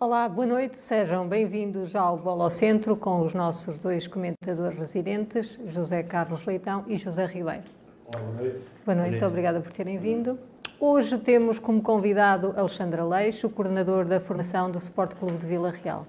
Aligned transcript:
Olá, 0.00 0.28
boa 0.28 0.46
noite, 0.46 0.78
sejam 0.78 1.26
bem-vindos 1.26 1.96
ao 1.96 2.16
Bola 2.16 2.44
ao 2.44 2.50
Centro 2.50 2.94
com 2.94 3.20
os 3.22 3.34
nossos 3.34 3.80
dois 3.80 4.06
comentadores 4.06 4.78
residentes, 4.78 5.58
José 5.66 6.04
Carlos 6.04 6.46
Leitão 6.46 6.84
e 6.86 6.96
José 6.98 7.26
Ribeiro. 7.26 7.64
Olá, 8.06 8.22
boa 8.22 8.36
noite. 8.36 8.60
Boa 8.86 8.94
noite, 8.94 9.10
muito 9.10 9.26
obrigada 9.26 9.60
por 9.60 9.72
terem 9.72 9.98
vindo. 9.98 10.38
Hoje 10.78 11.18
temos 11.18 11.58
como 11.58 11.82
convidado 11.82 12.54
Alexandre 12.56 13.00
Aleixo, 13.00 13.50
coordenador 13.50 14.04
da 14.04 14.20
formação 14.20 14.70
do 14.70 14.78
Sport 14.78 15.16
Clube 15.16 15.38
de 15.38 15.46
Vila 15.46 15.72
Real. 15.72 16.06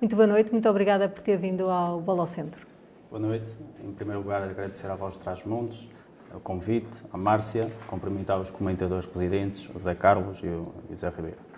Muito 0.00 0.16
boa 0.16 0.26
noite, 0.26 0.50
muito 0.50 0.66
obrigada 0.66 1.10
por 1.10 1.20
ter 1.20 1.36
vindo 1.36 1.68
ao 1.68 2.00
Bola 2.00 2.22
ao 2.22 2.26
Centro. 2.26 2.66
Boa 3.10 3.20
noite. 3.20 3.54
Em 3.84 3.92
primeiro 3.92 4.22
lugar, 4.22 4.42
agradecer 4.42 4.90
à 4.90 4.94
Voz 4.94 5.12
de 5.12 5.20
Trás-Montes 5.20 5.86
o 6.34 6.40
convite, 6.40 7.04
à 7.12 7.18
Márcia, 7.18 7.70
cumprimentar 7.86 8.40
os 8.40 8.50
comentadores 8.50 9.04
residentes, 9.04 9.68
o 9.74 9.78
Zé 9.78 9.94
Carlos 9.94 10.40
e 10.42 10.46
o 10.46 10.72
José 10.88 11.10
Ribeiro. 11.14 11.51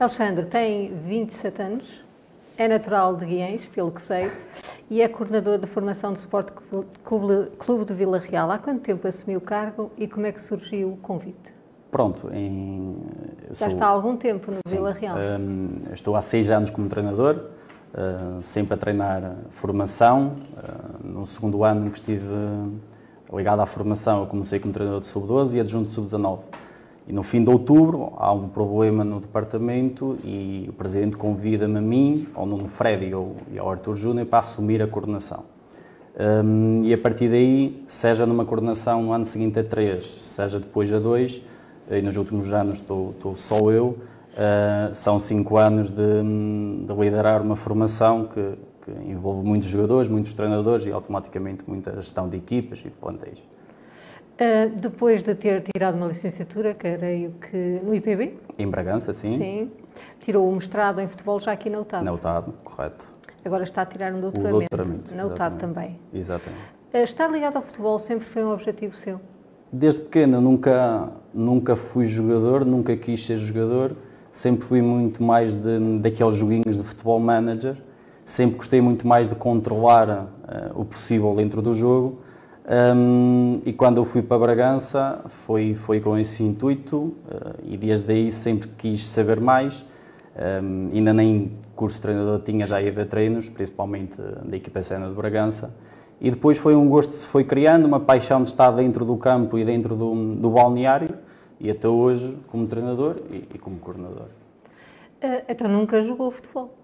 Alexandre 0.00 0.46
tem 0.46 0.94
27 0.94 1.60
anos, 1.60 2.02
é 2.56 2.66
natural 2.66 3.14
de 3.16 3.26
Guiães, 3.26 3.66
pelo 3.66 3.92
que 3.92 4.00
sei, 4.00 4.32
e 4.88 5.02
é 5.02 5.06
coordenador 5.06 5.58
de 5.58 5.66
formação 5.66 6.10
do 6.14 6.16
Sport 6.16 6.52
Clube 7.04 7.84
de 7.84 7.92
Vila 7.92 8.18
Real. 8.18 8.50
Há 8.50 8.56
quanto 8.56 8.80
tempo 8.80 9.06
assumiu 9.06 9.36
o 9.36 9.42
cargo 9.42 9.90
e 9.98 10.08
como 10.08 10.24
é 10.24 10.32
que 10.32 10.40
surgiu 10.40 10.94
o 10.94 10.96
convite? 10.96 11.52
Pronto, 11.90 12.30
em, 12.32 12.96
já 13.50 13.66
sou, 13.66 13.68
está 13.68 13.84
há 13.84 13.88
algum 13.90 14.16
tempo 14.16 14.50
no 14.50 14.56
sim, 14.66 14.76
Vila 14.76 14.90
Real. 14.90 15.18
Um, 15.18 15.92
estou 15.92 16.16
há 16.16 16.22
seis 16.22 16.50
anos 16.50 16.70
como 16.70 16.88
treinador, 16.88 17.50
uh, 17.92 18.40
sempre 18.40 18.72
a 18.72 18.76
treinar 18.78 19.36
formação. 19.50 20.36
Uh, 20.56 21.06
no 21.06 21.26
segundo 21.26 21.62
ano 21.62 21.90
que 21.90 21.98
estive 21.98 22.24
ligado 23.30 23.60
à 23.60 23.66
formação, 23.66 24.20
eu 24.20 24.26
comecei 24.26 24.58
como 24.58 24.72
treinador 24.72 25.00
de 25.00 25.08
sub-12 25.08 25.56
e 25.56 25.60
adjunto 25.60 25.88
de 25.88 25.92
sub-19. 25.92 26.38
E 27.10 27.12
no 27.12 27.24
fim 27.24 27.42
de 27.42 27.50
outubro 27.50 28.12
há 28.18 28.32
um 28.32 28.48
problema 28.48 29.02
no 29.02 29.18
departamento 29.18 30.16
e 30.22 30.66
o 30.68 30.72
presidente 30.72 31.16
convida-me 31.16 31.78
a 31.78 31.80
mim, 31.80 32.28
ao 32.32 32.46
Nuno 32.46 32.68
Freddy 32.68 33.10
e 33.50 33.58
ao 33.58 33.68
Arthur 33.68 33.96
Júnior 33.96 34.28
para 34.28 34.38
assumir 34.38 34.80
a 34.80 34.86
coordenação. 34.86 35.42
Um, 36.44 36.82
e 36.84 36.94
a 36.94 36.98
partir 36.98 37.28
daí, 37.28 37.82
seja 37.88 38.24
numa 38.24 38.44
coordenação 38.44 39.02
no 39.02 39.12
ano 39.12 39.24
seguinte 39.24 39.58
a 39.58 39.64
três, 39.64 40.18
seja 40.20 40.60
depois 40.60 40.92
a 40.92 41.00
dois, 41.00 41.42
e 41.90 42.00
nos 42.00 42.16
últimos 42.16 42.52
anos 42.52 42.74
estou, 42.78 43.10
estou 43.10 43.34
só 43.34 43.58
eu, 43.72 43.86
uh, 43.88 44.94
são 44.94 45.18
cinco 45.18 45.56
anos 45.56 45.90
de, 45.90 45.96
de, 46.86 46.94
liderar 46.94 47.42
uma 47.42 47.56
formação 47.56 48.26
que, 48.26 48.54
que 48.84 49.10
envolve 49.10 49.44
muitos 49.44 49.68
jogadores, 49.68 50.06
muitos 50.06 50.32
treinadores 50.32 50.86
e 50.86 50.92
automaticamente 50.92 51.64
muita 51.66 51.92
gestão 51.96 52.28
de 52.28 52.36
equipas 52.36 52.80
e 52.86 52.88
plantéis. 52.88 53.49
Uh, 54.40 54.70
depois 54.74 55.22
de 55.22 55.34
ter 55.34 55.60
tirado 55.60 55.96
uma 55.96 56.06
licenciatura, 56.06 56.72
creio 56.72 57.32
que 57.32 57.78
no 57.84 57.94
IPB? 57.94 58.38
Em 58.58 58.66
Bragança, 58.66 59.12
sim. 59.12 59.36
Sim. 59.36 59.70
Tirou 60.18 60.48
o 60.48 60.54
mestrado 60.54 60.98
em 60.98 61.06
futebol 61.06 61.38
já 61.38 61.52
aqui 61.52 61.68
na 61.68 61.78
UTAD. 61.80 62.02
Na 62.02 62.12
UTAD, 62.14 62.50
correto. 62.64 63.06
Agora 63.44 63.64
está 63.64 63.82
a 63.82 63.86
tirar 63.86 64.14
um 64.14 64.20
doutoramento. 64.22 64.56
O 64.56 64.76
doutoramento 64.76 65.14
na 65.14 65.26
UTAD 65.26 65.56
também. 65.56 66.00
Exatamente. 66.14 66.62
Uh, 66.94 66.96
estar 67.02 67.30
ligado 67.30 67.56
ao 67.56 67.62
futebol 67.62 67.98
sempre 67.98 68.24
foi 68.24 68.42
um 68.42 68.50
objetivo 68.50 68.96
seu? 68.96 69.20
Desde 69.70 70.00
pequeno 70.00 70.40
nunca, 70.40 71.10
nunca 71.34 71.76
fui 71.76 72.06
jogador, 72.06 72.64
nunca 72.64 72.96
quis 72.96 73.26
ser 73.26 73.36
jogador. 73.36 73.94
Sempre 74.32 74.64
fui 74.64 74.80
muito 74.80 75.22
mais 75.22 75.54
de, 75.54 75.98
daqueles 75.98 76.36
joguinhos 76.36 76.78
de 76.78 76.82
futebol 76.82 77.20
manager. 77.20 77.76
Sempre 78.24 78.56
gostei 78.56 78.80
muito 78.80 79.06
mais 79.06 79.28
de 79.28 79.34
controlar 79.34 80.08
uh, 80.08 80.80
o 80.80 80.84
possível 80.86 81.34
dentro 81.34 81.60
do 81.60 81.74
jogo 81.74 82.22
um, 82.70 83.62
e 83.66 83.72
quando 83.72 83.96
eu 83.96 84.04
fui 84.04 84.22
para 84.22 84.38
Bragança 84.38 85.24
foi, 85.26 85.74
foi 85.74 86.00
com 86.00 86.16
esse 86.16 86.40
intuito 86.44 86.96
uh, 86.96 87.14
e 87.64 87.76
desde 87.76 88.12
aí 88.12 88.30
sempre 88.30 88.68
quis 88.78 89.04
saber 89.06 89.40
mais. 89.40 89.84
Um, 90.62 90.88
ainda 90.92 91.12
nem 91.12 91.50
curso 91.74 91.96
de 91.96 92.02
treinador 92.02 92.40
tinha, 92.42 92.64
já 92.68 92.80
ia 92.80 92.92
ver 92.92 93.08
treinos, 93.08 93.48
principalmente 93.48 94.16
da 94.44 94.56
equipa 94.56 94.84
cena 94.84 95.08
de 95.08 95.14
Bragança. 95.14 95.74
E 96.20 96.30
depois 96.30 96.58
foi 96.58 96.76
um 96.76 96.88
gosto 96.88 97.10
que 97.10 97.16
se 97.16 97.26
foi 97.26 97.42
criando, 97.42 97.86
uma 97.86 97.98
paixão 97.98 98.40
de 98.40 98.46
estar 98.46 98.70
dentro 98.70 99.04
do 99.04 99.16
campo 99.16 99.58
e 99.58 99.64
dentro 99.64 99.96
do, 99.96 100.34
do 100.36 100.50
balneário 100.50 101.16
e 101.58 101.68
até 101.72 101.88
hoje 101.88 102.38
como 102.46 102.68
treinador 102.68 103.16
e, 103.32 103.48
e 103.52 103.58
como 103.58 103.80
coordenador. 103.80 104.28
Uh, 105.20 105.42
então 105.48 105.68
nunca 105.68 106.00
jogou 106.02 106.30
futebol? 106.30 106.79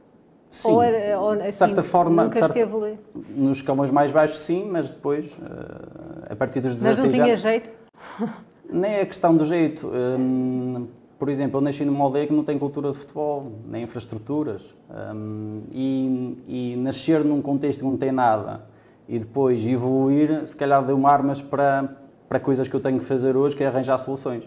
Sim, 0.51 0.71
ou 0.71 0.83
era, 0.83 1.21
ou, 1.21 1.31
assim, 1.31 1.51
de 1.51 1.57
certa 1.57 1.83
forma, 1.83 2.25
nunca 2.25 2.39
certa, 2.39 2.59
esteve 2.59 2.99
nos 3.29 3.59
escalões 3.59 3.91
mais 3.91 4.13
baixos 4.13 4.41
sim, 4.41 4.69
mas 4.71 4.91
depois, 4.91 5.27
eh, 5.27 6.33
a 6.33 6.37
partir 6.37 6.61
dos 6.61 6.75
16 6.75 6.99
anos... 6.99 7.11
Mas 7.11 7.19
não 7.19 7.25
tinha 7.25 7.37
jeito? 7.37 7.71
Nem 8.71 8.95
é 8.95 9.05
questão 9.05 9.37
do 9.37 9.45
jeito. 9.45 9.89
Hum, 9.89 10.87
por 11.19 11.29
exemplo, 11.29 11.59
eu 11.59 11.63
nasci 11.63 11.85
numa 11.85 12.05
aldeia 12.05 12.27
que 12.27 12.33
não 12.33 12.43
tem 12.43 12.59
cultura 12.59 12.91
de 12.91 12.99
futebol, 12.99 13.53
nem 13.67 13.85
infraestruturas. 13.85 14.75
Hum, 15.15 15.63
e, 15.73 16.39
e 16.47 16.77
nascer 16.77 17.25
num 17.25 17.41
contexto 17.41 17.81
que 17.81 17.87
não 17.87 17.97
tem 17.97 18.13
nada 18.13 18.63
e 19.09 19.19
depois 19.19 19.65
evoluir, 19.65 20.47
se 20.47 20.57
calhar 20.57 20.85
deu-me 20.85 21.07
armas 21.07 21.41
para, 21.41 21.97
para 22.29 22.41
coisas 22.41 22.67
que 22.67 22.75
eu 22.75 22.81
tenho 22.81 22.99
que 22.99 23.05
fazer 23.05 23.37
hoje, 23.37 23.55
que 23.55 23.63
é 23.63 23.67
arranjar 23.67 23.99
soluções. 23.99 24.45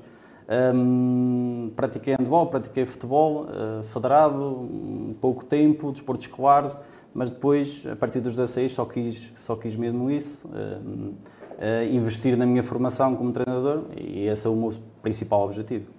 Um, 0.49 1.71
pratiquei 1.75 2.15
handball, 2.15 2.47
pratiquei 2.47 2.83
futebol, 2.83 3.43
uh, 3.43 3.83
federado, 3.93 4.43
um 4.43 5.15
pouco 5.21 5.45
tempo, 5.45 5.91
desporto 5.91 6.21
escolar, 6.23 6.81
mas 7.13 7.29
depois, 7.29 7.83
a 7.85 7.95
partir 7.95 8.19
dos 8.19 8.31
16, 8.31 8.71
só 8.71 8.83
quis, 8.83 9.31
só 9.35 9.55
quis 9.55 9.75
mesmo 9.75 10.09
isso, 10.09 10.41
uh, 10.47 10.49
uh, 10.49 11.83
investir 11.91 12.35
na 12.35 12.47
minha 12.47 12.63
formação 12.63 13.15
como 13.15 13.31
treinador 13.31 13.83
e 13.95 14.25
esse 14.25 14.47
é 14.47 14.49
o 14.49 14.55
meu 14.55 14.71
principal 15.03 15.43
objetivo. 15.43 15.91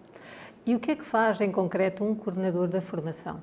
E 0.67 0.75
o 0.75 0.81
que 0.81 0.91
é 0.91 0.97
que 0.97 1.05
faz, 1.05 1.41
em 1.41 1.53
concreto, 1.53 2.03
um 2.03 2.15
coordenador 2.15 2.67
da 2.67 2.81
formação? 2.81 3.38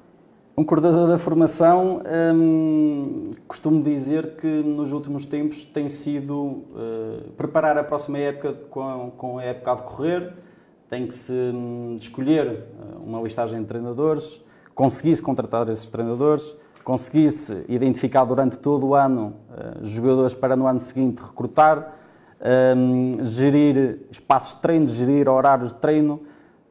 Um 0.57 0.63
coordenador 0.63 1.07
da 1.07 1.19
formação, 1.19 2.01
hum, 2.35 3.31
costumo 3.47 3.81
dizer 3.81 4.35
que 4.37 4.47
nos 4.47 4.91
últimos 4.91 5.23
tempos 5.23 5.63
tem 5.63 5.87
sido 5.87 6.35
uh, 6.35 7.31
preparar 7.37 7.77
a 7.77 7.83
próxima 7.83 8.17
época 8.17 8.53
com, 8.69 9.11
com 9.15 9.37
a 9.37 9.43
época 9.43 9.71
a 9.71 9.75
decorrer, 9.75 10.33
tem 10.89 11.07
que 11.07 11.13
se 11.13 11.33
hum, 11.33 11.95
escolher 11.99 12.47
eh, 12.47 12.63
uma 13.03 13.21
listagem 13.21 13.61
de 13.61 13.67
treinadores, 13.67 14.41
conseguir-se 14.73 15.21
contratar 15.21 15.67
esses 15.69 15.89
treinadores, 15.89 16.55
conseguir-se 16.83 17.65
identificar 17.67 18.23
durante 18.23 18.57
todo 18.57 18.87
o 18.87 18.95
ano 18.95 19.33
uh, 19.49 19.83
jogadores 19.83 20.33
para 20.33 20.55
no 20.55 20.65
ano 20.65 20.79
seguinte 20.79 21.21
recrutar, 21.21 21.95
um, 22.77 23.25
gerir 23.25 24.03
espaços 24.09 24.55
de 24.55 24.61
treino, 24.61 24.87
gerir 24.87 25.27
horários 25.27 25.73
de 25.73 25.79
treino, 25.79 26.21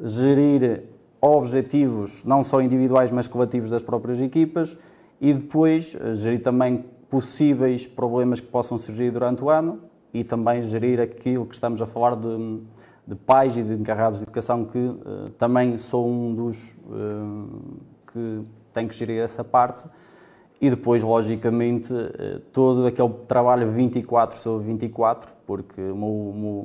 gerir 0.01 0.85
objetivos 1.21 2.25
não 2.25 2.43
só 2.43 2.63
individuais 2.63 3.11
mas 3.11 3.29
coletivos 3.29 3.69
das 3.69 3.83
próprias 3.83 4.21
equipas 4.21 4.79
e 5.21 5.35
depois 5.35 5.95
uh, 5.95 6.15
gerir 6.15 6.41
também 6.41 6.87
possíveis 7.11 7.87
problemas 7.87 8.41
que 8.41 8.47
possam 8.47 8.79
surgir 8.79 9.11
durante 9.11 9.45
o 9.45 9.51
ano 9.51 9.81
e 10.15 10.25
também 10.25 10.63
gerir 10.63 10.99
aquilo 10.99 11.45
que 11.45 11.55
estamos 11.55 11.83
a 11.83 11.87
falar 11.87 12.17
de 12.17 12.27
hum, 12.27 12.63
de 13.07 13.15
pais 13.15 13.57
e 13.57 13.63
de 13.63 13.75
encarregados 13.75 14.19
de 14.19 14.25
educação 14.25 14.65
que 14.65 14.79
uh, 14.79 15.31
também 15.39 15.79
sou 15.79 16.09
um 16.09 16.35
dos 16.35 16.77
uh, 16.87 17.79
que 18.13 18.43
tem 18.75 18.89
que 18.89 18.95
gerir 18.95 19.23
essa 19.23 19.45
parte. 19.45 19.85
E 20.59 20.71
depois, 20.71 21.03
logicamente, 21.03 21.93
uh, 21.93 22.41
todo 22.53 22.87
aquele 22.87 23.13
trabalho 23.29 23.71
24 23.71 24.39
sobre 24.39 24.67
24, 24.67 25.31
porque 25.47 25.81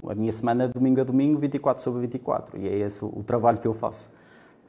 a 0.10 0.16
minha 0.16 0.32
semana 0.32 0.64
é 0.64 0.68
domingo 0.68 1.02
a 1.02 1.04
domingo, 1.04 1.38
24 1.40 1.84
sobre 1.84 2.02
24, 2.02 2.58
e 2.58 2.68
é 2.68 2.80
esse 2.80 3.04
o, 3.04 3.08
o 3.08 3.24
trabalho 3.24 3.60
que 3.60 3.68
eu 3.68 3.74
faço 3.74 4.10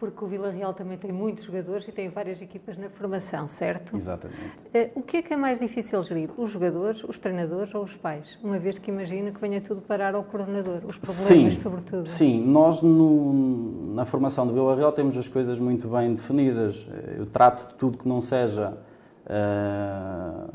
porque 0.03 0.25
o 0.25 0.27
Vila 0.27 0.51
Real 0.51 0.75
também 0.75 0.99
tem 0.99 1.13
muitos 1.13 1.45
jogadores 1.45 1.87
e 1.87 1.93
tem 1.93 2.09
várias 2.09 2.43
equipas 2.43 2.77
na 2.77 2.91
formação, 2.91 3.47
certo? 3.47 3.97
Exatamente. 3.97 4.67
Uh, 4.75 4.99
o 4.99 5.03
que 5.03 5.19
é 5.19 5.23
que 5.23 5.33
é 5.33 5.37
mais 5.37 5.61
difícil 5.61 6.03
gerir? 6.03 6.29
Os 6.37 6.51
jogadores, 6.51 7.05
os 7.05 7.21
treinadores 7.21 7.73
ou 7.73 7.85
os 7.85 7.95
pais? 7.95 8.37
Uma 8.43 8.59
vez 8.59 8.79
que 8.79 8.91
imagino 8.91 9.31
que 9.31 9.41
venha 9.41 9.61
tudo 9.61 9.81
parar 9.81 10.17
ao 10.17 10.25
coordenador, 10.25 10.81
os 10.91 10.99
problemas 10.99 11.55
sim, 11.55 11.61
sobretudo. 11.63 12.09
Sim, 12.09 12.45
nós 12.45 12.83
no, 12.83 13.95
na 13.95 14.05
formação 14.05 14.45
do 14.45 14.53
Vila 14.53 14.75
Real 14.75 14.91
temos 14.91 15.17
as 15.17 15.29
coisas 15.29 15.61
muito 15.61 15.87
bem 15.87 16.13
definidas. 16.13 16.85
Eu 17.17 17.27
trato 17.27 17.69
de 17.69 17.75
tudo 17.75 17.97
que 17.97 18.09
não 18.09 18.21
seja 18.21 18.77
uh, 19.27 20.53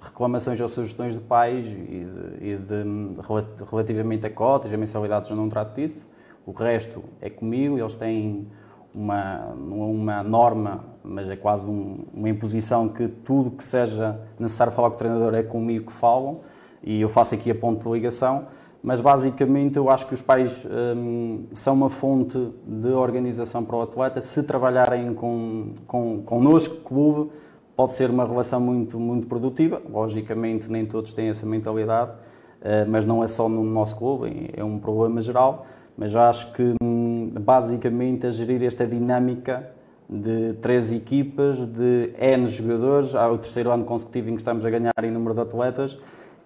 reclamações 0.00 0.60
ou 0.60 0.66
sugestões 0.66 1.14
de 1.14 1.20
pais 1.20 1.68
e, 1.68 1.70
de, 1.70 2.48
e 2.48 2.56
de, 2.56 3.64
relativamente 3.70 4.26
a 4.26 4.30
cotas, 4.30 4.72
a 4.72 4.76
mensalidades 4.76 5.30
eu 5.30 5.36
não 5.36 5.48
trato 5.48 5.76
disso. 5.76 6.00
O 6.44 6.50
resto 6.50 7.04
é 7.20 7.30
comigo, 7.30 7.78
eles 7.78 7.94
têm 7.94 8.48
uma, 8.94 9.54
uma 9.54 10.22
norma, 10.22 10.84
mas 11.02 11.28
é 11.28 11.36
quase 11.36 11.68
um, 11.68 12.04
uma 12.12 12.28
imposição 12.28 12.88
que 12.88 13.08
tudo 13.08 13.50
que 13.50 13.64
seja 13.64 14.20
necessário 14.38 14.72
falar 14.72 14.90
com 14.90 14.96
o 14.96 14.98
treinador 14.98 15.34
é 15.34 15.42
comigo 15.42 15.86
que 15.86 15.92
falam 15.92 16.40
e 16.82 17.00
eu 17.00 17.08
faço 17.08 17.34
aqui 17.34 17.50
a 17.50 17.54
ponto 17.54 17.84
de 17.84 17.92
ligação. 17.92 18.46
Mas 18.82 19.00
basicamente 19.00 19.76
eu 19.76 19.88
acho 19.88 20.06
que 20.08 20.14
os 20.14 20.20
pais 20.20 20.66
hum, 20.96 21.44
são 21.52 21.74
uma 21.74 21.88
fonte 21.88 22.36
de 22.66 22.88
organização 22.88 23.64
para 23.64 23.76
o 23.76 23.82
atleta. 23.82 24.20
Se 24.20 24.42
trabalharem 24.42 25.14
com, 25.14 25.72
com, 25.86 26.20
connosco, 26.24 26.76
clube, 26.78 27.30
pode 27.76 27.94
ser 27.94 28.10
uma 28.10 28.26
relação 28.26 28.60
muito, 28.60 28.98
muito 28.98 29.28
produtiva. 29.28 29.80
Logicamente, 29.88 30.68
nem 30.68 30.84
todos 30.84 31.12
têm 31.12 31.28
essa 31.28 31.46
mentalidade, 31.46 32.10
uh, 32.10 32.88
mas 32.88 33.06
não 33.06 33.22
é 33.22 33.28
só 33.28 33.48
no 33.48 33.62
nosso 33.62 33.96
clube, 33.96 34.50
é 34.52 34.64
um 34.64 34.80
problema 34.80 35.20
geral. 35.20 35.64
Mas 35.96 36.14
acho 36.14 36.52
que 36.52 36.74
hum, 36.82 37.30
basicamente 37.40 38.26
a 38.26 38.30
gerir 38.30 38.62
esta 38.62 38.86
dinâmica 38.86 39.70
de 40.08 40.54
três 40.54 40.92
equipas, 40.92 41.64
de 41.64 42.12
N 42.18 42.46
jogadores, 42.46 43.14
há 43.14 43.30
o 43.30 43.38
terceiro 43.38 43.70
ano 43.70 43.84
consecutivo 43.84 44.30
em 44.30 44.34
que 44.34 44.40
estamos 44.40 44.64
a 44.64 44.70
ganhar 44.70 44.92
em 45.02 45.10
número 45.10 45.34
de 45.34 45.40
atletas 45.40 45.98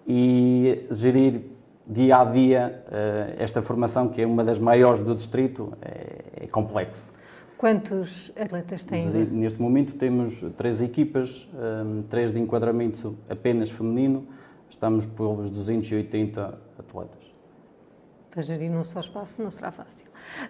e 0.07 0.85
gerir 0.89 1.41
dia 1.85 2.17
a 2.17 2.25
dia 2.25 2.83
uh, 2.87 3.35
esta 3.37 3.61
formação, 3.61 4.09
que 4.09 4.21
é 4.21 4.25
uma 4.25 4.43
das 4.43 4.59
maiores 4.59 5.01
do 5.01 5.15
distrito, 5.15 5.73
é, 5.81 6.43
é 6.43 6.47
complexo. 6.47 7.13
Quantos 7.57 8.31
atletas 8.39 8.85
têm? 8.85 9.03
Neste 9.07 9.59
momento 9.59 9.93
temos 9.93 10.41
três 10.55 10.81
equipas, 10.81 11.49
um, 11.55 12.03
três 12.03 12.31
de 12.31 12.39
enquadramento 12.39 13.17
apenas 13.27 13.71
feminino, 13.71 14.27
estamos 14.69 15.05
pelos 15.07 15.49
280 15.49 16.57
atletas. 16.77 17.26
Para 18.37 18.45
gerir 18.45 18.69
num 18.69 18.83
só 18.83 18.99
espaço 18.99 19.41
não 19.41 19.49
será 19.49 19.71
fácil. 19.71 20.05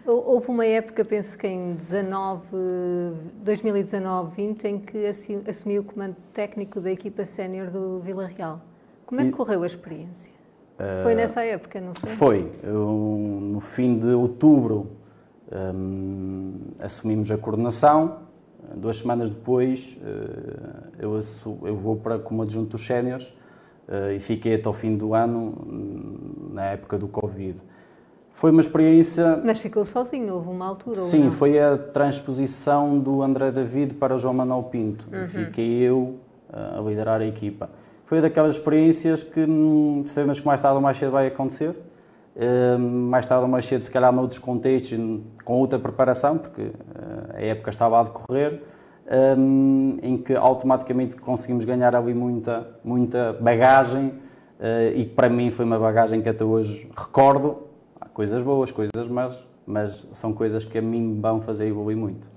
Houve 0.06 0.50
uma 0.50 0.66
época, 0.66 1.06
penso 1.06 1.38
que 1.38 1.48
em 1.48 1.78
2019-20, 1.78 4.66
em 4.66 4.78
que 4.78 5.06
assumiu 5.50 5.84
o 5.84 5.86
comando 5.86 6.18
técnico 6.34 6.82
da 6.82 6.92
equipa 6.92 7.24
sénior 7.24 7.70
do 7.70 8.02
Vila 8.02 8.28
Real. 8.28 8.60
Como 9.06 9.22
é 9.22 9.24
que 9.24 9.32
correu 9.32 9.64
a 9.64 9.66
experiência? 9.66 10.34
Foi 11.02 11.16
nessa 11.16 11.46
época, 11.46 11.80
não 11.80 11.94
foi? 11.96 12.10
Foi. 12.10 12.52
Eu, 12.62 13.40
no 13.42 13.62
fim 13.62 13.98
de 13.98 14.08
outubro 14.08 14.92
um, 15.50 16.56
assumimos 16.82 17.32
a 17.32 17.38
coordenação. 17.38 18.24
Duas 18.76 18.98
semanas 18.98 19.30
depois 19.30 19.98
uh, 20.02 20.90
eu, 21.00 21.16
assu, 21.16 21.58
eu, 21.64 21.78
vou 21.78 21.96
para 21.96 22.20
como 22.20 22.44
adjunto 22.44 22.72
dos 22.72 22.86
séniores 22.86 23.28
uh, 23.88 24.12
e 24.14 24.20
fiquei 24.20 24.56
até 24.56 24.68
o 24.68 24.74
fim 24.74 24.98
do 24.98 25.14
ano, 25.14 25.56
na 26.52 26.66
época 26.66 26.98
do 26.98 27.08
Covid. 27.08 27.62
Foi 28.38 28.52
uma 28.52 28.62
experiência. 28.62 29.42
Mas 29.44 29.60
ficou 29.60 29.84
sozinho, 29.84 30.36
houve 30.36 30.50
uma 30.50 30.66
altura? 30.66 30.98
Sim, 30.98 31.32
foi 31.32 31.60
a 31.60 31.78
transposição 31.78 32.98
do 33.00 33.22
André 33.22 33.52
David 33.52 33.96
para 33.96 34.16
o 34.16 34.18
João 34.18 34.34
Manuel 34.34 34.64
Pinto. 34.64 35.08
Uhum. 35.12 35.28
Fiquei 35.28 35.80
eu 35.82 36.16
uh, 36.50 36.80
a 36.80 36.82
liderar 36.82 37.22
a 37.22 37.26
equipa 37.26 37.70
foi 38.08 38.22
daquelas 38.22 38.54
experiências 38.54 39.22
que 39.22 39.42
hum, 39.42 40.04
sabemos 40.06 40.40
que 40.40 40.46
mais 40.48 40.62
tarde 40.62 40.76
ou 40.76 40.82
mais 40.82 40.98
cedo 40.98 41.12
vai 41.12 41.28
acontecer. 41.28 41.76
Hum, 42.38 43.10
mais 43.10 43.26
tarde 43.26 43.44
ou 43.44 43.50
mais 43.50 43.66
cedo, 43.66 43.82
se 43.82 43.92
calhar 43.92 44.14
noutros 44.14 44.40
contextos, 44.40 44.98
com 45.44 45.54
outra 45.56 45.78
preparação, 45.78 46.38
porque 46.38 46.62
uh, 46.62 46.74
a 47.36 47.42
época 47.42 47.70
estava 47.70 48.00
a 48.00 48.04
decorrer, 48.04 48.62
um, 49.38 49.98
em 50.02 50.18
que 50.18 50.36
automaticamente 50.36 51.18
conseguimos 51.18 51.66
ganhar 51.66 51.96
ali 51.96 52.14
muita, 52.14 52.68
muita 52.84 53.34
bagagem 53.34 54.08
uh, 54.08 54.96
e 54.96 55.06
que 55.06 55.14
para 55.14 55.28
mim 55.30 55.52
foi 55.52 55.66
uma 55.66 55.78
bagagem 55.78 56.22
que 56.22 56.30
até 56.30 56.46
hoje 56.46 56.90
recordo. 56.96 57.67
Coisas 58.18 58.42
boas, 58.42 58.72
coisas 58.72 59.08
más, 59.08 59.46
mas 59.64 60.10
são 60.12 60.34
coisas 60.34 60.66
que 60.66 60.76
a 60.80 60.82
mim 60.82 61.22
vão 61.22 61.40
fazer 61.40 61.68
evoluir 61.68 61.96
muito. 61.96 62.28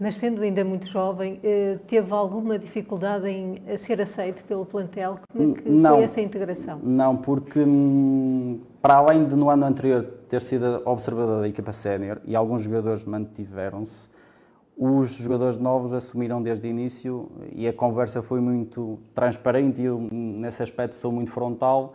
Mas 0.00 0.16
sendo 0.16 0.42
ainda 0.42 0.64
muito 0.64 0.88
jovem, 0.88 1.38
eh, 1.44 1.78
teve 1.86 2.12
alguma 2.12 2.58
dificuldade 2.58 3.28
em 3.28 3.62
ser 3.76 4.00
aceito 4.00 4.42
pelo 4.42 4.66
plantel? 4.66 5.20
Como 5.30 5.52
é 5.52 5.60
que 5.60 5.68
não, 5.70 5.94
foi 5.94 6.02
essa 6.02 6.20
integração? 6.20 6.80
Não, 6.82 7.16
porque 7.16 7.60
hum, 7.60 8.58
para 8.82 8.94
além 8.94 9.28
de 9.28 9.36
no 9.36 9.48
ano 9.48 9.64
anterior 9.64 10.02
ter 10.28 10.40
sido 10.40 10.82
observador 10.84 11.42
da 11.42 11.48
equipa 11.48 11.70
sénior 11.70 12.20
e 12.24 12.34
alguns 12.34 12.62
jogadores 12.62 13.04
mantiveram-se, 13.04 14.10
os 14.76 15.12
jogadores 15.18 15.56
novos 15.56 15.92
assumiram 15.92 16.42
desde 16.42 16.66
o 16.66 16.68
início 16.68 17.30
e 17.52 17.68
a 17.68 17.72
conversa 17.72 18.22
foi 18.22 18.40
muito 18.40 18.98
transparente 19.14 19.80
e 19.82 19.84
eu 19.84 20.00
nesse 20.10 20.64
aspecto 20.64 20.96
sou 20.96 21.12
muito 21.12 21.30
frontal. 21.30 21.94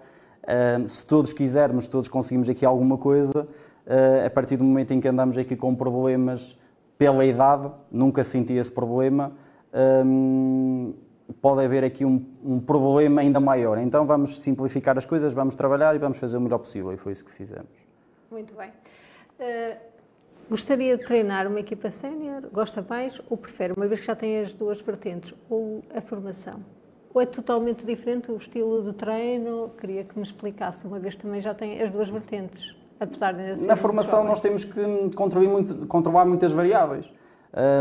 Se 0.88 1.06
todos 1.06 1.31
quisermos, 1.34 1.88
todos 1.88 2.10
conseguimos 2.10 2.50
aqui 2.50 2.66
alguma 2.66 2.98
coisa, 2.98 3.42
uh, 3.42 4.25
a 4.25 4.30
partir 4.30 4.57
do 4.57 4.63
momento 4.63 4.92
em 4.92 5.00
que 5.00 5.07
andamos 5.07 5.38
aqui 5.38 5.56
com 5.56 5.74
problemas 5.74 6.57
pela 6.98 7.25
idade, 7.25 7.72
nunca 7.92 8.24
senti 8.24 8.54
esse 8.54 8.72
problema. 8.72 9.31
Pode 11.42 11.63
haver 11.63 11.84
aqui 11.84 12.06
um, 12.06 12.25
um, 12.44 12.60
problema 12.60 13.22
ainda 13.22 13.40
maior. 13.40 13.78
Então 13.78 14.06
vamos 14.06 14.42
simplificar 14.42 14.98
as 14.98 15.06
coisas, 15.06 15.34
vamos 15.34 15.56
trabalhar 15.56 15.95
e 15.95 15.98
vamos 15.98 16.18
fazer 16.18 16.38
o 16.38 16.42
melhor 16.42 16.60
possível. 16.60 16.94
E 16.94 16.98
foi 16.98 17.13
isso 17.13 17.25
que 17.25 17.31
fizemos. 17.31 17.72
Muito 18.30 18.54
bem. 18.56 18.69
Uh, 19.40 19.78
gostaria 20.50 20.98
de 20.98 21.04
treinar 21.04 21.48
uma 21.48 21.60
equipa 21.60 21.90
sénior? 21.90 22.44
Gosta 22.51 22.86
mais 22.88 23.22
ou 23.30 23.38
prefere, 23.38 23.74
uma 23.74 23.88
vez 23.88 24.00
que 24.00 24.06
já 24.06 24.16
tem 24.16 24.40
as 24.40 24.54
duas 24.54 24.81
vertentes, 24.81 25.34
ou 25.50 25.84
a 25.94 26.01
formação? 26.01 26.60
Ou 27.13 27.21
é 27.21 27.25
totalmente 27.25 27.86
diferente 27.86 28.31
o 28.31 28.38
estilo 28.38 28.83
de 28.83 28.94
treino? 28.94 29.71
Queria 29.77 30.04
que 30.04 30.18
me 30.18 30.24
explicasse, 30.24 30.86
uma 30.88 31.00
vez 31.00 31.15
também 31.15 31.39
já 31.42 31.54
tem 31.54 31.81
as 31.81 31.92
duas 31.92 32.10
vertentes 32.10 32.75
apesar 33.04 33.33
de 33.33 33.65
Na 33.65 33.75
formação 33.75 34.24
nós 34.24 34.39
temos 34.39 34.63
que 34.63 34.81
controlar, 35.15 35.50
muito, 35.50 35.88
controlar 35.88 36.25
muitas 36.25 36.51
variáveis. 36.51 37.10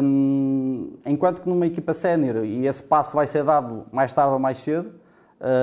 Um, 0.02 0.92
enquanto 1.06 1.40
que 1.40 1.48
numa 1.48 1.66
equipa 1.66 1.94
sénior, 1.94 2.44
e 2.44 2.66
esse 2.66 2.82
passo 2.82 3.14
vai 3.14 3.26
ser 3.26 3.42
dado 3.42 3.86
mais 3.90 4.12
tarde 4.12 4.32
ou 4.32 4.38
mais 4.38 4.58
cedo, 4.58 4.92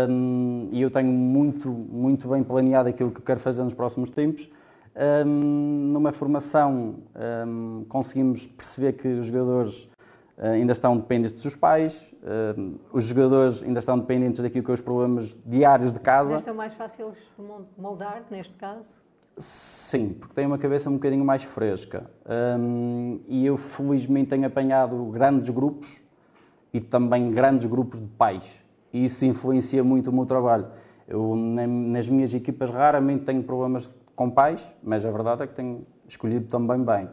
um, 0.09 0.69
e 0.71 0.81
eu 0.81 0.89
tenho 0.89 1.11
muito, 1.11 1.69
muito 1.69 2.27
bem 2.27 2.43
planeado 2.43 2.89
aquilo 2.89 3.11
que 3.11 3.21
quero 3.21 3.39
fazer 3.39 3.63
nos 3.63 3.73
próximos 3.73 4.09
tempos, 4.09 4.49
um, 5.25 5.91
numa 5.93 6.11
formação 6.11 6.95
conseguimos 7.87 8.47
perceber 8.47 8.93
que 8.93 9.07
os 9.07 9.27
jogadores 9.27 9.87
ainda 10.39 10.71
estão 10.71 10.97
dependentes 10.97 11.43
dos 11.43 11.55
pais, 11.55 12.13
os 12.93 13.05
jogadores 13.05 13.61
ainda 13.61 13.79
estão 13.79 13.99
dependentes 13.99 14.39
daquilo 14.39 14.63
que 14.63 14.67
são 14.67 14.73
os 14.73 14.81
problemas 14.81 15.37
diários 15.45 15.91
de 15.91 15.99
casa. 15.99 16.33
Mas 16.33 16.43
são 16.43 16.55
mais 16.55 16.73
fáceis 16.73 17.13
de 17.37 17.81
moldar, 17.81 18.23
neste 18.31 18.53
caso? 18.53 18.87
Sim, 19.37 20.15
porque 20.19 20.33
tenho 20.33 20.47
uma 20.47 20.57
cabeça 20.57 20.89
um 20.89 20.93
bocadinho 20.93 21.23
mais 21.23 21.43
fresca. 21.43 22.09
Um, 22.59 23.21
e 23.27 23.45
eu, 23.45 23.55
felizmente, 23.55 24.29
tenho 24.31 24.45
apanhado 24.45 24.95
grandes 25.05 25.49
grupos 25.49 26.01
e 26.73 26.81
também 26.81 27.31
grandes 27.31 27.65
grupos 27.65 28.01
de 28.01 28.07
pais. 28.07 28.45
E 28.91 29.05
isso 29.05 29.25
influencia 29.25 29.83
muito 29.83 30.09
o 30.09 30.13
meu 30.13 30.25
trabalho. 30.25 30.67
Eu, 31.07 31.35
nas 31.35 32.09
minhas 32.09 32.33
equipas, 32.33 32.69
raramente 32.69 33.23
tenho 33.23 33.41
problemas 33.43 33.89
com 34.15 34.29
pais, 34.29 34.61
mas 34.83 35.05
a 35.05 35.11
verdade 35.11 35.43
é 35.43 35.47
que 35.47 35.53
tenho 35.53 35.85
escolhido 36.07 36.47
também 36.47 36.83
bem. 36.83 37.09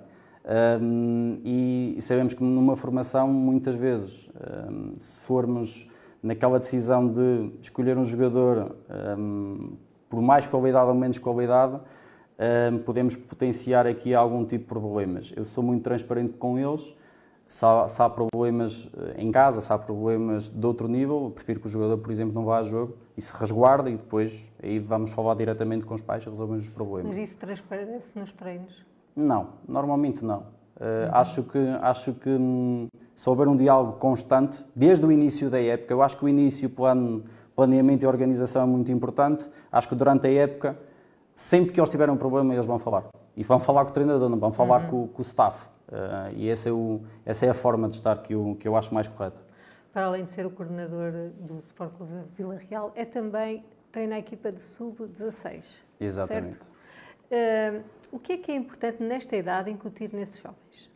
Um, 0.46 1.40
e 1.44 1.98
sabemos 2.00 2.32
que 2.32 2.42
numa 2.42 2.76
formação, 2.76 3.26
muitas 3.28 3.74
vezes, 3.74 4.28
um, 4.70 4.94
se 4.96 5.18
formos 5.20 5.88
naquela 6.22 6.58
decisão 6.58 7.08
de 7.08 7.50
escolher 7.60 7.98
um 7.98 8.04
jogador 8.04 8.76
por 10.08 10.20
mais 10.20 10.46
qualidade 10.46 10.88
ou 10.88 10.94
menos 10.94 11.18
qualidade, 11.18 11.78
podemos 12.84 13.14
potenciar 13.14 13.86
aqui 13.86 14.14
algum 14.14 14.44
tipo 14.44 14.64
de 14.64 14.68
problemas. 14.68 15.32
Eu 15.36 15.44
sou 15.44 15.62
muito 15.62 15.82
transparente 15.82 16.34
com 16.34 16.58
eles. 16.58 16.94
Se 17.46 17.64
há, 17.64 17.88
se 17.88 18.02
há, 18.02 18.10
problemas 18.10 18.90
eh, 18.96 19.22
em 19.22 19.30
casa, 19.30 19.60
se 19.60 19.72
há 19.72 19.78
problemas 19.78 20.48
de 20.48 20.66
outro 20.66 20.88
nível, 20.88 21.26
eu 21.26 21.30
prefiro 21.30 21.60
que 21.60 21.66
o 21.66 21.68
jogador, 21.68 21.96
por 21.98 22.10
exemplo, 22.10 22.34
não 22.34 22.44
vá 22.44 22.58
a 22.58 22.64
jogo 22.64 22.96
e 23.16 23.22
se 23.22 23.32
resguarde 23.32 23.88
e 23.88 23.92
depois 23.92 24.50
aí 24.60 24.80
vamos 24.80 25.12
falar 25.12 25.36
diretamente 25.36 25.86
com 25.86 25.94
os 25.94 26.02
pais 26.02 26.24
e 26.24 26.28
resolvemos 26.28 26.64
os 26.64 26.70
problemas. 26.70 27.16
Mas 27.16 27.30
isso 27.30 27.38
transparece 27.38 28.18
nos 28.18 28.34
treinos? 28.34 28.84
Não, 29.16 29.48
normalmente 29.66 30.22
não. 30.22 30.40
Uh, 30.76 31.08
acho 31.12 31.42
que, 31.42 31.58
acho 31.80 32.12
que 32.12 32.28
hum, 32.28 32.86
se 33.14 33.30
houver 33.30 33.48
um 33.48 33.56
diálogo 33.56 33.94
constante, 33.94 34.62
desde 34.74 35.06
o 35.06 35.10
início 35.10 35.48
da 35.48 35.60
época, 35.60 35.94
eu 35.94 36.02
acho 36.02 36.18
que 36.18 36.24
o 36.24 36.28
início, 36.28 36.68
plano, 36.68 37.24
planeamento 37.54 38.04
e 38.04 38.06
organização 38.06 38.62
é 38.62 38.66
muito 38.66 38.92
importante. 38.92 39.48
Acho 39.72 39.88
que 39.88 39.94
durante 39.94 40.26
a 40.26 40.30
época 40.30 40.76
sempre 41.36 41.72
que 41.72 41.80
eles 41.80 41.90
tiverem 41.90 42.14
um 42.14 42.18
problema, 42.18 42.52
eles 42.54 42.66
vão 42.66 42.78
falar. 42.78 43.04
E 43.36 43.42
vão 43.42 43.58
falar 43.58 43.84
com 43.84 43.90
o 43.90 43.94
treinador, 43.94 44.28
não 44.28 44.38
vão 44.38 44.50
falar 44.50 44.84
uhum. 44.84 45.06
com, 45.06 45.08
com, 45.08 45.18
o 45.18 45.22
staff. 45.22 45.66
Uh, 45.88 46.34
e 46.34 46.48
esse 46.48 46.68
é 46.68 46.72
o, 46.72 47.00
essa 47.24 47.46
é 47.46 47.50
a 47.50 47.54
forma 47.54 47.88
de 47.88 47.96
estar 47.96 48.16
que 48.22 48.34
eu, 48.34 48.56
que 48.58 48.66
eu 48.66 48.74
acho 48.76 48.92
mais 48.92 49.06
correta. 49.06 49.40
Para 49.92 50.06
além 50.06 50.24
de 50.24 50.30
ser 50.30 50.44
o 50.44 50.50
coordenador 50.50 51.30
do 51.40 51.58
Sport 51.58 51.92
Clube 51.92 52.12
de 52.12 52.36
Vila 52.36 52.56
Real, 52.56 52.92
é 52.94 53.04
também 53.04 53.64
treina 53.92 54.16
a 54.16 54.18
equipa 54.18 54.50
de 54.50 54.60
sub-16. 54.60 55.64
Exatamente. 56.00 56.58
Uh, 57.30 57.82
o 58.12 58.18
que 58.18 58.34
é 58.34 58.36
que 58.36 58.52
é 58.52 58.54
importante 58.54 59.02
nesta 59.02 59.36
idade 59.36 59.70
incutir 59.70 60.10
nesses 60.12 60.38
jovens? 60.38 60.90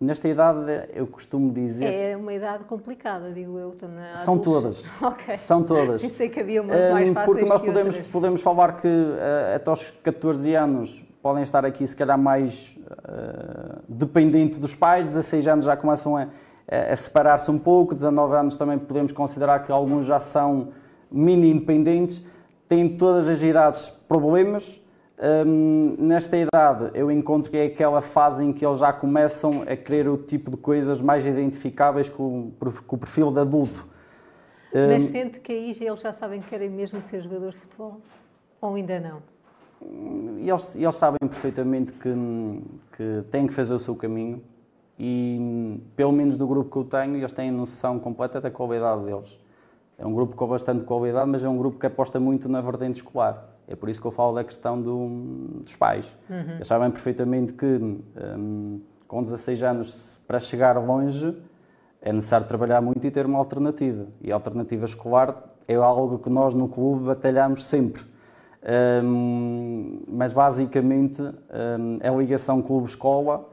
Nesta 0.00 0.28
idade, 0.28 0.88
eu 0.94 1.08
costumo 1.08 1.52
dizer. 1.52 1.86
É 1.86 2.16
uma 2.16 2.32
idade 2.32 2.62
complicada, 2.64 3.32
digo 3.32 3.58
eu. 3.58 3.74
São 4.14 4.38
todas. 4.38 4.88
ok. 5.02 5.36
São 5.36 5.64
todas. 5.64 6.02
Pensei 6.02 6.28
que 6.28 6.38
havia 6.38 6.62
uma 6.62 6.72
mais 6.72 7.12
fáceis 7.12 7.26
Porque 7.26 7.44
nós 7.44 7.60
podemos, 7.60 7.98
podemos 7.98 8.42
falar 8.42 8.76
que 8.80 8.86
uh, 8.86 9.56
até 9.56 9.68
aos 9.68 9.90
14 9.90 10.54
anos 10.54 11.04
podem 11.20 11.42
estar 11.42 11.64
aqui, 11.64 11.84
se 11.84 11.96
calhar, 11.96 12.16
mais 12.16 12.78
uh, 12.78 13.82
dependente 13.88 14.60
dos 14.60 14.74
pais, 14.74 15.08
16 15.08 15.48
anos 15.48 15.64
já 15.64 15.76
começam 15.76 16.16
a, 16.16 16.28
a 16.68 16.94
separar-se 16.94 17.50
um 17.50 17.58
pouco, 17.58 17.92
19 17.92 18.36
anos 18.36 18.56
também 18.56 18.78
podemos 18.78 19.10
considerar 19.10 19.64
que 19.64 19.72
alguns 19.72 20.06
já 20.06 20.20
são 20.20 20.68
mini 21.10 21.50
independentes, 21.50 22.22
têm 22.68 22.96
todas 22.96 23.28
as 23.28 23.42
idades 23.42 23.88
problemas 24.06 24.80
Hum, 25.20 25.96
nesta 25.98 26.36
idade, 26.36 26.90
eu 26.94 27.10
encontro 27.10 27.50
que 27.50 27.56
é 27.56 27.66
aquela 27.66 28.00
fase 28.00 28.44
em 28.44 28.52
que 28.52 28.64
eles 28.64 28.78
já 28.78 28.92
começam 28.92 29.62
a 29.62 29.76
querer 29.76 30.08
o 30.08 30.16
tipo 30.16 30.48
de 30.48 30.56
coisas 30.56 31.00
mais 31.00 31.26
identificáveis 31.26 32.08
com, 32.08 32.52
com 32.86 32.96
o 32.96 32.98
perfil 32.98 33.32
de 33.32 33.40
adulto. 33.40 33.84
Mas 34.72 35.02
hum, 35.02 35.08
sente 35.08 35.40
que 35.40 35.50
aí 35.50 35.76
eles 35.80 36.00
já 36.00 36.12
sabem 36.12 36.40
que 36.40 36.48
querem 36.48 36.70
mesmo 36.70 37.02
ser 37.02 37.20
jogadores 37.20 37.56
de 37.56 37.62
futebol? 37.62 38.00
Ou 38.60 38.76
ainda 38.76 39.00
não? 39.00 39.20
Eles, 40.38 40.76
eles 40.76 40.94
sabem 40.94 41.18
perfeitamente 41.28 41.92
que, 41.94 42.14
que 42.96 43.24
têm 43.30 43.48
que 43.48 43.52
fazer 43.52 43.74
o 43.74 43.78
seu 43.78 43.96
caminho 43.96 44.40
e, 44.96 45.80
pelo 45.96 46.12
menos 46.12 46.36
do 46.36 46.46
grupo 46.46 46.70
que 46.70 46.76
eu 46.76 46.84
tenho, 46.84 47.16
eles 47.16 47.32
têm 47.32 47.50
noção 47.50 47.98
completa 47.98 48.40
da 48.40 48.52
qualidade 48.52 49.04
deles. 49.04 49.36
É 49.98 50.06
um 50.06 50.14
grupo 50.14 50.36
com 50.36 50.46
bastante 50.46 50.84
qualidade, 50.84 51.28
mas 51.28 51.42
é 51.42 51.48
um 51.48 51.58
grupo 51.58 51.76
que 51.76 51.86
aposta 51.86 52.20
muito 52.20 52.48
na 52.48 52.60
vertente 52.60 52.96
escolar. 52.96 53.57
É 53.68 53.76
por 53.76 53.88
isso 53.88 54.00
que 54.00 54.06
eu 54.06 54.10
falo 54.10 54.34
da 54.34 54.42
questão 54.42 54.80
do, 54.80 55.60
dos 55.62 55.76
pais. 55.76 56.16
Uhum. 56.28 56.54
Eles 56.56 56.66
sabem 56.66 56.90
perfeitamente 56.90 57.52
que 57.52 57.66
um, 57.66 58.80
com 59.06 59.22
16 59.22 59.62
anos, 59.62 60.20
para 60.26 60.40
chegar 60.40 60.78
longe, 60.78 61.36
é 62.00 62.12
necessário 62.12 62.46
trabalhar 62.46 62.80
muito 62.80 63.06
e 63.06 63.10
ter 63.10 63.26
uma 63.26 63.38
alternativa. 63.38 64.06
E 64.20 64.32
a 64.32 64.34
alternativa 64.34 64.84
escolar 64.84 65.36
é 65.66 65.74
algo 65.74 66.18
que 66.18 66.30
nós 66.30 66.54
no 66.54 66.68
clube 66.68 67.04
batalhamos 67.04 67.64
sempre. 67.64 68.02
Um, 69.04 70.00
mas 70.08 70.32
basicamente 70.32 71.22
um, 71.22 71.98
a 72.02 72.10
ligação 72.16 72.60
clube-escola 72.60 73.48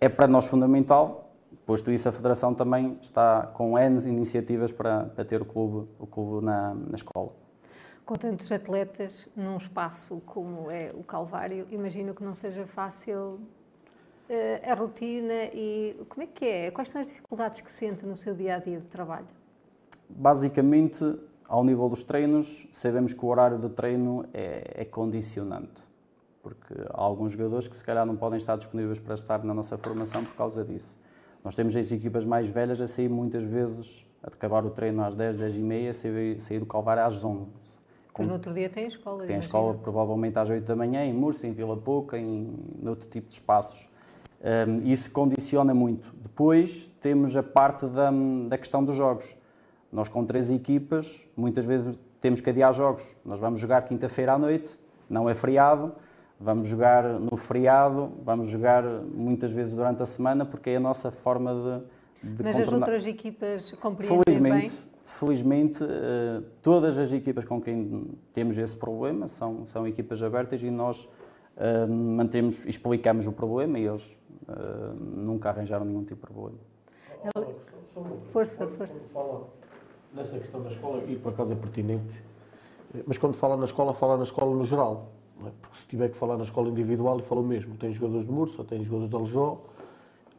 é 0.00 0.08
para 0.08 0.26
nós 0.26 0.46
fundamental, 0.46 1.30
posto 1.64 1.90
isso 1.90 2.08
a 2.08 2.12
Federação 2.12 2.54
também 2.54 2.98
está 3.00 3.42
com 3.54 3.78
N 3.78 4.02
iniciativas 4.08 4.72
para, 4.72 5.04
para 5.04 5.24
ter 5.24 5.40
o 5.40 5.44
clube, 5.44 5.88
o 5.98 6.06
clube 6.06 6.44
na, 6.44 6.74
na 6.74 6.94
escola. 6.94 7.32
Com 8.10 8.16
tantos 8.16 8.50
atletas 8.50 9.28
num 9.36 9.56
espaço 9.56 10.20
como 10.26 10.68
é 10.68 10.90
o 10.94 11.04
Calvário, 11.04 11.68
imagino 11.70 12.12
que 12.12 12.24
não 12.24 12.34
seja 12.34 12.66
fácil 12.66 13.38
uh, 13.38 14.68
a 14.68 14.74
rotina 14.74 15.44
e 15.54 15.94
como 16.08 16.24
é 16.24 16.26
que 16.26 16.44
é? 16.44 16.70
Quais 16.72 16.88
são 16.88 17.00
as 17.00 17.06
dificuldades 17.06 17.60
que 17.60 17.70
sente 17.70 18.04
no 18.04 18.16
seu 18.16 18.34
dia 18.34 18.56
a 18.56 18.58
dia 18.58 18.80
de 18.80 18.86
trabalho? 18.88 19.28
Basicamente, 20.08 21.04
ao 21.46 21.62
nível 21.62 21.88
dos 21.88 22.02
treinos, 22.02 22.66
sabemos 22.72 23.14
que 23.14 23.24
o 23.24 23.28
horário 23.28 23.60
de 23.60 23.68
treino 23.68 24.24
é, 24.34 24.72
é 24.74 24.84
condicionante, 24.84 25.80
porque 26.42 26.74
há 26.88 27.00
alguns 27.00 27.30
jogadores 27.30 27.68
que 27.68 27.76
se 27.76 27.84
calhar 27.84 28.04
não 28.04 28.16
podem 28.16 28.38
estar 28.38 28.56
disponíveis 28.56 28.98
para 28.98 29.14
estar 29.14 29.44
na 29.44 29.54
nossa 29.54 29.78
formação 29.78 30.24
por 30.24 30.34
causa 30.34 30.64
disso. 30.64 30.98
Nós 31.44 31.54
temos 31.54 31.76
as 31.76 31.92
equipas 31.92 32.24
mais 32.24 32.48
velhas 32.48 32.80
a 32.80 32.88
sair 32.88 33.08
muitas 33.08 33.44
vezes, 33.44 34.04
a 34.20 34.26
acabar 34.26 34.66
o 34.66 34.70
treino 34.70 35.00
às 35.04 35.14
10, 35.14 35.38
10 35.38 35.56
e 35.56 35.62
meia, 35.62 35.94
sair, 35.94 36.40
sair 36.40 36.58
do 36.58 36.66
Calvário 36.66 37.04
às 37.04 37.24
11. 37.24 37.69
Mas 38.18 38.26
no 38.26 38.32
outro 38.34 38.52
dia 38.52 38.68
tem 38.68 38.86
escola. 38.86 39.24
Tem 39.24 39.38
escola 39.38 39.74
provavelmente 39.74 40.38
às 40.38 40.50
8 40.50 40.66
da 40.66 40.76
manhã, 40.76 41.04
em 41.04 41.12
Murcia, 41.12 41.48
em 41.48 41.52
Vila 41.52 41.76
Pouca, 41.76 42.18
em, 42.18 42.48
em 42.82 42.88
outro 42.88 43.08
tipo 43.08 43.28
de 43.28 43.34
espaços. 43.34 43.88
Um, 44.42 44.90
isso 44.90 45.10
condiciona 45.10 45.74
muito. 45.74 46.14
Depois 46.16 46.90
temos 47.00 47.36
a 47.36 47.42
parte 47.42 47.86
da, 47.86 48.10
da 48.48 48.56
questão 48.56 48.82
dos 48.82 48.96
jogos. 48.96 49.36
Nós, 49.92 50.08
com 50.08 50.24
três 50.24 50.50
equipas, 50.50 51.22
muitas 51.36 51.64
vezes 51.64 51.98
temos 52.20 52.40
que 52.40 52.48
adiar 52.50 52.72
jogos. 52.72 53.14
Nós 53.24 53.38
vamos 53.38 53.60
jogar 53.60 53.82
quinta-feira 53.82 54.34
à 54.34 54.38
noite, 54.38 54.78
não 55.08 55.28
é 55.28 55.34
feriado, 55.34 55.92
vamos 56.38 56.68
jogar 56.68 57.04
no 57.04 57.36
feriado, 57.36 58.12
vamos 58.24 58.48
jogar 58.48 58.82
muitas 58.84 59.50
vezes 59.52 59.74
durante 59.74 60.02
a 60.02 60.06
semana, 60.06 60.46
porque 60.46 60.70
é 60.70 60.76
a 60.76 60.80
nossa 60.80 61.10
forma 61.10 61.52
de, 62.22 62.28
de 62.36 62.42
Mas 62.42 62.56
contornar. 62.56 62.62
as 62.62 62.72
outras 62.72 63.06
equipas 63.06 63.72
compreendem 63.72 64.22
felizmente, 64.24 64.76
bem? 64.76 64.89
Felizmente, 65.20 65.84
eh, 65.84 66.40
todas 66.62 66.96
as 66.96 67.12
equipas 67.12 67.44
com 67.44 67.60
quem 67.60 68.08
temos 68.32 68.56
esse 68.56 68.74
problema 68.74 69.28
são, 69.28 69.68
são 69.68 69.86
equipas 69.86 70.22
abertas 70.22 70.62
e 70.62 70.70
nós 70.70 71.04
uh, 71.58 71.86
mantemos, 71.86 72.64
explicamos 72.64 73.26
o 73.26 73.32
problema 73.32 73.78
e 73.78 73.86
eles 73.86 74.18
uh, 74.48 74.94
nunca 74.98 75.50
arranjaram 75.50 75.84
nenhum 75.84 76.04
tipo 76.04 76.26
de 76.26 76.32
problema. 76.32 76.58
Força, 78.32 78.66
força 78.66 78.94
nessa 80.14 80.38
questão 80.38 80.62
da 80.62 80.70
escola, 80.70 81.04
e 81.06 81.16
por 81.16 81.34
acaso 81.34 81.52
é 81.52 81.56
pertinente, 81.56 82.24
mas 83.06 83.18
quando 83.18 83.34
fala 83.34 83.58
na 83.58 83.66
escola, 83.66 83.92
fala 83.92 84.16
na 84.16 84.22
escola 84.22 84.56
no 84.56 84.64
geral. 84.64 85.10
É? 85.44 85.50
Porque 85.60 85.76
se 85.76 85.86
tiver 85.86 86.08
que 86.08 86.16
falar 86.16 86.38
na 86.38 86.44
escola 86.44 86.70
individual, 86.70 87.16
ele 87.16 87.26
fala 87.26 87.42
o 87.42 87.44
mesmo. 87.44 87.76
Tem 87.76 87.92
jogadores 87.92 88.26
de 88.26 88.32
Mursa, 88.32 88.64
tem 88.64 88.82
jogadores 88.82 89.10
de 89.10 89.16
Aljó. 89.16 89.58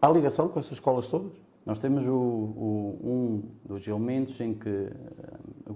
Há 0.02 0.10
ligação 0.10 0.48
com 0.48 0.60
essas 0.60 0.72
escolas 0.72 1.06
todas? 1.06 1.50
Nós 1.65 1.77
temos 1.77 2.08
o, 2.08 2.13
o, 2.13 3.00
um 3.03 3.44
dos 3.65 3.88
elementos 3.88 4.39
em 4.41 4.53
que 4.53 4.68
eh, 4.68 4.91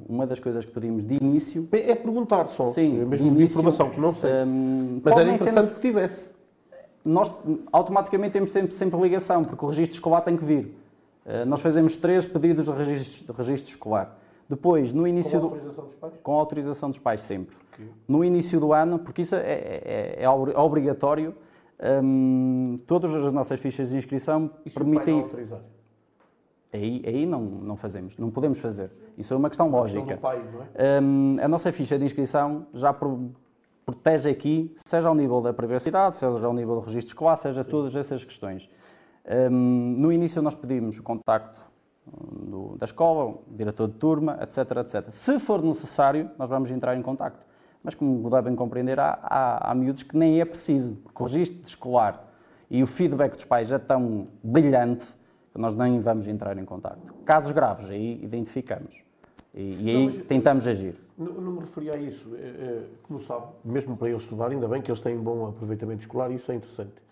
uma 0.10 0.25
das 0.25 0.39
coisas 0.39 0.65
que 0.65 0.72
pedimos 0.72 1.06
de 1.06 1.15
início. 1.15 1.68
É, 1.72 1.92
é 1.92 1.96
perguntar 1.96 2.46
só. 2.46 2.65
Sim, 2.65 3.01
é 3.01 3.06
mesmo 3.06 3.30
de, 3.30 3.36
início, 3.36 3.60
informação 3.60 3.92
que 3.92 4.00
não 4.00 4.12
sei. 4.12 4.32
Um, 4.44 5.01
mas 5.04 5.15
era 5.15 5.30
interessante 5.30 5.75
que 5.75 5.82
tivesse. 5.82 6.32
Nós 7.04 7.32
automaticamente 7.72 8.34
temos 8.34 8.51
sempre, 8.51 8.74
sempre 8.74 9.00
ligação, 9.00 9.44
porque 9.44 9.63
o 9.63 9.68
registro 9.68 9.94
escolar 9.94 10.22
tem 10.22 10.36
que 10.36 10.44
vir. 10.44 10.75
Eh, 11.24 11.46
nós 11.46 11.62
fazemos 11.62 11.96
três 11.96 12.25
pedidos 12.25 12.65
de 12.65 12.72
registro, 12.72 13.32
de 13.32 13.38
registro 13.38 13.70
escolar. 13.70 14.18
Depois, 14.50 14.92
no 14.92 15.08
início 15.08 15.39
com 15.39 15.46
autorização 15.48 15.84
do... 15.84 15.88
dos 15.88 15.96
pais? 15.96 16.13
Com 16.22 16.34
autorização 16.34 16.89
dos 16.89 17.00
pais, 17.00 17.22
sempre. 17.22 17.56
Okay. 17.74 17.88
No 18.08 18.24
início 18.24 18.60
do 18.60 18.74
ano, 18.74 19.00
porque 19.00 19.22
isso 19.22 19.36
é, 19.36 19.39
é, 19.39 20.24
é 20.24 20.30
obrigatório, 20.30 21.36
um, 22.04 22.75
todas 22.88 23.13
as 23.15 23.32
nossas 23.32 23.60
fichas 23.60 23.89
de 23.89 23.98
inscrição 23.98 24.50
e 24.65 24.70
permitem. 24.70 25.04
Se 25.06 25.12
o 25.12 25.13
pai 25.13 25.13
não 25.13 25.24
autorizar? 25.24 25.60
Aí, 26.75 27.01
aí 27.05 27.25
não, 27.25 27.41
não 27.41 27.75
fazemos, 27.77 28.17
não 28.17 28.29
podemos 28.29 28.60
fazer. 28.60 28.91
Isso 29.17 29.34
é 29.34 29.38
uma 29.38 29.50
questão 29.50 29.70
lógica. 29.70 30.17
Pai, 30.17 30.44
é? 30.75 31.00
um, 31.00 31.38
a 31.41 31.48
nossa 31.48 31.72
ficha 31.72 31.98
de 31.98 32.03
inscrição 32.03 32.67
já 32.74 32.91
pro, 32.91 33.32
protege 33.86 34.29
aqui, 34.29 34.75
seja 34.86 35.08
ao 35.08 35.15
nível 35.15 35.39
da 35.39 35.53
privacidade, 35.53 36.17
seja 36.17 36.46
ao 36.46 36.53
nível 36.53 36.75
do 36.75 36.82
registro 36.82 37.12
escolar, 37.12 37.38
seja 37.38 37.63
Sim. 37.63 37.70
todas 37.70 37.96
essas 37.96 38.25
questões. 38.25 38.70
Um, 39.25 39.96
no 39.98 40.12
início 40.12 40.41
nós 40.41 40.53
pedimos 40.53 41.00
o 41.00 41.03
contacto 41.03 41.62
hum, 42.08 42.50
do, 42.50 42.77
da 42.77 42.84
escola, 42.84 43.36
diretor 43.48 43.88
de 43.88 43.94
turma, 43.94 44.38
etc, 44.41 44.58
etc. 44.77 45.10
Se 45.12 45.39
for 45.39 45.63
necessário, 45.63 46.29
nós 46.38 46.50
vamos 46.50 46.70
entrar 46.72 46.98
em 46.98 47.01
contacto. 47.01 47.46
Mas 47.82 47.96
como 47.96 48.29
devem 48.29 48.53
compreender, 48.53 49.00
há, 49.00 49.17
há, 49.22 49.72
há 49.72 49.75
miúdos 49.75 50.03
que 50.03 50.17
nem 50.17 50.41
é 50.41 50.46
preciso, 50.46 50.96
porque 50.98 51.24
o 51.24 51.25
registro 51.25 51.62
escolar 51.65 52.27
e 52.70 52.84
o 52.84 52.88
feedback 52.88 53.36
dos 53.36 53.46
pais 53.46 53.72
é 53.72 53.79
tão 53.79 54.27
brilhante 54.44 55.08
nós 55.56 55.76
nem 55.76 56.00
vamos 56.00 56.28
entrar 56.28 56.58
em 56.58 56.66
contacto. 56.66 57.14
Casos 57.26 57.52
graves, 57.52 57.90
aí 57.90 58.24
identificamos. 58.24 59.04
E, 59.54 59.84
e 59.84 59.90
aí 59.90 60.06
não, 60.08 60.26
tentamos 60.26 60.68
agir. 60.68 60.96
Não, 61.18 61.34
não, 61.34 61.52
me 61.54 61.60
referia 61.60 61.94
a 61.94 61.98
isso. 61.98 62.36
É, 62.36 62.40
é, 62.40 62.84
como 63.04 63.20
sabe, 63.22 63.48
mesmo 63.64 63.96
para 63.96 64.10
eles 64.10 64.24
estudar, 64.24 64.52
ainda 64.52 64.68
bem 64.68 64.82
que 64.82 64.92
eles 64.92 65.00
têm 65.00 65.18
bom 65.18 65.48
aproveitamento 65.48 66.02
escolar, 66.02 66.30
isso 66.32 66.52
é 66.52 66.56
interessante 66.56 67.06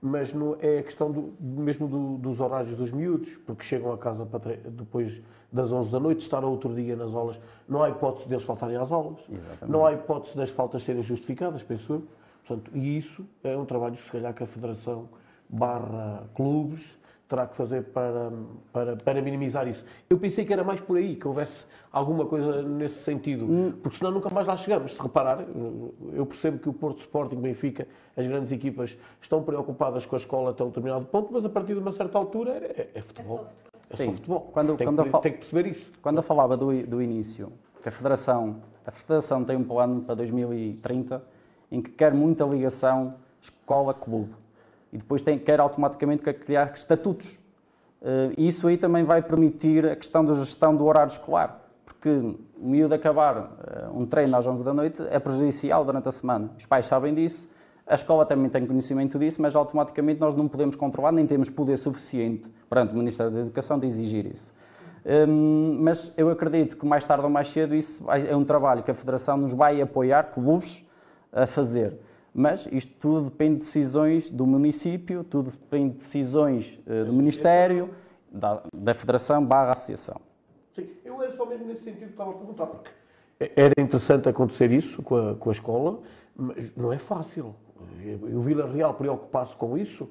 mas 0.00 0.32
não 0.32 0.56
é 0.60 0.78
a 0.78 0.82
questão 0.82 1.10
do, 1.10 1.34
mesmo 1.40 1.88
do, 1.88 2.18
dos 2.18 2.40
horários 2.40 2.76
dos 2.76 2.92
miúdos, 2.92 3.36
porque 3.38 3.64
chegam 3.64 3.92
a 3.92 3.98
casa 3.98 4.28
depois 4.70 5.20
das 5.50 5.72
11 5.72 5.90
da 5.90 5.98
noite, 5.98 6.20
estar 6.20 6.44
outro 6.44 6.74
dia 6.74 6.94
nas 6.96 7.14
aulas. 7.14 7.40
Não 7.68 7.82
há 7.82 7.90
hipótese 7.90 8.28
deles 8.28 8.44
faltarem 8.44 8.76
às 8.76 8.92
aulas. 8.92 9.18
Exatamente. 9.28 9.70
Não 9.70 9.86
há 9.86 9.92
hipótese 9.92 10.36
das 10.36 10.50
faltas 10.50 10.82
serem 10.82 11.02
justificadas, 11.02 11.62
penso 11.62 11.94
eu. 11.94 12.02
Portanto, 12.46 12.70
e 12.74 12.96
isso 12.96 13.24
é 13.42 13.56
um 13.56 13.64
trabalho, 13.64 13.96
se 13.96 14.10
calhar, 14.10 14.32
que 14.32 14.42
a 14.42 14.46
Federação 14.46 15.08
barra 15.48 16.24
clubes 16.34 16.98
terá 17.28 17.46
que 17.46 17.56
fazer 17.56 17.82
para, 17.84 18.32
para, 18.72 18.96
para 18.96 19.20
minimizar 19.20 19.66
isso. 19.66 19.84
Eu 20.08 20.18
pensei 20.18 20.44
que 20.44 20.52
era 20.52 20.62
mais 20.62 20.80
por 20.80 20.96
aí, 20.96 21.16
que 21.16 21.26
houvesse 21.26 21.64
alguma 21.90 22.24
coisa 22.26 22.62
nesse 22.62 23.02
sentido, 23.02 23.44
hum. 23.44 23.72
porque 23.82 23.98
senão 23.98 24.12
nunca 24.12 24.30
mais 24.30 24.46
lá 24.46 24.56
chegamos. 24.56 24.92
Se 24.92 25.02
reparar, 25.02 25.44
eu 26.12 26.24
percebo 26.24 26.58
que 26.58 26.68
o 26.68 26.72
Porto 26.72 27.00
Sporting, 27.00 27.36
Benfica, 27.36 27.86
as 28.16 28.26
grandes 28.26 28.52
equipas 28.52 28.96
estão 29.20 29.42
preocupadas 29.42 30.06
com 30.06 30.14
a 30.14 30.18
escola 30.18 30.50
até 30.50 30.62
um 30.62 30.68
determinado 30.68 31.06
ponto, 31.06 31.32
mas 31.32 31.44
a 31.44 31.48
partir 31.48 31.74
de 31.74 31.80
uma 31.80 31.92
certa 31.92 32.16
altura 32.16 32.52
é, 32.52 32.90
é 32.94 33.02
futebol. 33.02 33.46
É 33.90 33.96
Sim, 33.96 34.14
futebol. 34.14 34.40
Quando, 34.52 34.76
tem, 34.76 34.86
quando 34.86 35.04
que, 35.04 35.20
tem 35.20 35.32
que 35.32 35.38
perceber 35.38 35.66
isso. 35.68 35.90
Quando 36.00 36.18
eu 36.18 36.22
falava 36.22 36.56
do, 36.56 36.86
do 36.86 37.02
início, 37.02 37.52
que 37.82 37.88
a 37.88 37.92
Federação, 37.92 38.62
a 38.86 38.90
Federação 38.90 39.44
tem 39.44 39.56
um 39.56 39.64
plano 39.64 40.02
para 40.02 40.14
2030 40.16 41.22
em 41.72 41.82
que 41.82 41.90
quer 41.90 42.14
muita 42.14 42.44
ligação 42.44 43.14
escola-clube 43.40 44.45
e 44.92 44.98
depois 44.98 45.22
tem, 45.22 45.38
quer 45.38 45.60
automaticamente 45.60 46.22
criar 46.32 46.72
estatutos. 46.74 47.38
Uh, 48.00 48.32
isso 48.38 48.68
aí 48.68 48.76
também 48.76 49.04
vai 49.04 49.22
permitir 49.22 49.86
a 49.86 49.96
questão 49.96 50.24
da 50.24 50.34
gestão 50.34 50.76
do 50.76 50.84
horário 50.84 51.10
escolar, 51.10 51.60
porque 51.84 52.08
o 52.08 52.38
miúdo 52.58 52.94
acabar 52.94 53.36
uh, 53.92 53.98
um 53.98 54.06
treino 54.06 54.36
às 54.36 54.46
11 54.46 54.62
da 54.62 54.72
noite 54.72 55.02
é 55.10 55.18
prejudicial 55.18 55.84
durante 55.84 56.08
a 56.08 56.12
semana. 56.12 56.50
Os 56.56 56.66
pais 56.66 56.86
sabem 56.86 57.14
disso, 57.14 57.48
a 57.86 57.94
escola 57.94 58.26
também 58.26 58.50
tem 58.50 58.66
conhecimento 58.66 59.18
disso, 59.18 59.40
mas 59.40 59.54
automaticamente 59.54 60.20
nós 60.20 60.34
não 60.34 60.48
podemos 60.48 60.74
controlar, 60.74 61.12
nem 61.12 61.26
temos 61.26 61.48
poder 61.48 61.76
suficiente 61.76 62.50
perante 62.68 62.92
o 62.92 62.96
Ministério 62.96 63.32
da 63.32 63.40
Educação 63.40 63.78
de 63.78 63.86
exigir 63.86 64.26
isso. 64.26 64.52
Um, 65.06 65.78
mas 65.82 66.12
eu 66.16 66.28
acredito 66.28 66.76
que 66.76 66.84
mais 66.84 67.04
tarde 67.04 67.22
ou 67.22 67.30
mais 67.30 67.48
cedo 67.48 67.76
isso 67.76 68.04
é 68.10 68.34
um 68.34 68.44
trabalho 68.44 68.82
que 68.82 68.90
a 68.90 68.94
Federação 68.94 69.36
nos 69.36 69.52
vai 69.52 69.80
apoiar, 69.80 70.32
clubes, 70.32 70.84
a 71.32 71.46
fazer. 71.46 71.96
Mas 72.38 72.68
isto 72.70 72.92
tudo 73.00 73.30
depende 73.30 73.54
de 73.54 73.60
decisões 73.60 74.30
do 74.30 74.46
município, 74.46 75.24
tudo 75.24 75.50
depende 75.50 75.94
de 75.94 75.98
decisões 76.00 76.78
uh, 76.86 77.06
do 77.06 77.12
Ministério, 77.14 77.88
da, 78.30 78.62
da 78.74 78.92
Federação 78.92 79.42
barra 79.42 79.70
Associação. 79.70 80.20
Sim, 80.74 80.86
eu 81.02 81.22
era 81.22 81.34
só 81.34 81.46
mesmo 81.46 81.66
nesse 81.66 81.82
sentido 81.82 82.04
que 82.04 82.10
estava 82.10 82.32
a 82.32 82.34
perguntar, 82.34 82.66
porque 82.66 82.90
era 83.40 83.72
interessante 83.78 84.28
acontecer 84.28 84.70
isso 84.70 85.02
com 85.02 85.16
a, 85.16 85.34
com 85.34 85.48
a 85.48 85.52
escola, 85.52 86.00
mas 86.36 86.76
não 86.76 86.92
é 86.92 86.98
fácil. 86.98 87.54
O 88.34 88.40
Vila 88.42 88.70
Real 88.70 88.92
preocupar-se 88.92 89.56
com 89.56 89.78
isso 89.78 90.06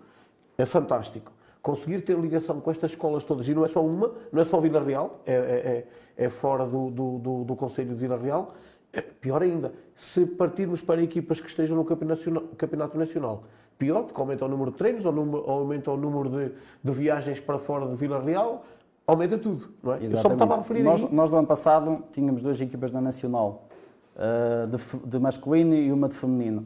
é 0.57 0.65
fantástico. 0.65 1.31
Conseguir 1.61 2.01
ter 2.01 2.17
ligação 2.17 2.59
com 2.59 2.71
estas 2.71 2.91
escolas 2.91 3.23
todas, 3.23 3.47
e 3.47 3.53
não 3.53 3.63
é 3.63 3.67
só 3.67 3.85
uma, 3.85 4.11
não 4.31 4.41
é 4.41 4.45
só 4.45 4.59
Vila 4.59 4.83
Real, 4.83 5.21
é, 5.27 5.33
é, 5.33 5.37
é, 5.37 6.25
é 6.25 6.29
fora 6.29 6.65
do, 6.65 6.89
do, 6.89 7.19
do, 7.19 7.43
do 7.43 7.55
Conselho 7.55 7.89
de 7.89 7.95
Vila 7.95 8.17
Real, 8.17 8.55
é 8.74 8.74
pior 9.01 9.41
ainda, 9.41 9.73
se 9.95 10.25
partirmos 10.25 10.81
para 10.81 11.01
equipas 11.01 11.39
que 11.39 11.47
estejam 11.47 11.75
no 11.75 11.85
Campeonato 11.85 12.19
Nacional, 12.19 12.43
Campeonato 12.57 12.97
Nacional 12.97 13.43
pior, 13.77 14.03
porque 14.03 14.19
aumenta 14.19 14.45
o 14.45 14.47
número 14.47 14.71
de 14.71 14.77
treinos, 14.77 15.05
aumenta 15.05 15.91
o 15.91 15.97
número 15.97 16.29
de, 16.29 16.51
de 16.83 16.91
viagens 16.91 17.39
para 17.39 17.59
fora 17.59 17.87
de 17.87 17.95
Vila 17.95 18.21
Real, 18.21 18.65
aumenta 19.05 19.37
tudo, 19.37 19.69
não 19.83 19.93
é? 19.93 20.03
Exatamente. 20.03 20.13
Eu 20.13 20.21
só 20.21 20.29
me 20.29 20.35
estava 20.35 20.53
a 20.53 20.57
referir 20.57 20.83
nós, 20.83 21.11
nós, 21.11 21.29
no 21.29 21.37
ano 21.37 21.47
passado, 21.47 22.03
tínhamos 22.11 22.41
duas 22.41 22.59
equipas 22.59 22.91
na 22.91 23.01
Nacional, 23.01 23.67
uh, 24.15 24.67
de, 24.67 25.09
de, 25.09 25.19
masculino 25.19 25.75
e 25.75 25.91
uma 25.91 26.07
de 26.07 26.15
feminino. 26.15 26.65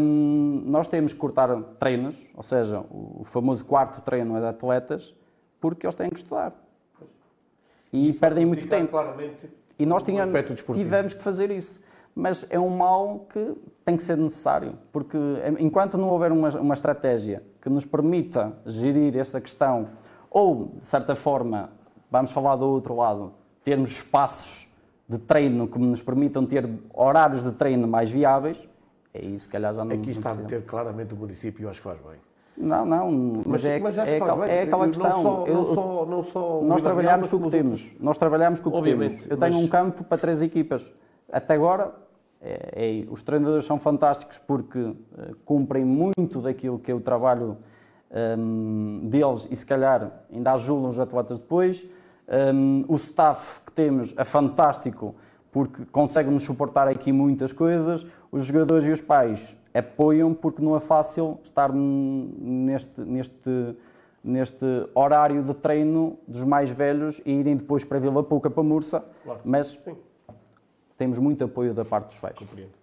Um, 0.00 0.62
nós 0.66 0.88
temos 0.88 1.12
que 1.12 1.18
cortar 1.18 1.54
treinos, 1.78 2.26
ou 2.34 2.42
seja, 2.42 2.80
o 2.90 3.22
famoso 3.24 3.64
quarto 3.64 4.00
treino 4.00 4.36
é 4.36 4.40
de 4.40 4.46
atletas, 4.46 5.14
porque 5.60 5.86
eles 5.86 5.94
têm 5.94 6.08
que 6.08 6.16
estudar. 6.16 6.54
E 7.92 8.08
Isso 8.08 8.18
perdem 8.18 8.46
muito 8.46 8.66
tempo. 8.68 8.90
Claramente 8.90 9.50
e 9.78 9.84
nós 9.86 10.02
tínhamos, 10.02 10.34
tivemos 10.74 11.14
que 11.14 11.22
fazer 11.22 11.50
isso. 11.50 11.80
Mas 12.14 12.46
é 12.48 12.58
um 12.58 12.70
mal 12.70 13.26
que 13.30 13.54
tem 13.84 13.96
que 13.96 14.02
ser 14.02 14.16
necessário, 14.16 14.78
porque 14.90 15.18
enquanto 15.58 15.98
não 15.98 16.08
houver 16.08 16.32
uma, 16.32 16.48
uma 16.58 16.74
estratégia 16.74 17.42
que 17.60 17.68
nos 17.68 17.84
permita 17.84 18.54
gerir 18.64 19.18
esta 19.18 19.38
questão, 19.38 19.88
ou, 20.30 20.76
de 20.80 20.88
certa 20.88 21.14
forma, 21.14 21.70
vamos 22.10 22.32
falar 22.32 22.56
do 22.56 22.66
outro 22.66 22.96
lado, 22.96 23.34
termos 23.62 23.90
espaços 23.90 24.66
de 25.08 25.18
treino 25.18 25.68
que 25.68 25.78
nos 25.78 26.00
permitam 26.00 26.46
ter 26.46 26.68
horários 26.94 27.44
de 27.44 27.52
treino 27.52 27.86
mais 27.86 28.10
viáveis, 28.10 28.66
é 29.12 29.24
isso, 29.24 29.44
se 29.44 29.48
calhar 29.48 29.74
já 29.74 29.84
não 29.84 29.94
Aqui 29.94 30.10
está 30.10 30.30
a 30.30 30.34
meter 30.34 30.64
claramente 30.64 31.14
o 31.14 31.16
município, 31.16 31.64
eu 31.64 31.70
acho 31.70 31.80
que 31.80 31.88
faz 31.88 31.98
bem. 32.00 32.18
Não, 32.56 32.86
não, 32.86 33.10
mas, 33.10 33.46
mas 33.46 33.64
é, 33.64 33.78
mas 33.78 33.98
é, 33.98 34.16
aquela, 34.16 34.48
é, 34.48 34.62
aquela 34.62 34.86
questão. 34.86 35.10
Não 35.10 35.22
só, 35.22 35.46
eu, 35.46 35.54
não 35.54 35.74
só, 35.74 36.06
não 36.06 36.22
só 36.22 36.62
nós 36.62 36.82
trabalhamos 36.82 37.28
com 37.28 37.36
o 37.36 37.42
que 37.42 37.50
temos. 37.50 37.96
Nós 38.00 38.16
trabalhamos 38.16 38.60
com 38.60 38.70
o 38.70 38.72
que 38.72 38.82
temos. 38.82 39.26
Eu 39.28 39.36
tenho 39.36 39.54
mas... 39.54 39.62
um 39.62 39.68
campo 39.68 40.04
para 40.04 40.16
três 40.16 40.40
equipas. 40.40 40.90
Até 41.30 41.54
agora, 41.54 41.92
é, 42.40 43.02
é, 43.02 43.10
os 43.10 43.22
treinadores 43.22 43.64
são 43.64 43.78
fantásticos 43.78 44.38
porque 44.38 44.78
uh, 44.78 44.96
cumprem 45.44 45.84
muito 45.84 46.40
daquilo 46.40 46.78
que 46.78 46.90
é 46.90 46.94
o 46.94 47.00
trabalho 47.00 47.58
um, 48.10 49.00
ehm, 49.02 49.08
deles 49.08 49.46
e, 49.50 49.56
se 49.56 49.66
calhar, 49.66 50.10
ainda 50.32 50.52
ajudam 50.52 50.88
os 50.88 50.98
atletas 50.98 51.38
depois. 51.38 51.84
Um, 52.28 52.34
ehm, 52.34 52.84
o 52.88 52.94
staff 52.94 53.60
que 53.66 53.72
temos 53.72 54.14
é 54.16 54.24
fantástico 54.24 55.14
porque 55.56 55.86
consegue-nos 55.86 56.42
suportar 56.42 56.86
aqui 56.86 57.10
muitas 57.10 57.50
coisas. 57.50 58.06
Os 58.30 58.44
jogadores 58.44 58.84
e 58.84 58.90
os 58.90 59.00
pais 59.00 59.56
apoiam 59.72 60.34
porque 60.34 60.60
não 60.60 60.76
é 60.76 60.80
fácil 60.80 61.40
estar 61.42 61.72
neste, 61.72 63.00
neste, 63.00 63.74
neste 64.22 64.66
horário 64.94 65.42
de 65.42 65.54
treino 65.54 66.18
dos 66.28 66.44
mais 66.44 66.68
velhos 66.70 67.22
e 67.24 67.32
irem 67.32 67.56
depois 67.56 67.84
para 67.84 67.98
Vila 67.98 68.22
Pouca, 68.22 68.50
para 68.50 68.62
Mursa, 68.62 69.02
claro. 69.24 69.40
mas 69.46 69.68
Sim. 69.82 69.96
temos 70.98 71.18
muito 71.18 71.42
apoio 71.42 71.72
da 71.72 71.86
parte 71.86 72.08
dos 72.08 72.18
pais. 72.18 72.36
Compreendo. 72.36 72.74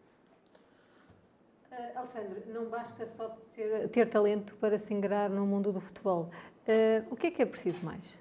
Uh, 1.71 1.75
Alexandre, 1.99 2.43
não 2.51 2.65
basta 2.65 3.05
só 3.05 3.37
ter, 3.55 3.87
ter, 3.89 4.09
talento 4.09 4.55
para 4.55 4.79
se 4.79 4.91
ingrar 4.95 5.29
no 5.29 5.45
mundo 5.45 5.71
do 5.71 5.79
futebol. 5.79 6.31
Uh, 6.67 7.05
o 7.11 7.15
que 7.15 7.27
é 7.27 7.29
que 7.29 7.43
é 7.43 7.45
preciso 7.45 7.85
mais? 7.85 8.17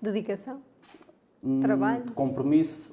Dedicação? 0.00 0.62
Hum, 1.42 1.60
Trabalho? 1.60 2.12
Compromisso, 2.12 2.90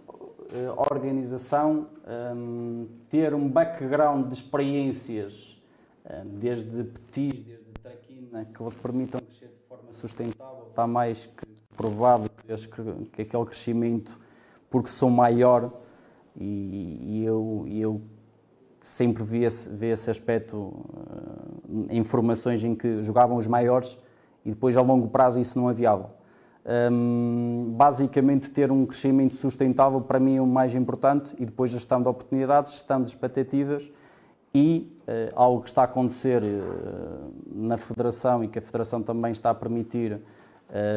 eh, 0.52 0.72
organização, 0.78 1.88
ehm, 2.08 2.86
ter 3.10 3.34
um 3.34 3.50
background 3.50 4.28
de 4.28 4.36
experiências, 4.36 5.62
eh, 6.04 6.24
desde 6.26 6.84
petis, 6.84 7.42
desde 7.42 7.72
traquina, 7.82 8.46
que 8.46 8.62
vos 8.62 8.76
permitam 8.76 9.20
crescer 9.20 9.48
de 9.48 9.68
forma 9.68 9.92
sustentável, 9.92 10.68
está 10.70 10.86
mais 10.86 11.26
que 11.26 11.46
provado 11.76 12.30
que, 12.30 13.06
que 13.12 13.22
aquele 13.24 13.46
crescimento, 13.46 14.18
porque 14.70 14.90
sou 14.90 15.10
maior 15.10 15.72
e, 16.36 17.00
e 17.02 17.26
eu, 17.26 17.66
e 17.68 17.82
eu 17.82 18.02
sempre 18.82 19.24
vi 19.24 19.44
esse, 19.44 19.70
vi 19.70 19.88
esse 19.88 20.10
aspecto 20.10 20.58
uh, 20.58 21.88
em 21.90 22.04
formações 22.04 22.64
em 22.64 22.76
que 22.76 23.02
jogavam 23.02 23.38
os 23.38 23.48
maiores 23.48 23.98
e 24.44 24.50
depois, 24.50 24.78
ao 24.78 24.86
longo 24.86 25.08
prazo, 25.08 25.40
isso 25.40 25.60
não 25.60 25.70
é 25.70 25.74
viável. 25.74 26.10
Um, 26.68 27.74
basicamente, 27.78 28.50
ter 28.50 28.72
um 28.72 28.88
crescimento 28.88 29.36
sustentável 29.36 30.02
para 30.02 30.20
mim 30.20 30.38
é 30.38 30.42
o 30.42 30.48
mais 30.48 30.74
importante 30.74 31.36
e 31.38 31.46
depois 31.46 31.70
gestão 31.70 32.02
de 32.02 32.08
oportunidades, 32.08 32.72
gestão 32.72 33.02
de 33.04 33.08
expectativas 33.08 33.88
e 34.52 34.92
uh, 35.02 35.32
algo 35.36 35.62
que 35.62 35.68
está 35.68 35.82
a 35.82 35.86
acontecer 35.86 36.42
uh, 36.42 37.32
na 37.54 37.78
Federação 37.78 38.44
e 38.44 38.48
que 38.48 38.58
a 38.58 38.62
Federação 38.62 39.04
também 39.04 39.32
está 39.32 39.52
a 39.52 39.54
permitir 39.54 40.20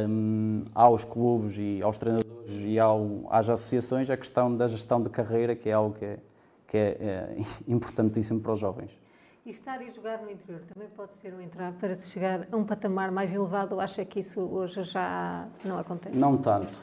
um, 0.09 0.65
aos 0.75 1.05
clubes 1.05 1.57
e 1.59 1.83
aos 1.83 1.99
treinadores 1.99 2.63
e 2.65 2.79
ao, 2.79 3.27
às 3.29 3.51
associações 3.51 4.09
a 4.09 4.17
questão 4.17 4.57
da 4.57 4.67
gestão 4.67 5.03
de 5.03 5.11
carreira, 5.11 5.55
que 5.55 5.69
é 5.69 5.73
algo 5.75 5.95
que 5.99 6.05
é, 6.05 6.19
que 6.67 6.77
é, 6.79 6.81
é 6.81 7.37
importantíssimo 7.69 8.41
para 8.41 8.53
os 8.53 8.59
jovens. 8.59 8.91
E 9.49 9.51
estar 9.51 9.81
e 9.81 9.91
jogar 9.91 10.21
no 10.21 10.31
interior 10.31 10.61
também 10.75 10.91
pode 10.91 11.15
ser 11.15 11.33
um 11.33 11.41
entrave 11.41 11.75
para 11.79 11.97
se 11.97 12.11
chegar 12.11 12.47
a 12.53 12.55
um 12.55 12.65
patamar 12.65 13.11
mais 13.11 13.33
elevado 13.35 13.77
ou 13.77 13.81
acha 13.81 14.05
que 14.05 14.21
isso 14.21 14.43
hoje 14.43 14.83
já 14.83 15.49
não 15.65 15.79
acontece? 15.79 16.19
Não 16.19 16.37
tanto, 16.37 16.79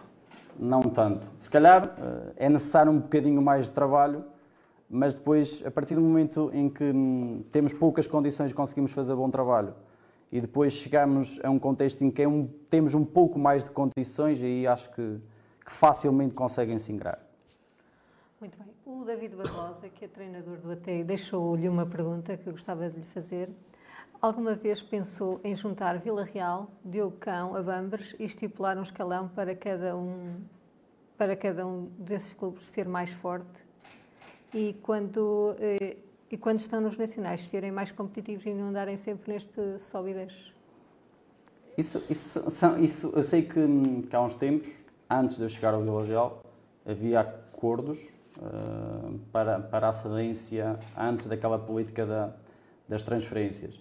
não 0.58 0.82
tanto. 0.82 1.28
Se 1.38 1.48
calhar 1.48 1.96
eh, 1.96 2.34
é 2.48 2.50
necessário 2.50 2.92
um 2.92 2.98
bocadinho 2.98 3.40
mais 3.40 3.66
de 3.66 3.72
trabalho, 3.72 4.26
mas 4.90 5.14
depois, 5.14 5.64
a 5.64 5.70
partir 5.70 5.94
do 5.94 6.02
momento 6.02 6.50
em 6.56 6.68
que 6.68 6.86
hum, 6.86 7.44
temos 7.52 7.72
poucas 7.72 8.08
condições 8.08 8.52
conseguimos 8.52 8.92
fazer 8.92 9.14
bom 9.14 9.30
trabalho 9.30 9.76
e 10.32 10.42
depois 10.42 10.74
chegamos 10.74 11.40
a 11.44 11.52
um 11.52 11.60
contexto 11.60 12.02
em 12.02 12.10
que 12.10 12.24
é 12.24 12.28
um, 12.28 12.48
temos 12.68 12.96
um 12.96 13.06
pouco 13.06 13.38
mais 13.38 13.64
de 13.64 13.70
condições, 13.70 14.42
aí 14.42 14.66
acho 14.66 14.90
que, 14.90 15.20
que 15.64 15.72
facilmente 15.72 16.34
conseguem 16.34 16.80
se 16.80 16.92
ingrar. 16.92 17.20
Muito 18.40 18.60
bem. 18.60 18.68
O 18.86 19.06
David 19.06 19.34
Barbosa, 19.34 19.88
que 19.88 20.04
é 20.04 20.08
treinador 20.10 20.58
do 20.58 20.72
ATEI, 20.72 21.06
deixou-lhe 21.06 21.70
uma 21.70 21.86
pergunta 21.86 22.36
que 22.36 22.48
eu 22.48 22.52
gostava 22.52 22.90
de 22.90 22.98
lhe 22.98 23.06
fazer. 23.06 23.50
Alguma 24.22 24.56
vez 24.56 24.82
pensou 24.82 25.40
em 25.42 25.56
juntar 25.56 25.98
Vila 26.00 26.24
Real, 26.24 26.70
Diogo 26.84 27.16
Cão, 27.18 27.56
e 28.20 28.26
estipular 28.26 28.78
um 28.78 28.82
escalão 28.82 29.30
para 29.30 29.56
cada 29.56 29.96
um, 29.96 30.42
para 31.18 31.36
cada 31.36 31.66
um 31.66 31.86
desses 31.98 32.34
clubes 32.34 32.66
ser 32.66 32.88
mais 32.88 33.12
forte? 33.12 33.64
E 34.54 34.74
quando, 34.82 35.56
eh, 35.60 35.96
e 36.30 36.38
quando 36.38 36.60
estão 36.60 36.82
nos 36.82 36.98
nacionais, 36.98 37.48
serem 37.48 37.72
mais 37.72 37.92
competitivos 37.92 38.46
e 38.46 38.54
não 38.54 38.68
andarem 38.68 38.98
sempre 38.98 39.32
neste 39.32 39.80
sobe 39.80 40.12
e? 40.12 40.54
Isso, 41.78 42.04
isso, 42.10 42.44
isso, 42.82 43.14
eu 43.16 43.24
sei 43.24 43.44
que, 43.44 44.04
que 44.10 44.16
há 44.16 44.22
uns 44.22 44.34
tempos, 44.34 44.84
antes 45.10 45.38
de 45.38 45.44
eu 45.44 45.50
chegar 45.50 45.74
ao 45.74 45.82
Vila 45.82 46.04
Real, 46.04 46.44
havia 46.86 47.22
acordos 47.22 48.14
uh, 48.38 49.20
para, 49.32 49.60
para 49.60 49.90
a 49.90 49.94
cedência 49.94 50.80
antes 50.98 51.28
daquela 51.28 51.60
política 51.60 52.06
da, 52.06 52.30
das 52.88 53.04
transferências. 53.04 53.80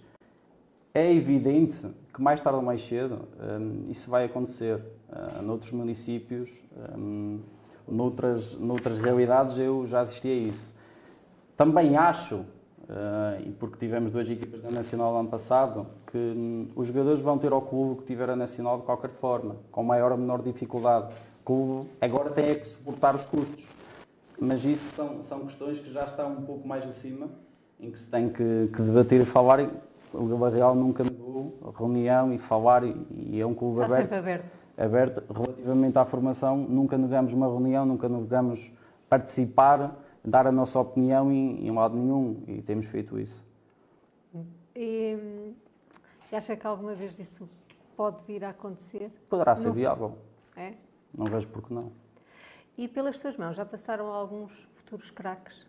É 0.93 1.11
evidente 1.11 1.85
que 2.13 2.21
mais 2.21 2.39
tarde 2.39 2.57
ou 2.57 2.63
mais 2.63 2.81
cedo 2.81 3.27
um, 3.39 3.89
isso 3.89 4.09
vai 4.09 4.25
acontecer. 4.25 4.81
Uh, 5.09 5.41
noutros 5.41 5.71
municípios, 5.71 6.49
noutras, 7.87 8.55
noutras 8.55 8.97
realidades, 8.97 9.57
eu 9.57 9.85
já 9.85 10.01
assisti 10.01 10.27
a 10.27 10.33
isso. 10.33 10.75
Também 11.55 11.95
acho, 11.95 12.43
e 13.45 13.51
porque 13.51 13.77
tivemos 13.77 14.11
duas 14.11 14.29
equipas 14.29 14.61
da 14.61 14.69
Nacional 14.69 15.13
no 15.13 15.19
ano 15.19 15.29
passado, 15.29 15.87
que 16.07 16.17
um, 16.17 16.67
os 16.75 16.87
jogadores 16.87 17.21
vão 17.21 17.37
ter 17.37 17.53
ao 17.53 17.61
clube 17.61 18.01
que 18.01 18.07
tiver 18.07 18.29
a 18.29 18.35
Nacional 18.35 18.79
de 18.79 18.83
qualquer 18.83 19.11
forma, 19.11 19.55
com 19.71 19.83
maior 19.83 20.11
ou 20.11 20.17
menor 20.17 20.41
dificuldade. 20.41 21.13
O 21.41 21.45
clube 21.45 21.89
agora 22.01 22.31
tem 22.31 22.45
é 22.49 22.55
que 22.55 22.67
suportar 22.67 23.15
os 23.15 23.23
custos 23.23 23.69
mas 24.39 24.65
isso 24.65 24.93
são, 24.93 25.23
são 25.23 25.45
questões 25.45 25.79
que 25.79 25.91
já 25.91 26.05
estão 26.05 26.33
um 26.33 26.41
pouco 26.43 26.67
mais 26.67 26.85
acima, 26.85 27.29
em 27.79 27.91
que 27.91 27.99
se 27.99 28.07
tem 28.07 28.29
que, 28.29 28.69
que 28.73 28.81
debater 28.81 29.21
e 29.21 29.25
falar. 29.25 29.59
O 30.13 30.25
Vila 30.25 30.49
Real 30.49 30.75
nunca 30.75 31.03
negou 31.03 31.25
reunião 31.77 32.33
e 32.33 32.37
falar, 32.37 32.83
e, 32.83 32.95
e 33.11 33.39
é 33.39 33.45
um 33.45 33.53
clube 33.53 33.81
Está 33.81 33.95
aberto, 33.95 34.13
aberto. 34.13 34.57
aberto. 34.77 35.33
Relativamente 35.33 35.97
à 35.97 36.05
formação, 36.05 36.57
nunca 36.57 36.97
negamos 36.97 37.33
uma 37.33 37.47
reunião, 37.47 37.85
nunca 37.85 38.07
negamos 38.07 38.71
participar, 39.09 39.97
dar 40.23 40.47
a 40.47 40.51
nossa 40.51 40.79
opinião 40.79 41.31
em, 41.31 41.67
em 41.67 41.71
lado 41.71 41.95
nenhum, 41.95 42.43
e 42.47 42.61
temos 42.61 42.85
feito 42.85 43.19
isso. 43.19 43.45
E, 44.75 45.53
e 46.31 46.35
acha 46.35 46.55
que 46.55 46.65
alguma 46.65 46.95
vez 46.95 47.17
isso 47.19 47.47
pode 47.95 48.23
vir 48.25 48.43
a 48.43 48.49
acontecer? 48.49 49.11
Poderá 49.29 49.55
ser 49.55 49.67
no... 49.67 49.73
viável. 49.73 50.17
É? 50.55 50.73
Não 51.17 51.25
vejo 51.25 51.47
por 51.47 51.63
que 51.63 51.73
não. 51.73 51.91
E 52.77 52.87
pelas 52.87 53.17
suas 53.17 53.37
mãos 53.37 53.55
já 53.55 53.65
passaram 53.65 54.07
alguns 54.07 54.51
futuros 54.75 55.09
craques? 55.09 55.65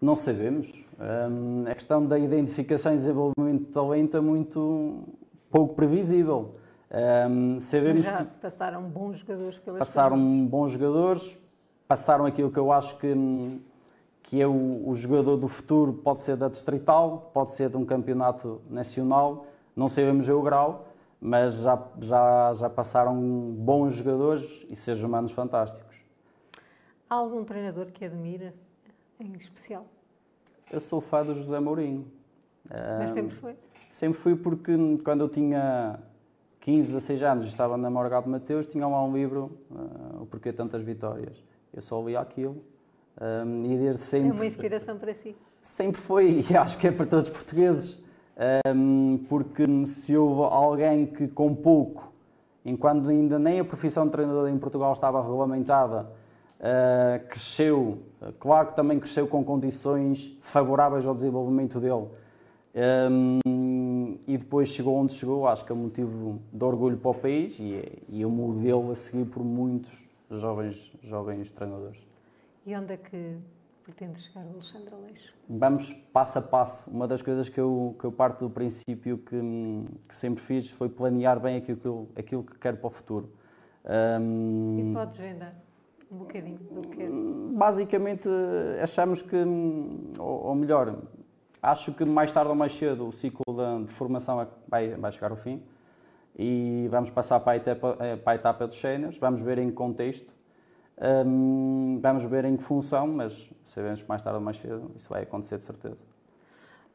Não 0.00 0.14
sabemos. 0.14 0.72
Um, 0.98 1.64
a 1.70 1.74
questão 1.74 2.04
da 2.04 2.18
identificação 2.18 2.92
e 2.92 2.96
desenvolvimento 2.96 3.66
de 3.66 3.72
talento 3.72 4.16
é 4.16 4.20
muito 4.20 5.04
pouco 5.50 5.74
previsível. 5.74 6.56
Um, 7.30 7.60
sabemos 7.60 8.04
já 8.04 8.24
que 8.24 8.36
passaram 8.40 8.82
bons 8.82 9.18
jogadores 9.18 9.58
pelas 9.58 9.78
Passaram 9.78 10.16
suas... 10.16 10.48
bons 10.48 10.72
jogadores, 10.72 11.38
passaram 11.86 12.26
aquilo 12.26 12.50
que 12.50 12.58
eu 12.58 12.72
acho 12.72 12.96
que, 12.98 13.60
que 14.22 14.40
é 14.40 14.46
o, 14.46 14.88
o 14.88 14.94
jogador 14.94 15.36
do 15.36 15.48
futuro, 15.48 15.92
pode 15.92 16.20
ser 16.20 16.36
da 16.36 16.48
Distrital, 16.48 17.30
pode 17.32 17.52
ser 17.52 17.70
de 17.70 17.76
um 17.76 17.84
campeonato 17.84 18.60
nacional, 18.68 19.46
não 19.74 19.88
sabemos 19.88 20.28
o 20.28 20.42
grau, 20.42 20.88
mas 21.26 21.56
já, 21.56 21.76
já, 22.00 22.52
já 22.52 22.70
passaram 22.70 23.20
bons 23.20 23.96
jogadores 23.96 24.64
e 24.70 24.76
seres 24.76 25.02
humanos 25.02 25.32
fantásticos. 25.32 25.96
Há 27.10 27.16
algum 27.16 27.42
treinador 27.42 27.86
que 27.86 28.04
admira 28.04 28.54
em 29.18 29.32
especial? 29.32 29.86
Eu 30.70 30.78
sou 30.78 31.00
fã 31.00 31.24
do 31.24 31.34
José 31.34 31.58
Mourinho. 31.58 32.06
Mas 32.98 33.10
sempre 33.10 33.34
foi? 33.34 33.56
Sempre 33.90 34.18
fui 34.20 34.36
porque 34.36 34.72
quando 35.02 35.22
eu 35.22 35.28
tinha 35.28 35.98
15, 36.60 36.92
16 36.92 37.22
anos 37.24 37.44
estava 37.46 37.76
na 37.76 37.90
Morgado 37.90 38.30
Mateus, 38.30 38.68
tinha 38.68 38.86
lá 38.86 39.04
um 39.04 39.12
livro, 39.12 39.58
uh, 39.68 40.22
O 40.22 40.26
Porquê 40.26 40.52
Tantas 40.52 40.82
Vitórias. 40.82 41.42
Eu 41.74 41.82
só 41.82 42.00
lia 42.06 42.20
aquilo 42.20 42.62
um, 43.20 43.64
e 43.64 43.76
desde 43.76 44.04
sempre... 44.04 44.28
É 44.28 44.32
uma 44.32 44.46
inspiração 44.46 44.96
para 44.96 45.12
si? 45.12 45.34
Sempre 45.60 46.00
foi, 46.00 46.44
e 46.48 46.56
acho 46.56 46.78
que 46.78 46.86
é 46.86 46.92
para 46.92 47.06
todos 47.06 47.28
os 47.28 47.34
portugueses, 47.34 48.00
porque 49.28 49.64
se 49.86 50.16
houve 50.16 50.54
alguém 50.54 51.06
que 51.06 51.26
com 51.28 51.54
pouco, 51.54 52.12
enquanto 52.64 53.08
ainda 53.08 53.38
nem 53.38 53.60
a 53.60 53.64
profissão 53.64 54.04
de 54.04 54.12
treinador 54.12 54.48
em 54.48 54.58
Portugal 54.58 54.92
estava 54.92 55.22
regulamentada, 55.22 56.06
uh, 56.60 57.28
cresceu, 57.28 57.98
claro 58.38 58.68
que 58.68 58.76
também 58.76 58.98
cresceu 58.98 59.26
com 59.26 59.42
condições 59.44 60.36
favoráveis 60.42 61.06
ao 61.06 61.14
desenvolvimento 61.14 61.80
dele, 61.80 62.08
um, 63.10 64.18
e 64.28 64.36
depois 64.36 64.68
chegou 64.68 64.96
onde 64.96 65.14
chegou, 65.14 65.48
acho 65.48 65.64
que 65.64 65.72
é 65.72 65.74
um 65.74 65.78
motivo 65.78 66.38
de 66.52 66.64
orgulho 66.64 66.98
para 66.98 67.10
o 67.10 67.14
país 67.14 67.58
e 67.58 67.74
é, 67.74 68.22
é 68.22 68.26
um 68.26 68.30
modelo 68.30 68.90
a 68.90 68.94
seguir 68.94 69.24
por 69.24 69.42
muitos 69.42 70.06
jovens, 70.30 70.92
jovens 71.02 71.50
treinadores. 71.50 72.06
E 72.66 72.76
onde 72.76 72.92
é 72.92 72.96
que 72.98 73.36
pretende 73.86 74.20
chegar 74.20 74.44
o 74.44 74.50
Alexandre 74.50 74.94
Aleixo? 74.94 75.34
Vamos 75.48 75.92
passo 76.12 76.38
a 76.38 76.42
passo. 76.42 76.90
Uma 76.90 77.06
das 77.06 77.22
coisas 77.22 77.48
que 77.48 77.58
eu, 77.58 77.96
que 77.98 78.04
eu 78.04 78.12
parto 78.12 78.46
do 78.46 78.50
princípio 78.50 79.18
que, 79.18 79.40
que 80.08 80.14
sempre 80.14 80.42
fiz 80.42 80.70
foi 80.70 80.88
planear 80.88 81.38
bem 81.40 81.56
aquilo 81.56 81.78
que, 81.78 81.86
eu, 81.86 82.08
aquilo 82.16 82.42
que 82.42 82.58
quero 82.58 82.76
para 82.76 82.88
o 82.88 82.90
futuro. 82.90 83.32
Um, 84.20 84.90
e 84.90 84.92
podes 84.92 85.16
vendar 85.16 85.54
um 86.10 86.18
bocadinho 86.18 86.58
do 86.58 86.88
que? 86.88 87.08
Basicamente, 87.56 88.28
achamos 88.82 89.22
que, 89.22 89.36
ou, 90.18 90.46
ou 90.46 90.54
melhor, 90.56 90.96
Acho 91.66 91.92
que 91.92 92.04
mais 92.04 92.30
tarde 92.30 92.48
ou 92.48 92.54
mais 92.54 92.72
cedo 92.72 93.08
o 93.08 93.12
ciclo 93.12 93.44
de, 93.84 93.92
formação 93.92 94.46
vai, 94.68 94.90
vai 94.90 95.10
chegar 95.10 95.32
ao 95.32 95.36
fim 95.36 95.60
e 96.38 96.86
vamos 96.90 97.10
passar 97.10 97.40
para 97.40 97.54
a 97.54 97.56
etapa, 97.56 97.96
eh, 97.98 98.14
para 98.14 98.32
a 98.34 98.36
etapa 98.36 98.66
dos 98.68 98.78
séniores, 98.78 99.18
vamos 99.18 99.42
ver 99.42 99.58
em 99.58 99.70
contexto, 99.72 100.32
um, 100.98 101.98
vamos 102.00 102.24
ver 102.24 102.44
em 102.44 102.56
que 102.56 102.62
função, 102.62 103.06
mas 103.06 103.50
sabemos 103.62 104.02
que 104.02 104.08
mais 104.08 104.22
tarde 104.22 104.38
ou 104.38 104.44
mais 104.44 104.56
cedo 104.56 104.90
isso 104.96 105.08
vai 105.08 105.22
acontecer 105.22 105.58
de 105.58 105.64
certeza. 105.64 106.16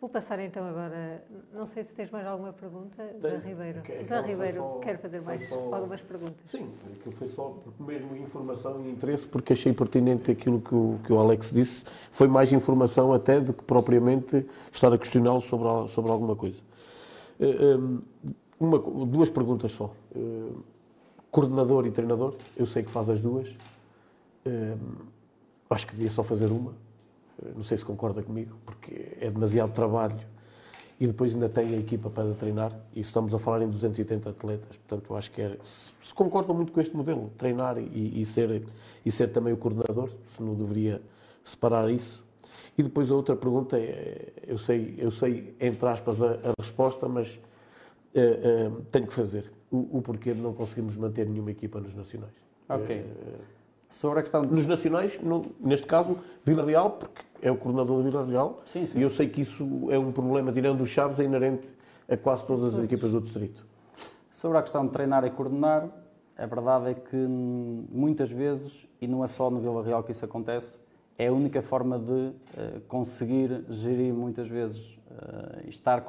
Vou 0.02 0.10
passar 0.10 0.40
então 0.40 0.66
agora, 0.66 1.24
não 1.54 1.68
sei 1.68 1.84
se 1.84 1.94
tens 1.94 2.10
mais 2.10 2.26
alguma 2.26 2.52
pergunta, 2.52 3.08
Zé 3.22 3.38
Ribeiro. 3.38 3.82
Okay, 3.82 4.04
Zé 4.04 4.22
Ribeiro, 4.22 4.58
só, 4.58 4.80
quero 4.80 4.98
fazer 4.98 5.22
mais 5.22 5.48
só, 5.48 5.56
algumas 5.72 6.02
perguntas. 6.02 6.38
Sim, 6.46 6.72
aquilo 6.92 7.14
foi 7.14 7.28
só 7.28 7.56
mesmo 7.80 8.16
informação 8.16 8.84
e 8.84 8.90
interesse, 8.90 9.28
porque 9.28 9.54
achei 9.54 9.72
pertinente 9.72 10.32
aquilo 10.32 10.60
que 10.60 10.74
o, 10.74 10.98
que 11.04 11.14
o 11.14 11.20
Alex 11.20 11.52
disse. 11.52 11.86
Foi 12.12 12.28
mais 12.28 12.52
informação 12.52 13.14
até 13.14 13.40
do 13.40 13.54
que 13.54 13.64
propriamente 13.64 14.44
estar 14.72 14.92
a 14.92 14.98
questioná-lo 14.98 15.42
sobre, 15.42 15.88
sobre 15.90 16.12
alguma 16.12 16.36
coisa. 16.36 16.64
Eh, 17.40 17.46
eh, 17.46 17.78
uma, 18.60 18.80
duas 19.06 19.30
perguntas 19.30 19.72
só. 19.72 19.92
Eh, 20.16 20.50
coordenador 21.30 21.86
e 21.86 21.92
treinador, 21.92 22.34
eu 22.58 22.66
sei 22.66 22.82
que 22.82 22.90
faz 22.90 23.08
as 23.08 23.22
duas. 23.22 23.56
Acho 25.69 25.88
que 25.88 25.95
devia 25.95 26.12
só 26.12 26.23
fazer 26.23 26.47
uma 26.47 26.73
não 27.56 27.63
sei 27.63 27.77
se 27.77 27.86
concorda 27.86 28.21
comigo, 28.21 28.56
porque 28.65 29.17
é 29.19 29.30
demasiado 29.30 29.73
trabalho 29.73 30.19
e 30.99 31.08
depois 31.08 31.34
ainda 31.34 31.49
tem 31.49 31.73
a 31.73 31.77
equipa 31.77 32.10
para 32.10 32.32
treinar 32.34 32.71
e 32.93 33.01
estamos 33.01 33.34
a 33.34 33.39
falar 33.39 33.63
em 33.63 33.67
280 33.67 34.30
atletas, 34.30 34.77
portanto 34.77 35.15
acho 35.15 35.32
que 35.32 35.41
é, 35.41 35.58
se 35.63 36.13
concordam 36.13 36.56
muito 36.56 36.71
com 36.71 36.80
este 36.80 36.95
modelo, 36.95 37.32
treinar 37.38 37.77
e, 37.80 38.21
e, 38.21 38.25
ser, 38.25 38.63
e 39.04 39.12
ser 39.12 39.30
também 39.30 39.51
o 39.51 39.58
coordenador, 39.58 40.10
se 40.36 40.43
não 40.43 40.54
deveria 40.54 41.01
separar 41.43 41.89
isso. 41.89 42.23
E 42.77 42.84
depois 42.84 43.10
a 43.10 43.15
outra 43.15 43.36
pergunta 43.36 43.77
é, 43.77 44.32
eu 44.45 44.58
sei, 44.58 44.95
eu 44.97 45.12
sei 45.12 45.56
entre 45.60 45.88
aspas 45.89 46.21
a, 46.21 46.34
a 46.34 46.54
resposta, 46.60 47.08
mas 47.08 47.36
uh, 48.15 48.69
uh, 48.69 48.82
tenho 48.91 49.08
que 49.08 49.13
fazer. 49.13 49.51
O, 49.71 49.97
o, 49.97 50.01
porquê 50.01 50.34
de 50.34 50.41
não 50.41 50.54
conseguirmos 50.54 50.95
manter 50.97 51.27
nenhuma 51.27 51.51
equipa 51.51 51.80
nos 51.80 51.95
nacionais. 51.95 52.34
Ok. 52.69 52.99
Uh, 52.99 53.61
Sobre 53.91 54.19
a 54.19 54.21
questão... 54.21 54.43
Nos 54.43 54.65
nacionais, 54.65 55.19
no, 55.19 55.45
neste 55.60 55.86
caso, 55.86 56.17
Vila 56.45 56.63
Real, 56.63 56.91
porque 56.91 57.23
é 57.41 57.51
o 57.51 57.58
coordenador 57.58 57.97
do 57.97 58.04
Vila 58.04 58.25
Real, 58.25 58.62
sim, 58.63 58.88
sim. 58.88 58.97
e 58.97 59.01
eu 59.01 59.10
sei 59.10 59.27
que 59.27 59.41
isso 59.41 59.67
é 59.89 59.99
um 59.99 60.13
problema, 60.13 60.49
tirando 60.49 60.80
os 60.80 60.88
Chaves, 60.88 61.19
é 61.19 61.25
inerente 61.25 61.67
a 62.10 62.15
quase 62.15 62.45
todas 62.45 62.73
as 62.73 62.84
equipas 62.86 63.12
do 63.12 63.19
distrito. 63.19 63.65
Sobre 64.32 64.58
a 64.58 64.62
questão 64.62 64.86
de 64.86 64.93
treinar 64.93 65.25
e 65.25 65.30
coordenar, 65.30 65.89
a 66.38 66.45
verdade 66.45 66.91
é 66.91 66.93
que 66.93 67.17
muitas 67.17 68.32
vezes, 68.32 68.88
e 69.01 69.08
não 69.08 69.25
é 69.25 69.27
só 69.27 69.49
no 69.49 69.60
Vila 69.60 69.84
Real 69.84 70.01
que 70.04 70.13
isso 70.13 70.23
acontece, 70.23 70.80
é 71.17 71.27
a 71.27 71.34
única 71.34 71.62
forma 71.62 71.99
de 71.99 72.12
uh, 72.12 72.34
conseguir 72.88 73.65
gerir 73.67 74.13
muitas 74.13 74.47
vezes, 74.47 74.97
uh, 75.12 75.67
estar 75.67 76.06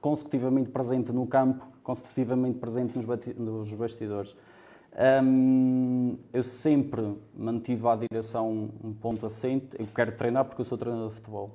consecutivamente 0.00 0.70
presente 0.70 1.12
no 1.12 1.26
campo, 1.26 1.66
consecutivamente 1.82 2.58
presente 2.58 2.96
nos, 2.96 3.06
nos 3.36 3.74
bastidores. 3.74 4.34
Um, 4.98 6.16
eu 6.32 6.42
sempre 6.42 7.16
mantive 7.36 7.86
à 7.86 7.96
direção 7.96 8.70
um 8.82 8.92
ponto 8.92 9.26
assente. 9.26 9.76
Eu 9.78 9.86
quero 9.94 10.12
treinar 10.12 10.44
porque 10.44 10.62
eu 10.62 10.64
sou 10.64 10.78
treinador 10.78 11.10
de 11.10 11.14
futebol. 11.16 11.50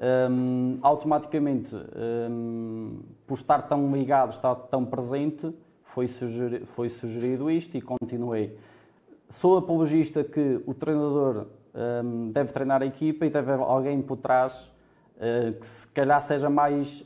Um, 0.00 0.78
automaticamente, 0.80 1.74
um, 1.74 3.00
por 3.26 3.34
estar 3.34 3.62
tão 3.62 3.92
ligado, 3.92 4.30
estar 4.30 4.54
tão 4.54 4.84
presente, 4.84 5.52
foi, 5.82 6.06
sugeri 6.06 6.64
foi 6.64 6.88
sugerido 6.88 7.50
isto 7.50 7.76
e 7.76 7.80
continuei. 7.80 8.56
Sou 9.28 9.58
apologista 9.58 10.24
que 10.24 10.60
o 10.66 10.72
treinador 10.72 11.46
deve 12.32 12.52
treinar 12.52 12.82
a 12.82 12.86
equipa 12.86 13.26
e 13.26 13.30
deve 13.30 13.52
haver 13.52 13.62
alguém 13.62 14.00
por 14.00 14.16
trás 14.16 14.70
uh, 15.16 15.52
que 15.52 15.66
se 15.66 15.86
calhar 15.88 16.20
seja 16.22 16.48
mais 16.48 17.04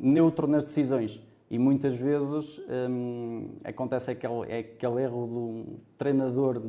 neutro 0.00 0.46
nas 0.46 0.64
decisões 0.64 1.20
e 1.50 1.58
muitas 1.58 1.94
vezes 1.94 2.60
hum, 2.90 3.50
acontece 3.62 4.10
aquele, 4.10 4.44
é 4.48 4.58
aquele 4.58 5.02
erro 5.02 5.26
do 5.26 5.64
treinador 5.96 6.62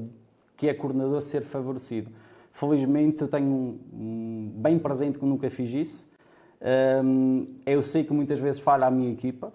que 0.57 0.67
é 0.67 0.73
coordenador 0.73 1.21
ser 1.21 1.41
favorecido. 1.41 2.11
Felizmente 2.51 3.21
eu 3.21 3.27
tenho 3.27 3.79
um, 3.93 4.51
bem 4.55 4.79
presente 4.79 5.17
que 5.17 5.25
nunca 5.25 5.49
fiz 5.49 5.73
isso. 5.73 6.09
Hum, 7.03 7.47
eu 7.65 7.81
sei 7.81 8.03
que 8.03 8.13
muitas 8.13 8.39
vezes 8.39 8.59
falha 8.59 8.85
a 8.85 8.91
minha 8.91 9.11
equipa. 9.11 9.53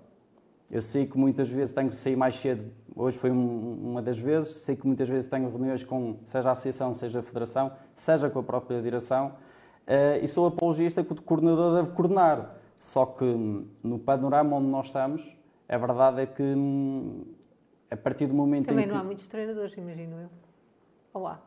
Eu 0.70 0.80
sei 0.80 1.06
que 1.06 1.18
muitas 1.18 1.48
vezes 1.48 1.72
tenho 1.72 1.88
que 1.88 1.96
sair 1.96 2.16
mais 2.16 2.36
cedo. 2.36 2.70
Hoje 2.94 3.18
foi 3.18 3.30
um, 3.30 3.90
uma 3.90 4.02
das 4.02 4.18
vezes. 4.18 4.56
Sei 4.56 4.76
que 4.76 4.86
muitas 4.86 5.08
vezes 5.08 5.26
tenho 5.26 5.48
reuniões 5.48 5.82
com, 5.82 6.16
seja 6.24 6.48
a 6.48 6.52
associação, 6.52 6.94
seja 6.94 7.20
a 7.20 7.22
federação, 7.22 7.72
seja 7.94 8.28
com 8.28 8.38
a 8.38 8.42
própria 8.42 8.80
direção. 8.80 9.32
Uh, 9.86 10.22
e 10.22 10.28
sou 10.28 10.46
apologista 10.46 11.02
que 11.02 11.12
o 11.12 11.22
coordenador 11.22 11.82
deve 11.82 11.96
coordenar 11.96 12.59
só 12.80 13.04
que 13.04 13.24
hum, 13.24 13.68
no 13.84 13.98
panorama 13.98 14.56
onde 14.56 14.66
nós 14.66 14.86
estamos, 14.86 15.36
a 15.68 15.76
verdade 15.76 16.22
é 16.22 16.26
que 16.26 16.42
hum, 16.42 17.22
a 17.90 17.96
partir 17.96 18.26
do 18.26 18.32
momento 18.34 18.66
Também 18.66 18.86
em 18.86 18.88
que... 18.88 18.94
não 18.94 19.00
há 19.00 19.04
muitos 19.04 19.28
treinadores, 19.28 19.76
imagino 19.76 20.16
eu. 20.22 20.30
Ou 21.12 21.28
há? 21.28 21.38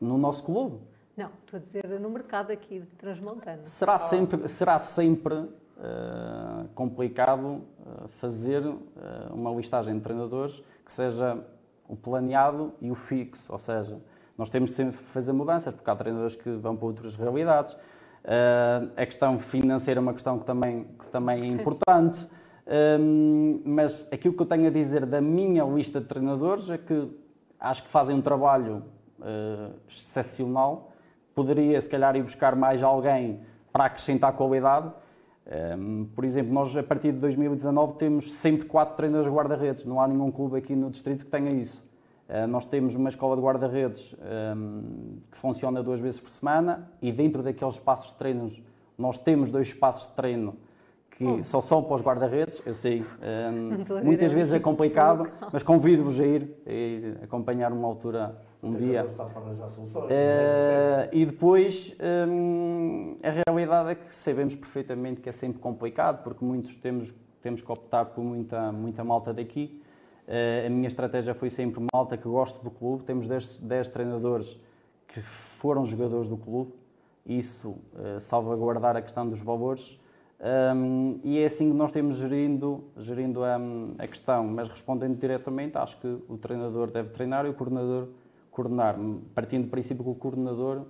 No 0.00 0.18
nosso 0.18 0.42
clube? 0.42 0.80
Não, 1.16 1.30
estou 1.44 1.58
a 1.58 1.62
dizer 1.62 2.00
no 2.00 2.10
mercado 2.10 2.50
aqui 2.50 2.80
de 2.80 2.86
Transmontana. 2.96 3.64
Será 3.64 3.98
sempre, 3.98 4.48
será 4.48 4.78
sempre 4.80 5.34
uh, 5.34 6.68
complicado 6.74 7.44
uh, 7.46 8.08
fazer 8.18 8.66
uh, 8.66 8.76
uma 9.32 9.50
listagem 9.52 9.94
de 9.94 10.00
treinadores 10.00 10.62
que 10.84 10.92
seja 10.92 11.38
o 11.88 11.94
planeado 11.94 12.74
e 12.80 12.90
o 12.90 12.96
fixo, 12.96 13.50
ou 13.52 13.58
seja, 13.58 14.00
nós 14.36 14.50
temos 14.50 14.72
sempre 14.72 14.96
que 14.96 15.04
fazer 15.04 15.32
mudanças, 15.32 15.72
porque 15.72 15.88
há 15.88 15.94
treinadores 15.94 16.34
que 16.34 16.50
vão 16.50 16.76
para 16.76 16.86
outras 16.86 17.14
realidades, 17.14 17.76
Uh, 18.26 18.90
a 18.96 19.06
questão 19.06 19.38
financeira 19.38 20.00
é 20.00 20.02
uma 20.02 20.12
questão 20.12 20.36
que 20.36 20.44
também, 20.44 20.84
que 20.98 21.06
também 21.08 21.42
é 21.42 21.46
importante. 21.46 22.26
Um, 22.66 23.62
mas 23.64 24.08
aquilo 24.10 24.34
que 24.34 24.42
eu 24.42 24.46
tenho 24.46 24.66
a 24.66 24.70
dizer 24.70 25.06
da 25.06 25.20
minha 25.20 25.62
lista 25.62 26.00
de 26.00 26.06
treinadores 26.06 26.68
é 26.68 26.76
que 26.76 27.08
acho 27.60 27.84
que 27.84 27.88
fazem 27.88 28.16
um 28.16 28.20
trabalho 28.20 28.82
uh, 29.20 29.72
excepcional. 29.88 30.92
Poderia, 31.36 31.80
se 31.80 31.88
calhar, 31.88 32.16
ir 32.16 32.22
buscar 32.24 32.56
mais 32.56 32.82
alguém 32.82 33.40
para 33.72 33.84
acrescentar 33.84 34.32
qualidade. 34.32 34.90
Um, 35.78 36.06
por 36.06 36.24
exemplo, 36.24 36.52
nós 36.52 36.76
a 36.76 36.82
partir 36.82 37.12
de 37.12 37.18
2019 37.18 37.94
temos 37.94 38.32
sempre 38.32 38.66
quatro 38.66 38.96
treinadores 38.96 39.32
guarda-redes. 39.32 39.84
Não 39.84 40.00
há 40.00 40.08
nenhum 40.08 40.32
clube 40.32 40.58
aqui 40.58 40.74
no 40.74 40.90
distrito 40.90 41.24
que 41.24 41.30
tenha 41.30 41.50
isso. 41.50 41.86
Eh, 42.28 42.46
nós 42.46 42.66
temos 42.66 42.94
uma 42.96 43.08
escola 43.08 43.36
de 43.36 43.42
guarda-redes 43.42 44.14
um, 44.14 44.16
ehm, 44.26 45.18
que 45.30 45.38
funciona 45.38 45.80
duas 45.82 46.00
vezes 46.00 46.20
por 46.20 46.30
semana 46.30 46.90
e 47.00 47.12
dentro 47.12 47.40
daqueles 47.42 47.74
espaços 47.74 48.12
de 48.12 48.18
treinos 48.18 48.60
nós 48.98 49.18
temos 49.18 49.50
dois 49.50 49.68
espaços 49.68 50.08
de 50.08 50.14
treino 50.14 50.56
que 51.10 51.24
oh. 51.24 51.44
só 51.44 51.60
são 51.60 51.82
para 51.82 51.94
os 51.94 52.02
guarda-redes. 52.02 52.60
Eu 52.66 52.74
sei, 52.74 53.02
um, 53.02 53.04
ehm, 53.72 53.84
muitas 54.04 54.32
vezes 54.32 54.52
é 54.52 54.58
complicado, 54.58 55.30
mas 55.52 55.62
convido-vos 55.62 56.20
a 56.20 56.26
ir, 56.26 56.50
a 56.66 56.72
ir 56.72 57.18
acompanhar 57.22 57.72
uma 57.72 57.86
altura, 57.86 58.36
um 58.62 58.72
Tem 58.72 58.88
dia. 58.88 59.06
Uh, 59.06 61.08
e 61.12 61.24
depois 61.24 61.94
um, 62.28 63.16
ehm, 63.22 63.22
a 63.22 63.30
realidade 63.46 63.90
é 63.90 63.94
que 63.94 64.12
sabemos 64.14 64.56
perfeitamente 64.56 65.20
que 65.20 65.28
é 65.28 65.32
sempre 65.32 65.60
complicado, 65.60 66.24
porque 66.24 66.44
muitos 66.44 66.74
temos, 66.74 67.14
temos 67.40 67.62
que 67.62 67.70
optar 67.70 68.06
por 68.06 68.24
muita, 68.24 68.72
muita 68.72 69.04
malta 69.04 69.32
daqui. 69.32 69.80
Uh, 70.26 70.66
a 70.66 70.70
minha 70.70 70.88
estratégia 70.88 71.34
foi 71.34 71.48
sempre 71.50 71.84
malta 71.92 72.16
que 72.16 72.28
gosto 72.28 72.62
do 72.62 72.70
clube. 72.70 73.04
Temos 73.04 73.26
10, 73.26 73.60
10 73.60 73.88
treinadores 73.88 74.58
que 75.06 75.20
foram 75.20 75.84
jogadores 75.84 76.28
do 76.28 76.36
clube. 76.36 76.72
Isso 77.24 77.70
uh, 77.70 78.20
salvaguardar 78.20 78.96
a 78.96 79.02
questão 79.02 79.28
dos 79.28 79.40
valores. 79.40 79.98
Um, 80.38 81.18
e 81.24 81.38
é 81.38 81.46
assim 81.46 81.70
que 81.70 81.76
nós 81.76 81.92
temos 81.92 82.16
gerindo, 82.16 82.84
gerindo 82.96 83.42
a, 83.42 83.58
a, 83.98 84.06
questão. 84.06 84.44
Mas 84.46 84.68
respondendo 84.68 85.16
diretamente, 85.16 85.78
acho 85.78 85.98
que 86.00 86.06
o 86.28 86.36
treinador 86.36 86.90
deve 86.90 87.10
treinar 87.10 87.46
e 87.46 87.48
o 87.48 87.54
coordenador 87.54 88.08
coordenar, 88.50 88.96
partindo 89.34 89.64
do 89.64 89.70
princípio 89.70 90.02
que 90.02 90.10
o 90.10 90.14
coordenador 90.14 90.82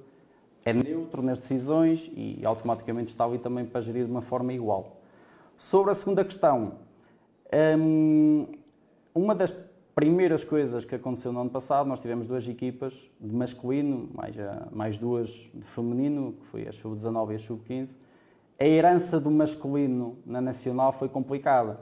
é 0.64 0.72
neutro 0.72 1.22
nas 1.22 1.38
decisões 1.38 2.10
e 2.14 2.40
automaticamente 2.44 3.08
está 3.08 3.24
ali 3.24 3.38
também 3.38 3.64
para 3.64 3.80
gerir 3.80 4.04
de 4.04 4.10
uma 4.10 4.22
forma 4.22 4.52
igual. 4.52 5.00
Sobre 5.56 5.90
a 5.90 5.94
segunda 5.94 6.24
questão, 6.24 6.74
um, 7.78 8.46
uma 9.16 9.34
das 9.34 9.50
primeiras 9.94 10.44
coisas 10.44 10.84
que 10.84 10.94
aconteceu 10.94 11.32
no 11.32 11.40
ano 11.40 11.48
passado, 11.48 11.88
nós 11.88 12.00
tivemos 12.00 12.26
duas 12.26 12.46
equipas 12.46 13.10
de 13.18 13.34
masculino, 13.34 14.10
mais, 14.12 14.36
mais 14.70 14.98
duas 14.98 15.50
de 15.54 15.64
feminino, 15.64 16.34
que 16.34 16.46
foi 16.48 16.68
a 16.68 16.72
sub-19 16.72 17.32
e 17.32 17.34
a 17.34 17.38
sub-15. 17.38 17.96
A 18.60 18.64
herança 18.66 19.18
do 19.18 19.30
masculino 19.30 20.18
na 20.26 20.38
nacional 20.42 20.92
foi 20.92 21.08
complicada, 21.08 21.80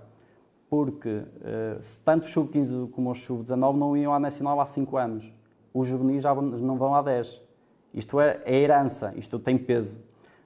porque 0.70 1.08
uh, 1.08 1.80
tanto 2.04 2.24
o 2.24 2.28
sub-15 2.28 2.88
como 2.92 3.10
o 3.10 3.14
sub-19 3.16 3.76
não 3.76 3.96
iam 3.96 4.14
à 4.14 4.20
nacional 4.20 4.60
há 4.60 4.66
5 4.66 4.96
anos. 4.96 5.32
Os 5.72 5.88
juvenis 5.88 6.22
já 6.22 6.32
não 6.32 6.76
vão 6.76 6.94
há 6.94 7.02
10. 7.02 7.42
Isto 7.92 8.20
é, 8.20 8.40
é 8.44 8.56
herança, 8.56 9.12
isto 9.16 9.40
tem 9.40 9.58
peso. 9.58 10.00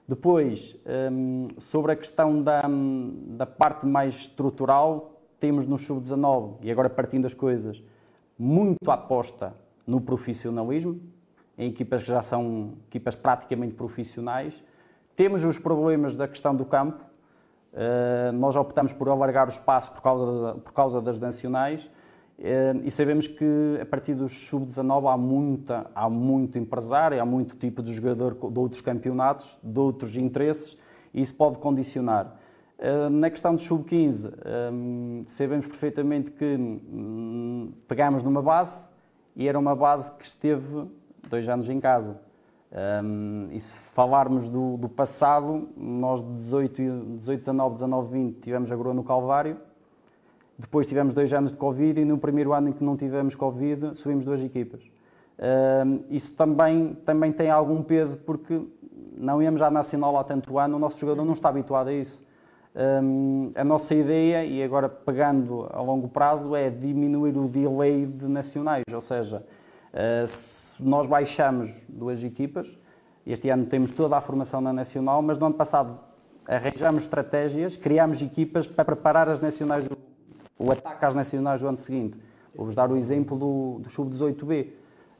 Depois, 0.09 0.75
um, 1.13 1.49
sobre 1.59 1.93
a 1.93 1.97
questão 1.97 2.43
da, 2.43 2.63
da 2.67 3.45
parte 3.45 3.85
mais 3.85 4.15
estrutural, 4.15 5.18
temos 5.39 5.67
no 5.67 5.79
sub-19, 5.79 6.57
e 6.63 6.71
agora 6.71 6.91
partindo 6.91 7.23
das 7.23 7.35
coisas, 7.35 7.83
muito 8.39 8.91
aposta 8.91 9.55
no 9.87 10.01
profissionalismo, 10.01 11.01
em 11.57 11.71
equipas 11.71 12.03
que 12.03 12.09
já 12.09 12.23
são 12.23 12.75
equipas 12.87 13.17
praticamente 13.17 13.75
profissionais. 13.75 14.55
Temos 15.17 15.45
os 15.45 15.59
problemas 15.59 16.17
da 16.17 16.29
questão 16.29 16.55
do 16.55 16.65
campo. 16.65 17.05
Uh, 17.73 18.33
nós 18.33 18.55
optamos 18.57 18.93
por 18.93 19.09
alargar 19.09 19.47
o 19.47 19.51
espaço 19.51 19.93
por 19.93 20.01
causa, 20.01 20.55
por 20.55 20.73
causa 20.73 21.03
das 21.03 21.21
nacionais 21.21 21.85
uh, 22.39 22.81
e 22.83 22.91
sabemos 22.91 23.27
que 23.27 23.79
a 23.81 23.85
partir 23.85 24.15
dos 24.15 24.33
sub-19 24.49 25.13
há, 25.13 25.17
muita, 25.19 25.91
há 25.95 26.09
muito 26.09 26.57
empresário, 26.57 27.21
há 27.21 27.27
muito 27.27 27.57
tipo 27.57 27.83
de 27.83 27.93
jogador 27.93 28.35
de 28.35 28.59
outros 28.59 28.81
campeonatos, 28.81 29.59
de 29.63 29.79
outros 29.79 30.17
interesses, 30.17 30.79
e 31.13 31.21
isso 31.21 31.35
pode 31.35 31.59
condicionar. 31.59 32.37
Na 33.11 33.29
questão 33.29 33.57
do 33.57 33.61
sub-15, 33.61 34.33
um, 34.73 35.25
sabemos 35.27 35.67
perfeitamente 35.67 36.31
que 36.31 36.45
um, 36.45 37.73
pegámos 37.89 38.23
numa 38.23 38.41
base 38.41 38.89
e 39.35 39.49
era 39.49 39.59
uma 39.59 39.75
base 39.75 40.13
que 40.13 40.25
esteve 40.25 40.87
dois 41.29 41.49
anos 41.49 41.69
em 41.69 41.81
casa. 41.81 42.21
E 43.51 43.59
se 43.59 43.73
falarmos 43.73 44.49
do, 44.49 44.77
do, 44.77 44.89
passado, 44.89 45.69
nós 45.77 46.23
de 46.23 46.33
18, 46.35 47.17
18, 47.19 47.39
19, 47.41 47.75
19, 47.75 48.13
20 48.13 48.41
tivemos 48.41 48.71
a 48.71 48.77
Groa 48.77 48.95
no 48.95 49.03
Calvário, 49.03 49.57
depois 50.57 50.87
tivemos 50.87 51.15
dois 51.15 51.33
anos 51.33 51.51
de 51.51 51.57
Covid 51.57 52.01
e 52.01 52.05
no 52.05 52.19
primeiro 52.19 52.53
ano 52.53 52.69
em 52.69 52.73
que 52.73 52.85
não 52.85 52.97
tivemos 52.97 53.35
Covid 53.35 53.97
subimos 53.97 54.25
duas 54.25 54.41
equipas. 54.41 54.83
Isso 56.11 56.33
também, 56.35 56.95
também 57.05 57.33
tem 57.33 57.51
algum 57.51 57.83
peso 57.83 58.19
porque 58.19 58.61
não 59.17 59.43
íamos 59.43 59.63
à 59.63 59.71
Nacional 59.71 60.17
há 60.17 60.23
tanto 60.23 60.59
ano, 60.59 60.77
o 60.77 60.79
nosso 60.79 60.99
jogador 60.99 61.25
não 61.25 61.33
está 61.33 61.49
habituado 61.49 61.89
a 61.89 61.93
isso. 61.93 62.28
Um, 62.79 63.51
a 63.57 63.65
nossa 63.65 63.93
ideia, 63.93 64.45
e 64.45 64.63
agora 64.63 64.89
pegando 64.89 65.69
a 65.73 65.83
longo 65.83 66.07
prazo, 66.07 66.55
é 66.55 66.71
diminuir 66.71 67.37
o 67.37 67.49
delay 67.49 68.07
de 68.07 68.27
nacionais, 68.27 68.85
ou 68.93 69.01
seja, 69.01 69.45
uh, 69.93 70.79
nós 70.79 71.09
baixamos 71.09 71.85
duas 71.89 72.23
equipas, 72.23 72.79
este 73.27 73.51
ano 73.51 73.67
temos 73.67 73.91
toda 73.91 74.17
a 74.17 74.21
formação 74.21 74.61
na 74.61 74.73
nacional, 74.73 75.21
mas 75.23 75.37
no 75.39 75.47
ano 75.47 75.57
passado 75.57 75.99
arranjamos 76.47 77.03
estratégias, 77.03 77.77
criámos 77.77 78.23
equipas 78.23 78.69
para 78.69 78.85
preparar 78.85 79.29
as 79.29 79.41
nacionais, 79.41 79.89
do, 79.89 79.99
o 80.57 80.71
ataque 80.71 81.05
às 81.05 81.17
nacionais 81.17 81.61
do 81.61 81.67
ano 81.67 81.79
seguinte. 81.79 82.17
Vou-vos 82.55 82.77
dar 82.77 82.93
o 82.93 82.97
exemplo 82.97 83.37
do, 83.37 83.81
do 83.81 83.91
Sub-18B. 83.91 84.69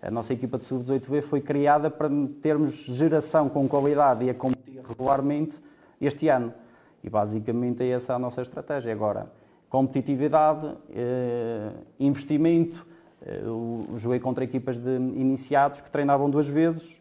A 0.01 0.13
nossa 0.13 0.33
equipa 0.33 0.59
de 0.59 0.65
Sub-18B 0.65 1.23
foi 1.23 1.41
criada 1.41 1.91
para 1.91 2.09
termos 2.41 2.85
geração 2.85 3.49
com 3.49 3.67
qualidade 3.69 4.25
e 4.25 4.31
a 4.31 4.35
competir 4.35 4.81
regularmente 4.89 5.59
este 6.01 6.29
ano. 6.29 6.55
E 7.03 7.11
basicamente 7.11 7.83
é 7.83 7.89
essa 7.91 8.15
a 8.15 8.19
nossa 8.19 8.43
estratégia. 8.43 8.93
Agora, 8.93 9.31
competitividade, 9.69 10.77
eh, 10.91 11.71
investimento. 12.01 12.87
Eh, 13.25 13.41
eu 13.45 13.87
joguei 13.97 14.19
contra 14.19 14.45
equipas 14.45 14.79
de 14.79 14.91
iniciados 14.91 15.81
que 15.81 15.91
treinavam 15.91 16.29
duas 16.31 16.49
vezes, 16.49 17.01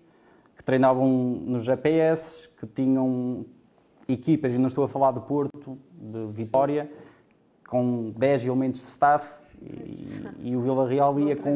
que 0.56 0.64
treinavam 0.64 1.08
nos 1.08 1.64
GPS, 1.64 2.50
que 2.60 2.66
tinham 2.68 3.46
equipas, 4.08 4.54
e 4.54 4.58
não 4.58 4.68
estou 4.68 4.84
a 4.84 4.88
falar 4.88 5.12
de 5.12 5.20
Porto, 5.22 5.78
de 5.94 6.28
Vitória, 6.32 6.90
com 7.68 8.12
10 8.18 8.46
elementos 8.46 8.82
de 8.82 8.88
staff 8.88 9.36
e, 9.62 10.50
e 10.52 10.56
o 10.56 10.62
Vila 10.62 10.88
Real 10.88 11.20
ia 11.20 11.36
com, 11.36 11.56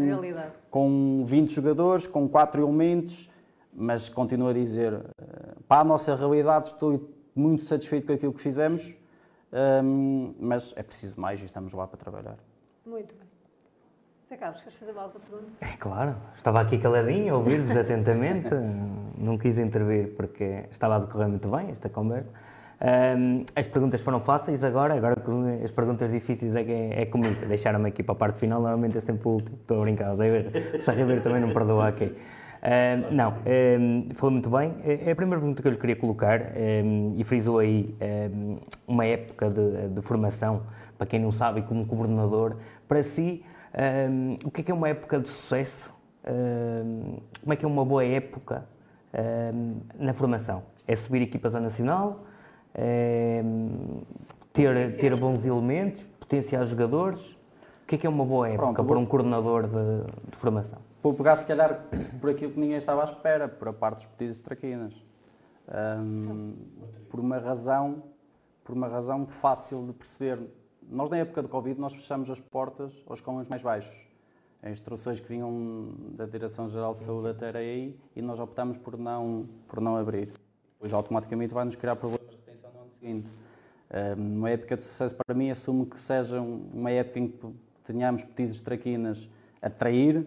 com 0.69 1.23
20 1.25 1.54
jogadores, 1.54 2.08
com 2.08 2.27
4 2.27 2.62
elementos, 2.62 3.30
mas 3.73 4.10
continuo 4.10 4.49
a 4.49 4.54
dizer, 4.54 4.93
eh, 4.93 5.56
para 5.67 5.82
a 5.82 5.84
nossa 5.84 6.15
realidade 6.15 6.67
estou 6.67 7.10
muito 7.36 7.65
satisfeito 7.65 8.08
com 8.08 8.13
aquilo 8.13 8.34
que 8.34 8.41
fizemos, 8.41 8.94
um, 9.84 10.34
mas 10.39 10.74
é 10.76 10.84
preciso 10.84 11.20
mais 11.20 11.41
e 11.41 11.46
estamos 11.46 11.74
lá 11.74 11.88
para 11.88 11.98
trabalhar. 11.98 12.38
Muito 12.86 13.13
bem. 13.15 13.28
Zé 14.30 14.38
Carlos, 14.38 14.62
queres 14.62 14.78
fazer 14.80 14.98
alguma 14.98 15.20
pergunta? 15.20 15.52
É 15.60 15.78
claro, 15.78 16.15
estava 16.36 16.62
aqui 16.62 16.78
caladinho 16.78 17.34
a 17.34 17.38
ouvir-vos 17.38 17.76
atentamente, 17.76 18.50
não 19.17 19.38
quis 19.38 19.60
intervir 19.60 20.15
porque 20.15 20.65
estava 20.72 20.96
a 20.96 21.00
decorrer 21.00 21.28
muito 21.28 21.50
bem 21.50 21.70
esta 21.70 21.89
conversa. 21.89 22.32
Um, 22.82 23.46
as 23.56 23.67
perguntas 23.67 24.02
foram 24.02 24.20
fáceis 24.22 24.63
agora, 24.63 24.96
agora 24.96 25.15
as 25.63 25.70
perguntas 25.70 26.12
difíceis 26.12 26.56
é, 26.56 26.63
que 26.63 26.72
é, 26.72 27.02
é 27.02 27.06
comigo. 27.06 27.46
Deixaram-me 27.46 27.89
aqui 27.89 28.02
para 28.02 28.13
a 28.13 28.17
parte 28.17 28.39
final, 28.39 28.60
normalmente 28.60 28.98
é 28.98 29.02
sempre 29.02 29.28
o 29.28 29.32
último. 29.32 29.58
Estou 29.62 29.80
a 29.80 29.82
brincar, 29.82 30.15
se 30.15 30.89
a 30.89 30.94
Ribeiro 30.94 31.22
também 31.22 31.41
não 31.41 31.54
perdoa 31.54 31.89
aqui. 31.89 32.15
Uh, 32.62 33.12
não, 33.12 33.32
uh, 33.32 34.13
falou 34.13 34.32
muito 34.32 34.50
bem. 34.50 34.76
É, 34.84 35.10
é 35.10 35.12
a 35.12 35.15
primeira 35.15 35.39
pergunta 35.39 35.63
que 35.63 35.67
eu 35.67 35.71
lhe 35.71 35.80
queria 35.80 35.95
colocar 35.95 36.41
uh, 36.41 37.13
e 37.15 37.24
frisou 37.24 37.58
aí 37.58 37.95
uma 38.88 39.06
época 39.06 39.50
de, 39.50 39.89
de, 39.89 40.02
formação, 40.02 40.63
para 40.97 41.08
quem 41.08 41.19
não 41.19 41.32
sabe, 41.32 41.63
como 41.63 41.86
coordenador. 41.88 42.58
Para 42.88 43.02
si, 43.02 43.43
o 44.43 44.52
que 44.52 44.62
é, 44.62 44.63
que 44.65 44.71
é 44.71 44.74
uma 44.74 44.89
época 44.89 45.19
de 45.19 45.30
sucesso? 45.30 45.93
como 46.24 47.52
é 47.52 47.56
que 47.56 47.65
é 47.65 47.67
uma 47.67 47.84
boa 47.84 48.06
época 48.06 48.63
na 49.97 50.13
formação? 50.13 50.62
É 50.88 50.95
subir 50.95 51.21
equipas 51.21 51.56
ao 51.56 51.62
nacional? 51.62 52.24
É, 52.76 53.41
ter, 54.54 54.97
ter 54.97 55.15
bons 55.15 55.45
elementos? 55.45 56.06
Potenciar 56.19 56.63
jogadores? 56.65 57.32
O 57.84 57.88
que 57.88 57.95
é 57.95 57.97
que 57.97 58.06
é 58.06 58.10
uma 58.10 58.26
boa 58.26 58.47
época 58.47 58.74
Pronto, 58.74 58.86
para 58.86 59.00
um 59.00 59.06
coordenador 59.06 59.63
de, 59.63 60.30
de 60.30 60.38
formação? 60.38 60.90
Vou 61.02 61.14
pegar, 61.14 61.36
se 61.36 61.46
calhar, 61.46 61.86
por 62.20 62.30
aquilo 62.30 62.54
que 62.54 62.60
ninguém 62.60 62.78
estava 62.78 63.02
à 63.02 63.06
espera, 63.06 63.48
por 63.48 63.68
a 63.68 63.74
parte 63.74 63.98
dos 63.98 64.06
petis 64.06 64.40
e 64.40 64.44
traquinas. 64.44 64.94
Um, 65.68 66.56
por 67.10 67.20
uma 67.20 67.38
razão 67.38 68.04
por 68.64 68.76
uma 68.76 68.88
razão 68.88 69.26
fácil 69.26 69.86
de 69.86 69.94
perceber. 69.94 70.40
Nós, 70.90 71.10
na 71.10 71.18
época 71.18 71.42
do 71.42 71.50
Covid, 71.50 71.80
nós 71.80 71.94
fechamos 71.94 72.30
as 72.30 72.40
portas 72.40 72.94
aos 73.08 73.20
escalões 73.20 73.48
mais 73.48 73.62
baixos. 73.62 73.96
As 74.62 74.72
instruções 74.72 75.20
que 75.20 75.28
vinham 75.28 75.94
da 76.12 76.26
Direção-Geral 76.26 76.94
de 76.94 77.00
Saúde 77.00 77.30
até 77.30 77.58
aí 77.58 78.00
e 78.16 78.22
nós 78.22 78.40
optamos 78.40 78.78
por 78.78 78.98
não, 78.98 79.48
por 79.68 79.82
não 79.82 79.98
abrir. 79.98 80.32
Depois, 80.74 80.94
automaticamente, 80.94 81.54
vai-nos 81.54 81.76
criar 81.76 81.96
problemas 81.96 82.30
de 82.30 82.36
retenção 82.36 82.72
no 82.72 82.80
ano 82.82 82.90
seguinte. 83.00 83.32
Uma 84.16 84.50
época 84.52 84.78
de 84.78 84.84
sucesso, 84.84 85.16
para 85.16 85.36
mim, 85.36 85.50
assumo 85.50 85.86
que 85.86 86.00
seja 86.00 86.40
uma 86.40 86.92
época 86.92 87.20
em 87.20 87.28
que 87.28 87.54
tenhamos 87.84 88.24
petis 88.24 88.58
e 88.58 88.64
traquinas 88.64 89.28
a 89.62 89.70
trair, 89.70 90.26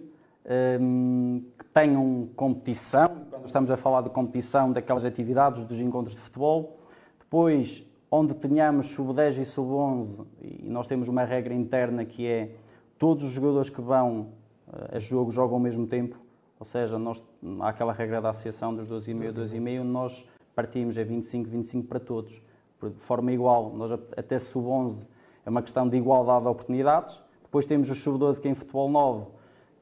que 1.58 1.64
tenham 1.72 2.28
competição, 2.36 3.08
quando 3.30 3.46
estamos 3.46 3.70
a 3.70 3.76
falar 3.76 4.02
de 4.02 4.10
competição, 4.10 4.72
daquelas 4.72 5.04
atividades 5.04 5.64
dos 5.64 5.80
encontros 5.80 6.14
de 6.14 6.20
futebol. 6.20 6.78
Depois, 7.18 7.84
onde 8.10 8.34
tenhamos 8.34 8.86
sub-10 8.86 9.38
e 9.38 9.44
sub-11, 9.44 10.26
e 10.40 10.68
nós 10.68 10.86
temos 10.86 11.08
uma 11.08 11.24
regra 11.24 11.54
interna 11.54 12.04
que 12.04 12.26
é 12.26 12.50
todos 12.98 13.24
os 13.24 13.30
jogadores 13.30 13.70
que 13.70 13.80
vão 13.80 14.28
eh, 14.72 14.96
a 14.96 14.98
jogo 14.98 15.30
jogam 15.30 15.54
ao 15.54 15.60
mesmo 15.60 15.86
tempo, 15.86 16.16
ou 16.58 16.66
seja, 16.66 16.98
nós, 16.98 17.22
há 17.60 17.68
aquela 17.68 17.92
regra 17.92 18.20
da 18.20 18.30
associação 18.30 18.74
dos 18.74 18.86
12,5, 18.86 19.32
12,5, 19.32 19.82
nós 19.82 20.24
partimos 20.54 20.96
a 20.96 21.02
25, 21.02 21.50
25 21.50 21.88
para 21.88 21.98
todos, 21.98 22.40
de 22.82 23.00
forma 23.00 23.32
igual. 23.32 23.72
Nós 23.74 23.90
até 23.92 24.38
sub-11 24.38 25.02
é 25.44 25.50
uma 25.50 25.62
questão 25.62 25.88
de 25.88 25.96
igualdade 25.96 26.42
de 26.42 26.48
oportunidades. 26.48 27.22
Depois 27.42 27.66
temos 27.66 27.90
o 27.90 27.94
sub-12 27.94 28.40
que 28.40 28.48
é 28.48 28.50
em 28.50 28.54
futebol 28.54 28.88
9, 28.88 29.26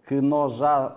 que 0.07 0.21
nós 0.21 0.55
já 0.55 0.97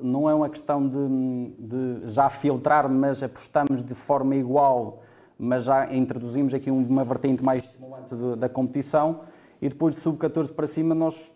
não 0.00 0.28
é 0.28 0.34
uma 0.34 0.48
questão 0.48 0.86
de, 0.88 1.52
de, 1.58 2.08
já 2.12 2.28
filtrar, 2.28 2.88
mas 2.88 3.22
apostamos 3.22 3.82
de 3.82 3.94
forma 3.94 4.34
igual, 4.34 5.02
mas 5.38 5.64
já 5.64 5.92
introduzimos 5.94 6.52
aqui 6.52 6.70
uma 6.70 7.04
vertente 7.04 7.42
mais 7.42 7.62
estimulante 7.62 8.14
da 8.38 8.48
competição 8.48 9.20
e 9.62 9.68
depois 9.68 9.94
de 9.94 10.00
sub-14 10.00 10.52
para 10.52 10.66
cima 10.66 10.94
nós, 10.94 11.30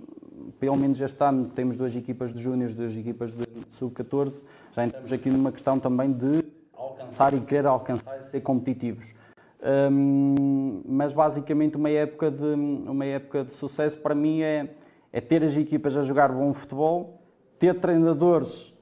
pelo 0.59 0.76
menos 0.76 1.00
este 1.00 1.22
ano, 1.22 1.46
temos 1.54 1.76
duas 1.76 1.94
equipas 1.94 2.33
de 2.33 2.42
júniores, 2.42 2.74
duas 2.74 2.94
equipas 2.96 3.35
de 3.35 3.44
sub-14, 3.70 4.42
já 4.72 4.85
entramos 4.85 5.12
aqui 5.12 5.31
numa 5.31 5.52
questão 5.52 5.78
também 5.78 6.12
de 6.12 6.44
alcançar 6.76 7.35
e 7.35 7.40
querer 7.40 7.66
alcançar 7.66 8.20
e 8.20 8.24
ser 8.24 8.40
competitivos. 8.40 9.14
Um, 9.61 10.83
mas 10.87 11.12
basicamente 11.12 11.76
uma 11.76 11.90
época, 11.90 12.31
de, 12.31 12.44
uma 12.44 13.04
época 13.04 13.44
de 13.44 13.54
sucesso 13.54 13.98
para 13.98 14.14
mim 14.14 14.40
é, 14.40 14.70
é 15.12 15.21
ter 15.21 15.42
as 15.42 15.57
equipas 15.57 15.97
a 15.97 16.03
jogar 16.03 16.33
bom 16.33 16.53
futebol, 16.53 17.21
ter 17.59 17.79
treinadores 17.81 18.75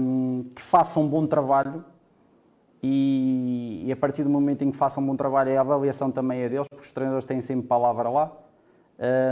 um, 0.00 0.44
que 0.54 0.62
façam 0.62 1.04
um 1.04 1.08
bom 1.08 1.26
trabalho 1.26 1.84
e, 2.82 3.84
e, 3.86 3.92
a 3.92 3.96
partir 3.96 4.22
do 4.22 4.30
momento 4.30 4.62
em 4.62 4.70
que 4.70 4.76
façam 4.76 5.02
um 5.02 5.06
bom 5.06 5.16
trabalho 5.16 5.56
a 5.56 5.60
avaliação 5.60 6.10
também 6.10 6.40
é 6.40 6.48
deles, 6.48 6.68
porque 6.68 6.84
os 6.84 6.92
treinadores 6.92 7.24
têm 7.24 7.40
sempre 7.40 7.66
palavra 7.66 8.08
lá, 8.08 8.32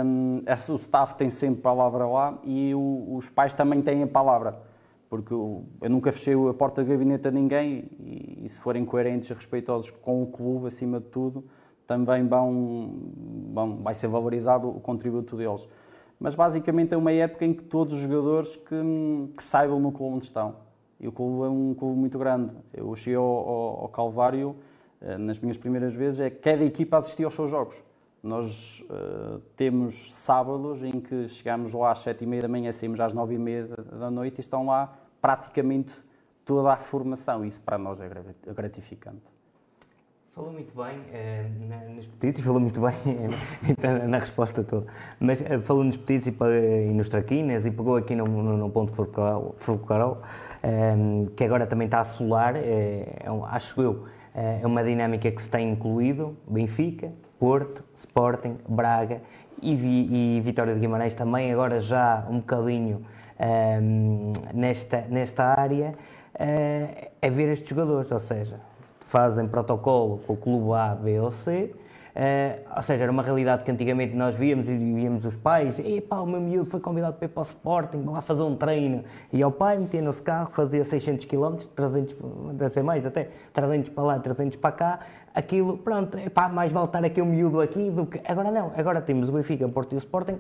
um, 0.05 0.43
o 0.47 0.75
staff 0.77 1.15
tem 1.15 1.31
sempre 1.31 1.61
palavra 1.63 2.07
lá 2.07 2.39
e 2.45 2.75
o, 2.75 3.15
os 3.17 3.29
pais 3.29 3.55
também 3.55 3.81
têm 3.81 4.03
a 4.03 4.07
palavra 4.07 4.59
porque 5.09 5.33
eu, 5.33 5.65
eu, 5.81 5.91
nunca 5.91 6.11
fechei 6.11 6.35
a 6.35 6.55
porta 6.55 6.83
do 6.83 6.89
gabinete 6.89 7.29
a 7.29 7.31
ninguém 7.31 7.85
e, 8.01 8.41
e, 8.45 8.49
se 8.49 8.59
forem 8.59 8.85
coerentes 8.85 9.31
e 9.31 9.35
respeitosos 9.35 9.91
com 9.91 10.23
o 10.23 10.27
clube, 10.27 10.67
acima 10.67 10.99
de 10.99 11.07
tudo, 11.07 11.45
também 11.87 12.27
vão, 12.27 12.93
vão, 13.53 13.77
vai 13.77 13.95
ser 13.95 14.09
valorizado 14.09 14.69
o 14.69 14.81
contributo 14.81 15.37
deles. 15.37 15.69
Mas 16.19 16.35
basicamente 16.35 16.95
é 16.95 16.97
uma 16.97 17.13
época 17.13 17.45
em 17.45 17.53
que 17.53 17.63
todos 17.65 17.95
os 17.95 18.01
jogadores 18.01 18.57
que, 18.57 18.77
que 19.37 19.43
saibam 19.43 19.81
no 19.81 19.93
clube 19.93 20.17
onde 20.17 20.25
estão. 20.25 20.57
E 20.99 21.09
o 21.09 21.13
clube 21.13 21.45
é 21.45 21.49
um 21.51 21.75
clube 21.75 21.99
muito 21.99 22.19
grande. 22.19 22.53
Eu 22.73 22.95
cheguei 22.95 23.17
ao, 23.17 23.25
ao, 23.25 23.81
ao 23.83 23.89
Calvário, 23.89 24.57
eh, 25.01 25.19
nas 25.19 25.39
minhas 25.39 25.57
primeiras 25.57 25.95
vezes, 25.95 26.21
é 26.21 26.31
que 26.31 26.39
cada 26.39 26.65
equipa 26.65 26.97
assistia 26.97 27.27
aos 27.27 27.35
seus 27.35 27.51
jogos. 27.51 27.83
Nós 28.23 28.81
uh, 28.89 29.39
temos 29.55 30.15
sábados 30.15 30.83
em 30.83 30.99
que 30.99 31.29
chegamos 31.29 31.75
lá 31.75 31.91
às 31.91 31.99
sete 31.99 32.25
e 32.25 32.27
meia 32.27 32.41
da 32.41 32.49
manhã, 32.49 32.73
saímos 32.73 32.99
às 32.99 33.13
nove 33.13 33.35
e 33.35 33.39
meia 33.39 33.67
da 33.67 34.11
noite 34.11 34.39
e 34.39 34.41
estão 34.41 34.65
lá 34.65 34.97
praticamente 35.21 35.93
toda 36.43 36.73
a 36.73 36.77
formação. 36.79 37.45
Isso 37.45 37.61
para 37.61 37.77
nós 37.77 38.01
é 38.01 38.09
gratificante. 38.55 39.34
Falou 40.35 40.53
muito 40.53 40.75
bem 40.75 40.99
eh, 41.13 41.47
nos 41.95 42.09
e 42.21 42.43
falou 42.43 42.59
muito 42.59 42.81
bem 42.81 42.93
na, 43.81 44.09
na, 44.09 44.19
resposta 44.19 44.65
toda. 44.65 44.85
Mas 45.21 45.41
eh, 45.41 45.61
falou 45.61 45.85
nos 45.85 45.97
petitos 45.97 46.27
e, 46.27 46.35
e, 46.91 46.93
nos 46.93 47.09
traquinas 47.09 47.65
e 47.65 47.71
pegou 47.71 47.95
aqui 47.95 48.17
num, 48.17 48.27
num 48.27 48.69
ponto 48.69 48.93
folcloral, 48.93 50.23
eh, 50.61 50.97
que 51.37 51.45
agora 51.45 51.69
também 51.69 51.85
está 51.85 52.01
a 52.01 52.05
solar, 52.05 52.57
é, 52.57 53.21
é 53.23 53.31
um, 53.31 53.45
acho 53.45 53.81
eu, 53.81 54.07
é 54.35 54.67
uma 54.67 54.83
dinâmica 54.83 55.31
que 55.31 55.41
se 55.41 55.49
tem 55.49 55.71
incluído, 55.71 56.37
Benfica, 56.49 57.13
Porto, 57.39 57.85
Sporting, 57.95 58.57
Braga 58.69 59.23
e, 59.63 59.77
Vi, 59.77 60.09
e 60.11 60.41
Vitória 60.41 60.75
de 60.75 60.81
Guimarães 60.81 61.15
também 61.15 61.53
agora 61.53 61.81
já 61.81 62.27
um 62.29 62.39
bocadinho 62.39 63.07
nesta, 64.53 65.03
nesta 65.09 65.61
área 65.61 65.93
é 66.37 67.31
ver 67.31 67.53
estes 67.53 67.69
jogadores, 67.69 68.11
ou 68.11 68.19
seja, 68.19 68.59
fazem 69.15 69.47
protocolo 69.47 70.19
com 70.27 70.33
o 70.33 70.37
clube 70.37 70.73
A, 70.73 70.93
B 70.93 71.21
ou 71.21 71.31
C, 71.31 71.73
Uh, 72.15 72.77
ou 72.77 72.81
seja, 72.81 73.03
era 73.03 73.11
uma 73.11 73.25
realidade 73.25 73.65
que 73.65 73.71
antigamente 73.73 74.15
nós 74.15 74.37
víamos 74.37 74.69
e 74.69 74.79
víamos 74.79 75.25
os 75.25 75.35
pais, 75.35 75.81
e 75.81 76.01
pá, 76.01 76.21
o 76.21 76.27
meu 76.27 76.41
miúdo 76.41 76.71
foi 76.71 76.79
convidado 76.79 77.17
para 77.17 77.25
ir 77.25 77.29
para 77.29 77.41
o 77.41 77.43
Sporting, 77.43 78.05
lá 78.07 78.23
fazer 78.23 78.43
um 78.43 78.55
treino. 78.55 79.03
E 79.33 79.43
ao 79.43 79.51
pai 79.51 79.77
metia 79.79 80.01
no 80.01 80.15
carro, 80.15 80.49
fazia 80.53 80.85
600 80.85 81.25
km, 81.25 81.57
300, 81.75 82.15
deve 82.53 82.73
ser 82.73 82.85
mais 82.85 83.05
até, 83.05 83.31
300 83.53 83.91
para 83.91 84.05
lá, 84.05 84.19
300 84.21 84.57
para 84.59 84.71
cá. 84.71 85.01
Aquilo, 85.35 85.77
pronto, 85.77 86.17
pá, 86.31 86.49
mais 86.49 86.71
vale 86.71 86.87
estar 86.87 87.05
aqui 87.05 87.21
o 87.21 87.27
miúdo 87.27 87.61
aqui 87.61 87.91
do 87.91 88.07
que. 88.07 88.21
Agora 88.25 88.53
não, 88.53 88.71
agora 88.77 89.03
temos 89.03 89.29
o 89.29 89.33
Benfica, 89.33 89.67
o 89.67 89.73
Porto 89.73 89.95
e 89.95 89.97
o 89.97 89.99
Sporting 89.99 90.39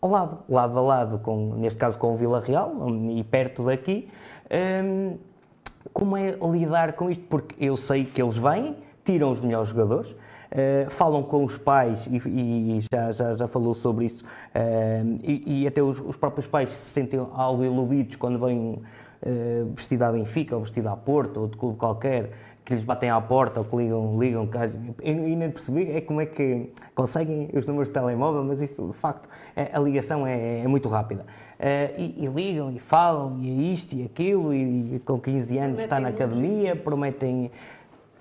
ao 0.00 0.08
lado, 0.08 0.38
lado 0.48 0.78
a 0.78 0.82
lado, 0.82 1.18
com, 1.18 1.56
neste 1.56 1.80
caso 1.80 1.98
com 1.98 2.12
o 2.12 2.16
Vila 2.16 2.38
Real, 2.38 2.72
e 3.10 3.24
perto 3.24 3.64
daqui. 3.64 4.08
Um, 4.84 5.18
como 5.98 6.16
é 6.16 6.30
lidar 6.30 6.92
com 6.92 7.10
isto? 7.10 7.24
Porque 7.24 7.56
eu 7.58 7.76
sei 7.76 8.04
que 8.04 8.22
eles 8.22 8.36
vêm, 8.36 8.76
tiram 9.04 9.32
os 9.32 9.40
melhores 9.40 9.70
jogadores, 9.70 10.12
uh, 10.12 10.88
falam 10.90 11.24
com 11.24 11.44
os 11.44 11.58
pais 11.58 12.06
e, 12.06 12.18
e, 12.18 12.80
já, 12.92 13.10
já, 13.10 13.32
já 13.34 13.48
falou 13.48 13.74
sobre 13.74 14.04
isso, 14.04 14.24
uh, 14.24 15.18
e, 15.24 15.62
e, 15.62 15.66
até 15.66 15.82
os, 15.82 15.98
os, 15.98 16.16
próprios 16.16 16.46
pais 16.46 16.70
se 16.70 16.92
sentem 16.92 17.18
algo 17.32 17.64
iludidos 17.64 18.14
quando 18.14 18.38
vêm 18.38 18.80
uh, 19.22 19.72
vestido 19.74 20.04
à 20.04 20.12
Benfica 20.12 20.54
ou 20.54 20.62
vestido 20.62 20.88
à 20.88 20.96
Porto 20.96 21.40
ou 21.40 21.48
de 21.48 21.56
clube 21.56 21.76
qualquer, 21.76 22.30
que 22.68 22.74
lhes 22.74 22.84
batem 22.84 23.08
à 23.08 23.18
porta 23.18 23.60
ou 23.60 23.64
que 23.64 23.74
ligam, 23.74 24.20
ligam 24.20 24.46
eu 25.00 25.14
nem 25.14 25.50
percebi 25.50 25.90
é 25.90 26.02
como 26.02 26.20
é 26.20 26.26
que 26.26 26.70
conseguem 26.94 27.48
os 27.54 27.66
números 27.66 27.88
de 27.88 27.94
telemóvel, 27.94 28.44
mas 28.44 28.60
isso, 28.60 28.88
de 28.88 28.92
facto, 28.92 29.26
é, 29.56 29.70
a 29.72 29.78
ligação 29.78 30.26
é, 30.26 30.60
é 30.60 30.68
muito 30.68 30.86
rápida. 30.86 31.22
Uh, 31.58 31.98
e, 31.98 32.26
e, 32.26 32.26
ligam 32.26 32.70
e 32.70 32.78
falam, 32.78 33.38
e 33.40 33.48
é 33.48 33.72
isto 33.72 33.96
e 33.96 34.04
aquilo, 34.04 34.52
e, 34.52 34.96
e 34.96 34.98
com 34.98 35.18
15 35.18 35.56
anos 35.56 35.76
prometem 35.76 35.84
está 35.84 35.98
na 35.98 36.08
academia, 36.08 36.76
prometem. 36.76 37.50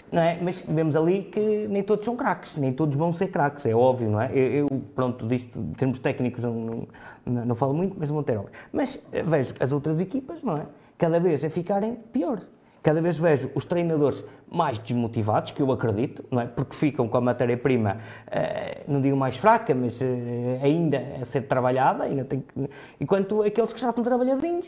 Não 0.09 0.21
é? 0.21 0.39
Mas 0.41 0.61
vemos 0.65 0.95
ali 0.95 1.23
que 1.23 1.67
nem 1.67 1.83
todos 1.83 2.05
são 2.05 2.15
craques, 2.15 2.55
nem 2.55 2.71
todos 2.71 2.95
vão 2.95 3.11
ser 3.11 3.27
craques, 3.27 3.65
é 3.65 3.75
óbvio, 3.75 4.09
não 4.09 4.21
é? 4.21 4.31
Eu, 4.31 4.69
eu 4.69 4.81
pronto, 4.95 5.27
disto, 5.27 5.59
em 5.59 5.73
termos 5.73 5.99
técnicos, 5.99 6.41
não, 6.41 6.87
não, 7.25 7.45
não 7.47 7.55
falo 7.55 7.73
muito, 7.73 7.97
mas 7.99 8.07
vão 8.07 8.23
ter 8.23 8.37
óbvio. 8.37 8.53
Mas 8.71 8.97
eh, 9.11 9.23
vejo 9.23 9.53
as 9.59 9.73
outras 9.73 9.99
equipas, 9.99 10.41
não 10.41 10.55
é? 10.55 10.65
Cada 10.97 11.19
vez 11.19 11.43
a 11.43 11.49
ficarem 11.49 11.95
pior. 12.13 12.39
Cada 12.87 13.01
vez 13.01 13.17
vejo 13.17 13.51
os 13.53 13.65
treinadores 13.65 14.23
mais 14.49 14.79
desmotivados, 14.79 15.51
que 15.51 15.61
eu 15.61 15.69
acredito, 15.73 16.23
não 16.31 16.39
é? 16.39 16.45
porque 16.47 16.73
ficam 16.73 17.05
com 17.05 17.17
a 17.17 17.19
matéria-prima, 17.19 17.97
eh, 18.31 18.83
não 18.87 19.01
digo 19.01 19.17
mais 19.17 19.35
fraca, 19.35 19.75
mas 19.75 20.01
eh, 20.01 20.57
ainda 20.63 21.03
a 21.21 21.25
ser 21.25 21.41
trabalhada, 21.41 22.05
ainda 22.05 22.23
tem 22.23 22.39
que... 22.39 22.69
enquanto 22.97 23.41
aqueles 23.41 23.73
que 23.73 23.81
já 23.81 23.89
estão 23.89 24.01
trabalhadinhos, 24.01 24.67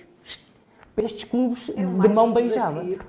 para 0.93 1.05
estes 1.05 1.23
clubes 1.23 1.69
é 1.69 1.75
de 1.85 2.09
mão 2.09 2.33
beijada. 2.33 2.83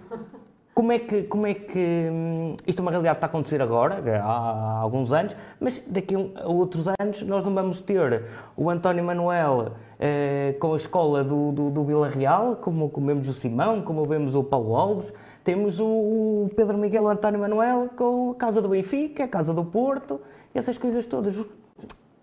Como 0.72 0.92
é 0.92 1.00
que, 1.00 1.24
como 1.24 1.46
é 1.46 1.52
que 1.52 2.08
hum, 2.10 2.56
isto 2.64 2.78
é 2.78 2.82
uma 2.82 2.90
realidade 2.92 3.16
que 3.16 3.18
está 3.18 3.26
a 3.26 3.28
acontecer 3.28 3.60
agora, 3.60 4.00
há 4.22 4.78
alguns 4.78 5.12
anos, 5.12 5.36
mas 5.58 5.82
daqui 5.86 6.14
a 6.14 6.46
outros 6.46 6.86
anos 6.98 7.20
nós 7.22 7.44
não 7.44 7.52
vamos 7.52 7.80
ter 7.82 8.24
o 8.56 8.70
António 8.70 9.04
Manuel 9.04 9.72
eh, 10.02 10.56
com 10.58 10.72
a 10.72 10.76
escola 10.76 11.22
do, 11.22 11.52
do, 11.52 11.70
do 11.70 11.84
Vila 11.84 12.08
Real, 12.08 12.56
como, 12.56 12.90
vemos 13.04 13.28
o 13.28 13.34
Simão, 13.34 13.82
como 13.82 14.02
vemos 14.06 14.34
o 14.34 14.42
Paulo 14.42 14.74
Alves, 14.74 15.12
temos 15.44 15.78
o, 15.78 15.84
o 15.84 16.50
Pedro 16.56 16.78
Miguel 16.78 17.06
António 17.06 17.38
Manuel 17.38 17.90
com 17.94 18.30
a 18.30 18.34
Casa 18.34 18.62
do 18.62 18.70
Benfica, 18.70 19.24
a 19.24 19.28
Casa 19.28 19.52
do 19.52 19.62
Porto, 19.62 20.18
essas 20.54 20.78
coisas 20.78 21.04
todas. 21.04 21.44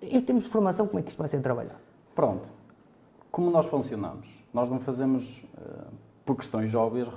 Em 0.02 0.20
termos 0.22 0.46
de 0.46 0.50
formação, 0.50 0.88
como 0.88 0.98
é 0.98 1.04
que 1.04 1.10
isto 1.10 1.20
vai 1.20 1.28
ser 1.28 1.40
trabalhado? 1.40 1.78
Pronto. 2.16 2.50
Como 3.32 3.52
nós 3.52 3.68
funcionamos? 3.68 4.28
Nós 4.52 4.72
não 4.72 4.80
fazemos, 4.80 5.44
uh, 5.56 5.86
por 6.26 6.36
questões 6.36 6.74
óbvias, 6.74 7.08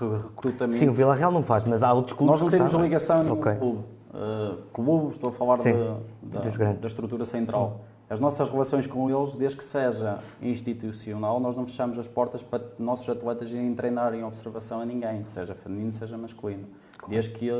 recrutamento. 0.00 0.80
Sim, 0.80 0.88
o 0.88 0.92
Vila 0.92 1.14
Real 1.14 1.30
não 1.30 1.44
faz, 1.44 1.64
mas 1.64 1.80
há 1.84 1.92
outros 1.92 2.16
clubes 2.16 2.40
Nós 2.40 2.52
não 2.52 2.58
temos 2.58 2.72
ligação 2.72 3.32
okay. 3.34 3.54
clube. 3.54 3.84
Uh, 4.08 4.56
clube, 4.72 5.12
estou 5.12 5.30
a 5.30 5.32
falar 5.32 5.58
Sim, 5.58 5.74
da, 6.22 6.40
da, 6.40 6.72
da, 6.72 6.86
estrutura 6.88 7.24
central. 7.24 7.82
As 8.10 8.20
nossas 8.20 8.48
relações 8.48 8.86
com 8.86 9.10
eles, 9.10 9.34
desde 9.34 9.58
que 9.58 9.64
seja 9.64 10.20
institucional, 10.40 11.38
nós 11.38 11.56
não 11.56 11.66
fechamos 11.66 11.98
as 11.98 12.08
portas 12.08 12.42
para 12.42 12.62
nossos 12.78 13.06
atletas 13.08 13.50
irem 13.50 13.74
treinar 13.74 14.14
em 14.14 14.24
observação 14.24 14.80
a 14.80 14.86
ninguém, 14.86 15.26
seja 15.26 15.54
feminino, 15.54 15.92
seja 15.92 16.16
masculino. 16.16 16.66
Claro. 16.96 17.12
Desde 17.12 17.30
que 17.30 17.50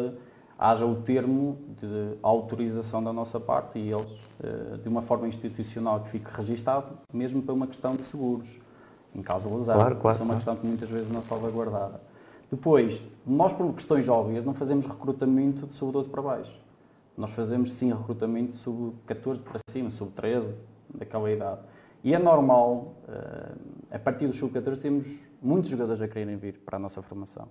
haja 0.58 0.86
o 0.86 0.96
termo 0.96 1.58
de 1.80 2.18
autorização 2.22 3.04
da 3.04 3.12
nossa 3.12 3.38
parte 3.38 3.78
e 3.78 3.92
eles, 3.92 4.10
uh, 4.10 4.78
de 4.78 4.88
uma 4.88 5.02
forma 5.02 5.28
institucional 5.28 6.00
que 6.00 6.08
fique 6.08 6.30
registado, 6.34 6.96
mesmo 7.12 7.42
para 7.42 7.54
uma 7.54 7.66
questão 7.66 7.94
de 7.94 8.04
seguros, 8.04 8.58
em 9.14 9.22
caso 9.22 9.50
de 9.50 9.54
lesão. 9.54 9.74
Claro, 9.74 9.96
claro, 9.96 10.14
Isso 10.14 10.22
é 10.22 10.24
uma 10.24 10.34
questão 10.34 10.56
que 10.56 10.66
muitas 10.66 10.88
vezes 10.88 11.10
não 11.10 11.20
é 11.20 11.22
salvaguardada. 11.22 12.00
Depois, 12.50 13.02
nós 13.26 13.52
por 13.52 13.70
questões 13.74 14.08
óbvias 14.08 14.44
não 14.44 14.54
fazemos 14.54 14.86
recrutamento 14.86 15.66
de 15.66 15.74
sub-12 15.74 16.08
para 16.08 16.22
baixo. 16.22 16.67
Nós 17.18 17.32
fazemos 17.32 17.72
sim 17.72 17.92
recrutamento 17.92 18.52
de 18.52 18.58
sub-14 18.58 19.42
para 19.42 19.58
cima, 19.68 19.90
sub-13, 19.90 20.54
daquela 20.94 21.28
idade. 21.28 21.60
E 22.04 22.14
é 22.14 22.18
normal, 22.18 22.94
eh, 23.08 23.52
a 23.90 23.98
partir 23.98 24.28
do 24.28 24.32
sub-14 24.32 24.80
temos 24.80 25.24
muitos 25.42 25.68
jogadores 25.68 26.00
a 26.00 26.06
quererem 26.06 26.36
vir 26.36 26.60
para 26.64 26.76
a 26.76 26.78
nossa 26.78 27.02
formação. 27.02 27.48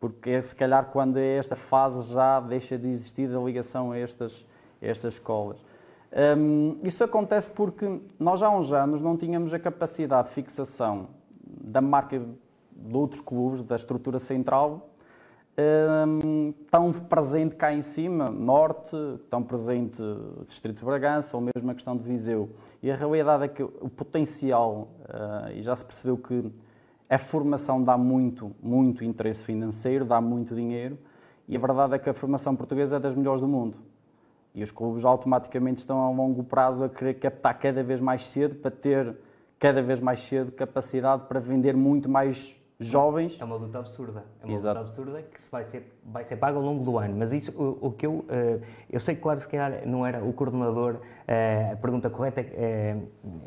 Porque 0.00 0.30
é 0.30 0.42
se 0.42 0.56
calhar 0.56 0.86
quando 0.86 1.18
é 1.18 1.36
esta 1.36 1.54
fase 1.54 2.12
já 2.12 2.40
deixa 2.40 2.76
de 2.76 2.88
existir 2.88 3.32
a 3.32 3.38
ligação 3.38 3.92
a 3.92 3.96
estas, 3.98 4.44
a 4.82 4.86
estas 4.86 5.14
escolas. 5.14 5.64
Um, 6.36 6.76
isso 6.82 7.04
acontece 7.04 7.48
porque 7.48 8.00
nós 8.18 8.42
há 8.42 8.50
uns 8.50 8.72
anos 8.72 9.00
não 9.00 9.16
tínhamos 9.16 9.54
a 9.54 9.58
capacidade 9.60 10.28
de 10.28 10.34
fixação 10.34 11.10
da 11.46 11.80
marca 11.80 12.18
de 12.18 12.96
outros 12.96 13.20
clubes, 13.20 13.62
da 13.62 13.76
estrutura 13.76 14.18
central, 14.18 14.90
um, 15.58 16.52
tão 16.70 16.92
presente 16.92 17.54
cá 17.54 17.72
em 17.72 17.82
cima, 17.82 18.30
Norte, 18.30 18.96
tão 19.30 19.42
presente 19.42 20.02
Distrito 20.44 20.78
de 20.78 20.84
Bragança, 20.84 21.36
ou 21.36 21.42
mesmo 21.42 21.70
a 21.70 21.74
questão 21.74 21.96
de 21.96 22.02
Viseu. 22.02 22.50
E 22.82 22.90
a 22.90 22.96
realidade 22.96 23.44
é 23.44 23.48
que 23.48 23.62
o 23.62 23.88
potencial, 23.88 24.88
uh, 25.02 25.50
e 25.54 25.62
já 25.62 25.74
se 25.74 25.84
percebeu 25.84 26.16
que 26.16 26.52
a 27.08 27.18
formação 27.18 27.82
dá 27.82 27.96
muito, 27.96 28.54
muito 28.62 29.04
interesse 29.04 29.44
financeiro, 29.44 30.04
dá 30.04 30.20
muito 30.20 30.54
dinheiro, 30.54 30.98
e 31.48 31.56
a 31.56 31.60
verdade 31.60 31.94
é 31.94 31.98
que 31.98 32.10
a 32.10 32.14
formação 32.14 32.54
portuguesa 32.54 32.96
é 32.96 32.98
das 32.98 33.14
melhores 33.14 33.40
do 33.40 33.48
mundo. 33.48 33.78
E 34.54 34.62
os 34.62 34.70
clubes 34.70 35.04
automaticamente 35.04 35.78
estão 35.78 36.00
a 36.00 36.10
longo 36.10 36.42
prazo 36.42 36.84
a 36.84 36.88
querer 36.88 37.14
captar 37.14 37.58
cada 37.58 37.82
vez 37.82 38.00
mais 38.00 38.24
cedo 38.26 38.56
para 38.56 38.70
ter 38.70 39.16
cada 39.58 39.80
vez 39.80 40.00
mais 40.00 40.20
cedo 40.20 40.52
capacidade 40.52 41.24
para 41.28 41.40
vender 41.40 41.74
muito 41.74 42.08
mais 42.08 42.54
jovens. 42.78 43.38
É 43.40 43.44
uma 43.44 43.56
luta 43.56 43.78
absurda. 43.78 44.24
É 44.42 44.44
uma 44.46 44.52
Exato. 44.54 44.78
luta 44.78 44.90
absurda 44.90 45.22
que 45.22 45.42
se 45.42 45.50
vai 45.50 45.64
ser, 45.64 45.98
vai 46.04 46.24
ser 46.24 46.36
paga 46.36 46.58
ao 46.58 46.62
longo 46.64 46.84
do 46.84 46.98
ano. 46.98 47.14
Mas 47.18 47.32
isso, 47.32 47.52
o, 47.52 47.86
o 47.88 47.90
que 47.92 48.06
eu. 48.06 48.24
eh, 48.28 48.58
eu 48.90 49.00
sei 49.00 49.14
que, 49.14 49.22
claro, 49.22 49.40
se 49.40 49.48
calhar 49.48 49.86
não 49.86 50.04
era 50.06 50.22
o 50.22 50.32
coordenador. 50.32 50.96
eh, 51.26 51.70
a 51.72 51.76
pergunta 51.76 52.10
correta 52.10 52.40
é, 52.40 52.46
eh, 52.54 52.96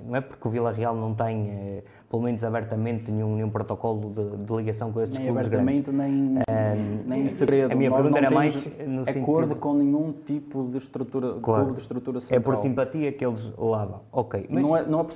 não 0.05 0.15
é 0.15 0.21
porque 0.21 0.47
o 0.47 0.51
Vila 0.51 0.71
Real 0.71 0.95
não 0.95 1.13
tem, 1.13 1.83
pelo 2.09 2.23
menos 2.23 2.43
abertamente, 2.43 3.11
nenhum, 3.11 3.35
nenhum 3.35 3.49
protocolo 3.49 4.09
de, 4.13 4.37
de 4.45 4.53
ligação 4.55 4.91
com 4.91 5.01
estes 5.01 5.19
Nem 5.19 5.27
clubes 5.27 5.47
grandes. 5.47 5.87
abertamente, 5.89 6.45
nem, 6.47 7.03
nem 7.05 7.23
em 7.25 7.29
segredo. 7.29 7.71
a 7.71 7.75
minha 7.75 7.89
Nós 7.89 8.01
pergunta 8.01 8.21
não 8.21 8.27
era 8.27 8.35
mais 8.35 8.55
no 8.87 9.01
acordo 9.03 9.47
sentido- 9.49 9.55
com 9.59 9.73
nenhum 9.75 10.11
tipo 10.11 10.63
de 10.69 10.77
estrutura, 10.77 11.33
de 11.33 11.39
Claro. 11.41 11.63
clube 11.65 11.77
de 11.77 11.81
estrutura 11.83 12.17
É 12.17 12.21
central. 12.21 12.41
por 12.55 12.61
simpatia 12.61 13.11
que 13.11 13.23
eles 13.25 13.53
lavam. 13.57 14.01
Ok. 14.11 14.47
Mas, 14.49 14.61
Não, 14.63 14.75
é, 14.75 14.85
não 14.87 14.99
é 14.99 15.03
por 15.03 15.13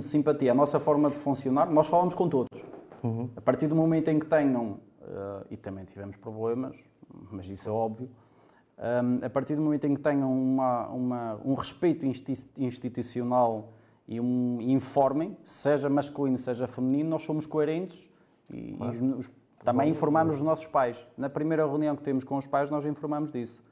simpatia. 0.00 0.52
A 0.52 0.54
nossa 0.54 0.78
forma 0.78 1.10
de 1.10 1.16
funcionar, 1.16 1.68
nós 1.70 1.86
falamos 1.88 2.14
com 2.14 2.28
todos. 2.28 2.62
Uhum. 3.02 3.28
A 3.36 3.40
partir 3.40 3.66
do 3.68 3.76
momento 3.76 4.08
em 4.08 4.18
que 4.18 4.26
tenham, 4.26 4.78
eh, 5.02 5.46
e 5.52 5.56
também 5.56 5.84
tivemos 5.84 6.16
problemas, 6.16 6.76
mas 7.30 7.46
isso 7.48 7.68
é 7.68 7.72
óbvio, 7.72 8.08
ehm, 8.78 9.24
a 9.24 9.30
partir 9.30 9.54
do 9.56 9.62
momento 9.62 9.84
em 9.86 9.94
que 9.94 10.00
tenham 10.00 10.32
uma, 10.32 10.88
uma- 10.88 11.40
um 11.44 11.54
respeito 11.54 12.04
insti- 12.06 12.48
institucional 12.56 13.72
e 14.08 14.20
um 14.20 14.58
informem, 14.60 15.36
seja 15.44 15.88
masculino, 15.88 16.36
seja 16.38 16.66
feminino, 16.66 17.10
nós 17.10 17.22
somos 17.22 17.46
coerentes 17.46 18.08
e, 18.50 18.76
e 18.78 18.78
os- 18.80 19.00
os- 19.26 19.30
também 19.64 19.90
informamos 19.90 20.36
os 20.36 20.42
nossos 20.42 20.66
pais. 20.66 21.04
Na 21.16 21.28
primeira 21.28 21.66
reunião 21.66 21.96
que 21.96 22.02
temos 22.02 22.22
com 22.24 22.36
os 22.36 22.46
pais, 22.46 22.70
nós 22.70 22.84
informamos 22.86 23.32
disso, 23.32 23.62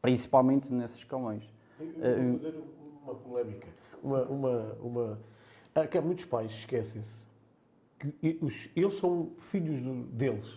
principalmente 0.00 0.72
nesses 0.72 0.98
escalões. 0.98 1.48
Eu 1.80 1.86
vou 2.30 2.38
fazer 2.38 2.64
uma 3.04 3.14
polémica. 3.14 3.68
Uma, 4.02 4.22
uma, 4.24 4.76
uma... 4.82 5.18
Há 5.74 6.00
muitos 6.02 6.24
pais 6.24 6.52
esquecem-se 6.52 7.20
que 8.00 8.14
e- 8.22 8.38
os- 8.42 8.68
eles 8.74 8.94
são 8.94 9.30
filhos 9.38 9.78
do- 9.80 10.04
deles, 10.06 10.48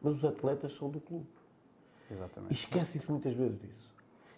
mas 0.00 0.14
os 0.16 0.24
atletas 0.24 0.72
são 0.74 0.88
do 0.88 1.00
clube. 1.00 1.26
E 2.10 2.14
Exatamente. 2.14 2.52
esquecem-se 2.54 3.10
muitas 3.10 3.32
vezes 3.34 3.58
disso. 3.58 3.90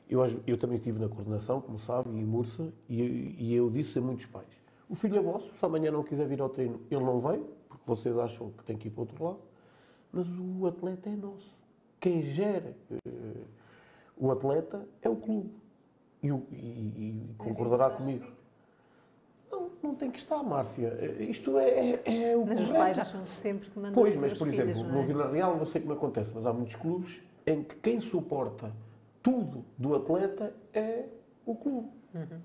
Eu, 0.09 0.21
eu 0.47 0.57
também 0.57 0.77
estive 0.77 0.99
na 0.99 1.09
coordenação, 1.09 1.61
como 1.61 1.79
sabe, 1.79 2.09
em 2.11 2.25
Mursa, 2.25 2.73
e, 2.89 3.35
e 3.39 3.55
eu 3.55 3.69
disse 3.71 3.99
a 3.99 4.03
muitos 4.03 4.27
pais: 4.27 4.47
o 4.89 4.95
filho 4.95 5.17
é 5.17 5.21
vosso, 5.21 5.53
se 5.55 5.65
amanhã 5.65 5.91
não 5.91 6.03
quiser 6.03 6.27
vir 6.27 6.41
ao 6.41 6.49
treino, 6.49 6.81
ele 6.91 7.03
não 7.05 7.21
vem, 7.21 7.45
porque 7.69 7.83
vocês 7.87 8.17
acham 8.17 8.51
que 8.53 8.63
tem 8.65 8.77
que 8.77 8.89
ir 8.89 8.91
para 8.91 9.01
o 9.01 9.05
outro 9.05 9.25
lado, 9.25 9.39
mas 10.13 10.27
o 10.39 10.67
atleta 10.67 11.09
é 11.11 11.17
nosso. 11.17 11.55
Quem 11.99 12.23
gera 12.23 12.77
eh, 12.91 13.41
o 14.17 14.31
atleta 14.31 14.87
é 15.01 15.09
o 15.09 15.17
clube. 15.17 15.51
E, 16.23 16.29
e- 16.29 16.31
e 16.31 17.35
concordará 17.39 17.91
comigo. 17.91 18.27
Não, 19.53 19.71
não 19.83 19.95
tem 19.95 20.11
que 20.11 20.19
estar, 20.19 20.43
Márcia. 20.43 20.89
Eh, 20.99 21.25
Isto 21.25 21.59
é, 21.59 21.69
é, 22.05 22.31
é 22.31 22.37
o 22.37 22.47
Mas 22.47 22.59
os 22.61 22.67
correto. 22.67 22.75
pais 22.79 22.99
acham 22.99 23.27
sempre 23.27 23.69
que 23.71 23.79
mandam 23.79 23.93
Pois, 23.93 24.15
os 24.15 24.21
mas 24.21 24.33
por 24.33 24.49
filhos, 24.49 24.69
exemplo, 24.71 24.85
não 24.85 24.95
no 24.95 25.01
é? 25.03 25.07
Vila 25.07 25.31
Real 25.31 25.57
não 25.57 25.67
sei 25.67 25.81
como 25.83 25.93
acontece, 25.93 26.33
mas 26.35 26.47
há 26.47 26.53
muitos 26.53 26.75
clubes 26.77 27.21
em 27.47 27.63
que 27.63 27.75
quem 27.77 28.01
suporta 28.01 28.73
tudo 29.23 29.65
do 29.77 29.95
atleta 29.95 30.55
é 30.73 31.05
o 31.45 31.55
clube. 31.55 31.89
Uhum. 32.15 32.39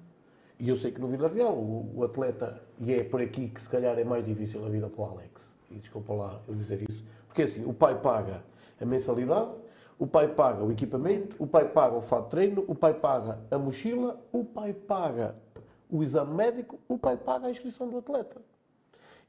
E 0.60 0.68
eu 0.70 0.76
sei 0.76 0.92
que 0.92 1.00
no 1.00 1.08
Vila 1.08 1.30
Real 1.30 1.54
o, 1.54 1.92
o 1.96 2.04
atleta, 2.04 2.62
e 2.80 2.94
é 2.94 3.04
por 3.04 3.22
aqui 3.22 3.48
que 3.48 3.62
se 3.62 3.70
calhar 3.70 3.98
é 3.98 4.04
mais 4.04 4.26
difícil 4.26 4.66
a 4.66 4.70
vida 4.70 4.88
para 4.90 5.02
o 5.02 5.06
Alex, 5.12 5.30
e 5.72 5.76
desculpa 5.76 6.14
lá 6.14 6.40
eu 6.48 6.56
dizer 6.56 6.84
isso, 6.90 7.04
porque 7.28 7.44
assim, 7.44 7.64
o 7.66 7.74
pai 7.74 7.96
paga 8.02 8.42
a 8.82 8.86
mensalidade, 8.86 9.52
o 10.00 10.06
pai 10.06 10.28
paga 10.28 10.64
o 10.64 10.72
equipamento, 10.72 11.36
o 11.40 11.48
pai 11.48 11.68
paga 11.70 11.96
o 11.96 12.02
fato 12.02 12.26
de 12.26 12.30
treino, 12.32 12.66
o 12.68 12.76
pai 12.76 12.94
paga 12.94 13.40
a 13.50 13.58
mochila, 13.58 14.20
o 14.32 14.44
pai 14.44 14.74
paga 14.74 15.36
o 15.90 16.04
exame 16.04 16.34
médico, 16.34 16.80
o 16.88 16.98
pai 16.98 17.18
paga 17.18 17.48
a 17.48 17.52
inscrição 17.52 17.90
do 17.90 17.98
atleta. 17.98 18.42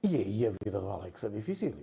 E 0.02 0.16
aí 0.16 0.46
a 0.46 0.52
vida 0.62 0.80
do 0.80 0.88
Alex 0.88 1.24
é 1.24 1.28
difícil, 1.28 1.74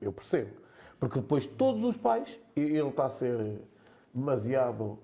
eu 0.00 0.12
percebo. 0.12 0.50
Porque 0.98 1.20
depois 1.20 1.46
todos 1.46 1.82
os 1.84 1.96
pais, 1.96 2.38
ele 2.54 2.78
está 2.78 3.06
a 3.06 3.10
ser 3.10 3.60
demasiado 4.12 4.98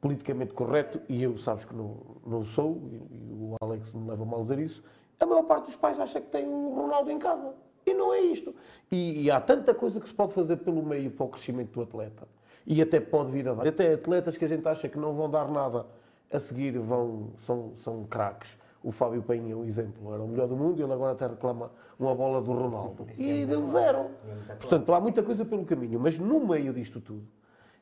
politicamente 0.00 0.52
correto, 0.52 1.00
e 1.08 1.22
eu 1.22 1.36
sabes 1.38 1.64
que 1.64 1.74
não, 1.74 1.96
não 2.24 2.44
sou, 2.44 2.80
e, 2.90 3.32
o 3.32 3.56
Alex 3.60 3.92
me 3.92 4.08
leva 4.08 4.22
a 4.22 4.26
mal 4.26 4.42
dizer 4.42 4.58
isso, 4.58 4.82
a 5.18 5.26
maior 5.26 5.44
parte 5.44 5.66
dos 5.66 5.76
pais 5.76 5.98
acha 5.98 6.20
que 6.20 6.28
tem 6.28 6.46
um 6.46 6.74
Ronaldo 6.74 7.10
em 7.10 7.18
casa. 7.18 7.54
E 7.86 7.94
não 7.94 8.12
é 8.12 8.20
isto. 8.20 8.54
E, 8.90 9.22
e 9.22 9.30
há 9.30 9.40
tanta 9.40 9.72
coisa 9.72 10.00
que 10.00 10.08
se 10.08 10.14
pode 10.14 10.32
fazer 10.32 10.56
pelo 10.56 10.82
meio 10.82 11.10
para 11.10 11.24
o 11.24 11.28
crescimento 11.28 11.72
do 11.72 11.82
atleta. 11.82 12.28
E 12.66 12.82
até 12.82 12.98
pode 13.00 13.30
vir 13.30 13.48
a 13.48 13.54
dar. 13.54 13.66
Até 13.66 13.94
atletas 13.94 14.36
que 14.36 14.44
a 14.44 14.48
gente 14.48 14.66
acha 14.66 14.88
que 14.88 14.98
não 14.98 15.14
vão 15.14 15.30
dar 15.30 15.48
nada, 15.48 15.86
a 16.32 16.40
seguir 16.40 16.76
vão, 16.78 17.30
são, 17.42 17.72
são 17.76 18.04
craques. 18.04 18.58
O 18.86 18.92
Fábio 18.92 19.20
Painha 19.20 19.52
é 19.52 19.56
um 19.56 19.64
exemplo, 19.64 20.14
era 20.14 20.22
o 20.22 20.28
melhor 20.28 20.46
do 20.46 20.54
mundo 20.54 20.78
e 20.78 20.82
ele 20.84 20.92
agora 20.92 21.10
até 21.10 21.26
reclama 21.26 21.72
uma 21.98 22.14
bola 22.14 22.40
do 22.40 22.52
Ronaldo. 22.52 23.04
E 23.18 23.44
deu 23.44 23.66
zero. 23.66 24.10
Portanto, 24.60 24.94
há 24.94 25.00
muita 25.00 25.24
coisa 25.24 25.44
pelo 25.44 25.64
caminho, 25.64 25.98
mas 25.98 26.16
no 26.20 26.46
meio 26.46 26.72
disto 26.72 27.00
tudo, 27.00 27.26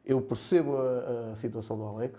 eu 0.03 0.23
percebo 0.23 0.79
a, 0.79 1.33
a 1.33 1.37
situação 1.37 1.77
do 1.77 1.85
Alex, 1.85 2.19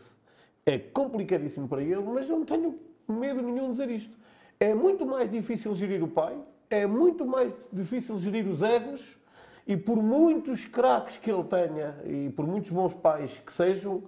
é 0.67 0.77
complicadíssimo 0.77 1.67
para 1.67 1.81
ele, 1.81 2.03
mas 2.03 2.29
eu 2.29 2.37
não 2.37 2.45
tenho 2.45 2.77
medo 3.07 3.41
nenhum 3.41 3.65
de 3.65 3.71
dizer 3.71 3.89
isto. 3.89 4.15
É 4.59 4.71
muito 4.75 5.03
mais 5.03 5.31
difícil 5.31 5.73
gerir 5.73 6.03
o 6.03 6.07
pai, 6.07 6.37
é 6.69 6.85
muito 6.85 7.25
mais 7.25 7.51
difícil 7.73 8.19
gerir 8.19 8.47
os 8.47 8.61
egos, 8.61 9.17
e 9.65 9.75
por 9.75 9.97
muitos 9.97 10.63
craques 10.65 11.17
que 11.17 11.31
ele 11.31 11.43
tenha, 11.45 11.95
e 12.05 12.29
por 12.29 12.45
muitos 12.45 12.69
bons 12.69 12.93
pais 12.93 13.41
que 13.43 13.51
sejam, 13.51 14.03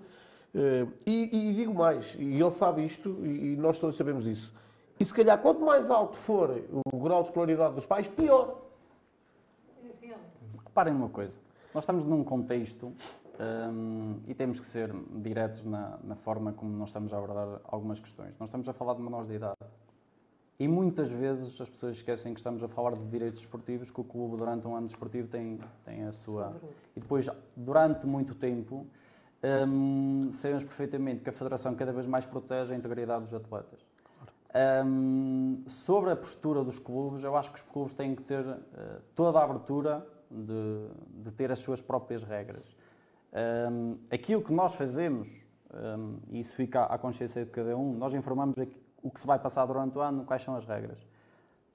eh, 0.53 0.85
e, 1.03 1.49
e 1.49 1.53
digo 1.55 1.73
mais, 1.73 2.15
e 2.19 2.39
ele 2.39 2.51
sabe 2.51 2.85
isto, 2.85 3.25
e 3.25 3.55
nós 3.57 3.79
todos 3.79 3.95
sabemos 3.95 4.27
isso, 4.27 4.55
e 4.99 5.05
se 5.05 5.13
calhar 5.13 5.39
quanto 5.41 5.61
mais 5.61 5.89
alto 5.89 6.17
for 6.17 6.63
o 6.85 6.97
grau 6.97 7.21
de 7.21 7.29
escolaridade 7.29 7.75
dos 7.75 7.85
pais, 7.85 8.07
pior. 8.07 8.61
Reparem 10.65 10.93
numa 10.93 11.09
coisa, 11.09 11.39
nós 11.73 11.83
estamos 11.83 12.03
num 12.03 12.23
contexto 12.23 12.93
hum, 13.39 14.19
e 14.27 14.33
temos 14.33 14.59
que 14.59 14.67
ser 14.67 14.93
diretos 15.15 15.63
na, 15.63 15.97
na 16.03 16.15
forma 16.15 16.53
como 16.53 16.75
nós 16.75 16.89
estamos 16.89 17.13
a 17.13 17.17
abordar 17.17 17.61
algumas 17.65 17.99
questões. 17.99 18.33
Nós 18.39 18.49
estamos 18.49 18.67
a 18.67 18.73
falar 18.73 18.93
de 18.95 19.01
menores 19.01 19.27
de 19.27 19.35
idade. 19.35 19.57
E 20.59 20.67
muitas 20.67 21.11
vezes 21.11 21.61
as 21.61 21.69
pessoas 21.69 21.97
esquecem 21.97 22.33
que 22.33 22.39
estamos 22.39 22.63
a 22.63 22.67
falar 22.67 22.95
de 22.95 23.05
direitos 23.05 23.39
esportivos, 23.41 23.91
que 23.91 24.01
o 24.01 24.03
clube 24.03 24.37
durante 24.37 24.67
um 24.67 24.75
ano 24.75 24.87
desportivo 24.87 25.27
tem, 25.27 25.59
tem 25.85 26.03
a 26.03 26.11
sua... 26.11 26.55
E 26.95 26.99
depois, 26.99 27.29
durante 27.55 28.07
muito 28.07 28.33
tempo, 28.33 28.87
hum, 29.67 30.29
sabemos 30.31 30.63
perfeitamente 30.63 31.21
que 31.21 31.29
a 31.29 31.33
Federação 31.33 31.75
cada 31.75 31.93
vez 31.93 32.07
mais 32.07 32.25
protege 32.25 32.73
a 32.73 32.77
integridade 32.77 33.25
dos 33.25 33.35
atletas. 33.35 33.85
Hum, 34.55 35.63
sobre 35.67 36.11
a 36.11 36.15
postura 36.15 36.63
dos 36.63 36.79
clubes, 36.79 37.23
eu 37.23 37.35
acho 37.35 37.51
que 37.51 37.57
os 37.57 37.63
clubes 37.63 37.93
têm 37.93 38.15
que 38.15 38.23
ter 38.23 38.45
eh, 38.45 39.01
toda 39.13 39.39
a 39.39 39.43
abertura 39.43 40.07
de, 40.31 40.87
de 41.23 41.31
ter 41.31 41.51
as 41.51 41.59
suas 41.59 41.81
próprias 41.81 42.23
regras. 42.23 42.65
Hum, 43.33 43.97
aquilo 44.09 44.41
que 44.41 44.53
nós 44.53 44.73
fazemos, 44.73 45.29
hum, 45.73 46.19
e 46.31 46.39
isso 46.39 46.55
fica 46.55 46.85
à 46.85 46.97
consciência 46.97 47.43
de 47.43 47.51
cada 47.51 47.75
um, 47.75 47.93
nós 47.93 48.13
informamos 48.13 48.55
o 49.03 49.11
que 49.11 49.19
se 49.19 49.27
vai 49.27 49.37
passar 49.37 49.65
durante 49.65 49.97
o 49.97 50.01
ano, 50.01 50.23
quais 50.23 50.41
são 50.41 50.55
as 50.55 50.65
regras. 50.65 51.05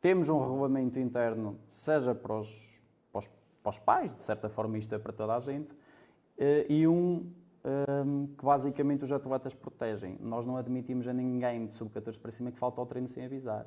Temos 0.00 0.28
um 0.28 0.40
regulamento 0.40 0.98
interno, 0.98 1.58
seja 1.70 2.14
para 2.14 2.38
os, 2.38 2.80
para 3.12 3.18
os, 3.18 3.30
para 3.62 3.70
os 3.70 3.78
pais, 3.78 4.16
de 4.16 4.22
certa 4.24 4.48
forma 4.48 4.78
isto 4.78 4.94
é 4.94 4.98
para 4.98 5.12
toda 5.12 5.36
a 5.36 5.40
gente, 5.40 5.76
eh, 6.38 6.66
e 6.68 6.88
um 6.88 7.30
que 8.36 8.44
basicamente 8.44 9.04
os 9.04 9.12
atletas 9.12 9.54
protegem. 9.54 10.18
Nós 10.20 10.44
não 10.44 10.56
admitimos 10.56 11.06
a 11.06 11.12
ninguém 11.12 11.66
de 11.66 11.74
sub-14 11.74 12.20
para 12.20 12.30
cima 12.30 12.50
que 12.50 12.58
falta 12.58 12.80
ao 12.80 12.86
treino 12.86 13.06
sem 13.06 13.24
avisar. 13.24 13.66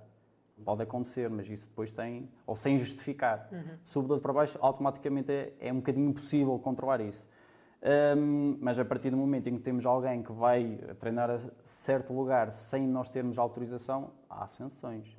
Pode 0.63 0.83
acontecer, 0.83 1.29
mas 1.29 1.49
isso 1.49 1.67
depois 1.67 1.91
tem, 1.91 2.29
ou 2.45 2.55
sem 2.55 2.77
justificar. 2.77 3.49
Sub-12 3.83 4.21
para 4.21 4.33
baixo, 4.33 4.57
automaticamente 4.61 5.31
é, 5.31 5.53
é 5.59 5.73
um 5.73 5.77
bocadinho 5.77 6.09
impossível 6.09 6.57
controlar 6.59 7.01
isso. 7.01 7.27
Hum, 8.17 8.57
mas 8.59 8.79
a 8.79 8.85
partir 8.85 9.11
do 9.11 9.17
momento 9.17 9.47
em 9.47 9.57
que 9.57 9.61
temos 9.61 9.85
alguém 9.85 10.23
que 10.23 10.31
vai 10.31 10.77
treinar 10.99 11.29
a 11.29 11.37
certo 11.63 12.13
lugar 12.13 12.51
sem 12.51 12.87
nós 12.87 13.09
termos 13.09 13.37
autorização, 13.37 14.11
há 14.29 14.47
sanções. 14.47 15.15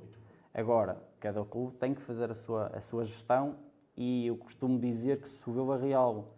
Agora, 0.53 1.01
cada 1.21 1.45
clube 1.45 1.77
tem 1.77 1.95
que 1.95 2.01
fazer 2.01 2.31
a 2.31 2.35
sua, 2.35 2.69
a 2.69 2.81
sua 2.81 3.05
gestão 3.05 3.57
e 3.97 4.27
eu 4.27 4.37
costumo 4.37 4.79
dizer 4.79 5.21
que 5.21 5.29
se 5.29 5.49
o 5.49 5.53
Vila 5.53 5.79
Real, 5.79 6.35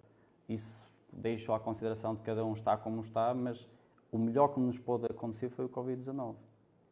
isso 0.49 0.88
deixo 1.13 1.53
à 1.53 1.61
consideração 1.61 2.15
de 2.15 2.23
cada 2.23 2.45
um 2.45 2.53
está 2.53 2.77
como 2.77 3.01
está, 3.01 3.35
mas 3.35 3.69
o 4.11 4.19
melhor 4.19 4.49
que 4.49 4.61
nos 4.61 4.79
pôde 4.79 5.07
acontecer 5.07 5.49
foi 5.51 5.65
o 5.65 5.69
Covid-19 5.69 6.35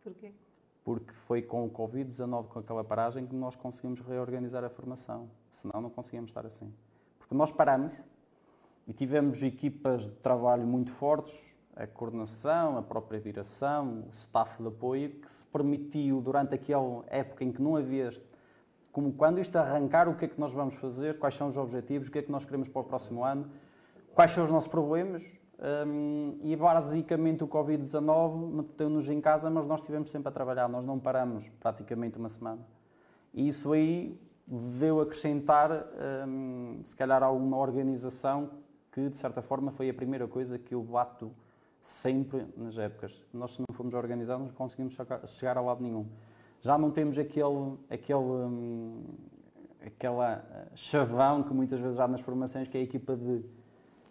Porquê? 0.03 0.33
porque 0.87 1.13
foi 1.27 1.43
com 1.43 1.67
o 1.67 1.69
Covid-19, 1.69 2.47
com 2.47 2.61
aquela 2.61 2.85
paragem, 2.85 3.27
que 3.27 3.35
nós 3.35 3.57
conseguimos 3.57 3.99
reorganizar 3.99 4.63
a 4.63 4.69
formação. 4.69 5.29
Senão, 5.51 5.81
não 5.81 5.91
conseguíamos 5.91 6.31
estar 6.31 6.47
assim. 6.47 6.73
Porque 7.19 7.35
nós 7.35 7.51
paramos 7.51 8.01
e 8.87 8.93
tivemos 8.93 9.43
equipas 9.43 10.05
de 10.05 10.13
trabalho 10.19 10.65
muito 10.65 10.93
fortes, 10.93 11.57
a 11.75 11.89
coordenação, 11.89 12.79
a 12.79 12.83
própria 12.83 13.21
direção, 13.21 14.05
o 14.07 14.13
staff 14.13 14.63
de 14.63 14.69
apoio, 14.69 15.11
que 15.11 15.29
se 15.29 15.43
permitiu, 15.47 16.21
durante 16.21 16.55
aquela 16.55 17.05
época 17.09 17.43
em 17.43 17.51
que 17.51 17.61
não 17.61 17.75
havia, 17.75 18.11
como 18.93 19.13
quando 19.13 19.41
isto 19.41 19.57
arrancar, 19.57 20.09
o 20.09 20.15
que 20.15 20.27
é 20.27 20.29
que 20.29 20.39
nós 20.39 20.53
vamos 20.53 20.75
fazer, 20.77 21.19
quais 21.19 21.35
são 21.35 21.49
os 21.49 21.57
objetivos, 21.57 22.07
o 22.07 22.13
que 22.13 22.21
é 22.21 22.23
que 22.23 22.31
nós 22.31 22.45
queremos 22.45 22.69
para 22.69 22.81
o 22.81 22.85
próximo 22.85 23.25
ano, 23.25 23.51
quais 24.17 24.33
são 24.33 24.43
os 24.43 24.51
nossos 24.51 24.69
problemas, 24.69 25.23
Hum, 25.59 26.39
e 26.43 26.55
basicamente 26.55 27.43
o 27.43 27.49
Covid-19 27.49 28.57
meteu-nos 28.57 29.09
em 29.09 29.23
casa, 29.23 29.49
mas 29.49 29.65
nós 29.65 29.81
estivemos 29.81 30.11
sempre 30.11 30.29
a 30.29 30.31
trabalhar, 30.31 30.69
nós 30.69 30.85
não 30.85 30.99
paramos 30.99 31.49
praticamente 31.59 32.19
uma 32.19 32.29
semana. 32.29 32.61
E 33.33 33.49
isso 33.49 33.73
aí 33.73 34.21
veio 34.47 35.01
acrescentar, 35.01 35.87
hum, 36.29 36.81
se 36.85 36.95
calhar, 36.95 37.23
alguma 37.23 37.57
organização 37.57 38.51
que, 38.93 39.09
de 39.09 39.17
certa 39.17 39.41
forma, 39.41 39.71
foi 39.73 39.89
a 39.89 39.95
primeira 39.95 40.29
coisa 40.29 40.59
que 40.59 40.75
eu 40.75 40.83
bato 40.83 41.33
sempre 41.81 42.47
nas 42.55 42.77
épocas. 42.77 43.23
Nós, 43.33 43.53
se 43.53 43.61
não 43.61 43.75
formos 43.75 43.95
organizados, 43.95 44.49
não 44.49 44.55
conseguimos 44.55 44.93
chegar- 44.93 45.59
a 45.59 45.61
lado 45.63 45.83
nenhum. 45.83 46.07
Já 46.61 46.77
não 46.77 46.91
temos 46.91 47.17
aquele, 47.17 47.79
aquele, 47.89 48.19
hum, 48.19 49.05
aquela 49.87 50.45
eh, 50.51 50.67
chavão 50.75 51.43
que 51.43 51.55
muitas 51.55 51.81
vezes 51.81 51.99
há 51.99 52.07
nas 52.07 52.21
formações, 52.21 52.69
que 52.69 52.77
é 52.77 52.81
a 52.81 52.85
equipa 52.85 53.17
de. 53.17 53.43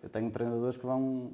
Eu 0.06 0.10
tenho 0.12 0.30
treinadores 0.30 0.78
que 0.78 0.86
vão. 0.86 1.32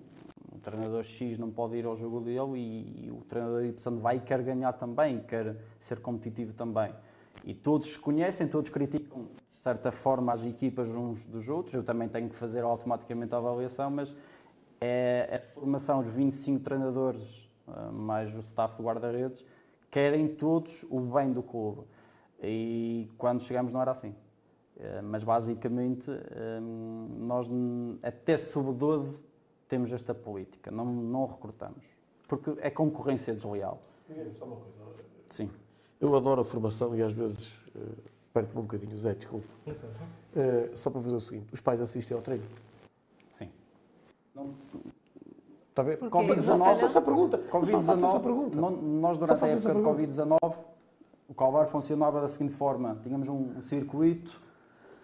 O 0.50 0.58
treinador 0.60 1.04
X 1.04 1.38
não 1.38 1.52
pode 1.52 1.76
ir 1.76 1.86
ao 1.86 1.94
jogo 1.96 2.22
dele 2.22 2.58
e, 2.58 3.06
e 3.06 3.12
o 3.12 3.22
treinador 3.28 3.66
Y 3.66 3.98
vai 4.00 4.18
e 4.18 4.20
quer 4.22 4.42
ganhar 4.42 4.72
também, 4.74 5.20
quer 5.20 5.58
ser 5.78 6.00
competitivo 6.00 6.54
também. 6.54 6.94
E 7.44 7.54
todos 7.54 7.94
se 7.94 8.00
conhecem, 8.00 8.48
todos 8.48 8.70
criticam 8.70 9.28
de 9.50 9.56
certa 9.58 9.92
forma 9.92 10.32
as 10.32 10.46
equipas 10.46 10.88
uns 10.90 11.26
dos 11.26 11.50
outros. 11.50 11.76
Eu 11.76 11.84
também 11.84 12.08
tenho 12.08 12.30
que 12.30 12.36
fazer 12.36 12.64
automaticamente 12.64 13.34
a 13.36 13.38
avaliação, 13.38 13.92
mas 13.92 14.16
é 14.80 15.44
a 15.44 15.54
formação, 15.54 16.00
os 16.00 16.10
25 16.10 16.64
treinadores, 16.64 17.50
eh, 17.68 17.92
mais 17.92 18.34
o 18.34 18.40
staff 18.40 18.78
do 18.78 18.84
guarda-redes, 18.84 19.46
querem 19.90 20.30
todos 20.30 20.86
o 20.90 21.00
bem 21.02 21.34
do 21.34 21.44
clube. 21.44 21.82
E 22.42 23.10
quando 23.18 23.42
chegamos 23.42 23.74
não 23.74 23.82
era 23.82 23.92
assim. 23.92 24.16
Eh, 24.82 25.02
Mas 25.02 25.24
basicamente, 25.24 26.10
eh, 26.12 26.60
nós 26.60 27.48
até 28.02 28.36
sub-12 28.36 29.22
temos 29.68 29.92
esta 29.94 30.14
política, 30.14 30.72
não, 30.72 30.86
não 30.86 31.26
recrutamos. 31.28 31.84
Porque 32.28 32.54
é 32.60 32.70
concorrência 32.70 33.34
desleal. 33.34 33.82
Só 34.38 34.46
uma 34.46 34.56
coisa. 34.56 34.72
Sim. 35.28 35.50
Eu 36.00 36.16
adoro 36.16 36.42
a 36.42 36.44
formação 36.46 36.96
e 36.96 37.02
às 37.04 37.14
vezes 37.14 37.62
uh, 37.76 37.96
perco-me 38.34 38.60
um 38.60 38.64
bocadinho, 38.64 38.98
Zé, 38.98 39.14
desculpe. 39.14 39.48
Eh, 40.36 40.72
só 40.76 40.90
para 40.90 41.02
fazer 41.02 41.16
o 41.16 41.20
seguinte: 41.20 41.54
os 41.54 41.62
pais 41.62 41.80
assistem 41.80 42.18
ao 42.18 42.24
treino. 42.24 42.44
Sim. 43.30 43.50
Está 45.70 45.82
a 45.84 45.86
ver? 45.86 45.98
Porquê? 45.98 46.18
Covid-19. 46.18 46.48
Não 46.48 46.58
Faça 46.66 46.86
essa 46.86 47.02
pergunta. 47.02 47.38
Covid-19, 47.38 47.84
Faça 47.86 48.08
essa 48.08 48.20
pergunta. 48.20 48.60
nó- 48.60 48.72
nós 48.72 49.18
durante 49.18 49.44
a 49.44 49.48
época 49.48 49.74
de 49.74 49.82
pergunta. 49.82 49.90
Covid-19, 50.44 50.56
o 51.30 51.34
Calvar 51.34 51.68
funcionava 51.68 52.20
da 52.20 52.28
seguinte 52.28 52.54
forma: 52.56 52.98
tínhamos 53.04 53.28
um, 53.30 53.58
um 53.58 53.62
circuito 53.62 54.42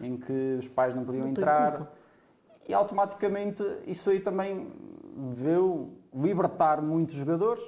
em 0.01 0.17
que 0.17 0.57
os 0.59 0.67
pais 0.67 0.93
não 0.93 1.03
podiam 1.03 1.23
Não 1.23 1.31
entrar 1.31 1.91
e 2.67 2.73
automaticamente 2.73 3.63
isso 3.85 4.09
aí 4.09 4.19
também 4.19 4.67
veio 5.15 5.93
libertar 6.13 6.81
muitos 6.81 7.15
jogadores, 7.15 7.63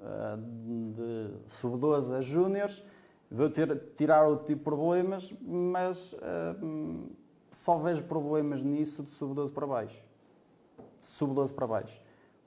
ah, 0.00 0.38
de 0.38 1.30
sub-12 1.46 2.16
a 2.16 2.20
júniores, 2.20 2.82
veio 3.30 3.50
ter, 3.50 3.76
tirar 3.96 4.26
outro 4.26 4.46
tipo 4.46 4.58
de 4.58 4.64
problemas, 4.64 5.34
mas 5.42 6.14
hum, 6.62 7.08
só 7.50 7.78
vejo 7.78 8.04
problemas 8.04 8.62
nisso 8.62 9.02
de 9.02 9.10
sub-12 9.10 9.52
para 9.52 9.66
baixo. 9.66 10.02
De 11.02 11.10
sub-12 11.10 11.52
para 11.52 11.66
baixo. 11.66 12.00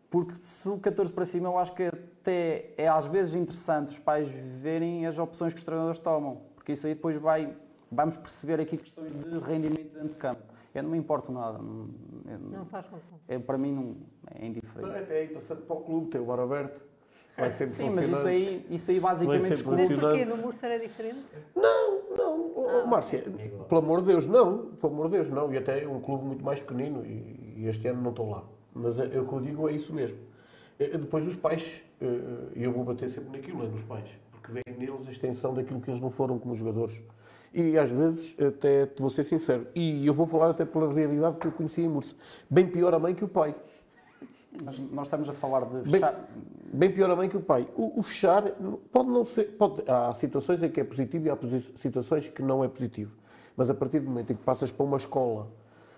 Porque 0.10 0.36
se 0.36 0.70
o 0.70 0.78
14 0.78 1.12
para 1.12 1.26
cima, 1.26 1.50
eu 1.50 1.58
acho 1.58 1.74
que 1.74 1.84
até 1.84 2.74
é 2.78 2.88
às 2.88 3.08
vezes 3.08 3.34
interessante 3.34 3.90
os 3.90 4.00
pais 4.00 4.28
verem 4.30 5.06
as 5.06 5.20
opções 5.20 5.54
que 5.54 5.60
os 5.60 5.64
treinadores 5.64 6.00
tomam, 6.00 6.42
porque 6.56 6.72
isso 6.72 6.88
aí 6.88 6.94
depois 6.94 7.18
vai, 7.18 7.56
vamos 7.92 8.18
perceber 8.18 8.60
aqui 8.60 8.78
questões 8.78 9.12
de 9.12 9.40
rendimento 9.40 9.94
dentro 9.94 10.10
de 10.10 10.16
campo. 10.16 10.42
Eu 10.74 10.84
não 10.84 10.92
me 10.92 10.98
importo 10.98 11.32
nada, 11.32 11.58
não, 11.58 11.90
eu- 12.26 12.40
Não 12.40 12.66
faz 12.66 12.86
confusão. 12.86 13.20
é, 13.28 13.38
para 13.38 13.58
mim 13.58 13.74
não, 13.74 13.96
é 14.34 14.46
indiferente. 14.46 14.96
é 14.96 15.00
até 15.00 15.24
interessante 15.26 15.62
para 15.64 15.76
o 15.76 15.82
clube, 15.82 16.08
tem 16.10 16.22
o 16.22 16.26
bar 16.26 16.40
aberto. 16.40 16.86
Vai 17.38 17.52
sempre 17.52 17.74
Sim, 17.74 17.90
mas 17.90 18.08
isso 18.08 18.28
aí, 18.28 18.66
isso 18.70 18.92
aí 18.92 19.00
basicamente 19.00 19.64
Funcionando. 19.64 20.00
porquê? 20.00 20.26
No 20.26 20.38
Mursa 20.38 20.66
era 20.68 20.80
diferente? 20.80 21.20
Não, 21.56 22.02
não, 22.16 22.70
Ah, 22.70 22.86
Márcia, 22.86 23.24
pelo 23.68 23.82
amor 23.82 24.00
de 24.02 24.08
Deus, 24.08 24.26
não, 24.28 24.68
pelo 24.80 24.94
amor 24.94 25.06
de 25.10 25.18
Deus, 25.18 25.30
não. 25.30 25.54
E 25.54 25.58
até 25.58 25.84
é 25.84 25.88
um 25.88 26.00
clube 26.00 26.24
muito 26.26 26.44
mais 26.44 26.62
pequenino 26.62 27.06
e, 27.06 27.54
e 27.58 27.66
este 27.68 27.88
ano 27.90 28.02
não 28.02 28.12
estou 28.12 28.30
lá. 28.30 28.44
Mas 28.74 28.98
é, 28.98 29.14
é 29.14 29.20
o 29.20 29.28
que 29.28 29.34
eu 29.34 29.42
digo 29.42 29.68
é 29.68 29.74
isso 29.74 29.94
mesmo. 29.94 30.18
É, 30.80 30.98
depois 30.98 31.26
os 31.28 31.36
pais, 31.36 31.82
eh, 32.02 32.06
e 32.56 32.64
eu 32.64 32.72
vou 32.72 32.84
bater 32.86 33.10
sempre 33.10 33.30
naquilo, 33.38 33.64
é 33.64 33.68
nos 33.68 33.84
pais, 33.84 34.10
porque 34.32 34.52
veem 34.52 34.78
neles 34.80 35.06
a 35.08 35.12
extensão 35.12 35.54
daquilo 35.54 35.80
que 35.82 35.90
eles 35.92 36.00
não 36.00 36.10
foram 36.10 36.40
como 36.40 36.56
jogadores. 36.56 37.02
E 37.54 37.78
às 37.78 37.90
vezes, 37.90 38.34
até 38.40 38.86
te 38.86 39.02
vou 39.02 39.10
ser 39.10 39.24
sincero, 39.26 39.68
e 39.76 40.06
eu 40.08 40.14
vou 40.14 40.26
falar 40.26 40.52
até 40.52 40.64
pela 40.64 40.92
realidade 40.94 41.36
que 41.38 41.48
eu 41.48 41.52
conheci 41.52 41.82
em 41.82 41.90
Mursa, 41.90 42.16
bem 42.50 42.66
pior 42.66 42.94
a 42.94 43.00
mãe 43.00 43.14
que 43.14 43.26
o 43.26 43.28
pai. 43.28 43.54
Mas 44.64 44.80
nós 44.80 45.08
estamos 45.08 45.28
a 45.30 45.34
falar 45.34 45.62
de 45.66 45.74
Bem, 45.82 45.92
fechar. 45.92 46.30
bem 46.74 46.92
pior 46.92 47.10
a 47.10 47.16
mãe 47.16 47.28
que 47.30 47.38
o 47.38 47.42
pai. 47.42 47.68
O, 47.76 48.00
o 48.00 48.04
fechar 48.04 48.44
pode 48.92 49.10
não 49.10 49.24
ser. 49.26 49.46
Pode, 49.58 49.84
há 49.90 50.14
situações 50.14 50.62
em 50.64 50.70
que 50.70 50.80
é 50.80 50.84
positivo 50.84 51.28
e 51.28 51.30
há 51.30 51.38
situações 51.78 52.28
que 52.30 52.42
não 52.42 52.64
é 52.64 52.68
positivo. 52.70 53.12
Mas 53.56 53.70
a 53.70 53.74
partir 53.74 54.00
do 54.00 54.10
momento 54.10 54.32
em 54.32 54.36
que 54.36 54.44
passas 54.44 54.72
para 54.72 54.86
uma 54.86 54.98
escola 54.98 55.48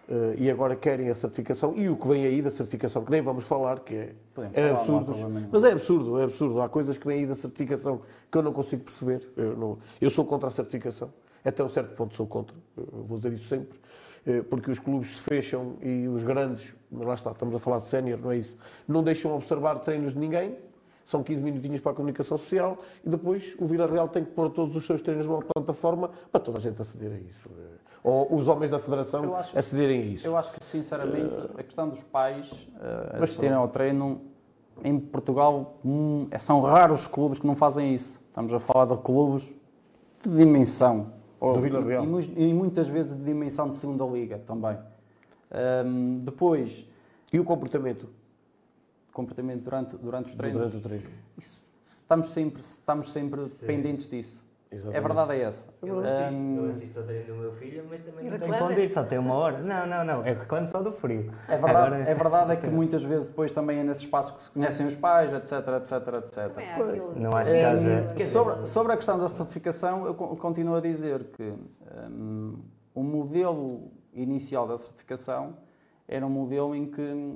eh, 0.09 0.35
e 0.37 0.51
agora 0.51 0.75
querem 0.75 1.09
a 1.09 1.15
certificação, 1.15 1.73
e 1.75 1.87
o 1.89 1.95
que 1.95 2.07
vem 2.07 2.25
aí 2.25 2.41
da 2.41 2.49
certificação, 2.51 3.03
que 3.03 3.11
nem 3.11 3.21
vamos 3.21 3.43
falar, 3.43 3.79
que 3.79 3.95
é, 3.95 4.13
Podemos 4.33 4.57
é 4.57 4.69
absurdo. 4.71 5.13
Mas 5.51 5.63
é 5.63 5.71
absurdo, 5.71 6.19
é 6.19 6.23
absurdo. 6.23 6.61
Há 6.61 6.69
coisas 6.69 6.97
que 6.97 7.07
vêm 7.07 7.19
aí 7.19 7.25
da 7.27 7.35
certificação 7.35 8.01
que 8.31 8.37
eu 8.37 8.41
não 8.43 8.53
consigo 8.53 8.83
perceber. 8.83 9.27
Eu, 9.37 9.55
não- 9.55 9.77
eu 10.01 10.09
sou 10.09 10.25
contra 10.25 10.47
a 10.47 10.51
certificação. 10.51 11.09
Até 11.45 11.63
um 11.63 11.69
certo 11.69 11.95
ponto 11.95 12.15
sou 12.15 12.25
contra. 12.27 12.55
Vou 12.75 13.17
dizer 13.17 13.33
isso 13.33 13.47
sempre. 13.47 13.79
Eh, 14.25 14.41
Porque 14.43 14.71
os 14.71 14.79
clubes 14.79 15.11
se 15.17 15.19
fecham 15.21 15.73
e 15.81 16.07
os 16.07 16.23
grandes, 16.23 16.73
mas 16.89 17.05
lá 17.07 17.13
está, 17.13 17.31
estamos 17.31 17.53
a 17.55 17.59
falar 17.59 17.79
de 17.79 17.85
sénior, 17.85 18.19
não 18.21 18.31
é 18.31 18.37
isso? 18.37 18.55
Não 18.87 19.03
deixam 19.03 19.35
observar 19.35 19.79
treinos 19.79 20.13
de 20.13 20.19
ninguém, 20.19 20.57
são 21.05 21.21
15 21.21 21.43
minutinhos 21.43 21.81
para 21.81 21.91
a 21.91 21.95
comunicação 21.95 22.37
social 22.37 22.77
e 23.05 23.09
depois 23.09 23.53
o 23.59 23.65
Vila 23.65 23.85
Real 23.85 24.07
tem 24.07 24.23
que 24.23 24.31
pôr 24.31 24.49
todos 24.51 24.73
os 24.77 24.85
seus 24.85 25.01
treinos 25.01 25.25
numa 25.25 25.41
plataforma 25.53 26.09
para 26.31 26.39
toda 26.39 26.57
a 26.57 26.61
gente 26.61 26.81
aceder 26.81 27.11
a 27.11 27.17
isso. 27.19 27.49
Eh, 27.57 27.77
Ou 28.05 28.33
os 28.35 28.47
homens 28.47 28.71
da 28.71 28.79
Federação 28.79 29.35
acho- 29.35 29.57
acederem 29.59 30.01
a 30.01 30.05
isso. 30.05 30.25
Eu 30.27 30.37
acho 30.37 30.51
que, 30.53 30.63
sinceramente, 30.63 31.37
a 31.57 31.63
questão 31.63 31.89
dos 31.89 32.03
pais 32.03 32.49
Mas 33.13 33.23
assistirem 33.23 33.51
ao 33.55 33.67
treino, 33.67 34.21
em 34.83 34.97
Portugal, 34.99 35.77
hum, 35.85 36.27
são 36.39 36.61
raros 36.61 37.01
os 37.01 37.07
clubes 37.07 37.39
que 37.39 37.45
não 37.47 37.55
fazem 37.55 37.93
isso. 37.93 38.17
Estamos 38.29 38.53
a 38.53 38.59
falar 38.59 38.85
de 38.85 38.97
clubes 39.03 39.51
de 40.21 40.29
dimensão. 40.35 41.11
Do 41.51 41.59
Vila 41.61 41.83
Real. 41.83 42.05
E, 42.21 42.49
e 42.49 42.53
muitas 42.53 42.87
vezes 42.87 43.13
de 43.13 43.23
dimensão 43.23 43.67
de 43.69 43.75
segunda 43.75 44.05
liga 44.05 44.37
também. 44.39 44.77
Ahm, 45.51 46.19
depois, 46.23 46.85
E 47.31 47.39
o 47.39 47.43
comportamento 47.43 48.07
comportamento 49.11 49.63
durante, 49.63 49.95
durante 49.97 50.27
os 50.29 50.35
treinos. 50.35 50.59
durante 50.59 50.77
o 50.77 50.81
treino. 50.81 51.05
Isso, 51.37 51.57
estamos 51.85 52.31
sempre, 52.31 52.61
estamos 52.61 53.11
sempre 53.11 53.45
pendentes 53.65 54.09
disso. 54.09 54.43
Exatamente. 54.73 54.97
A 54.97 55.01
verdade 55.07 55.33
é 55.33 55.41
essa. 55.43 55.67
Eu 55.83 55.99
assisto, 55.99 56.23
Ahm, 56.23 56.55
eu 56.57 56.71
assisto 56.71 56.99
ao 56.99 57.05
treino 57.05 57.25
do 57.27 57.35
meu 57.35 57.51
filho, 57.53 57.85
mas 57.89 58.01
também 58.01 58.29
não 58.29 58.37
tenho 58.39 58.63
onde 58.65 58.81
ir, 58.81 58.89
só 58.89 59.03
tem 59.03 59.19
uma 59.19 59.35
hora. 59.35 59.59
Não, 59.59 59.85
não, 59.85 60.03
não, 60.03 60.25
eu 60.25 60.35
reclamo 60.35 60.67
só 60.67 60.81
do 60.81 60.91
frio. 60.91 61.31
É 61.47 61.57
verdade, 61.57 61.69
Agora, 61.77 61.95
é 61.97 62.13
verdade 62.13 62.51
é 62.53 62.55
que 62.55 62.67
muitas 62.69 63.03
vezes 63.03 63.27
depois 63.27 63.51
também 63.51 63.79
é 63.79 63.83
nesses 63.83 64.03
espaços 64.03 64.31
que 64.31 64.41
se 64.41 64.49
conhecem 64.49 64.85
os 64.87 64.95
pais, 64.95 65.31
etc, 65.31 65.51
etc, 65.51 65.91
etc. 66.17 66.57
Há 66.57 66.75
aquilo- 66.75 67.15
Não 67.19 67.31
acho 67.37 67.51
que 67.51 67.57
haja- 67.57 68.27
sobre, 68.27 68.65
sobre 68.67 68.93
a 68.93 68.95
questão 68.95 69.17
da 69.19 69.27
certificação, 69.27 70.05
eu 70.07 70.15
co- 70.15 70.35
continuo 70.37 70.75
a 70.75 70.81
dizer 70.81 71.25
que 71.25 71.53
hum, 72.09 72.57
o 72.95 73.03
modelo 73.03 73.91
inicial 74.13 74.67
da 74.67 74.77
certificação 74.77 75.57
era 76.07 76.25
um 76.25 76.29
modelo 76.29 76.73
em 76.75 76.85
que 76.87 77.35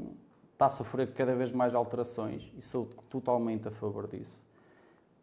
está 0.54 0.66
a 0.66 0.70
sofrer 0.70 1.12
cada 1.14 1.36
vez 1.36 1.52
mais 1.52 1.76
alterações 1.76 2.52
e 2.58 2.62
sou 2.62 2.88
totalmente 3.10 3.68
a 3.68 3.72
favor 3.72 4.08
disso. 4.08 4.44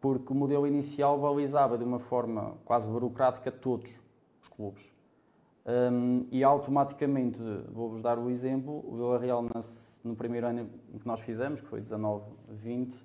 Porque 0.05 0.31
o 0.31 0.35
modelo 0.35 0.67
inicial 0.67 1.19
balizava 1.19 1.79
de 1.79 1.83
uma 1.83 1.97
forma 1.97 2.53
quase 2.63 2.87
burocrática 2.87 3.51
todos 3.51 3.91
os 4.39 4.47
clubes. 4.47 4.93
Hum, 5.65 6.27
e 6.31 6.43
automaticamente, 6.43 7.39
vou-vos 7.71 8.03
dar 8.03 8.19
o 8.19 8.29
exemplo, 8.29 8.85
o 8.87 8.97
Vila 8.97 9.17
Real 9.17 9.41
nas- 9.41 9.99
no 10.03 10.15
primeiro 10.15 10.45
ano 10.45 10.69
que 10.99 11.07
nós 11.07 11.21
fizemos, 11.21 11.59
que 11.59 11.67
foi 11.67 11.81
19-20, 11.81 13.03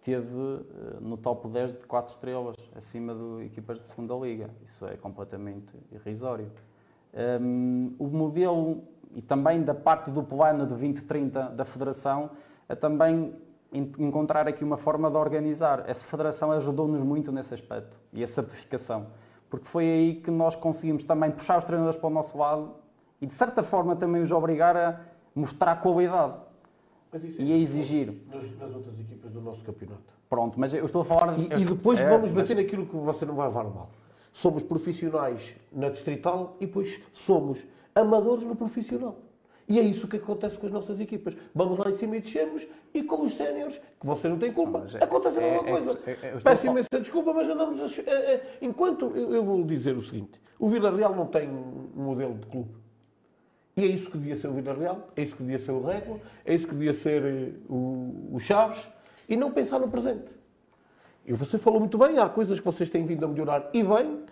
teve 0.00 0.34
eh, 0.34 0.96
no 1.02 1.18
top 1.18 1.46
10 1.46 1.72
de 1.72 1.86
4 1.86 2.14
estrelas, 2.14 2.56
acima 2.74 3.14
de 3.14 3.44
equipas 3.44 3.78
de 3.78 3.84
segunda 3.84 4.14
liga. 4.14 4.48
Isso 4.64 4.86
é 4.86 4.96
completamente 4.96 5.68
irrisório. 5.92 6.50
Hum, 7.38 7.94
o 7.98 8.06
modelo, 8.06 8.82
e 9.14 9.20
também 9.20 9.62
da 9.62 9.74
parte 9.74 10.10
do 10.10 10.22
plano 10.22 10.62
de 10.62 10.68
2030 10.70 11.50
da 11.50 11.66
Federação, 11.66 12.30
é 12.66 12.74
também 12.74 13.34
encontrar 13.72 14.48
aqui 14.48 14.64
uma 14.64 14.76
forma 14.76 15.10
de 15.10 15.16
organizar. 15.16 15.84
Essa 15.86 16.04
Federação 16.04 16.50
ajudou-nos 16.52 17.02
muito 17.02 17.30
nesse 17.30 17.54
aspecto, 17.54 17.96
e 18.12 18.22
a 18.22 18.26
certificação. 18.26 19.06
Porque 19.48 19.66
foi 19.66 19.84
aí 19.84 20.14
que 20.16 20.30
nós 20.30 20.54
conseguimos 20.54 21.04
também 21.04 21.30
puxar 21.30 21.58
os 21.58 21.64
treinadores 21.64 21.96
para 21.96 22.06
o 22.06 22.10
nosso 22.10 22.38
lado 22.38 22.72
e, 23.20 23.26
de 23.26 23.34
certa 23.34 23.62
forma, 23.62 23.96
também 23.96 24.22
os 24.22 24.30
obrigar 24.30 24.76
a 24.76 25.00
mostrar 25.34 25.76
qualidade 25.80 26.34
Mas 27.12 27.24
é 27.24 27.42
e 27.42 27.52
a 27.52 27.56
exigir. 27.56 28.14
nas, 28.32 28.58
nas 28.58 28.74
outras 28.74 28.98
equipas 28.98 29.32
do 29.32 29.40
nosso 29.40 29.64
campeonato. 29.64 30.02
Pronto, 30.28 30.58
mas 30.60 30.72
eu 30.72 30.84
estou 30.84 31.02
a 31.02 31.04
falar... 31.04 31.36
E, 31.38 31.46
e 31.46 31.64
depois 31.64 31.98
certo, 31.98 32.12
vamos 32.12 32.32
mas- 32.32 32.42
bater 32.42 32.56
naquilo 32.56 32.86
que 32.86 32.94
você 32.94 33.24
não 33.26 33.34
vai 33.34 33.48
levar 33.48 33.64
mal. 33.64 33.90
Somos 34.32 34.62
profissionais 34.62 35.56
na 35.72 35.88
distrital 35.88 36.56
e 36.60 36.66
depois 36.66 37.00
somos 37.12 37.66
amadores 37.92 38.44
no 38.44 38.54
profissional. 38.54 39.16
E 39.70 39.78
é 39.78 39.82
isso 39.82 40.08
que 40.08 40.16
acontece 40.16 40.58
com 40.58 40.66
as 40.66 40.72
nossas 40.72 40.98
equipas. 40.98 41.36
Vamos 41.54 41.78
lá 41.78 41.88
em 41.88 41.96
cima 41.96 42.16
e 42.16 42.20
descemos, 42.20 42.66
e 42.92 43.04
com 43.04 43.22
os 43.22 43.34
séniores, 43.34 43.80
que 44.00 44.04
você 44.04 44.28
não 44.28 44.36
tem 44.36 44.52
culpa, 44.52 44.84
é- 44.92 45.04
acontece 45.04 45.38
a 45.38 45.40
mesma 45.40 45.68
é- 45.68 45.70
coisa. 45.70 45.90
é- 46.04 46.10
é- 46.10 46.32
eu 46.32 46.36
estou 46.38 46.52
a 46.52 46.54
Peço 46.56 46.66
imensa 46.66 46.88
desculpa, 47.00 47.32
mas 47.32 47.48
andamos 47.48 47.80
a. 47.80 48.00
é- 48.10 48.32
é- 48.34 48.58
enquanto. 48.60 49.16
Eu, 49.16 49.44
vou 49.44 49.62
dizer 49.62 49.96
o 49.96 50.02
seguinte: 50.02 50.40
o 50.58 50.66
Vila 50.66 50.90
Real 50.90 51.14
não 51.14 51.26
tem 51.26 51.48
um 51.48 51.88
modelo 52.02 52.34
de 52.34 52.46
clube. 52.46 52.70
E 53.76 53.84
é 53.84 53.86
isso 53.86 54.10
que 54.10 54.18
devia 54.18 54.36
ser 54.36 54.48
o 54.48 54.52
Vila 54.54 54.74
Real, 54.74 55.08
é 55.14 55.22
isso 55.22 55.36
que 55.36 55.42
devia 55.44 55.58
ser 55.60 55.70
o 55.70 55.80
Régua, 55.84 56.18
é 56.44 56.52
isso 56.52 56.66
que 56.66 56.74
devia 56.74 56.92
ser 56.92 57.24
eh, 57.24 57.52
o, 57.68 58.30
o 58.32 58.40
Chaves, 58.40 58.90
e 59.28 59.36
não 59.36 59.52
pensar 59.52 59.78
no 59.78 59.86
presente. 59.88 60.34
E 61.24 61.32
você 61.32 61.58
falou 61.58 61.78
muito 61.78 61.96
bem, 61.96 62.18
há 62.18 62.28
coisas 62.28 62.58
que 62.58 62.66
vocês 62.66 62.90
têm 62.90 63.06
vindo 63.06 63.24
a 63.24 63.28
melhorar 63.28 63.70
e 63.72 63.84
bem, 63.84 64.18
eh, 64.18 64.30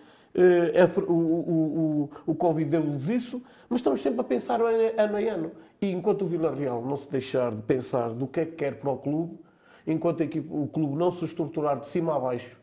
o, 1.07 1.11
o, 1.13 2.09
o, 2.25 2.31
o 2.31 2.35
Covid 2.35 2.69
deu-lhes 2.69 3.07
isso, 3.09 3.41
mas 3.69 3.79
estamos 3.79 4.01
sempre 4.01 4.21
a 4.21 4.23
pensar 4.23 4.61
ano 4.61 5.15
a 5.17 5.19
ano. 5.19 5.51
E 5.81 5.91
enquanto 5.91 6.23
o 6.23 6.27
Vila 6.27 6.53
Real 6.53 6.81
não 6.83 6.97
se 6.97 7.09
deixar 7.09 7.51
de 7.51 7.61
pensar 7.61 8.09
do 8.09 8.27
que 8.27 8.41
é 8.41 8.45
que 8.45 8.51
quer 8.53 8.75
para 8.79 8.91
o 8.91 8.97
clube, 8.97 9.39
enquanto 9.87 10.21
a 10.21 10.25
equipe- 10.25 10.49
o 10.51 10.67
clube 10.67 10.95
não 10.95 11.11
se 11.11 11.25
estruturar 11.25 11.79
de 11.79 11.87
cima 11.87 12.15
a 12.15 12.19
baixo, 12.19 12.57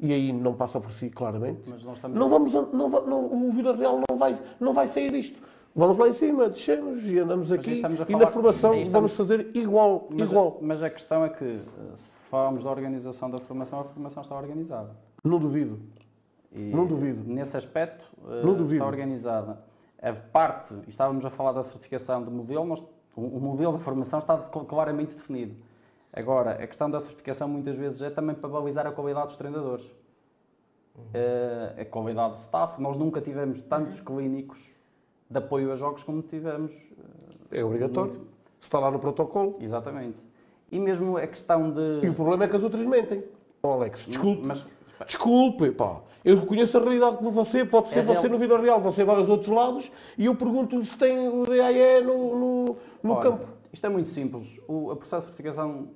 e 0.00 0.12
aí 0.12 0.32
não 0.32 0.54
passa 0.54 0.80
por 0.80 0.90
si 0.90 1.08
claramente, 1.08 1.60
não 2.08 2.28
vamos, 2.28 2.54
a- 2.56 2.62
não, 2.72 2.88
não- 2.88 3.26
o 3.48 3.52
Vila 3.52 3.76
Real 3.76 4.00
não 4.10 4.16
vai, 4.18 4.40
não 4.58 4.72
vai 4.72 4.86
sair 4.88 5.10
disto. 5.12 5.38
Vamos 5.76 5.96
lá 5.98 6.08
em 6.08 6.12
cima, 6.12 6.48
descemos 6.48 7.04
e 7.10 7.18
andamos 7.18 7.50
aqui. 7.50 7.70
a 7.84 7.88
E 7.88 8.06
falar- 8.06 8.18
na 8.20 8.26
formação 8.28 8.74
estamos- 8.74 8.90
vamos 8.90 9.12
fazer 9.16 9.50
igual, 9.56 10.06
Mas, 10.08 10.30
igual. 10.30 10.58
mas 10.62 10.82
a 10.84 10.88
questão 10.90 11.24
é 11.24 11.28
que, 11.28 11.44
eh, 11.44 11.60
se 11.96 12.10
falarmos 12.30 12.62
da 12.62 12.70
organização 12.70 13.28
da 13.28 13.38
formação, 13.38 13.80
a 13.80 13.84
formação 13.84 14.22
está 14.22 14.36
organizada. 14.36 14.90
Não 15.24 15.38
duvido. 15.38 15.80
E 16.54 16.70
Não 16.70 16.86
duvido. 16.86 17.24
Nesse 17.26 17.56
aspecto, 17.56 18.04
eh, 18.28 18.42
Não 18.44 18.54
duvido. 18.54 18.74
está 18.76 18.86
organizada. 18.86 19.58
A 20.00 20.12
parte, 20.12 20.74
estávamos 20.86 21.24
a 21.24 21.30
falar 21.30 21.52
da 21.52 21.62
certificação 21.62 22.22
de 22.22 22.30
modelo, 22.30 22.64
nós, 22.64 22.82
o 23.16 23.40
modelo 23.40 23.72
da 23.72 23.78
formação 23.80 24.18
está 24.20 24.36
cl- 24.52 24.64
claramente 24.66 25.14
definido. 25.14 25.54
Agora, 26.12 26.52
a 26.52 26.66
questão 26.66 26.88
da 26.90 27.00
certificação 27.00 27.48
muitas 27.48 27.76
vezes 27.76 28.00
é 28.02 28.10
também 28.10 28.36
para 28.36 28.48
balizar 28.48 28.86
a 28.86 28.92
qualidade 28.92 29.26
dos 29.26 29.36
treinadores. 29.36 29.90
Eh, 31.12 31.74
a 31.80 31.84
qualidade 31.86 32.34
do 32.34 32.38
staff. 32.38 32.80
Nós 32.80 32.96
nunca 32.96 33.20
tivemos 33.20 33.58
tantos 33.60 33.98
clínicos 34.00 34.64
de 35.28 35.38
apoio 35.38 35.72
a 35.72 35.74
jogos 35.74 36.04
como 36.04 36.22
tivemos 36.22 36.72
eh, 37.50 37.58
É 37.58 37.64
obrigatório. 37.64 38.20
Está 38.60 38.78
lá 38.78 38.90
no 38.92 39.00
protocolo. 39.00 39.56
Exatamente. 39.60 40.24
E 40.70 40.78
mesmo 40.78 41.16
a 41.16 41.26
questão 41.26 41.72
de. 41.72 42.00
E 42.06 42.08
o 42.08 42.14
problema 42.14 42.44
é 42.44 42.48
que 42.48 42.54
as 42.56 42.62
outras 42.62 42.86
mentem. 42.86 43.24
Oh, 43.62 43.70
Alex, 43.72 44.06
desculpe. 44.06 44.42
Mas, 44.46 44.64
Desculpe, 45.04 45.72
pá. 45.72 46.00
Eu 46.24 46.38
reconheço 46.38 46.78
a 46.78 46.80
realidade 46.80 47.18
como 47.18 47.30
você, 47.30 47.64
pode 47.64 47.90
ser 47.90 47.98
É 47.98 48.02
você 48.02 48.20
real. 48.22 48.32
no 48.32 48.38
Vila 48.38 48.58
Real, 48.58 48.80
você 48.80 49.04
vai 49.04 49.16
aos 49.16 49.28
outros 49.28 49.50
lados 49.50 49.92
e 50.16 50.24
eu 50.24 50.34
pergunto-lhe 50.34 50.84
se 50.84 50.96
tem 50.96 51.28
o 51.28 51.44
DAE 51.44 52.02
no, 52.02 52.38
no, 52.38 52.76
no 53.02 53.12
olha, 53.12 53.20
campo. 53.22 53.46
Isto 53.72 53.86
é 53.86 53.90
muito 53.90 54.08
simples. 54.08 54.58
O 54.66 54.90
a 54.90 54.96
processo 54.96 55.26
de 55.26 55.34
certificação 55.34 55.90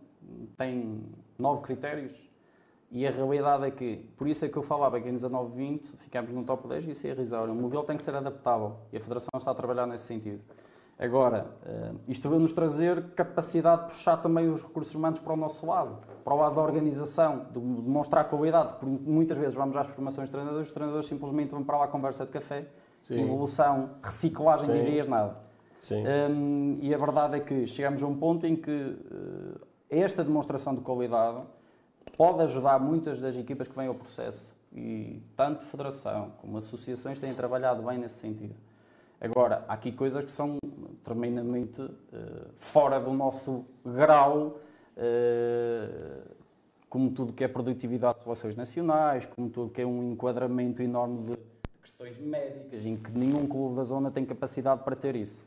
tem 0.57 1.01
nove 1.39 1.63
critérios 1.63 2.13
e 2.91 3.07
a 3.07 3.11
realidade 3.11 3.65
é 3.65 3.71
que, 3.71 3.97
por 4.17 4.29
isso 4.29 4.45
é 4.45 4.49
que 4.49 4.57
eu 4.57 4.63
falava 4.63 5.01
que 5.01 5.09
em 5.09 5.13
19, 5.13 5.57
20 5.57 5.97
ficamos 5.99 6.33
no 6.33 6.45
top 6.45 6.69
10 6.69 6.89
e 6.89 6.91
isso 6.91 7.07
é 7.07 7.11
irrisório. 7.11 7.53
O 7.53 7.57
modelo 7.57 7.85
tem 7.85 7.97
que 7.97 8.03
ser 8.03 8.15
adaptável 8.15 8.77
e 8.93 8.99
a 8.99 9.01
Federação 9.01 9.31
está 9.35 9.51
a 9.51 9.55
trabalhar 9.55 9.87
nesse 9.87 10.05
sentido. 10.05 10.41
Agora, 10.99 11.47
eh, 11.65 11.93
isto 12.09 12.29
vai 12.29 12.39
nos 12.41 12.53
trazer 12.53 13.11
capacidade 13.15 13.83
de 13.83 13.89
puxar 13.89 14.17
também 14.17 14.51
os 14.51 14.65
recursos 14.65 14.93
humanos 14.95 15.21
para 15.21 15.33
o 15.33 15.37
nosso 15.37 15.65
lado, 15.65 15.99
para 16.25 16.35
o 16.35 16.37
lado 16.37 16.57
da 16.57 16.61
organização, 16.61 17.47
de 17.53 17.61
demonstrar 17.61 18.29
qualidade, 18.29 18.75
porque 18.81 18.87
muitas 18.87 19.37
vezes 19.39 19.55
vamos 19.55 19.77
às 19.77 19.87
formações 19.89 20.29
de 20.29 20.33
treinadores, 20.33 20.67
os 20.67 20.75
treinadores 20.75 21.07
simplesmente 21.07 21.51
vão 21.51 21.63
para 21.63 21.79
lá 21.79 21.87
conversa 21.87 22.27
de 22.27 22.33
café, 22.33 22.67
Sim. 23.05 23.23
evolução, 23.23 23.91
reciclagem 24.03 24.67
de 24.67 24.73
Sim. 24.73 24.81
ideias, 24.81 25.07
nada. 25.07 25.37
Hum, 26.31 26.79
e 26.83 26.93
a 26.93 26.99
verdade 26.99 27.37
é 27.37 27.41
que 27.41 27.67
chegamos 27.69 28.03
a 28.03 28.07
um 28.07 28.19
ponto 28.19 28.45
em 28.45 28.57
que 28.57 28.71
eh, 29.91 30.01
esta 30.01 30.25
demonstração 30.25 30.75
de 30.75 30.81
qualidade 30.81 31.45
pode 32.17 32.43
ajudar 32.43 32.81
muitas 32.81 33.21
das 33.21 33.37
equipas 33.37 33.69
que 33.69 33.77
vêm 33.77 33.87
ao 33.87 33.95
processo. 33.95 34.53
E 34.75 35.23
tanto 35.37 35.65
federação 35.67 36.33
como 36.41 36.59
associações 36.59 37.21
têm 37.21 37.33
trabalhado 37.33 37.83
bem 37.85 37.99
nesse 37.99 38.17
sentido. 38.17 38.55
Agora, 39.21 39.65
há 39.67 39.75
aqui 39.75 39.91
coisas 39.91 40.25
que 40.25 40.31
são 40.31 40.59
tremendamente 41.03 41.83
eh, 42.13 42.47
fora 42.59 43.01
do 43.01 43.13
nosso 43.13 43.65
grau, 43.85 44.61
eh, 44.97 46.21
como 46.89 47.11
tudo 47.11 47.33
que 47.33 47.43
é 47.43 47.49
produtividade 47.49 48.19
de 48.19 48.25
seleções 48.25 48.55
nacionais, 48.55 49.27
como 49.27 49.49
tudo 49.51 49.71
que 49.71 49.83
é 49.83 49.87
um 49.87 50.13
enquadramento 50.13 50.83
enorme 50.83 51.25
de 51.25 51.39
questões 51.83 52.17
médicas, 52.19 52.85
em 52.85 52.97
que 52.97 53.11
nenhum 53.11 53.47
clube 53.49 53.75
da 53.75 53.85
zona 53.85 54.09
tem 54.09 54.25
capacidade 54.25 54.85
para 54.85 54.95
ter 54.95 55.17
isso. 55.17 55.45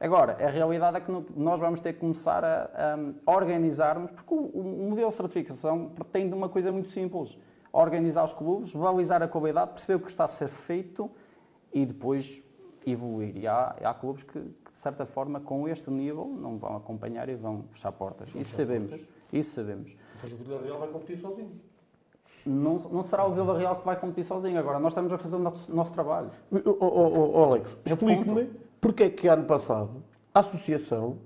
Agora, 0.00 0.32
a 0.44 0.50
realidade 0.50 0.96
é 0.96 1.00
que 1.00 1.12
nós 1.36 1.60
vamos 1.60 1.78
ter 1.78 1.92
que 1.92 2.00
começar 2.00 2.44
a, 2.44 2.98
a 3.24 3.32
organizar-nos, 3.32 4.10
porque 4.10 4.34
o, 4.34 4.38
o 4.38 4.88
modelo 4.90 5.08
de 5.08 5.14
certificação 5.14 5.90
pretende 5.90 6.34
uma 6.34 6.48
coisa 6.48 6.72
muito 6.72 6.88
simples: 6.88 7.38
organizar 7.72 8.24
os 8.24 8.34
clubes, 8.34 8.72
valorizar 8.72 9.22
a 9.22 9.28
qualidade, 9.28 9.70
perceber 9.70 9.94
o 9.94 10.00
que 10.00 10.10
está 10.10 10.24
a 10.24 10.28
ser 10.28 10.48
feito 10.48 11.08
e 11.72 11.86
depois 11.86 12.41
evoluir. 12.86 13.36
E 13.36 13.46
há, 13.46 13.76
há 13.82 13.94
clubes 13.94 14.22
que, 14.22 14.40
que, 14.40 14.72
de 14.72 14.78
certa 14.78 15.06
forma, 15.06 15.40
com 15.40 15.68
este 15.68 15.90
nível, 15.90 16.26
não 16.26 16.58
vão 16.58 16.76
acompanhar 16.76 17.28
e 17.28 17.34
vão 17.34 17.64
fechar 17.72 17.92
portas. 17.92 18.28
Isso 18.34 18.54
sabemos. 18.54 18.98
Isso 19.32 19.54
sabemos. 19.54 19.96
Mas 20.22 20.32
o 20.32 20.36
Vila 20.36 20.60
Real 20.62 20.78
vai 20.78 20.88
competir 20.88 21.18
sozinho. 21.18 21.52
Não, 22.44 22.74
não 22.74 23.02
será 23.02 23.24
o 23.24 23.32
Vila 23.32 23.56
Real 23.56 23.76
que 23.76 23.84
vai 23.84 23.98
competir 23.98 24.24
sozinho. 24.24 24.58
Agora, 24.58 24.78
nós 24.78 24.92
estamos 24.92 25.12
a 25.12 25.18
fazer 25.18 25.36
o 25.36 25.38
nosso, 25.38 25.74
nosso 25.74 25.92
trabalho. 25.92 26.30
Alex, 26.50 27.76
É 27.84 27.90
o 27.90 27.92
explique-me 27.94 28.50
porque 28.80 29.04
é 29.04 29.10
que 29.10 29.28
ano 29.28 29.44
passado 29.44 30.02
a 30.34 30.40
associação 30.40 31.18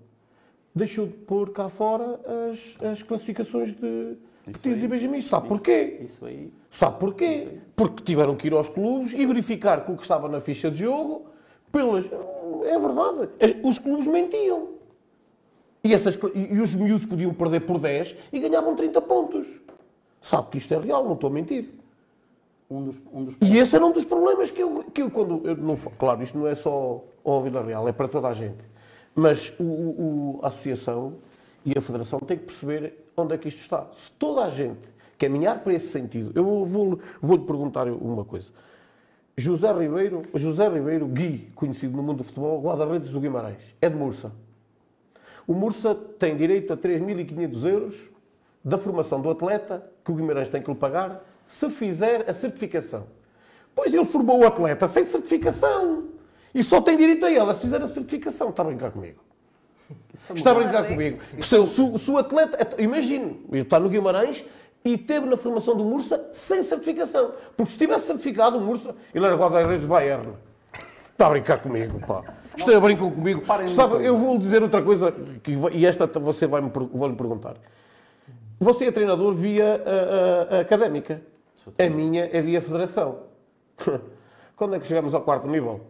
deixou 0.75 1.07
de 1.07 1.15
pôr 1.15 1.51
cá 1.53 1.69
fora 1.71 2.21
as, 2.51 2.77
as 2.83 3.03
classificações 3.03 3.73
de 3.73 4.19
petis 4.45 4.83
e 4.83 4.87
benjamins. 4.87 5.25
Sabe 5.25 5.49
porquê? 5.49 5.99
Isso 6.03 6.27
aí. 6.27 6.53
Sabe 6.71 7.01
porquê? 7.01 7.59
Porque 7.75 8.03
tiveram 8.05 8.37
que 8.37 8.49
ir 8.49 8.53
aos 8.53 8.69
clubes 8.69 9.15
e 9.15 9.25
verificar 9.25 9.85
que 9.85 9.91
o 9.91 9.97
que 9.97 10.03
estava 10.03 10.29
na 10.29 10.41
ficha 10.41 10.71
de 10.71 10.81
jogo, 10.81 11.27
pelas... 11.73 12.07
é 12.65 12.79
verdade, 12.79 13.29
os 13.63 13.79
clubes 13.79 14.07
mentiam. 14.07 14.69
E, 15.85 15.95
essas, 15.95 16.19
e 16.35 16.59
os 16.61 16.75
miúdos 16.75 17.07
podiam 17.07 17.33
perder 17.33 17.61
por 17.61 17.79
10 17.79 18.17
e 18.33 18.41
ganhavam 18.41 18.75
30 18.75 19.01
pontos. 19.03 19.47
Sabe 20.21 20.49
que 20.51 20.59
isto 20.59 20.75
é 20.75 20.79
real, 20.79 21.05
não 21.05 21.15
estou 21.15 21.31
a 21.31 21.33
mentir. 21.33 21.71
Um 22.69 22.83
dos, 22.85 23.01
um 23.13 23.25
dos 23.25 23.37
E 23.41 23.57
esse 23.59 23.77
era 23.77 23.87
um 23.87 23.93
dos 23.93 24.05
problemas 24.05 24.51
que 24.51 24.61
eu, 24.61 24.83
que 24.93 25.01
eu 25.03 25.11
quando. 25.11 25.41
Eu 25.47 25.57
não, 25.57 25.77
claro, 25.77 26.21
isto 26.25 26.37
não 26.37 26.49
é 26.49 26.57
só 26.57 27.05
ao 27.25 27.43
Vila 27.43 27.63
Real, 27.63 27.87
é 27.87 27.93
para 27.93 28.09
toda 28.09 28.27
a 28.27 28.33
gente. 28.33 28.59
Mas 29.15 29.53
o, 29.61 29.63
o- 29.63 30.41
a 30.43 30.49
Associação 30.49 31.15
e 31.65 31.73
a 31.79 31.81
Federação 31.81 32.19
têm 32.19 32.37
que 32.39 32.45
perceber 32.47 33.07
onde 33.17 33.35
é 33.35 33.39
que 33.39 33.47
isto 33.47 33.61
está. 33.61 33.87
Se 33.95 34.11
toda 34.19 34.43
a 34.45 34.51
gente 34.51 34.81
caminhar 35.17 35.61
para 35.63 35.75
esse 35.75 35.89
sentido, 35.91 36.33
eu 36.35 36.43
vou- 36.43 36.67
vou- 36.67 36.99
vou-lhe 37.23 37.45
perguntar 37.45 37.87
uma 37.87 38.25
coisa. 38.25 38.51
José 39.39 39.71
Ribeiro, 39.71 40.23
José 40.35 40.67
Ribeiro, 40.67 41.07
Gui, 41.07 41.51
conhecido 41.55 41.95
no 41.95 42.03
mundo 42.03 42.19
do 42.19 42.25
futebol, 42.25 42.59
guarda-redes 42.61 43.11
do 43.11 43.21
Guimarães, 43.21 43.59
é 43.83 43.89
de 43.89 43.95
Mursa. 43.95 44.33
O 45.47 45.53
Mursa 45.53 45.95
tem 45.95 46.35
direito 46.37 46.73
a 46.73 46.77
3.500 46.77 47.65
euros 47.69 47.95
da 48.65 48.79
formação 48.79 49.21
do 49.21 49.29
atleta, 49.31 49.85
que 50.03 50.11
o 50.11 50.15
Guimarães 50.15 50.49
tem 50.49 50.63
que 50.63 50.71
lhe 50.71 50.77
pagar, 50.77 51.23
se 51.45 51.69
fizer 51.69 52.29
a 52.29 52.33
certificação. 52.33 53.07
Pois 53.75 53.93
ele 53.93 54.07
formou 54.07 54.41
o 54.41 54.47
atleta 54.47 54.87
sem 54.89 55.05
certificação. 55.05 56.05
E 56.55 56.63
só 56.63 56.81
tem 56.81 56.97
direito 56.97 57.27
a 57.27 57.31
ela 57.31 57.55
se 57.55 57.61
fizer 57.61 57.83
a 57.83 57.87
certificação. 57.87 58.49
Está 58.49 58.63
a 58.63 58.67
brincar 58.67 58.91
comigo? 58.91 59.21
Isso 60.15 60.33
é 60.33 60.37
Está 60.37 60.51
a 60.53 60.55
brincar 60.55 60.89
comigo? 60.89 61.19
Se, 61.41 61.67
se 61.67 61.81
o- 61.83 61.99
se 61.99 62.11
o 62.11 62.17
atleta. 62.17 62.83
Imagine, 62.83 63.45
ele 63.53 63.61
está 63.61 63.79
no 63.79 63.91
Guimarães 63.91 64.45
e 64.89 64.99
teve 64.99 65.27
na 65.27 65.37
formação 65.37 65.77
do 65.77 65.85
Mursa 65.85 66.27
sem 66.31 66.63
certificação. 66.63 67.33
Porque 67.57 67.73
se 67.73 67.79
tivesse 67.79 68.07
certificado 68.07 68.59
o 68.59 68.61
Mursa, 68.61 68.95
ele 69.15 69.25
era 69.27 69.35
guarda-redes 69.37 69.87
Bayern. 69.87 70.29
Está 71.13 71.27
a 71.27 71.31
brincar 71.31 71.59
comigo, 71.61 71.99
pá. 72.07 72.23
Isto 72.57 72.71
é 72.71 72.79
brincam 72.81 73.11
comigo. 73.11 73.43
Sabe, 73.75 74.05
eu 74.05 74.17
vou 74.19 74.39
dizer 74.39 74.63
outra 74.63 74.83
coisa, 74.83 75.13
que, 75.43 75.55
vai- 75.57 75.73
e 75.75 75.87
esta 75.87 76.07
você 76.07 76.47
vai-me 76.47 76.71
per- 76.71 76.87
vou-lhe 76.93 77.15
perguntar. 77.17 77.55
Você 78.59 78.87
é 78.87 78.91
treinador 78.93 79.35
via 79.35 79.83
a, 79.85 80.55
a- 80.55 80.59
a 80.59 80.61
académica. 80.61 81.21
A 81.79 81.89
minha 81.91 82.29
é 82.33 82.41
via 82.41 82.61
federação. 82.63 83.19
Quando 84.57 84.77
é 84.77 84.79
que 84.79 84.87
chegamos 84.87 85.15
ao 85.15 85.21
quarto 85.23 85.47
nível? 85.49 85.81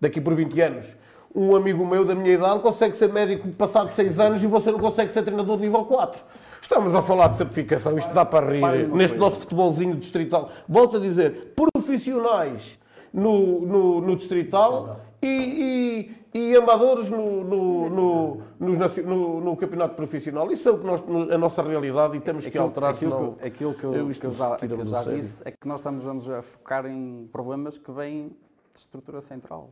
Daqui 0.00 0.20
por 0.20 0.34
20 0.34 0.60
anos. 0.60 0.96
Um 1.34 1.54
amigo 1.56 1.84
meu 1.84 2.04
da 2.04 2.14
minha 2.14 2.32
idade 2.34 2.60
consegue 2.60 2.96
ser 2.96 3.12
médico 3.12 3.48
passado 3.48 3.90
6 3.92 4.20
anos 4.20 4.42
e 4.42 4.46
você 4.46 4.70
não 4.70 4.78
consegue 4.78 5.12
ser 5.12 5.22
treinador 5.22 5.56
de 5.56 5.64
nível 5.64 5.84
4. 5.84 6.22
Estamos 6.64 6.94
a 6.94 7.02
falar 7.02 7.28
de 7.28 7.36
certificação, 7.36 7.98
isto 7.98 8.10
dá 8.14 8.24
para 8.24 8.50
rir. 8.50 8.88
Neste 8.88 9.18
nosso 9.18 9.40
futebolzinho 9.40 9.96
distrital. 9.96 10.50
Volto 10.66 10.96
a 10.96 10.98
dizer, 10.98 11.52
profissionais 11.54 12.78
no, 13.12 13.60
no, 13.60 14.00
no 14.00 14.16
distrital 14.16 14.98
e, 15.20 16.08
e, 16.32 16.38
e 16.38 16.56
amadores 16.56 17.10
no, 17.10 17.44
no, 17.44 17.90
no, 17.90 19.40
no- 19.42 19.56
campeonato 19.58 19.94
profissional. 19.94 20.50
Isso 20.50 20.66
é 20.66 20.72
o 20.72 20.78
que 20.78 20.86
nós, 20.86 21.04
a 21.30 21.36
nossa 21.36 21.62
realidade 21.62 22.16
e 22.16 22.20
temos 22.20 22.46
que 22.46 22.56
alterar, 22.56 22.94
aquilo, 22.94 23.12
senão... 23.12 23.32
que, 23.34 23.46
aquilo 23.46 23.74
que 23.74 23.84
eu, 23.84 23.94
eu 23.94 24.10
isto 24.10 24.22
que 24.22 24.26
eu 24.28 24.32
já, 24.32 24.56
que 24.56 24.64
eu 24.64 24.84
já 24.86 25.02
disse 25.02 25.42
é 25.44 25.50
que 25.50 25.68
nós 25.68 25.80
estamos 25.80 26.02
vamos 26.02 26.30
a 26.30 26.40
focar 26.40 26.86
em 26.86 27.28
problemas 27.30 27.76
que 27.76 27.92
vêm 27.92 28.28
de 28.72 28.78
estrutura 28.80 29.20
central. 29.20 29.68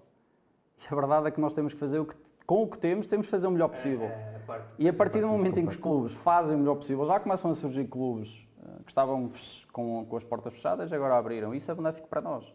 E 0.79 0.93
a 0.93 0.95
verdade 0.95 1.27
é 1.29 1.31
que 1.31 1.41
nós 1.41 1.55
temos 1.55 1.73
que 1.73 1.81
fazer 1.81 2.01
o 2.01 2.05
que 2.05 2.15
com 2.47 2.63
o 2.63 2.67
que 2.69 2.79
temos, 2.79 3.07
temos 3.07 3.27
de 3.27 3.31
fazer 3.31 3.47
o 3.47 3.51
melhor 3.51 3.69
possível. 3.69 4.07
É, 4.07 4.41
parte- 4.47 4.65
E 4.79 4.89
a 4.89 4.93
partir 4.93 5.21
do 5.21 5.27
parte 5.29 5.39
momento 5.39 5.59
em 5.59 5.63
que 5.65 5.71
os 5.71 5.77
clubes 5.77 6.13
fazem 6.15 6.57
o 6.57 6.59
melhor 6.59 6.75
possível, 6.77 7.05
já 7.07 7.19
começam 7.21 7.51
a 7.51 7.55
surgir 7.55 7.85
clubes 7.87 8.47
eh, 8.63 8.69
que 8.85 8.91
estavam 8.91 9.31
com, 9.73 10.05
com 10.07 10.17
as 10.17 10.25
portas 10.25 10.53
fechadas 10.55 10.91
e 10.91 10.95
agora 10.95 11.17
abriram. 11.17 11.55
Isso 11.55 11.71
é 11.71 11.75
benéfico 11.75 12.09
para 12.09 12.21
nós. 12.21 12.53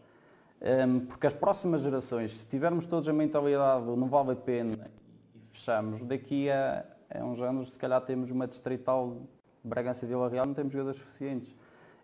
Ehm, 0.62 1.00
porque 1.02 1.28
as 1.28 1.34
próximas 1.34 1.82
gerações, 1.82 2.32
se 2.40 2.46
tivermos 2.48 2.86
todos 2.86 3.08
a 3.08 3.14
mentalidade 3.14 3.86
não 3.86 4.08
vale 4.08 4.32
a 4.32 4.36
pena 4.36 4.90
e 5.36 5.40
fechamos, 5.52 6.04
daqui 6.04 6.50
a, 6.50 6.84
a 7.14 7.24
uns 7.24 7.40
anos, 7.42 7.74
se 7.74 7.80
calhar 7.80 8.02
temos 8.02 8.32
uma 8.32 8.48
distrital 8.48 9.18
Bragança 9.64 10.06
e 10.06 10.08
Vila 10.08 10.28
Real, 10.30 10.46
não 10.46 10.54
temos 10.54 10.74
jogadores 10.74 11.00
suficientes. 11.00 11.56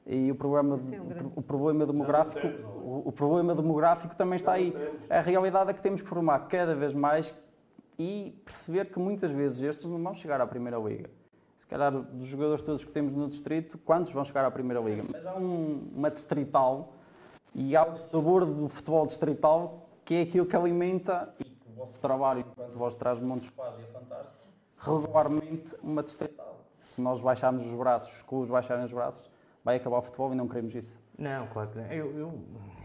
E 0.05 0.29
o 0.29 0.35
problema, 0.35 0.75
um 0.75 1.07
grande- 1.07 1.31
o 1.35 1.41
problema 1.41 1.85
demográfico, 1.85 2.45
o, 2.83 3.03
o 3.05 3.11
problema 3.11 3.55
demográfico 3.55 4.13
também 4.15 4.35
está 4.35 4.51
aí. 4.51 4.73
A 5.09 5.21
realidade 5.21 5.69
é 5.69 5.73
que 5.73 5.81
temos 5.81 6.01
que 6.01 6.07
formar 6.09 6.39
cada 6.49 6.75
vez 6.75 6.93
mais 6.93 7.33
e 7.97 8.39
perceber 8.43 8.85
que 8.91 8.99
muitas 8.99 9.31
vezes 9.31 9.61
estes 9.61 9.85
não 9.85 10.01
vão 10.01 10.13
chegar 10.13 10.39
à 10.41 10.47
Primeira 10.47 10.77
Liga. 10.77 11.09
Se 11.57 11.67
calhar, 11.67 11.91
dos 11.91 12.25
jogadores 12.27 12.61
todos 12.61 12.83
que 12.83 12.91
temos 12.91 13.13
no 13.13 13.27
distrito, 13.29 13.77
quantos 13.77 14.11
vão 14.11 14.23
chegar 14.23 14.45
à 14.45 14.51
Primeira 14.51 14.81
Liga? 14.81 15.03
Mas 15.11 15.25
há 15.25 15.35
um- 15.35 15.91
uma 15.95 16.11
distrital 16.11 16.93
e 17.55 17.75
há 17.75 17.85
o 17.85 17.97
sabor 17.97 18.45
do 18.45 18.67
futebol 18.67 19.05
distrital 19.07 19.87
que 20.05 20.15
é 20.15 20.21
aquilo 20.23 20.45
que 20.45 20.55
alimenta 20.55 21.33
e 21.39 21.45
que 21.45 21.69
o 21.69 21.73
vosso 21.75 21.97
trabalho, 21.99 22.41
enquanto 22.41 22.73
vós 22.73 22.93
traz 22.95 23.19
montes 23.21 23.47
faz 23.49 23.79
é 23.79 23.83
fantástico, 23.83 24.47
regularmente 24.77 25.75
uma 25.81 26.03
distrital. 26.03 26.59
Se 26.81 27.01
nós 27.01 27.21
baixarmos 27.21 27.65
os 27.65 27.73
braços, 27.73 28.17
os 28.17 28.21
clubes 28.23 28.49
baixarem 28.49 28.83
os 28.83 28.91
braços, 28.91 29.29
vai 29.63 29.77
acabar 29.77 29.99
o 29.99 30.01
futebol 30.01 30.33
e 30.33 30.35
não 30.35 30.47
queremos 30.47 30.75
isso. 30.75 30.99
Não, 31.23 31.47
claro 31.47 31.69
que 31.69 31.77
não. 31.77 31.85
Eu, 31.85 32.19
eu, 32.19 32.33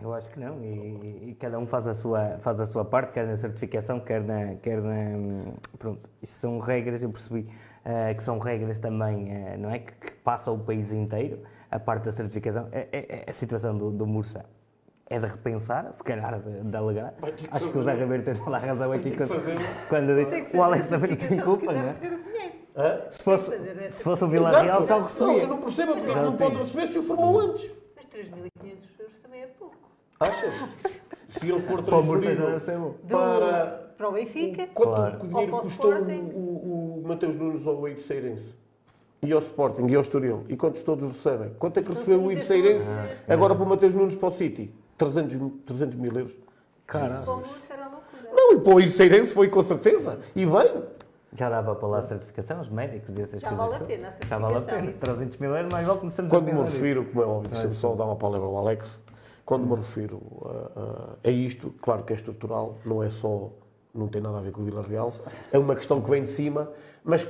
eu 0.00 0.14
acho 0.14 0.30
que 0.30 0.38
não. 0.38 0.62
E, 0.62 1.30
e 1.30 1.36
cada 1.38 1.58
um 1.58 1.66
faz 1.66 1.86
a, 1.86 1.94
sua, 1.94 2.38
faz 2.40 2.60
a 2.60 2.66
sua 2.66 2.84
parte, 2.84 3.12
quer 3.12 3.26
na 3.26 3.36
certificação, 3.36 3.98
quer 4.00 4.22
na. 4.22 4.54
Quer 4.62 4.80
na 4.80 5.52
pronto, 5.78 6.08
isso 6.22 6.38
são 6.40 6.58
regras, 6.58 7.02
eu 7.02 7.10
percebi 7.10 7.48
eh, 7.84 8.14
que 8.14 8.22
são 8.22 8.38
regras 8.38 8.78
também, 8.78 9.30
eh, 9.32 9.56
não 9.56 9.70
é? 9.70 9.80
Que, 9.80 9.92
que 9.92 10.12
passam 10.22 10.54
o 10.54 10.58
país 10.58 10.92
inteiro, 10.92 11.40
a 11.70 11.78
parte 11.80 12.04
da 12.04 12.12
certificação. 12.12 12.68
É, 12.70 12.86
é- 12.92 13.24
é 13.26 13.30
a 13.30 13.32
situação 13.32 13.76
do, 13.76 13.90
do 13.90 14.06
Mursa 14.06 14.44
é 15.10 15.18
de 15.18 15.26
repensar, 15.26 15.90
se 15.92 16.04
calhar 16.04 16.38
de, 16.38 16.60
de 16.70 16.76
alegrar. 16.76 17.14
Que 17.34 17.48
Acho 17.50 17.70
que 17.72 17.78
o 17.78 17.82
Zé. 17.82 17.94
Ribeiro 17.94 18.22
tem 18.22 18.36
toda 18.36 18.56
a 18.56 18.60
razão 18.60 18.92
aqui 18.92 19.10
quando, 19.16 19.30
quando 19.88 20.14
diz- 20.14 20.54
o 20.54 20.62
Alex 20.62 20.86
também 20.88 21.10
não 21.10 21.16
tem 21.16 21.40
culpa, 21.40 21.72
não 21.72 21.80
é? 21.88 23.06
Se 23.10 23.22
fosse, 23.24 23.50
se 23.90 24.02
fosse 24.04 24.22
o 24.22 24.28
Vila 24.28 24.62
Real, 24.62 24.86
já 24.86 24.96
o 24.96 25.00
Não, 25.00 25.06
recebia. 25.06 25.42
eu 25.42 25.48
não 25.48 25.58
percebo 25.62 25.92
porque 25.94 26.12
Já 26.12 26.22
não 26.22 26.36
pode 26.36 26.56
receber 26.56 26.86
se 26.88 26.98
o 26.98 27.02
formou 27.02 27.40
antes. 27.40 27.72
Mas 28.18 28.40
3.500 28.40 29.00
euros 29.00 29.14
também 29.22 29.42
é 29.42 29.46
pouco. 29.46 29.76
Achas? 30.20 30.54
Se 31.28 31.48
ele 31.48 31.60
for 31.60 31.82
transferido 31.82 32.42
para 33.08 33.88
para 33.96 34.08
o 34.08 34.12
Benfica. 34.12 34.66
quanto 34.74 34.88
Claro. 34.94 35.14
o 35.24 35.26
dinheiro 35.28 35.52
Ou 35.52 35.58
para 35.60 35.66
o 35.66 35.70
custou 35.70 35.90
o, 35.92 35.94
Sporting. 35.98 36.30
o, 36.34 37.00
o 37.00 37.02
Mateus 37.06 37.36
Nunes 37.36 37.66
ao 37.66 37.86
Eidseirense 37.88 38.54
e 39.22 39.32
ao 39.32 39.40
Sporting 39.40 39.86
e 39.88 39.94
ao 39.96 40.02
Estoril 40.02 40.44
e 40.48 40.56
quantos 40.56 40.82
todos 40.82 41.06
recebem? 41.08 41.50
Quanto 41.58 41.78
é 41.78 41.82
que 41.82 41.90
Então, 41.90 42.02
recebeu 42.02 42.24
o 42.26 42.40
ser- 42.42 43.22
agora 43.32 43.54
para 43.54 43.64
o 43.64 43.68
Mateus 43.68 43.94
Nunes 43.94 44.14
para 44.14 44.28
o 44.28 44.32
City? 44.32 44.72
300, 44.96 45.36
mil- 45.36 45.60
300 45.66 45.96
mil 45.96 46.12
euros. 46.12 46.34
Caralho. 46.86 47.24
Como 47.24 47.40
isso 47.42 47.72
era 47.72 47.88
loucura. 47.88 48.30
Não, 48.32 48.52
e 48.54 48.60
para 48.60 48.74
o 48.74 48.80
Eidseirense 48.80 49.34
foi 49.34 49.48
com 49.48 49.62
certeza. 49.62 50.18
E 50.34 50.44
bem. 50.46 50.82
Já 51.32 51.50
dava 51.50 51.74
para 51.74 51.88
lá 51.88 51.98
a 51.98 52.02
certificação, 52.02 52.60
os 52.60 52.68
médicos 52.70 53.16
e 53.16 53.20
essas 53.20 53.40
Já 53.42 53.48
coisas. 53.50 53.68
vale 53.70 53.82
a 53.84 53.86
pena 53.86 54.14
a 54.20 54.26
Já 54.26 54.38
vale 54.38 54.56
a 54.56 54.60
pena. 54.62 54.84
isso. 54.90 54.98
300 54.98 55.36
mil 55.36 55.54
euros, 55.54 55.70
mais 55.70 55.86
vale 55.86 55.98
começamos 56.00 56.30
Quando 56.32 56.48
a 56.50 56.54
me 56.54 56.62
refiro, 56.62 57.04
como 57.04 57.22
é 57.22 57.26
óbvio, 57.26 57.48
Ah, 57.50 57.54
deixa-me 57.54 57.74
só 57.74 57.94
dar 57.94 58.04
uma 58.06 58.16
palavra 58.16 58.46
ao 58.46 58.56
Alex, 58.58 59.02
quando 59.44 59.66
me 59.66 59.74
refiro 59.76 60.20
a, 60.44 60.80
a- 60.80 61.28
a 61.28 61.30
isto, 61.30 61.74
claro 61.82 62.02
que 62.02 62.12
é 62.12 62.16
estrutural, 62.16 62.76
não 62.84 63.02
é 63.02 63.10
só, 63.10 63.50
não 63.94 64.08
tem 64.08 64.22
nada 64.22 64.38
a 64.38 64.40
ver 64.40 64.52
com 64.52 64.62
o 64.62 64.64
Vila 64.64 64.82
Real, 64.82 65.12
é 65.52 65.58
uma 65.58 65.74
questão 65.76 66.00
que 66.00 66.08
vem 66.10 66.22
de 66.22 66.30
cima, 66.30 66.70
mas 67.04 67.26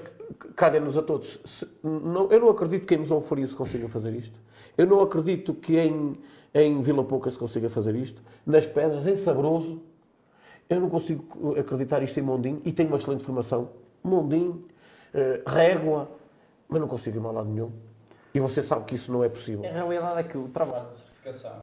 calha-nos 0.55 0.97
a 0.97 1.03
todos. 1.03 1.41
Se- 1.45 1.67
não- 1.83 2.31
eu 2.31 2.39
não 2.39 2.51
acredito 2.51 2.87
que 2.87 2.95
em 2.95 2.99
Mesão 2.99 3.21
Faria 3.21 3.47
se 3.49 3.57
consiga 3.57 3.89
fazer 3.89 4.15
isto, 4.15 4.39
eu 4.77 4.87
não 4.87 5.01
acredito 5.01 5.53
que 5.55 5.77
em, 5.77 6.13
em 6.55 6.81
Vila 6.83 7.03
Pouca 7.03 7.31
se 7.33 7.39
consiga 7.39 7.69
fazer 7.69 7.97
isto, 7.97 8.23
nas 8.47 8.65
Pedras, 8.65 9.09
em 9.09 9.17
Sabroso, 9.17 9.83
eu 10.71 10.81
não 10.81 10.89
consigo 10.89 11.57
acreditar 11.59 12.01
isto 12.03 12.19
em 12.21 12.23
Mondim 12.23 12.61
e 12.65 12.71
tenho 12.73 12.89
uma 12.91 12.99
excelente 12.99 13.25
formação. 13.25 13.71
Mondim, 14.03 14.65
eh, 15.15 15.43
Régua, 15.47 16.09
mas 16.69 16.81
não 16.81 16.89
consigo 16.89 17.19
ir 17.19 17.27
a 17.27 17.31
lado 17.31 17.49
nenhum. 17.49 17.73
E 18.35 18.41
você 18.41 18.63
sabe 18.63 18.85
que 18.85 18.95
isso 18.95 19.11
não 19.11 19.25
é 19.25 19.29
possível. 19.29 19.65
A 19.65 19.73
realidade 19.73 20.21
é 20.21 20.23
que 20.23 20.37
o 20.37 20.49
trabalho 20.49 20.89
de 20.91 20.97
certificação, 20.97 21.61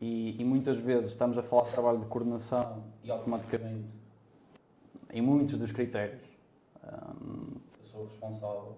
e, 0.00 0.40
e 0.40 0.44
muitas 0.44 0.76
vezes 0.78 1.12
estamos 1.12 1.38
a 1.38 1.42
falar 1.42 1.62
de 1.62 1.70
trabalho 1.70 1.98
de 2.00 2.06
coordenação 2.06 2.82
e 3.04 3.10
automaticamente, 3.10 3.86
em 5.12 5.20
muitos 5.20 5.56
dos 5.56 5.70
critérios, 5.70 6.22
eu 6.82 7.84
sou 7.84 8.04
responsável 8.04 8.76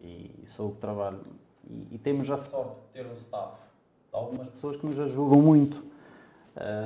e 0.00 0.42
sou 0.46 0.70
o 0.70 0.72
que 0.72 0.78
trabalho. 0.78 1.20
E, 1.68 1.88
e 1.92 1.98
temos 1.98 2.28
a 2.30 2.36
sorte 2.36 2.74
de 2.74 2.92
ter 2.92 3.06
um 3.06 3.14
staff 3.14 3.54
de 4.10 4.16
algumas 4.16 4.48
pessoas 4.48 4.76
que 4.76 4.86
nos 4.86 4.98
ajudam 4.98 5.40
muito. 5.40 5.89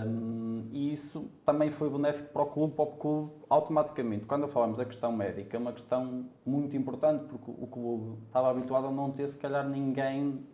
Hum, 0.06 0.68
e 0.72 0.92
isso 0.92 1.30
também 1.44 1.70
foi 1.70 1.88
benéfico 1.88 2.28
para 2.32 2.42
o 2.42 2.46
clube, 2.46 2.74
para 2.74 2.84
o 2.84 2.86
clube 2.88 3.32
automaticamente. 3.48 4.26
Quando 4.26 4.46
falamos 4.46 4.76
da 4.76 4.84
questão 4.84 5.10
médica, 5.10 5.56
é 5.56 5.60
uma 5.60 5.72
questão 5.72 6.26
muito 6.44 6.76
importante, 6.76 7.24
porque 7.24 7.50
o 7.50 7.66
clube 7.66 8.18
estava 8.26 8.50
habituado 8.50 8.86
a 8.86 8.90
não 8.90 9.10
ter, 9.10 9.26
se 9.26 9.38
calhar, 9.38 9.66
ninguém 9.66 10.44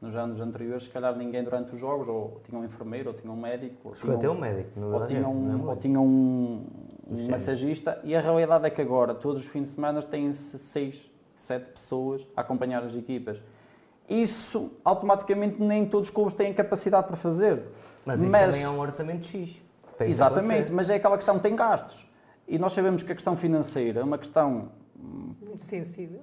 nos 0.00 0.16
anos 0.16 0.40
anteriores, 0.40 0.82
se 0.82 0.90
calhar 0.90 1.16
ninguém 1.16 1.44
durante 1.44 1.72
os 1.72 1.78
jogos, 1.78 2.08
ou 2.08 2.40
tinha 2.44 2.60
um 2.60 2.64
enfermeiro, 2.64 3.10
ou 3.10 3.14
tinha 3.14 3.32
um 3.32 3.36
médico, 3.36 3.90
ou 3.90 3.94
Chegou 3.94 4.18
tinha 4.18 4.28
ter 4.28 4.36
um 4.36 4.40
médico, 4.40 4.80
no 4.80 4.92
ou 4.92 5.06
tinha 5.06 5.20
Real, 5.20 5.34
não 5.34 5.60
um, 5.60 5.68
ou 5.68 5.76
tinha 5.76 6.00
um, 6.00 6.66
um 7.08 7.30
massagista, 7.30 8.00
e 8.02 8.14
a 8.14 8.20
realidade 8.20 8.66
é 8.66 8.70
que 8.70 8.82
agora, 8.82 9.14
todos 9.14 9.42
os 9.42 9.46
fins 9.46 9.68
de 9.68 9.68
semana, 9.76 10.02
têm-se 10.02 10.58
seis, 10.58 11.08
sete 11.36 11.70
pessoas 11.70 12.26
a 12.36 12.40
acompanhar 12.40 12.82
as 12.82 12.96
equipas. 12.96 13.40
Isso, 14.08 14.72
automaticamente, 14.84 15.62
nem 15.62 15.86
todos 15.86 16.08
os 16.08 16.14
clubes 16.14 16.34
têm 16.34 16.52
capacidade 16.52 17.06
para 17.06 17.16
fazer. 17.16 17.62
Mas 18.04 18.20
isso 18.20 18.30
também 18.30 18.62
é 18.62 18.68
um 18.68 18.78
orçamento 18.78 19.26
X. 19.26 19.50
isso 19.50 19.62
Exatamente, 20.00 20.72
mas 20.72 20.90
é 20.90 20.96
aquela 20.96 21.16
questão 21.16 21.36
que 21.36 21.42
tem 21.42 21.54
gastos. 21.54 22.04
E 22.46 22.58
nós 22.58 22.72
sabemos 22.72 23.02
que 23.02 23.12
a 23.12 23.14
questão 23.14 23.36
financeira 23.36 24.00
é 24.00 24.04
uma 24.04 24.18
questão 24.18 24.68
Muito 24.94 25.62
sensível. 25.62 26.20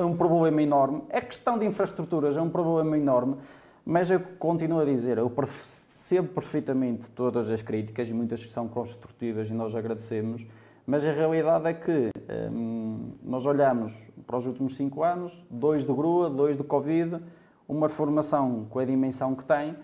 é 0.00 0.04
um 0.04 0.16
problema 0.16 0.62
enorme. 0.62 1.02
A 1.12 1.20
questão 1.20 1.58
de 1.58 1.66
infraestruturas 1.66 2.36
é 2.36 2.42
um 2.42 2.50
problema 2.50 2.98
enorme, 2.98 3.36
mas 3.84 4.10
eu 4.10 4.20
continuo 4.38 4.80
a 4.80 4.84
dizer, 4.84 5.18
eu 5.18 5.30
percebo 5.30 6.28
perfeitamente 6.28 7.08
todas 7.10 7.50
as 7.50 7.62
críticas 7.62 8.08
e 8.08 8.14
muitas 8.14 8.44
que 8.44 8.50
são 8.50 8.68
construtivas 8.68 9.48
e 9.48 9.52
nós 9.52 9.74
agradecemos, 9.74 10.46
mas 10.86 11.04
a 11.06 11.12
realidade 11.12 11.68
é 11.68 11.72
que 11.72 12.10
hum, 12.52 13.12
nós 13.22 13.46
olhamos 13.46 14.06
para 14.26 14.36
os 14.36 14.46
últimos 14.46 14.74
cinco 14.74 15.02
anos, 15.02 15.42
dois 15.48 15.84
do 15.84 15.94
grua, 15.94 16.28
dois 16.28 16.56
do 16.56 16.64
Covid, 16.64 17.20
uma 17.68 17.88
formação 17.88 18.66
com 18.68 18.78
a 18.80 18.84
dimensão 18.84 19.34
que 19.34 19.44
tem, 19.44 19.76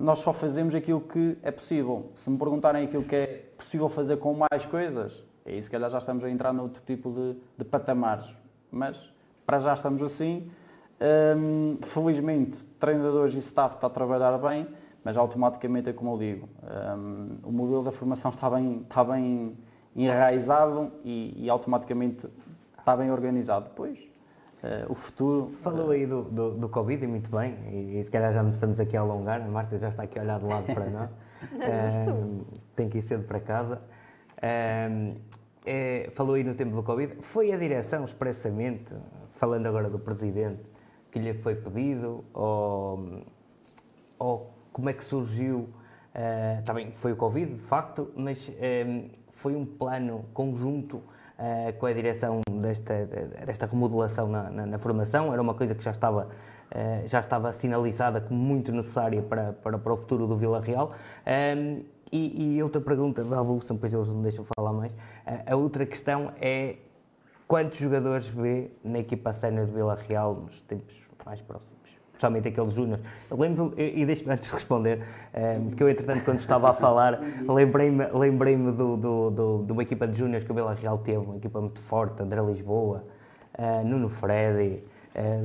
nós 0.00 0.20
só 0.20 0.32
fazemos 0.32 0.74
aquilo 0.74 1.00
que 1.00 1.36
é 1.42 1.50
possível. 1.50 2.10
Se 2.14 2.30
me 2.30 2.38
perguntarem 2.38 2.86
aquilo 2.86 3.04
que 3.04 3.14
é 3.14 3.26
possível 3.56 3.88
fazer 3.88 4.16
com 4.16 4.34
mais 4.34 4.64
coisas, 4.64 5.22
aí 5.44 5.60
se 5.60 5.70
calhar 5.70 5.90
já 5.90 5.98
estamos 5.98 6.24
a 6.24 6.30
entrar 6.30 6.52
noutro 6.54 6.82
tipo 6.86 7.10
de, 7.12 7.36
de 7.58 7.64
patamares. 7.64 8.34
Mas 8.70 9.12
para 9.44 9.58
já 9.58 9.74
estamos 9.74 10.02
assim. 10.02 10.50
Hum, 11.36 11.78
felizmente, 11.82 12.64
treinadores 12.78 13.34
e 13.34 13.38
staff 13.38 13.74
está 13.74 13.86
a 13.86 13.90
trabalhar 13.90 14.36
bem, 14.38 14.68
mas 15.02 15.16
automaticamente 15.16 15.88
é 15.88 15.92
como 15.94 16.12
eu 16.12 16.18
digo, 16.18 16.48
hum, 16.96 17.38
o 17.42 17.50
modelo 17.50 17.82
da 17.82 17.90
formação 17.90 18.30
está 18.30 18.50
bem, 18.50 18.82
está 18.82 19.02
bem 19.02 19.56
enraizado 19.96 20.92
e, 21.02 21.44
e 21.44 21.48
automaticamente 21.48 22.28
está 22.78 22.96
bem 22.96 23.10
organizado. 23.10 23.70
Depois, 23.70 23.98
o 24.88 24.94
futuro 24.94 25.50
Falou 25.62 25.90
aí 25.90 26.06
do, 26.06 26.22
do, 26.22 26.50
do 26.52 26.68
Covid 26.68 27.04
e 27.04 27.06
muito 27.06 27.30
bem, 27.30 27.56
e, 27.70 27.98
e 27.98 28.04
se 28.04 28.10
calhar 28.10 28.32
já 28.32 28.42
nos 28.42 28.54
estamos 28.54 28.78
aqui 28.78 28.96
a 28.96 29.00
alongar, 29.00 29.40
a 29.40 29.48
Márcia 29.48 29.78
já 29.78 29.88
está 29.88 30.02
aqui 30.02 30.18
a 30.18 30.22
olhar 30.22 30.38
de 30.38 30.44
lado 30.46 30.66
para 30.66 30.86
nós, 30.86 31.10
Ahm, 31.54 32.40
tem 32.76 32.88
que 32.90 32.98
ir 32.98 33.02
cedo 33.02 33.24
para 33.24 33.40
casa. 33.40 33.80
Ahm, 34.42 35.14
é, 35.64 36.10
falou 36.14 36.34
aí 36.34 36.44
no 36.44 36.54
tempo 36.54 36.74
do 36.74 36.82
Covid, 36.82 37.16
foi 37.22 37.52
a 37.52 37.56
direção 37.56 38.04
expressamente, 38.04 38.94
falando 39.36 39.66
agora 39.66 39.88
do 39.88 39.98
Presidente, 39.98 40.62
que 41.10 41.18
lhe 41.18 41.34
foi 41.34 41.54
pedido, 41.54 42.24
ou, 42.34 43.24
ou 44.18 44.54
como 44.72 44.90
é 44.90 44.92
que 44.92 45.04
surgiu, 45.04 45.68
ah, 46.14 46.62
também 46.64 46.92
foi 46.92 47.12
o 47.12 47.16
Covid, 47.16 47.54
de 47.54 47.62
facto, 47.62 48.10
mas 48.16 48.50
ahm, 48.60 49.08
foi 49.32 49.54
um 49.56 49.64
plano 49.64 50.26
conjunto 50.34 51.02
ah, 51.40 51.72
com 51.78 51.86
a 51.86 51.92
direção 51.92 52.40
desta, 52.60 53.06
desta 53.46 53.66
remodelação 53.66 54.28
na, 54.28 54.50
na- 54.50 54.66
na 54.66 54.78
formação, 54.78 55.32
era 55.32 55.40
uma 55.40 55.54
coisa 55.54 55.74
que 55.74 55.82
já 55.82 55.90
estava, 55.90 56.28
ah, 56.70 57.02
já 57.06 57.18
estava 57.20 57.52
sinalizada 57.52 58.20
como 58.20 58.38
muito 58.38 58.70
necessária 58.72 59.22
para, 59.22 59.52
para, 59.54 59.78
para 59.78 59.92
o 59.92 59.96
futuro 59.96 60.26
do 60.26 60.36
Vila 60.36 60.60
Real. 60.60 60.92
Ahm, 61.26 61.82
e, 62.12 62.56
e 62.56 62.62
outra 62.62 62.80
pergunta 62.80 63.24
da 63.24 63.38
Abulson, 63.40 63.74
depois 63.74 63.92
eles 63.94 64.08
não 64.08 64.16
me 64.16 64.22
deixam 64.24 64.44
falar 64.56 64.72
mais, 64.72 64.94
a, 65.24 65.52
a 65.52 65.56
outra 65.56 65.86
questão 65.86 66.32
é 66.40 66.76
quantos 67.48 67.78
jogadores 67.78 68.26
vê 68.28 68.70
na 68.84 68.98
equipa 68.98 69.32
sénior 69.32 69.66
de 69.66 69.72
Vila 69.72 69.94
Real 69.94 70.34
nos 70.34 70.60
tempos 70.62 71.00
mais 71.24 71.40
próximos? 71.40 71.79
Especialmente 72.20 72.48
aqueles 72.48 72.74
júniores. 72.74 73.02
Lembro, 73.30 73.72
e 73.78 74.04
deixe-me 74.04 74.32
antes 74.32 74.48
de 74.48 74.54
responder, 74.54 75.00
que 75.76 75.82
eu 75.82 75.88
entretanto 75.88 76.22
quando 76.24 76.38
estava 76.38 76.70
a 76.70 76.74
falar, 76.74 77.18
lembrei-me 77.48 78.06
lembrei 78.12 78.56
do, 78.56 78.96
do, 78.96 79.30
do, 79.30 79.64
de 79.64 79.72
uma 79.72 79.82
equipa 79.82 80.06
de 80.06 80.18
júniores 80.18 80.44
que 80.44 80.52
o 80.52 80.54
Vila 80.54 80.74
Real 80.74 80.98
teve, 80.98 81.18
uma 81.18 81.36
equipa 81.36 81.60
muito 81.60 81.80
forte, 81.80 82.22
André 82.22 82.40
Lisboa, 82.42 83.04
Nuno 83.84 84.10
Freddy, 84.10 84.84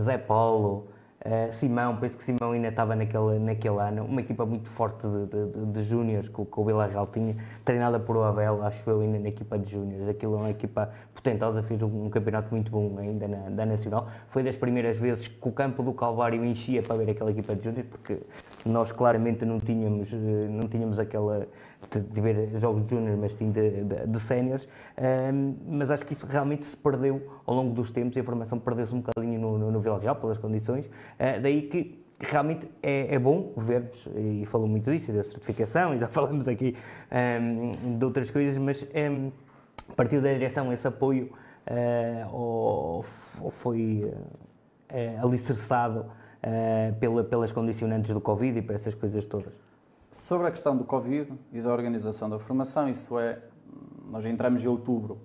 Zé 0.02 0.18
Paulo, 0.18 0.88
Uh, 1.26 1.52
Simão, 1.52 1.98
penso 1.98 2.16
que 2.16 2.24
Simão 2.24 2.52
ainda 2.52 2.68
estava 2.68 2.96
naquele, 2.96 3.40
naquele 3.40 3.80
ano, 3.80 4.06
uma 4.06 4.22
equipa 4.22 4.46
muito 4.46 4.70
forte 4.70 5.08
de, 5.08 5.26
de, 5.26 5.66
de 5.72 5.84
júniores 5.84 6.30
que, 6.30 6.36
que, 6.36 6.60
o 6.60 6.64
Villarreal 6.64 7.08
tinha, 7.08 7.36
treinada 7.64 8.00
por 8.00 8.16
o 8.16 8.24
Abel, 8.24 8.64
acho 8.64 8.88
eu, 8.88 9.02
ainda 9.02 9.18
na 9.18 9.30
equipa 9.30 9.58
de 9.58 9.72
júniores. 9.72 10.08
Aquilo 10.08 10.36
é 10.36 10.38
uma 10.38 10.50
equipa 10.52 10.92
potentosa, 11.16 11.64
fez 11.64 11.82
um, 11.82 12.06
um 12.06 12.10
campeonato 12.12 12.54
muito 12.54 12.70
bom 12.70 12.96
ainda 13.00 13.28
na, 13.28 13.50
da 13.50 13.66
Nacional. 13.66 14.08
Foi 14.28 14.44
das 14.44 14.56
primeiras 14.56 14.98
vezes 14.98 15.28
que 15.28 15.50
o 15.50 15.52
campo 15.52 15.82
do 15.82 15.94
Calvário 15.94 16.46
enchia 16.46 16.84
para 16.84 16.96
ver 16.96 17.10
aquela 17.10 17.32
equipa 17.32 17.56
de 17.56 17.64
júniores, 17.64 17.90
porque 17.90 18.20
nós 18.64 18.92
claramente 18.92 19.46
não 19.46 19.60
tínhamos, 19.60 20.14
eh, 20.14 20.18
não 20.48 20.68
tínhamos 20.68 21.00
aquela 21.00 21.48
de, 21.90 22.22
ver 22.22 22.58
jogos 22.60 22.84
de 22.84 22.92
júnior, 22.92 23.18
mas 23.18 23.34
sim 23.34 23.52
de, 23.52 23.84
de, 23.84 24.08
de 24.08 24.20
séniores. 24.20 24.68
Um, 24.98 25.56
mas 25.68 25.92
acho 25.92 26.06
que 26.06 26.14
isso 26.14 26.26
realmente 26.26 26.66
se 26.66 26.78
perdeu 26.78 27.22
ao 27.46 27.56
longo 27.56 27.74
dos 27.74 27.92
tempos 27.92 28.18
e 28.18 28.20
a 28.20 28.24
formação 28.24 28.60
perdeu-se 28.60 28.94
um 28.94 29.02
bocadinho 29.02 29.40
no, 29.40 29.58
no, 29.58 29.72
no 29.72 29.80
Vila 29.80 30.00
Real, 30.00 30.16
pelas 30.16 30.38
condições. 30.38 30.86
Uh, 30.86 31.42
daí 31.42 31.64
que 31.64 32.06
realmente 32.20 32.70
é, 32.82 33.16
é, 33.16 33.20
bom 33.20 33.54
vermos, 33.58 34.08
e 34.16 34.46
falou 34.46 34.68
muito 34.68 34.90
disso, 34.90 35.12
da 35.12 35.24
certificação, 35.24 35.94
e 35.94 36.00
já 36.00 36.08
falamos 36.10 36.48
aqui 36.48 36.76
um, 37.42 37.98
de 37.98 38.06
outras 38.06 38.32
coisas, 38.32 38.58
mas 38.58 38.84
um, 38.84 39.32
partiu 39.96 40.22
da 40.22 40.32
direção 40.32 40.72
esse 40.72 40.88
apoio 40.88 41.32
uh, 41.68 42.34
ou, 42.34 43.06
ou 43.42 43.52
foi 43.52 44.12
uh, 44.92 45.26
alicerçado 45.26 46.02
uh, 46.02 46.96
pela, 47.00 47.24
pelas 47.24 47.52
condicionantes 47.52 48.14
do 48.14 48.22
Covid 48.22 48.60
e 48.60 48.62
para 48.62 48.76
essas 48.76 48.96
coisas 48.96 49.26
todas? 49.26 49.65
Sobre 50.16 50.48
a 50.48 50.50
questão 50.50 50.78
do 50.78 50.86
Covid 50.86 51.34
e 51.52 51.62
da 51.62 51.74
organização 51.74 52.30
da 52.30 52.40
formação, 52.40 52.88
isso 52.88 53.20
é, 53.20 53.38
nós 54.10 54.26
entramos 54.26 54.64
em 54.64 54.68
outubro, 54.68 55.20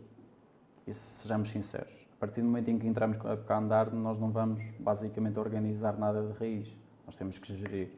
e 0.84 0.92
sejamos 0.92 1.48
sinceros, 1.48 1.94
a 2.12 2.16
partir 2.18 2.40
do 2.40 2.48
momento 2.48 2.72
em 2.72 2.78
que 2.78 2.88
entramos 2.88 3.16
a 3.24 3.56
andar, 3.56 3.92
nós 3.92 4.18
não 4.18 4.32
vamos 4.32 4.64
basicamente 4.80 5.38
organizar 5.38 5.96
nada 5.96 6.20
de 6.26 6.32
raiz, 6.32 6.76
nós 7.06 7.14
temos 7.14 7.38
que 7.38 7.56
gerir. 7.56 7.92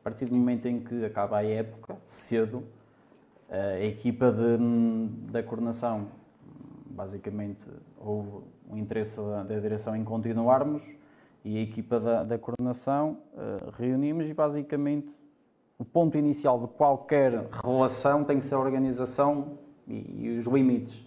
A 0.00 0.02
partir 0.02 0.24
do 0.24 0.34
momento 0.34 0.66
em 0.66 0.80
que 0.80 1.04
acaba 1.04 1.36
a 1.36 1.44
época, 1.44 1.98
cedo, 2.08 2.64
a 3.50 3.78
equipa 3.80 4.32
de, 4.32 4.56
da 5.30 5.42
coordenação, 5.42 6.08
basicamente, 6.86 7.66
houve 7.98 8.46
o 8.66 8.78
interesse 8.78 9.20
da, 9.20 9.42
da 9.42 9.60
direção 9.60 9.94
em 9.94 10.02
continuarmos 10.02 10.96
e 11.44 11.58
a 11.58 11.60
equipa 11.60 12.00
da, 12.00 12.24
da 12.24 12.38
coordenação 12.38 13.18
uh, 13.34 13.70
reunimos 13.76 14.26
e 14.26 14.32
basicamente 14.32 15.19
o 15.80 15.84
ponto 15.84 16.18
inicial 16.18 16.60
de 16.60 16.66
qualquer 16.68 17.48
relação 17.50 18.22
tem 18.22 18.38
que 18.38 18.44
ser 18.44 18.54
a 18.54 18.58
organização 18.58 19.58
e, 19.88 20.26
e 20.26 20.36
os 20.36 20.44
limites. 20.44 21.02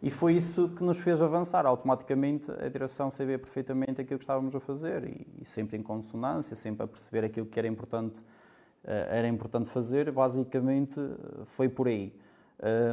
E 0.00 0.10
foi 0.10 0.34
isso 0.34 0.68
que 0.68 0.84
nos 0.84 1.00
fez 1.00 1.20
avançar. 1.20 1.66
Automaticamente 1.66 2.48
a 2.52 2.68
direção 2.68 3.10
sabia 3.10 3.36
perfeitamente 3.36 4.00
aquilo 4.00 4.20
que 4.20 4.22
estávamos 4.22 4.54
a 4.54 4.60
fazer 4.60 5.02
e, 5.02 5.26
e 5.40 5.44
sempre 5.44 5.76
em 5.76 5.82
consonância, 5.82 6.54
sempre 6.54 6.84
a 6.84 6.86
perceber 6.86 7.24
aquilo 7.24 7.46
que 7.46 7.58
era 7.58 7.66
importante, 7.66 8.20
uh, 8.20 9.10
era 9.10 9.26
importante 9.26 9.68
fazer. 9.70 10.12
Basicamente 10.12 11.00
foi 11.46 11.68
por 11.68 11.88
aí. 11.88 12.14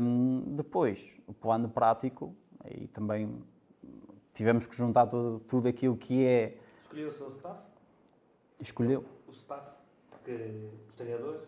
Um, 0.01 0.55
depois, 0.55 1.21
o 1.27 1.33
plano 1.33 1.69
prático, 1.69 2.33
aí 2.63 2.87
também 2.87 3.39
tivemos 4.33 4.65
que 4.65 4.75
juntar 4.75 5.05
tudo, 5.05 5.41
tudo 5.41 5.67
aquilo 5.67 5.95
que 5.95 6.25
é. 6.25 6.57
Escolheu 6.81 7.09
o 7.09 7.11
seu 7.11 7.29
staff? 7.29 7.59
Escolheu. 8.59 9.05
O 9.27 9.31
staff 9.31 9.78
que 10.29 10.69
os 10.87 10.95
treinadores? 10.95 11.41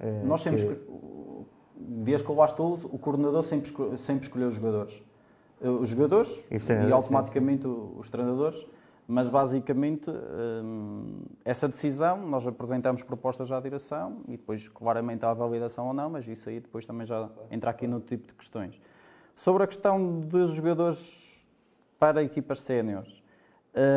É, 0.00 0.22
Nós 0.24 0.40
sempre, 0.40 0.64
que... 0.64 1.46
desde 1.76 2.24
que 2.24 2.32
eu 2.32 2.36
lá 2.36 2.46
estou, 2.46 2.74
o 2.84 2.98
coordenador 2.98 3.42
sempre, 3.42 3.66
escolhe, 3.66 3.98
sempre 3.98 4.22
escolheu 4.24 4.48
os 4.48 4.54
jogadores. 4.54 5.02
Eh, 5.60 5.68
os 5.68 5.88
jogadores 5.88 6.46
e, 6.50 6.88
e 6.88 6.92
automaticamente 6.92 7.62
sim, 7.62 7.74
sim. 7.74 7.94
os 7.98 8.08
treinadores, 8.08 8.66
mas 9.06 9.28
basicamente 9.28 10.10
hum, 10.10 11.22
essa 11.44 11.68
decisão, 11.68 12.26
nós 12.26 12.46
apresentamos 12.46 13.02
propostas 13.02 13.52
à 13.52 13.60
direção 13.60 14.22
e 14.26 14.32
depois 14.32 14.68
claramente 14.68 15.24
há 15.24 15.32
validação 15.32 15.86
ou 15.88 15.94
não, 15.94 16.10
mas 16.10 16.26
isso 16.26 16.48
aí 16.48 16.60
depois 16.60 16.86
também 16.86 17.06
já 17.06 17.28
entra 17.50 17.70
aqui 17.70 17.86
no 17.86 18.00
tipo 18.00 18.26
de 18.26 18.34
questões. 18.34 18.80
Sobre 19.36 19.64
a 19.64 19.66
questão 19.66 20.20
dos 20.20 20.50
jogadores 20.50 21.46
para 21.98 22.22
equipas 22.22 22.60
séniores, 22.60 23.22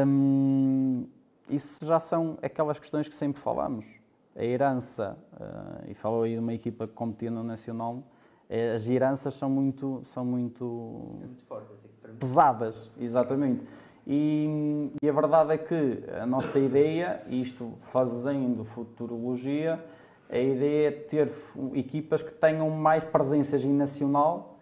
hum, 0.05 1.07
isso 1.49 1.77
já 1.83 1.99
são 1.99 2.37
aquelas 2.41 2.77
questões 2.77 3.07
que 3.07 3.15
sempre 3.15 3.41
falamos 3.41 3.96
a 4.37 4.43
herança, 4.43 5.17
uh, 5.33 5.89
e 5.89 5.95
falou 5.95 6.23
aí 6.23 6.33
de 6.33 6.39
uma 6.39 6.53
equipa 6.53 6.87
que 6.87 6.93
competia 6.93 7.31
no 7.31 7.43
Nacional, 7.43 8.03
é, 8.49 8.73
as 8.73 8.87
heranças 8.87 9.33
são 9.33 9.49
muito, 9.49 10.01
são 10.05 10.23
muito, 10.23 11.17
é 11.21 11.25
muito 11.25 11.43
fortes, 11.43 11.75
pesadas, 12.19 12.91
exatamente. 12.99 13.63
E, 14.05 14.89
e, 15.01 15.09
a 15.09 15.11
verdade 15.11 15.53
é 15.53 15.57
que 15.57 16.03
a 16.21 16.25
nossa 16.25 16.57
ideia, 16.59 17.21
isto 17.27 17.73
fazendo 17.91 18.63
futurologia, 18.63 19.83
a 20.29 20.37
ideia 20.37 20.87
é 20.87 20.91
ter 20.91 21.31
equipas 21.73 22.21
que 22.23 22.33
tenham 22.33 22.69
mais 22.69 23.03
presenças 23.03 23.65
em 23.65 23.73
nacional, 23.73 24.55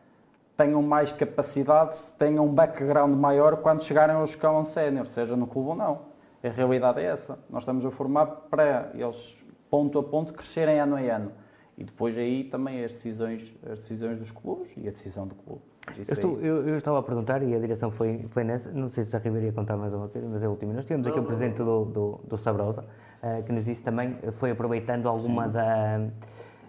tenham 0.57 0.81
mais 0.81 1.11
capacidade, 1.11 1.95
tenham 2.17 2.45
um 2.45 2.53
background 2.53 3.13
maior 3.13 3.57
quando 3.57 3.83
chegarem 3.83 4.15
ao 4.15 4.23
escalão 4.23 4.63
sénior, 4.63 5.05
seja 5.05 5.35
no 5.35 5.45
clube 5.45 5.69
ou 5.69 5.75
não. 5.75 6.15
A 6.43 6.49
realidade 6.49 7.01
é 7.01 7.05
essa. 7.05 7.37
Nós 7.49 7.63
estamos 7.63 7.85
a 7.85 7.91
formar 7.91 8.25
para 8.25 8.91
eles 8.93 9.37
ponto 9.75 9.99
a 9.99 10.03
ponto, 10.03 10.33
crescerem 10.33 10.79
ano 10.79 10.95
a 10.95 10.99
ano. 11.01 11.31
E 11.77 11.83
depois 11.83 12.17
aí 12.17 12.45
também 12.45 12.81
as 12.81 12.93
decisões, 12.93 13.53
as 13.69 13.79
decisões 13.79 14.17
dos 14.17 14.31
clubes 14.31 14.73
e 14.77 14.87
a 14.87 14.91
decisão 14.91 15.27
do 15.27 15.35
clube. 15.35 15.61
Eu, 15.97 16.13
estou, 16.13 16.39
eu, 16.39 16.67
eu, 16.69 16.77
estava 16.77 16.99
a 16.99 17.03
perguntar 17.03 17.43
e 17.43 17.53
a 17.53 17.59
direção 17.59 17.91
foi, 17.91 18.25
foi 18.29 18.45
nessa, 18.45 18.71
não 18.71 18.89
sei 18.89 19.03
se 19.03 19.13
a 19.13 19.19
Ribeiro 19.19 19.47
ia 19.47 19.51
contar 19.51 19.75
mais 19.75 19.93
uma 19.93 20.07
coisa, 20.07 20.27
mas 20.29 20.41
é 20.41 20.45
a 20.45 20.49
última. 20.49 20.73
Nós 20.73 20.85
tivemos 20.85 21.05
aqui 21.05 21.19
o 21.19 21.23
presidente 21.23 21.57
do, 21.57 21.83
do, 21.83 22.19
do 22.23 22.37
Sabrosa, 22.37 22.85
uh, 23.21 23.43
que 23.43 23.51
nos 23.51 23.65
disse 23.65 23.83
também, 23.83 24.17
foi 24.39 24.51
aproveitando 24.51 25.07
alguma 25.09 25.47
Sim. 25.47 25.51
da... 25.51 25.99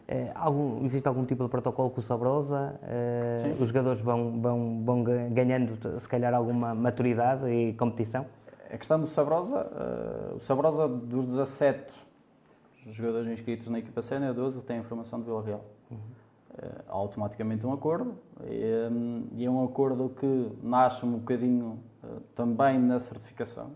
Uh, 0.08 0.30
algum, 0.34 0.84
existe 0.84 1.06
algum 1.06 1.24
tipo 1.24 1.44
de 1.44 1.48
protocolo 1.48 1.90
com 1.90 2.00
o 2.00 2.02
Sabrosa? 2.02 2.74
Uh, 2.82 3.62
os 3.62 3.68
jogadores 3.68 4.00
vão, 4.00 4.40
vão, 4.40 4.82
vão 4.84 5.04
ganhando, 5.30 5.78
se 6.00 6.08
calhar, 6.08 6.34
alguma 6.34 6.74
maturidade 6.74 7.48
e 7.48 7.72
competição? 7.74 8.26
A 8.68 8.76
questão 8.76 8.98
do 8.98 9.06
Sabrosa, 9.06 9.64
o 10.34 10.40
Sabrosa 10.40 10.88
dos 10.88 11.24
17 11.24 12.05
os 12.86 12.94
jogadores 12.94 13.26
inscritos 13.26 13.68
na 13.68 13.80
equipa 13.80 14.00
sénior 14.00 14.32
12 14.32 14.62
têm 14.62 14.78
a 14.78 14.84
formação 14.84 15.18
de 15.18 15.26
Vila 15.26 15.42
Real. 15.42 15.64
Uhum. 15.90 15.96
Uh, 15.96 16.82
automaticamente 16.88 17.66
um 17.66 17.72
acordo 17.72 18.16
e, 18.44 18.88
um, 18.90 19.28
e, 19.32 19.44
é 19.44 19.50
um 19.50 19.62
acordo 19.62 20.08
que 20.08 20.52
nasce 20.62 21.04
um 21.04 21.18
bocadinho 21.18 21.78
uh, 22.02 22.20
também 22.34 22.78
na 22.78 22.98
certificação, 22.98 23.72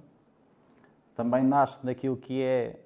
também 1.15 1.45
nasce 1.45 1.85
daquilo 1.85 2.17
que 2.17 2.41
é 2.41 2.81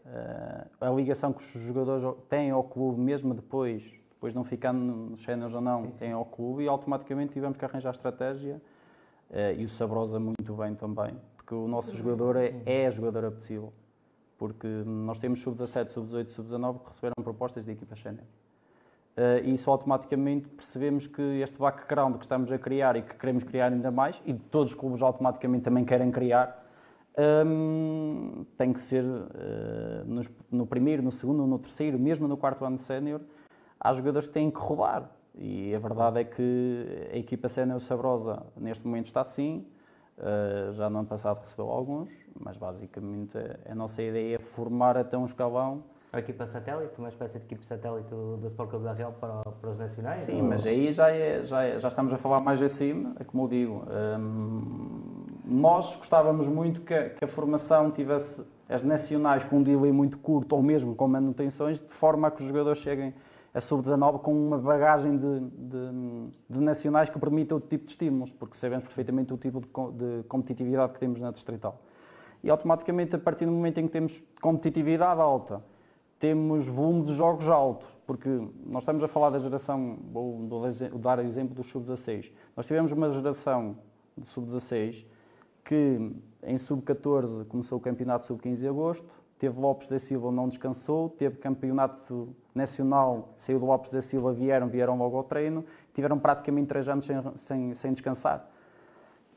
uh, 0.80 0.86
a 0.86 0.90
ligação 0.90 1.32
que 1.32 1.40
os 1.40 1.62
jogadores 1.62 2.02
têm 2.28 2.50
ao 2.50 2.64
clube, 2.64 3.00
mesmo 3.00 3.34
depois, 3.34 3.84
depois 4.10 4.34
não 4.34 4.42
ficando 4.42 4.80
nos 4.80 5.22
séniores 5.22 5.54
ou 5.54 5.60
não, 5.60 5.84
sim, 5.84 5.92
sim. 5.92 5.98
têm 5.98 6.12
ao 6.12 6.24
clube 6.24 6.64
e 6.64 6.68
automaticamente 6.68 7.32
tivemos 7.32 7.56
que 7.56 7.64
arranjar 7.64 7.90
estratégia 7.90 8.60
e 9.56 9.64
o 9.64 9.68
Sabrosa 9.68 10.18
muito 10.18 10.54
bem 10.54 10.74
também, 10.74 11.16
porque 11.36 11.54
o 11.54 11.66
nosso 11.66 11.96
jogador 11.96 12.36
é, 12.36 12.54
é 12.66 12.86
a 12.86 12.90
jogadora 12.90 13.30
possível 13.30 13.72
porque 14.38 14.66
nós 14.84 15.18
temos 15.18 15.40
sub-17, 15.40 15.88
sub-18, 15.90 16.28
sub-19 16.28 16.80
que 16.80 16.88
receberam 16.88 17.14
propostas 17.22 17.64
de 17.64 17.72
equipa 17.72 17.94
sénior. 17.96 18.24
Uh, 19.16 19.44
e 19.44 19.52
isso 19.52 19.70
automaticamente 19.70 20.48
percebemos 20.48 21.06
que 21.06 21.22
este 21.40 21.56
background 21.56 22.16
que 22.16 22.24
estamos 22.24 22.50
a 22.50 22.58
criar 22.58 22.96
e 22.96 23.02
que 23.02 23.14
queremos 23.14 23.44
criar 23.44 23.72
ainda 23.72 23.90
mais, 23.90 24.20
e 24.26 24.34
todos 24.34 24.72
os 24.72 24.78
clubes 24.78 25.02
automaticamente 25.02 25.62
também 25.62 25.84
querem 25.84 26.10
criar, 26.10 26.64
um, 27.46 28.44
tem 28.58 28.72
que 28.72 28.80
ser 28.80 29.04
uh, 29.04 30.04
nos, 30.04 30.28
no 30.50 30.66
primeiro, 30.66 31.00
no 31.00 31.12
segundo, 31.12 31.46
no 31.46 31.58
terceiro, 31.60 31.96
mesmo 31.96 32.26
no 32.26 32.36
quarto 32.36 32.64
ano 32.64 32.76
sénior, 32.76 33.20
há 33.78 33.92
jogadores 33.92 34.26
que 34.26 34.34
têm 34.34 34.50
que 34.50 34.58
rodar. 34.58 35.08
E 35.36 35.72
a 35.74 35.78
verdade 35.78 36.20
é 36.20 36.24
que 36.24 37.08
a 37.12 37.16
equipa 37.16 37.48
sénior 37.48 37.78
sabrosa 37.80 38.42
neste 38.56 38.84
momento 38.84 39.06
está 39.06 39.20
assim, 39.20 39.64
Uh, 40.16 40.72
já 40.72 40.88
no 40.88 41.00
ano 41.00 41.08
passado 41.08 41.40
recebeu 41.40 41.68
alguns, 41.68 42.08
mas 42.38 42.56
basicamente 42.56 43.36
a 43.68 43.74
nossa 43.74 44.00
ideia 44.00 44.36
é 44.36 44.38
formar 44.38 44.96
até 44.96 45.18
um 45.18 45.24
escalão. 45.24 45.82
A 46.12 46.20
equipa 46.20 46.46
satélite, 46.46 46.94
uma 46.98 47.08
espécie 47.08 47.40
de 47.40 47.44
equipe 47.44 47.64
satélite 47.66 48.08
do, 48.08 48.36
do 48.36 48.46
Sport 48.46 48.70
Clube 48.70 48.84
da 48.84 48.92
Real 48.92 49.12
para, 49.20 49.42
para 49.42 49.70
os 49.70 49.76
nacionais? 49.76 50.14
Sim, 50.14 50.42
ou... 50.42 50.48
mas 50.48 50.64
aí 50.64 50.92
já, 50.92 51.10
é, 51.10 51.42
já, 51.42 51.64
é, 51.64 51.78
já 51.80 51.88
estamos 51.88 52.12
a 52.12 52.18
falar 52.18 52.40
mais 52.40 52.62
acima, 52.62 53.16
é 53.18 53.24
como 53.24 53.42
eu 53.42 53.48
digo. 53.48 53.84
Um, 54.20 55.24
nós 55.44 55.96
gostávamos 55.96 56.46
muito 56.46 56.82
que 56.82 56.94
a, 56.94 57.10
que 57.10 57.24
a, 57.24 57.28
formação 57.28 57.90
tivesse 57.90 58.44
as 58.68 58.82
nacionais 58.82 59.44
com 59.44 59.56
um 59.56 59.62
delay 59.64 59.90
muito 59.90 60.16
curto 60.18 60.54
ou 60.54 60.62
mesmo 60.62 60.94
com 60.94 61.08
manutenções, 61.08 61.80
de 61.80 61.92
forma 61.92 62.28
a 62.28 62.30
que 62.30 62.40
os 62.40 62.46
jogadores 62.46 62.78
cheguem 62.78 63.12
a 63.54 63.60
sub-19 63.60 64.20
com 64.20 64.32
uma 64.34 64.58
bagagem 64.58 65.16
de, 65.16 65.40
de, 65.40 66.28
de, 66.50 66.60
nacionais 66.60 67.08
que 67.08 67.18
permita 67.20 67.54
outro 67.54 67.70
tipo 67.70 67.84
de 67.84 67.92
estímulos, 67.92 68.32
porque 68.32 68.56
sabemos 68.56 68.84
perfeitamente 68.84 69.32
o 69.32 69.38
tipo 69.38 69.60
de, 69.60 69.66
de, 69.66 70.24
competitividade 70.24 70.92
que 70.92 70.98
temos 70.98 71.20
na 71.20 71.30
Distrital. 71.30 71.80
e 72.42 72.50
automaticamente, 72.50 73.14
a 73.14 73.18
partir 73.18 73.46
do 73.46 73.52
momento 73.52 73.78
em 73.78 73.86
que 73.86 73.92
temos 73.92 74.20
competitividade 74.42 75.20
alta, 75.20 75.62
temos 76.18 76.66
volume 76.66 77.04
de 77.04 77.14
jogos 77.14 77.48
alto, 77.48 77.86
porque 78.04 78.28
nós 78.66 78.82
estamos 78.82 79.04
a 79.04 79.08
falar 79.08 79.30
da 79.30 79.38
geração, 79.38 79.98
vou 80.12 80.48
dar 80.98 81.20
exemplo 81.20 81.54
do 81.54 81.62
sub-16. 81.62 82.32
Nós 82.56 82.66
tivemos 82.66 82.90
uma 82.90 83.10
geração 83.10 83.76
de 84.18 84.26
sub-16 84.26 85.06
que 85.64 86.12
em 86.42 86.58
sub-14 86.58 87.46
começou 87.46 87.78
o 87.78 87.80
campeonato 87.80 88.26
sub-15 88.26 88.56
de 88.56 88.68
agosto, 88.68 89.23
teve 89.38 89.58
Lopes 89.58 89.88
da 89.88 89.98
Silva, 89.98 90.30
não 90.30 90.48
descansou, 90.48 91.08
teve 91.08 91.36
campeonato 91.36 92.34
nacional, 92.54 93.30
saiu 93.36 93.58
do 93.58 93.66
Lopes 93.66 93.90
da 93.90 94.00
Silva, 94.00 94.32
vieram, 94.32 94.68
vieram 94.68 94.96
logo 94.96 95.16
ao 95.16 95.24
treino, 95.24 95.64
tiveram 95.92 96.18
praticamente 96.18 96.68
três 96.68 96.88
anos 96.88 97.04
sem, 97.04 97.16
sem, 97.38 97.74
sem 97.74 97.92
descansar. 97.92 98.48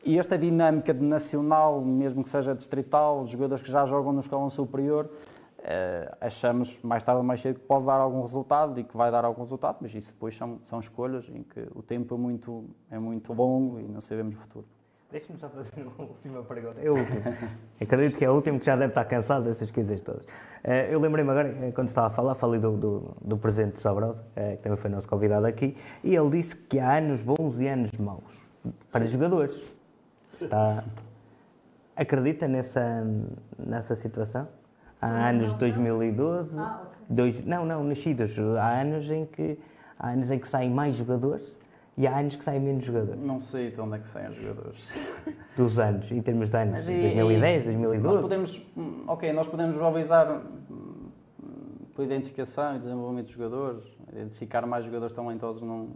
E 0.05 0.17
esta 0.17 0.37
dinâmica 0.37 0.93
de 0.93 1.03
nacional, 1.03 1.81
mesmo 1.81 2.23
que 2.23 2.29
seja 2.29 2.53
distrital, 2.53 3.25
jogadores 3.25 3.61
que 3.61 3.71
já 3.71 3.85
jogam 3.85 4.13
no 4.13 4.19
escalão 4.19 4.49
superior, 4.49 5.09
eh, 5.59 6.15
achamos 6.21 6.79
mais 6.81 7.03
tarde 7.03 7.17
ou 7.17 7.23
mais 7.25 7.41
cedo 7.41 7.59
que 7.59 7.65
pode 7.65 7.85
dar 7.85 7.99
algum 7.99 8.21
resultado 8.21 8.79
e 8.79 8.83
que 8.83 8.95
vai 8.95 9.11
dar 9.11 9.25
algum 9.25 9.41
resultado, 9.41 9.79
mas 9.81 9.93
isso 9.93 10.13
depois 10.13 10.35
são, 10.35 10.59
são 10.63 10.79
escolhas 10.79 11.27
em 11.29 11.43
que 11.43 11.67
o 11.75 11.81
tempo 11.81 12.15
é 12.15 12.17
muito, 12.17 12.63
é 12.91 12.99
muito 12.99 13.33
longo 13.33 13.79
e 13.79 13.83
não 13.83 13.99
sabemos 13.99 14.35
o 14.35 14.37
futuro. 14.37 14.76
Deixa-me 15.11 15.39
só 15.39 15.49
fazer 15.49 15.71
uma 15.77 15.93
última 16.07 16.43
pergunta. 16.43 16.81
É 16.81 16.87
a 16.87 16.91
última. 16.91 17.37
Acredito 17.81 18.17
que 18.17 18.25
é 18.25 18.27
a 18.27 18.31
última, 18.31 18.59
que 18.59 18.65
já 18.65 18.75
deve 18.75 18.91
estar 18.91 19.05
cansado 19.05 19.45
dessas 19.45 19.71
coisas 19.71 20.01
todas. 20.01 20.25
Eh, 20.63 20.93
eu 20.93 20.99
lembrei-me 20.99 21.29
agora, 21.31 21.47
eh, 21.61 21.71
quando 21.71 21.87
estava 21.87 22.07
a 22.07 22.09
falar, 22.09 22.35
falei 22.35 22.59
do, 22.59 22.75
do, 22.75 23.15
do 23.21 23.37
presidente 23.37 23.75
de 23.75 23.79
Sabrosa, 23.79 24.23
que 24.35 24.63
também 24.63 24.77
foi 24.77 24.89
nosso 24.89 25.07
convidado 25.07 25.45
aqui, 25.45 25.77
e 26.03 26.15
ele 26.15 26.29
disse 26.29 26.55
que 26.55 26.79
há 26.79 26.97
anos 26.97 27.21
bons 27.21 27.59
e 27.59 27.67
anos 27.67 27.91
maus 27.93 28.45
para 28.91 29.05
jogadores. 29.05 29.61
Está... 30.41 30.83
Acredita 31.95 32.47
nessa, 32.47 33.03
nessa 33.57 33.95
situação? 33.95 34.47
há 35.01 35.29
anos 35.29 35.53
de 35.53 35.59
2012, 35.59 36.57
ah, 36.57 36.81
dois, 37.09 37.45
não, 37.45 37.65
não, 37.65 37.83
nascidos, 37.83 38.37
há 38.57 38.81
anos 38.81 39.09
em 39.09 39.25
que 39.25 39.57
há 39.97 40.09
anos 40.09 40.31
em 40.31 40.39
que 40.39 40.47
saem 40.47 40.69
mais 40.69 40.95
jogadores 40.95 41.51
e 41.97 42.05
há 42.05 42.19
anos 42.19 42.35
que 42.35 42.43
saem 42.43 42.59
menos 42.59 42.85
jogadores. 42.85 43.19
Não 43.19 43.39
sei 43.39 43.71
de 43.71 43.81
onde 43.81 43.95
é 43.95 43.99
que 43.99 44.07
saem 44.07 44.29
os 44.29 44.37
jogadores. 44.37 44.93
Dos 45.57 45.79
anos, 45.79 46.11
em 46.11 46.21
termos 46.21 46.49
de 46.51 46.57
anos, 46.57 46.73
Mas, 46.73 46.85
2010, 46.85 47.63
2012. 47.63 48.03
Nós 48.03 48.21
podemos, 48.21 48.61
ok, 49.07 49.33
nós 49.33 49.47
podemos 49.47 49.75
valorizar 49.75 50.43
hum, 50.69 51.09
por 51.95 52.05
identificação 52.05 52.75
e 52.75 52.79
desenvolvimento 52.79 53.25
de 53.25 53.33
jogadores, 53.33 53.83
identificar 54.13 54.65
mais 54.67 54.85
jogadores 54.85 55.15
talentosos 55.15 55.63
num, 55.63 55.95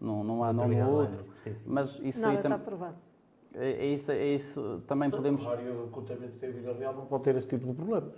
num, 0.00 0.24
num 0.24 0.42
ano 0.42 0.62
ou 0.62 0.68
no 0.68 0.90
outro, 0.90 1.24
mas 1.66 2.00
isso 2.02 2.22
Nada 2.22 2.32
aí 2.32 2.38
está 2.38 2.58
provado. 2.58 2.94
É, 3.54 3.70
é, 3.70 3.86
isso, 3.86 4.10
é 4.10 4.26
isso 4.26 4.82
também 4.86 5.10
não, 5.10 5.18
podemos. 5.18 5.42
O 5.44 5.48
Mário 5.48 5.88
Contamento 5.92 6.38
tem 6.40 6.50
Vila 6.50 6.74
Real 6.74 6.94
não 6.94 7.04
pode 7.04 7.22
ter 7.22 7.36
esse 7.36 7.46
tipo 7.46 7.66
de 7.66 7.74
problema. 7.74 8.08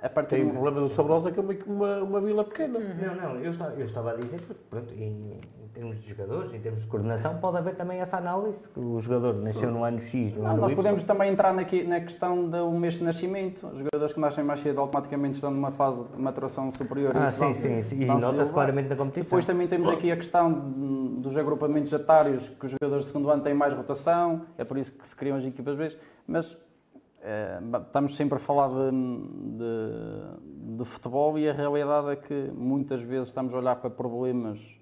A 0.00 0.08
partir 0.08 0.36
tem 0.36 0.46
o 0.46 0.50
problema 0.50 0.80
do 0.80 0.94
Sabrosa 0.94 1.32
que 1.32 1.40
é 1.40 1.42
meio 1.42 1.58
que 1.58 1.68
uma, 1.68 2.02
uma 2.02 2.20
vila 2.20 2.44
pequena. 2.44 2.78
Uhum. 2.78 2.94
Não, 2.94 3.14
não, 3.16 3.36
eu 3.40 3.50
estava, 3.50 3.74
eu 3.74 3.84
estava 3.84 4.12
a 4.12 4.14
dizer 4.14 4.40
que, 4.40 4.54
pronto, 4.54 4.94
em, 4.94 5.40
termos 5.68 6.00
de 6.00 6.08
jogadores, 6.08 6.54
em 6.54 6.60
termos 6.60 6.82
de 6.82 6.86
coordenação, 6.88 7.38
pode 7.38 7.58
haver 7.58 7.74
também 7.74 8.00
essa 8.00 8.16
análise, 8.16 8.68
que 8.68 8.80
o 8.80 9.00
jogador 9.00 9.34
nasceu 9.34 9.70
no 9.70 9.84
ano 9.84 10.00
X, 10.00 10.34
no 10.34 10.42
não, 10.42 10.50
ano 10.50 10.60
Nós 10.60 10.70
y. 10.72 10.76
podemos 10.76 11.04
também 11.04 11.32
entrar 11.32 11.52
na, 11.52 11.62
na 11.62 12.00
questão 12.00 12.48
do 12.48 12.70
mês 12.72 12.94
de 12.94 13.04
nascimento. 13.04 13.66
Os 13.66 13.78
jogadores 13.78 14.12
que 14.12 14.20
nascem 14.20 14.44
mais 14.44 14.60
cedo 14.60 14.80
automaticamente 14.80 15.34
estão 15.34 15.50
numa 15.50 15.70
fase 15.70 16.02
de 16.04 16.20
maturação 16.20 16.70
superior. 16.70 17.16
Ah, 17.16 17.26
sim, 17.26 17.54
sim, 17.54 17.82
sim, 17.82 18.02
e 18.02 18.06
nota-se 18.06 18.52
claramente 18.52 18.88
na 18.88 18.96
competição. 18.96 19.30
Depois 19.30 19.46
também 19.46 19.66
temos 19.68 19.88
aqui 19.88 20.10
a 20.10 20.16
questão 20.16 20.52
dos 21.20 21.36
agrupamentos 21.36 21.92
etários, 21.92 22.48
que 22.48 22.64
os 22.64 22.70
jogadores 22.72 23.06
de 23.06 23.12
segundo 23.12 23.30
ano 23.30 23.42
têm 23.42 23.54
mais 23.54 23.74
rotação, 23.74 24.42
é 24.56 24.64
por 24.64 24.78
isso 24.78 24.92
que 24.92 25.06
se 25.06 25.14
criam 25.14 25.36
as 25.36 25.44
equipas 25.44 25.76
B, 25.76 25.96
mas 26.26 26.56
é, 27.20 27.58
estamos 27.84 28.14
sempre 28.14 28.36
a 28.36 28.38
falar 28.38 28.68
de, 28.68 28.90
de, 29.56 30.76
de, 30.76 30.84
futebol 30.84 31.36
e 31.38 31.48
a 31.48 31.52
realidade 31.52 32.10
é 32.10 32.16
que 32.16 32.50
muitas 32.54 33.00
vezes 33.00 33.28
estamos 33.28 33.52
a 33.52 33.58
olhar 33.58 33.76
para 33.76 33.90
problemas 33.90 34.77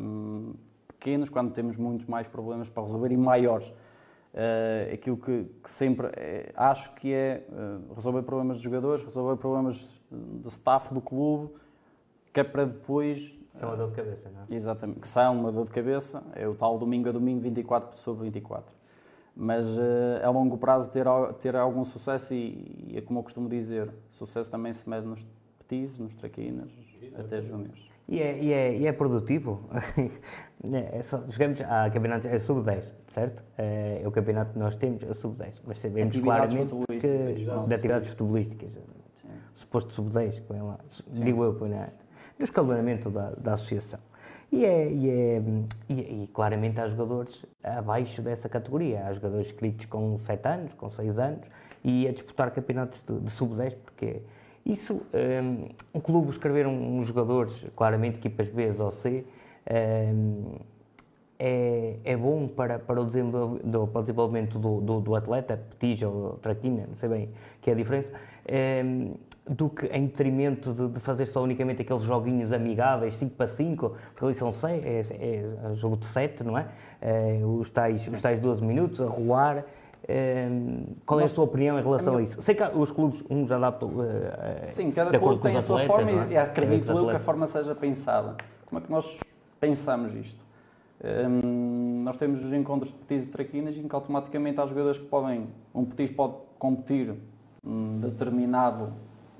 um, 0.00 0.54
pequenos 0.86 1.28
quando 1.28 1.52
temos 1.52 1.76
muitos 1.76 2.06
mais 2.06 2.26
problemas 2.26 2.68
para 2.68 2.82
resolver 2.82 3.12
e 3.12 3.16
maiores. 3.16 3.68
Uh, 3.68 4.92
aquilo 4.92 5.16
que, 5.16 5.44
que 5.62 5.70
sempre 5.70 6.08
é, 6.14 6.52
acho 6.54 6.94
que 6.94 7.12
é 7.12 7.46
uh, 7.48 7.94
resolver 7.94 8.22
problemas 8.22 8.58
de 8.58 8.64
jogadores, 8.64 9.02
resolver 9.02 9.36
problemas 9.36 9.98
de 10.10 10.48
staff 10.48 10.92
do 10.92 11.00
clube, 11.00 11.54
que 12.32 12.40
é 12.40 12.44
para 12.44 12.66
depois. 12.66 13.34
São 13.54 13.70
uma 13.70 13.76
dor 13.76 13.88
de 13.88 13.96
cabeça, 13.96 14.30
não 14.30 14.42
é? 14.42 14.54
Exatamente, 14.54 15.00
que 15.00 15.08
são 15.08 15.40
uma 15.40 15.50
dor 15.50 15.64
de 15.64 15.70
cabeça, 15.70 16.22
é 16.34 16.46
o 16.46 16.54
tal 16.54 16.78
domingo 16.78 17.08
a 17.08 17.12
domingo 17.12 17.40
24 17.40 17.98
sobre 17.98 18.24
24 18.24 18.78
mas 19.40 19.68
uh, 19.78 20.20
a 20.20 20.30
longo 20.30 20.58
prazo 20.58 20.90
ter, 20.90 21.06
ter 21.38 21.54
algum 21.54 21.84
sucesso 21.84 22.34
e, 22.34 22.88
e, 22.88 22.98
é 22.98 23.00
como 23.00 23.20
eu 23.20 23.22
costumo 23.22 23.48
dizer, 23.48 23.88
sucesso 24.10 24.50
também 24.50 24.72
se 24.72 24.88
mede 24.90 25.06
nos 25.06 25.24
petizes, 25.60 25.96
nos 26.00 26.12
traquinas, 26.12 26.68
até 27.16 27.40
júniores. 27.40 27.87
E 28.08 28.22
é, 28.22 28.38
e, 28.38 28.52
é, 28.52 28.76
e 28.78 28.86
é 28.86 28.92
produtivo. 28.92 29.68
é 30.72 31.02
só, 31.02 31.22
jogamos 31.28 31.60
a 31.60 31.90
campeonato 31.90 32.26
é 32.26 32.38
sub-10, 32.38 32.90
certo? 33.06 33.44
É, 33.58 34.00
é, 34.02 34.08
o 34.08 34.10
campeonato 34.10 34.54
que 34.54 34.58
nós 34.58 34.76
temos, 34.76 35.02
é 35.02 35.12
sub-10, 35.12 35.60
mas 35.66 35.78
sabemos 35.78 36.16
claramente 36.16 36.74
que 37.00 37.66
de 37.66 37.74
atividades 37.74 38.08
futebolísticas, 38.08 38.72
Sim. 38.72 39.28
suposto 39.52 39.92
sub-10, 39.92 40.42
digo 41.12 41.44
eu, 41.44 41.52
no 42.38 42.44
escalonamento 42.44 43.10
da, 43.10 43.30
da 43.30 43.52
associação. 43.54 44.00
E, 44.50 44.64
é, 44.64 44.90
e, 44.90 45.10
é, 45.10 45.42
e, 45.90 46.22
e, 46.22 46.30
claramente 46.32 46.80
há 46.80 46.86
jogadores 46.86 47.44
abaixo 47.62 48.22
dessa 48.22 48.48
categoria. 48.48 49.06
Há 49.06 49.12
jogadores 49.12 49.48
inscritos 49.48 49.84
com 49.84 50.18
7 50.20 50.48
anos, 50.48 50.72
com 50.72 50.90
6 50.90 51.18
anos 51.18 51.46
e 51.84 52.08
a 52.08 52.12
disputar 52.12 52.50
campeonatos 52.50 53.02
de, 53.02 53.20
de 53.20 53.30
sub-10, 53.30 53.76
porque 53.84 54.22
isso, 54.68 55.00
um, 55.42 55.68
um 55.94 56.00
clube 56.00 56.28
escrever 56.28 56.66
uns 56.66 57.06
jogadores, 57.06 57.64
claramente 57.74 58.18
equipas 58.18 58.48
B 58.50 58.70
ou 58.78 58.90
C, 58.90 59.24
um, 59.70 60.56
é, 61.38 61.96
é 62.04 62.16
bom 62.16 62.46
para, 62.46 62.78
para, 62.78 63.00
o 63.00 63.04
desenvolvimento, 63.04 64.58
do, 64.58 64.80
do, 64.80 65.00
do 65.00 65.14
atleta, 65.14 65.56
petija 65.56 66.08
ou 66.08 66.32
traquina, 66.34 66.86
não 66.88 66.96
sei 66.96 67.08
bem 67.08 67.30
que 67.62 67.70
é 67.70 67.72
a 67.72 67.76
diferença. 67.76 68.12
Um, 68.84 69.14
do 69.48 69.70
que 69.70 69.86
em 69.86 70.06
detrimento 70.06 70.74
de, 70.74 70.88
de, 70.88 71.00
fazer 71.00 71.24
só 71.24 71.42
unicamente 71.42 71.80
aqueles 71.80 72.02
joguinhos 72.02 72.52
amigáveis, 72.52 73.14
5 73.16 73.34
para 73.34 73.46
5, 73.46 73.94
porque 74.12 74.24
ali 74.26 74.34
são 74.34 74.52
6, 74.52 74.84
é, 74.84 74.88
é, 74.88 75.70
é, 75.70 75.74
jogo 75.74 75.96
de 75.96 76.04
7, 76.04 76.44
não 76.44 76.58
é? 76.58 76.68
é 77.00 77.40
os, 77.42 77.70
tais, 77.70 78.06
os 78.06 78.20
tais 78.20 78.38
12 78.38 78.62
minutos 78.62 79.00
a 79.00 79.06
rolar. 79.06 79.64
Qual 81.04 81.20
é 81.20 81.24
a 81.24 81.28
sua 81.28 81.44
opinião 81.44 81.78
em 81.78 81.82
relação 81.82 82.14
a, 82.14 82.18
a 82.18 82.22
isso? 82.22 82.40
Sei 82.40 82.54
que 82.54 82.62
os 82.62 82.90
clubes, 82.90 83.22
uns 83.28 83.52
adaptam. 83.52 83.90
Uh, 83.90 84.02
Sim, 84.72 84.90
cada 84.90 85.18
clube 85.18 85.42
tem 85.42 85.56
a 85.56 85.60
sua 85.60 85.82
atletas, 85.82 86.04
forma 86.04 86.24
é? 86.24 86.32
e 86.32 86.36
acredito 86.36 86.90
eu 86.90 87.08
que 87.08 87.16
a 87.16 87.20
forma 87.20 87.46
seja 87.46 87.74
pensada. 87.74 88.36
Como 88.64 88.80
é 88.80 88.84
que 88.84 88.90
nós 88.90 89.20
pensamos 89.60 90.14
isto? 90.14 90.42
Um, 91.04 92.02
nós 92.02 92.16
temos 92.16 92.42
os 92.42 92.52
encontros 92.52 92.90
de 92.90 92.98
petis 92.98 93.28
e 93.28 93.30
traquinas 93.30 93.76
em 93.76 93.86
que 93.86 93.94
automaticamente 93.94 94.60
há 94.60 94.66
jogadores 94.66 94.98
que 94.98 95.06
podem. 95.06 95.46
Um 95.74 95.84
petis 95.84 96.10
pode 96.10 96.34
competir 96.58 97.14
um 97.62 98.00
determinado 98.00 98.92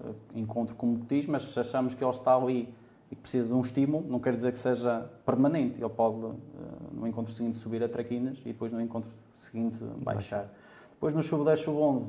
eh, 0.05 0.11
encontro 0.37 0.75
como 0.77 0.99
diz, 1.09 1.27
mas 1.27 1.43
se 1.45 1.59
achamos 1.59 1.95
que 1.95 2.05
ele 2.05 2.11
está 2.11 2.35
ali 2.35 2.73
e 3.11 3.17
que 3.17 3.23
precisa 3.23 3.47
de 3.47 3.53
um 3.55 3.61
estímulo, 3.61 4.07
não 4.07 4.21
quer 4.21 4.35
dizer 4.35 4.53
que 4.53 4.59
seja 4.59 5.11
permanente. 5.25 5.81
Ele 5.81 5.89
pode, 5.89 6.27
eh, 6.27 6.31
no 6.93 7.07
encontro 7.07 7.33
seguinte, 7.33 7.59
subir 7.59 7.83
a 7.83 7.89
traquinas 7.89 8.39
e 8.41 8.53
depois 8.53 8.71
no 8.71 8.81
encontro 8.81 9.11
seguinte 9.51 9.79
baixar. 9.99 10.49
Depois 10.93 11.15
no 11.15 11.23
sub-10, 11.23 11.57
sub-11, 11.57 12.09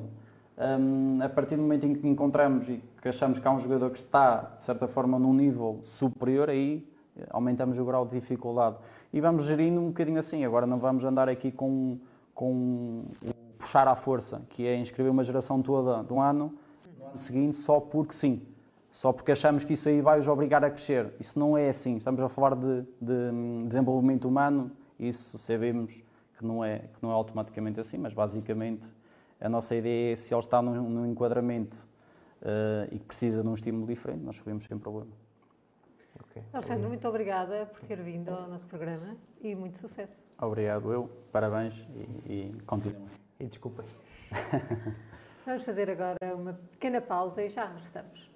um, 0.58 1.22
a 1.22 1.28
partir 1.28 1.56
do 1.56 1.62
momento 1.62 1.86
em 1.86 1.94
que 1.94 2.06
encontramos 2.06 2.68
e 2.68 2.82
que 3.00 3.08
achamos 3.08 3.38
que 3.38 3.46
há 3.46 3.50
um 3.50 3.58
jogador 3.58 3.90
que 3.90 3.98
está, 3.98 4.56
de 4.58 4.64
certa 4.64 4.86
forma, 4.86 5.18
num 5.18 5.32
nível 5.32 5.80
superior, 5.84 6.50
aí 6.50 6.86
eh, 7.16 7.26
aumentamos 7.30 7.78
o 7.78 7.84
grau 7.84 8.04
de 8.04 8.18
dificuldade. 8.18 8.76
E 9.12 9.20
vamos 9.20 9.44
gerindo 9.44 9.80
um 9.80 9.88
bocadinho 9.88 10.18
assim. 10.18 10.44
Agora 10.44 10.66
não 10.66 10.78
vamos 10.78 11.04
andar 11.04 11.28
aqui 11.28 11.50
com, 11.50 11.98
com 12.34 13.04
o 13.22 13.34
puxar 13.58 13.88
à 13.88 13.94
força, 13.94 14.42
que 14.50 14.66
é 14.66 14.76
inscrever 14.76 15.10
uma 15.10 15.24
geração 15.24 15.62
toda 15.62 16.02
de 16.02 16.12
um 16.12 16.20
ano 16.20 16.52
ano 17.10 17.18
seguinte 17.18 17.56
só 17.56 17.80
porque 17.80 18.14
sim. 18.14 18.42
Só 18.90 19.12
porque 19.12 19.30
achamos 19.30 19.62
que 19.62 19.74
isso 19.74 19.88
aí 19.88 20.00
vai 20.00 20.18
os 20.18 20.26
obrigar 20.26 20.64
a 20.64 20.70
crescer. 20.70 21.12
Isso 21.20 21.38
não 21.38 21.56
é 21.56 21.68
assim. 21.68 21.96
Estamos 21.96 22.20
a 22.20 22.28
falar 22.28 22.56
de, 22.56 22.82
de 23.00 23.12
hum, 23.32 23.64
desenvolvimento 23.66 24.26
humano, 24.26 24.70
isso 24.98 25.38
sabemos 25.38 26.02
que 26.40 26.46
não, 26.46 26.64
é, 26.64 26.78
que 26.78 27.02
não 27.02 27.10
é 27.10 27.12
automaticamente 27.12 27.78
assim, 27.78 27.98
mas 27.98 28.14
basicamente 28.14 28.88
a 29.38 29.48
nossa 29.48 29.76
ideia 29.76 30.14
é 30.14 30.16
se 30.16 30.32
ele 30.32 30.40
está 30.40 30.62
num, 30.62 30.88
num 30.88 31.06
enquadramento 31.06 31.76
uh, 32.40 32.88
e 32.90 32.98
que 32.98 33.04
precisa 33.04 33.42
de 33.42 33.48
um 33.48 33.52
estímulo 33.52 33.86
diferente, 33.86 34.24
nós 34.24 34.36
subimos 34.36 34.64
sem 34.64 34.78
problema. 34.78 35.12
Okay. 36.30 36.42
Alexandre, 36.50 36.88
muito 36.88 37.06
obrigada 37.06 37.66
por 37.66 37.80
ter 37.80 38.02
vindo 38.02 38.30
ao 38.30 38.48
nosso 38.48 38.66
programa 38.66 39.16
e 39.42 39.54
muito 39.54 39.78
sucesso. 39.78 40.18
Obrigado 40.40 40.90
eu, 40.90 41.10
parabéns 41.30 41.74
e, 42.26 42.32
e 42.32 42.62
continuem. 42.66 43.10
E 43.38 43.46
desculpem. 43.46 43.84
Vamos 45.44 45.62
fazer 45.62 45.90
agora 45.90 46.16
uma 46.34 46.54
pequena 46.54 47.02
pausa 47.02 47.42
e 47.42 47.50
já 47.50 47.66
regressamos. 47.66 48.29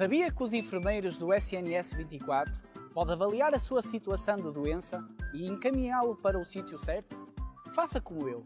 Sabia 0.00 0.32
que 0.32 0.42
os 0.42 0.54
enfermeiros 0.54 1.18
do 1.18 1.30
SNS 1.30 1.92
24 1.92 2.58
podem 2.94 3.12
avaliar 3.12 3.54
a 3.54 3.58
sua 3.58 3.82
situação 3.82 4.38
de 4.38 4.50
doença 4.50 5.06
e 5.34 5.46
encaminhá-lo 5.46 6.16
para 6.16 6.38
o 6.38 6.44
sítio 6.44 6.78
certo? 6.78 7.28
Faça 7.74 8.00
como 8.00 8.26
eu. 8.26 8.42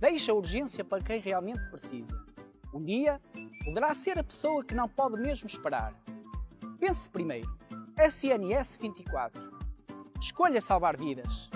Deixe 0.00 0.32
a 0.32 0.34
urgência 0.34 0.82
para 0.82 1.00
quem 1.00 1.20
realmente 1.20 1.60
precisa. 1.70 2.10
Um 2.74 2.82
dia, 2.82 3.20
poderá 3.64 3.94
ser 3.94 4.18
a 4.18 4.24
pessoa 4.24 4.64
que 4.64 4.74
não 4.74 4.88
pode 4.88 5.16
mesmo 5.16 5.46
esperar. 5.46 5.94
Pense 6.80 7.08
primeiro. 7.08 7.48
SNS 7.96 8.78
24. 8.82 9.48
Escolha 10.20 10.60
salvar 10.60 10.96
vidas. 10.96 11.48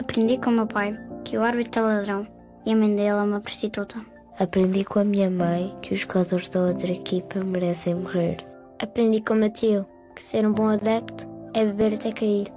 Aprendi 0.00 0.36
com 0.36 0.50
meu 0.50 0.66
pai 0.66 0.98
que 1.24 1.38
o 1.38 1.44
árbitro 1.44 1.82
é 1.82 1.84
ladrão 1.84 2.26
e 2.66 2.72
a 2.72 2.76
mãe 2.76 2.88
dele 2.88 3.10
é 3.10 3.14
uma 3.14 3.40
prostituta. 3.40 4.19
Aprendi 4.40 4.86
com 4.86 4.98
a 4.98 5.04
minha 5.04 5.30
mãe 5.30 5.76
que 5.82 5.92
os 5.92 6.00
jogadores 6.00 6.48
da 6.48 6.60
outra 6.60 6.90
equipa 6.90 7.44
merecem 7.44 7.94
morrer. 7.94 8.38
Aprendi 8.82 9.20
com 9.20 9.34
o 9.34 9.36
meu 9.36 9.50
tio 9.50 9.84
que 10.16 10.22
ser 10.22 10.46
um 10.46 10.52
bom 10.54 10.66
adepto 10.66 11.28
é 11.52 11.62
beber 11.66 11.92
até 11.92 12.10
cair. 12.10 12.50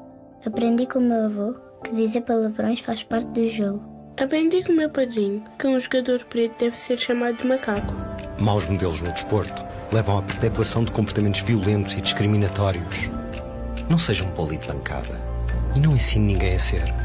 Aprendi 0.45 0.87
com 0.87 0.99
o 0.99 1.01
meu 1.01 1.25
avô 1.25 1.53
que 1.83 1.93
dizer 1.93 2.21
palavrões 2.21 2.79
faz 2.79 3.03
parte 3.03 3.27
do 3.31 3.49
jogo. 3.49 3.83
Aprendi 4.17 4.63
com 4.63 4.71
o 4.71 4.77
meu 4.77 4.89
padrinho 4.89 5.43
que 5.59 5.67
um 5.67 5.77
jogador 5.77 6.23
preto 6.23 6.57
deve 6.57 6.77
ser 6.77 6.97
chamado 6.97 7.35
de 7.35 7.45
macaco. 7.45 7.93
Maus 8.39 8.65
modelos 8.65 9.01
no 9.01 9.11
desporto 9.11 9.65
levam 9.91 10.19
à 10.19 10.21
perpetuação 10.21 10.85
de 10.85 10.91
comportamentos 10.93 11.41
violentos 11.41 11.95
e 11.95 12.01
discriminatórios. 12.01 13.11
Não 13.89 13.97
seja 13.97 14.23
um 14.23 14.31
poli 14.31 14.55
de 14.55 14.67
bancada 14.67 15.21
e 15.75 15.81
não 15.81 15.95
ensine 15.95 16.27
ninguém 16.27 16.55
a 16.55 16.59
ser. 16.59 17.02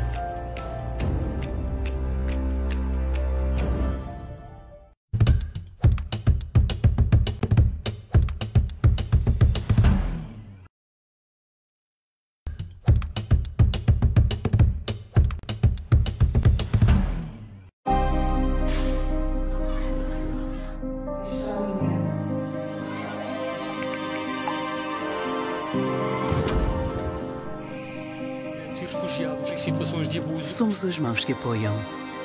Que 31.28 31.34
apoiam. 31.34 31.74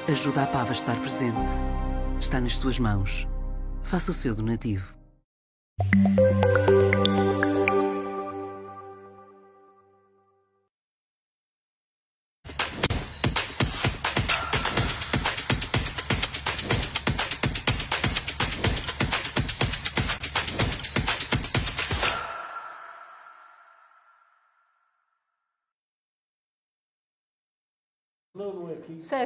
Ajuda 0.07 0.43
a 0.43 0.47
Pava 0.47 0.69
a 0.69 0.71
estar 0.71 0.97
presente. 1.01 1.37
Está 2.21 2.39
nas 2.39 2.57
suas 2.57 2.79
mãos. 2.79 3.27
Faça 3.83 4.11
o 4.11 4.13
seu 4.13 4.33
donativo. 4.33 4.95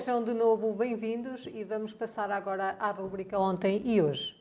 Sejam 0.07 0.23
de 0.23 0.33
novo 0.33 0.71
bem-vindos 0.71 1.45
e 1.47 1.65
vamos 1.65 1.91
passar 1.91 2.31
agora 2.31 2.77
à 2.79 2.91
rubrica 2.91 3.37
Ontem 3.37 3.81
e 3.83 4.01
Hoje. 4.01 4.33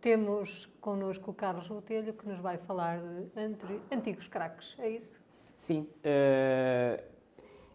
Temos 0.00 0.66
connosco 0.80 1.32
o 1.32 1.34
Carlos 1.34 1.66
Botelho 1.66 2.12
que 2.12 2.28
nos 2.28 2.38
vai 2.38 2.56
falar 2.56 3.00
de 3.00 3.92
antigos 3.92 4.28
craques, 4.28 4.76
é 4.78 4.88
isso? 4.88 5.20
Sim, 5.56 5.88
uh, 5.98 7.02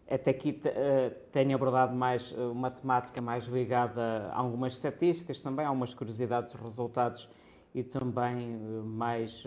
até 0.08 0.30
aqui 0.30 0.58
uh, 0.64 1.14
tenho 1.30 1.54
abordado 1.54 1.94
mais 1.94 2.32
uh, 2.32 2.52
uma 2.52 2.70
temática 2.70 3.20
mais 3.20 3.44
ligada 3.44 4.30
a 4.32 4.38
algumas 4.38 4.72
estatísticas 4.72 5.42
também, 5.42 5.66
a 5.66 5.68
algumas 5.68 5.92
curiosidades, 5.92 6.54
resultados 6.54 7.28
e 7.74 7.82
também 7.82 8.56
uh, 8.56 8.84
mais 8.84 9.44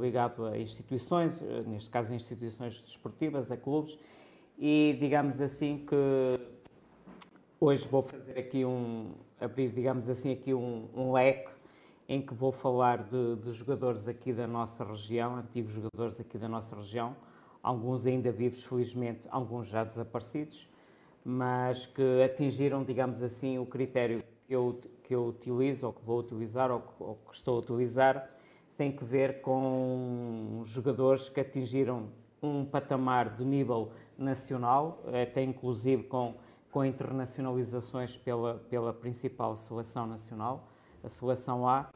ligado 0.00 0.46
a 0.46 0.58
instituições, 0.58 1.40
neste 1.66 1.90
caso 1.90 2.12
a 2.12 2.16
instituições 2.16 2.80
desportivas, 2.80 3.50
a 3.50 3.56
clubes, 3.56 3.98
e 4.58 4.96
digamos 5.00 5.40
assim 5.40 5.84
que 5.86 5.96
hoje 7.58 7.86
vou 7.88 8.02
fazer 8.02 8.38
aqui 8.38 8.64
um, 8.64 9.12
abrir 9.40 9.70
digamos 9.70 10.08
assim 10.08 10.32
aqui 10.32 10.52
um, 10.52 10.88
um 10.94 11.12
leque 11.12 11.50
em 12.08 12.20
que 12.20 12.34
vou 12.34 12.52
falar 12.52 13.04
de, 13.04 13.36
de 13.36 13.52
jogadores 13.52 14.06
aqui 14.06 14.32
da 14.32 14.46
nossa 14.46 14.84
região, 14.84 15.36
antigos 15.36 15.72
jogadores 15.72 16.20
aqui 16.20 16.36
da 16.36 16.48
nossa 16.48 16.76
região, 16.76 17.16
alguns 17.62 18.06
ainda 18.06 18.30
vivos, 18.30 18.62
felizmente, 18.64 19.26
alguns 19.30 19.68
já 19.68 19.84
desaparecidos, 19.84 20.68
mas 21.24 21.86
que 21.86 22.22
atingiram, 22.22 22.82
digamos 22.84 23.22
assim, 23.22 23.58
o 23.58 23.64
critério 23.64 24.18
que 24.46 24.54
eu, 24.54 24.80
que 25.12 25.14
eu 25.14 25.26
utilizo, 25.26 25.86
ou 25.86 25.92
que 25.92 26.02
vou 26.02 26.20
utilizar, 26.20 26.70
ou, 26.70 26.82
ou 26.98 27.18
que 27.28 27.36
estou 27.36 27.56
a 27.56 27.58
utilizar, 27.58 28.30
tem 28.78 28.90
que 28.90 29.04
ver 29.04 29.42
com 29.42 30.62
jogadores 30.64 31.28
que 31.28 31.38
atingiram 31.38 32.08
um 32.42 32.64
patamar 32.64 33.36
de 33.36 33.44
nível 33.44 33.92
nacional, 34.16 35.04
até 35.08 35.42
inclusive 35.42 36.04
com, 36.04 36.34
com 36.70 36.82
internacionalizações 36.82 38.16
pela, 38.16 38.54
pela 38.70 38.94
principal 38.94 39.54
seleção 39.54 40.06
nacional, 40.06 40.66
a 41.04 41.10
seleção 41.10 41.68
A. 41.68 41.90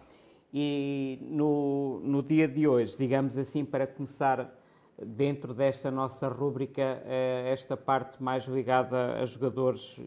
E 0.52 1.18
no, 1.22 2.00
no 2.00 2.22
dia 2.22 2.46
de 2.46 2.68
hoje, 2.68 2.96
digamos 2.98 3.38
assim, 3.38 3.64
para 3.64 3.86
começar 3.86 4.54
dentro 4.98 5.54
desta 5.54 5.90
nossa 5.90 6.28
rúbrica, 6.28 7.02
eh, 7.06 7.50
esta 7.50 7.76
parte 7.76 8.22
mais 8.22 8.44
ligada 8.44 9.14
a 9.20 9.26
jogadores 9.26 9.98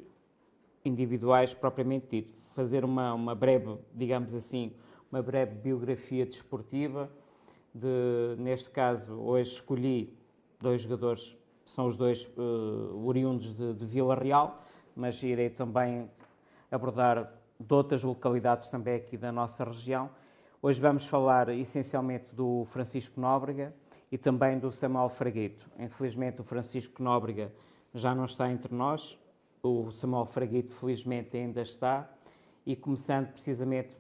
individuais 0.85 1.53
propriamente 1.53 2.07
dito. 2.09 2.37
Fazer 2.59 2.83
uma, 2.83 3.13
uma 3.13 3.33
breve, 3.33 3.77
digamos 3.95 4.33
assim, 4.33 4.73
uma 5.09 5.21
breve 5.21 5.55
biografia 5.55 6.25
desportiva. 6.25 7.09
De, 7.73 8.35
neste 8.37 8.69
caso, 8.69 9.13
hoje 9.13 9.51
escolhi 9.51 10.13
dois 10.59 10.81
jogadores, 10.81 11.37
são 11.65 11.87
os 11.87 11.95
dois 11.95 12.25
uh, 12.37 13.01
oriundos 13.07 13.55
de, 13.55 13.73
de 13.75 13.85
Vila 13.85 14.13
Real, 14.13 14.61
mas 14.93 15.23
irei 15.23 15.49
também 15.49 16.11
abordar 16.69 17.31
de 17.57 17.73
outras 17.73 18.03
localidades 18.03 18.67
também 18.67 18.95
aqui 18.95 19.15
da 19.15 19.31
nossa 19.31 19.63
região. 19.63 20.09
Hoje 20.61 20.81
vamos 20.81 21.05
falar 21.05 21.47
essencialmente 21.47 22.35
do 22.35 22.65
Francisco 22.65 23.21
Nóbrega, 23.21 23.73
e 24.11 24.17
também 24.17 24.59
do 24.59 24.69
Samuel 24.69 25.07
Fraguito. 25.07 25.65
Infelizmente, 25.79 26.41
o 26.41 26.43
Francisco 26.43 27.01
Nóbrega 27.01 27.53
já 27.93 28.13
não 28.13 28.25
está 28.25 28.51
entre 28.51 28.75
nós, 28.75 29.17
o 29.63 29.89
Samuel 29.91 30.25
Fraguito, 30.25 30.73
felizmente, 30.73 31.37
ainda 31.37 31.61
está, 31.61 32.09
e 32.69 32.75
começando 32.75 33.31
precisamente 33.31 33.97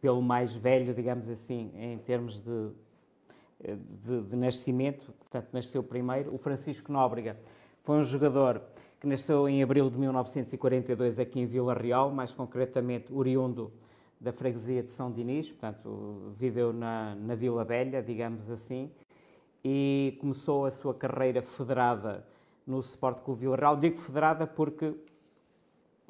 pelo 0.00 0.22
mais 0.22 0.54
velho, 0.54 0.94
digamos 0.94 1.28
assim, 1.28 1.72
em 1.74 1.98
termos 1.98 2.38
de, 2.38 2.70
de, 3.98 4.22
de 4.22 4.36
nascimento, 4.36 5.12
portanto, 5.18 5.48
nasceu 5.52 5.82
primeiro, 5.82 6.32
o 6.32 6.38
Francisco 6.38 6.92
Nóbrega 6.92 7.36
foi 7.82 7.96
um 7.96 8.04
jogador 8.04 8.62
que 9.00 9.08
nasceu 9.08 9.48
em 9.48 9.60
abril 9.60 9.90
de 9.90 9.98
1942 9.98 11.18
aqui 11.18 11.40
em 11.40 11.46
Vila 11.46 11.74
Real, 11.74 12.12
mais 12.12 12.30
concretamente 12.30 13.12
oriundo 13.12 13.72
da 14.20 14.32
freguesia 14.32 14.80
de 14.80 14.92
São 14.92 15.10
Dinis, 15.10 15.48
portanto, 15.50 16.32
viveu 16.38 16.72
na, 16.72 17.16
na 17.16 17.34
Vila 17.34 17.64
Velha, 17.64 18.00
digamos 18.00 18.48
assim, 18.48 18.88
e 19.64 20.16
começou 20.20 20.64
a 20.64 20.70
sua 20.70 20.94
carreira 20.94 21.42
federada 21.42 22.24
no 22.64 22.78
Sport 22.78 23.22
Clube 23.22 23.40
Vila 23.40 23.56
Real. 23.56 23.76
Digo 23.76 23.98
federada 23.98 24.46
porque, 24.46 24.94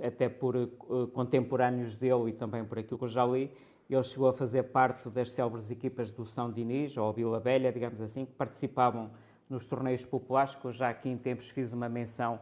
até 0.02 0.28
por 0.28 0.56
uh, 0.56 1.06
contemporâneos 1.12 1.96
dele 1.96 2.30
e 2.30 2.32
também 2.32 2.64
por 2.64 2.78
aquilo 2.78 2.98
que 2.98 3.04
eu 3.04 3.08
já 3.08 3.24
li, 3.24 3.50
ele 3.88 4.02
chegou 4.02 4.28
a 4.28 4.32
fazer 4.32 4.64
parte 4.64 5.08
das 5.10 5.30
célebres 5.30 5.70
equipas 5.70 6.10
do 6.10 6.24
São 6.24 6.50
Dinis, 6.50 6.96
ou 6.96 7.12
Vila 7.12 7.38
Velha, 7.38 7.72
digamos 7.72 8.00
assim, 8.00 8.24
que 8.24 8.32
participavam 8.32 9.10
nos 9.48 9.66
torneios 9.66 10.04
populares, 10.04 10.54
que 10.54 10.64
eu 10.64 10.72
já 10.72 10.88
aqui 10.88 11.08
em 11.08 11.18
tempos 11.18 11.50
fiz 11.50 11.72
uma 11.72 11.88
menção 11.88 12.36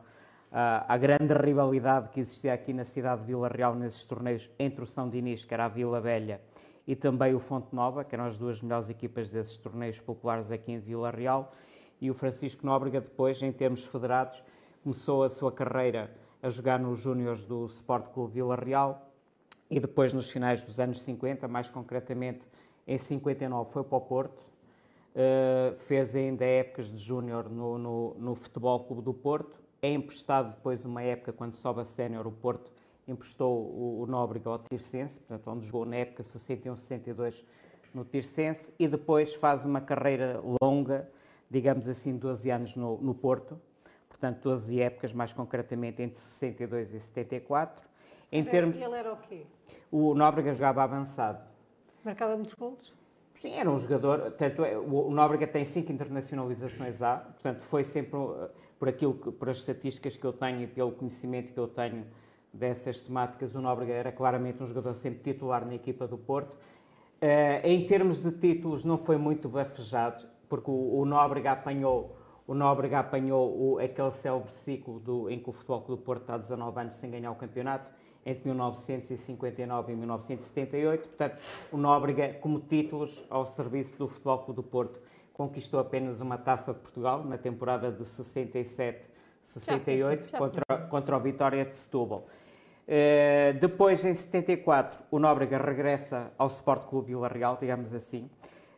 uh, 0.52 0.86
à 0.88 0.96
grande 0.96 1.34
rivalidade 1.34 2.10
que 2.10 2.20
existia 2.20 2.54
aqui 2.54 2.72
na 2.72 2.84
cidade 2.84 3.22
de 3.22 3.26
Vila 3.26 3.48
Real 3.48 3.74
nesses 3.74 4.04
torneios 4.04 4.48
entre 4.58 4.84
o 4.84 4.86
São 4.86 5.08
Dinis, 5.08 5.44
que 5.44 5.52
era 5.52 5.64
a 5.64 5.68
Vila 5.68 6.00
Velha, 6.00 6.40
e 6.86 6.94
também 6.94 7.34
o 7.34 7.40
Fonte 7.40 7.74
Nova, 7.74 8.04
que 8.04 8.14
eram 8.14 8.26
as 8.26 8.38
duas 8.38 8.62
melhores 8.62 8.88
equipas 8.88 9.30
desses 9.30 9.56
torneios 9.56 10.00
populares 10.00 10.50
aqui 10.50 10.72
em 10.72 10.78
Vila 10.78 11.10
Real, 11.10 11.52
e 12.00 12.10
o 12.10 12.14
Francisco 12.14 12.64
Nóbrega 12.64 13.00
depois, 13.00 13.42
em 13.42 13.52
termos 13.52 13.84
federados, 13.84 14.42
começou 14.82 15.22
a 15.22 15.28
sua 15.30 15.52
carreira 15.52 16.10
a 16.42 16.50
jogar 16.50 16.80
nos 16.80 16.98
Júniores 16.98 17.44
do 17.44 17.64
Sport 17.66 18.12
Clube 18.12 18.34
Vila 18.34 18.56
Real 18.56 19.08
e 19.70 19.78
depois 19.78 20.12
nos 20.12 20.28
finais 20.28 20.62
dos 20.62 20.80
anos 20.80 21.00
50, 21.02 21.46
mais 21.46 21.68
concretamente 21.68 22.46
em 22.86 22.98
59 22.98 23.70
foi 23.70 23.84
para 23.84 23.96
o 23.96 24.00
Porto, 24.00 24.52
Uh, 25.14 25.76
fez 25.76 26.14
ainda 26.14 26.42
épocas 26.42 26.90
de 26.90 26.96
júnior 26.96 27.50
no, 27.50 27.76
no, 27.76 28.14
no, 28.14 28.34
Futebol 28.34 28.82
Clube 28.84 29.02
do 29.02 29.12
Porto. 29.12 29.60
É 29.82 29.92
emprestado 29.92 30.54
depois 30.54 30.86
uma 30.86 31.02
época, 31.02 31.34
quando 31.34 31.54
sobe 31.54 31.82
a 31.82 31.84
sénior, 31.84 32.26
o 32.26 32.32
Porto 32.32 32.72
emprestou 33.06 33.58
o, 33.58 34.00
o 34.00 34.06
Nóbrega 34.06 34.48
ao 34.48 34.58
Tirsense, 34.58 35.20
portanto, 35.20 35.50
onde 35.50 35.66
jogou 35.66 35.84
na 35.84 35.96
época 35.96 36.22
61-62 36.22 37.44
no 37.92 38.06
Tirsense, 38.06 38.72
e 38.78 38.88
depois 38.88 39.34
faz 39.34 39.66
uma 39.66 39.82
carreira 39.82 40.42
longa, 40.62 41.06
digamos 41.50 41.88
assim, 41.88 42.16
12 42.16 42.50
anos 42.50 42.74
no, 42.74 42.96
no 42.96 43.14
Porto, 43.14 43.60
portanto, 44.22 44.40
12 44.44 44.80
épocas, 44.80 45.12
mais 45.12 45.32
concretamente 45.32 46.00
entre 46.00 46.16
62 46.16 46.94
e 46.94 47.00
74. 47.00 47.82
Em 48.30 48.40
ele, 48.40 48.50
termos... 48.50 48.76
ele 48.76 48.94
era 48.94 49.12
o 49.12 49.16
quê? 49.16 49.42
O 49.90 50.14
Nóbrega 50.14 50.52
jogava 50.54 50.84
avançado. 50.84 51.40
Marcava 52.04 52.36
muitos 52.36 52.54
gols? 52.54 52.94
Sim, 53.34 53.54
era 53.54 53.68
um 53.68 53.76
jogador. 53.76 54.30
Tanto 54.32 54.64
é, 54.64 54.78
o 54.78 55.10
Nóbrega 55.10 55.46
tem 55.48 55.64
cinco 55.64 55.90
internacionalizações 55.90 57.02
A, 57.02 57.16
portanto, 57.16 57.62
foi 57.62 57.82
sempre 57.82 58.16
por 58.78 58.88
aquilo 58.88 59.14
que, 59.14 59.32
por 59.32 59.50
as 59.50 59.58
estatísticas 59.58 60.16
que 60.16 60.24
eu 60.24 60.32
tenho 60.32 60.62
e 60.62 60.66
pelo 60.68 60.92
conhecimento 60.92 61.52
que 61.52 61.58
eu 61.58 61.66
tenho 61.66 62.06
dessas 62.52 63.00
temáticas, 63.00 63.56
o 63.56 63.60
Nóbrega 63.60 63.92
era 63.92 64.12
claramente 64.12 64.62
um 64.62 64.66
jogador 64.66 64.94
sempre 64.94 65.32
titular 65.32 65.66
na 65.66 65.74
equipa 65.74 66.06
do 66.06 66.16
Porto. 66.16 66.54
Uh, 66.54 67.64
em 67.64 67.86
termos 67.86 68.20
de 68.20 68.30
títulos, 68.30 68.84
não 68.84 68.96
foi 68.96 69.16
muito 69.16 69.48
bafejado, 69.48 70.24
porque 70.48 70.70
o, 70.70 71.00
o 71.00 71.04
Nóbrega 71.04 71.52
apanhou, 71.52 72.16
o 72.46 72.54
Nóbrega 72.54 72.98
apanhou 72.98 73.74
o, 73.74 73.78
aquele 73.78 74.10
célebre 74.10 74.52
ciclo 74.52 74.98
do, 74.98 75.30
em 75.30 75.38
que 75.38 75.48
o 75.48 75.52
Futebol 75.52 75.82
Clube 75.82 76.00
do 76.00 76.04
Porto 76.04 76.22
está 76.22 76.34
há 76.34 76.38
19 76.38 76.80
anos 76.80 76.96
sem 76.96 77.10
ganhar 77.10 77.30
o 77.30 77.34
campeonato 77.34 77.90
entre 78.24 78.48
1959 78.48 79.92
e 79.92 79.96
1978. 79.96 81.08
Portanto, 81.08 81.36
o 81.70 81.76
Nóbrega, 81.76 82.34
como 82.34 82.60
títulos 82.60 83.22
ao 83.28 83.46
serviço 83.46 83.98
do 83.98 84.08
Futebol 84.08 84.38
Clube 84.38 84.56
do 84.56 84.62
Porto, 84.62 85.00
conquistou 85.32 85.80
apenas 85.80 86.20
uma 86.20 86.38
Taça 86.38 86.72
de 86.72 86.78
Portugal 86.80 87.24
na 87.24 87.38
temporada 87.38 87.90
de 87.90 88.04
67-68 88.04 90.30
contra, 90.36 90.62
contra 90.88 91.16
o 91.16 91.20
Vitória 91.20 91.64
de 91.64 91.74
Setúbal. 91.74 92.26
Uh, 92.82 93.58
depois, 93.60 94.04
em 94.04 94.14
74, 94.14 94.98
o 95.10 95.18
Nóbrega 95.18 95.58
regressa 95.58 96.32
ao 96.36 96.48
Sport 96.48 96.86
Clube 96.86 97.08
Vila 97.08 97.28
Real, 97.28 97.56
digamos 97.60 97.94
assim. 97.94 98.28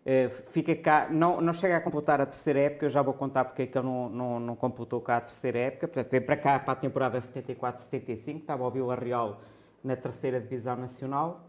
Uh, 0.04 0.28
fica 0.50 0.76
cá, 0.76 1.08
não, 1.10 1.40
não 1.40 1.54
chega 1.54 1.78
a 1.78 1.80
completar 1.80 2.20
a 2.20 2.26
terceira 2.26 2.60
época, 2.60 2.84
eu 2.84 2.90
já 2.90 3.00
vou 3.00 3.14
contar 3.14 3.46
porque 3.46 3.62
é 3.62 3.66
que 3.66 3.78
ele 3.78 3.86
não, 3.86 4.10
não, 4.10 4.38
não 4.38 4.54
completou 4.54 5.00
cá 5.00 5.16
a 5.16 5.20
terceira 5.22 5.58
época. 5.58 5.88
Portanto, 5.88 6.10
veio 6.10 6.26
para 6.26 6.36
cá 6.36 6.58
para 6.58 6.72
a 6.72 6.76
temporada 6.76 7.18
74-75, 7.18 8.40
estava 8.40 8.64
ao 8.64 8.70
Vila 8.70 8.94
Real 8.94 9.40
na 9.82 9.96
terceira 9.96 10.38
divisão 10.38 10.76
nacional. 10.76 11.48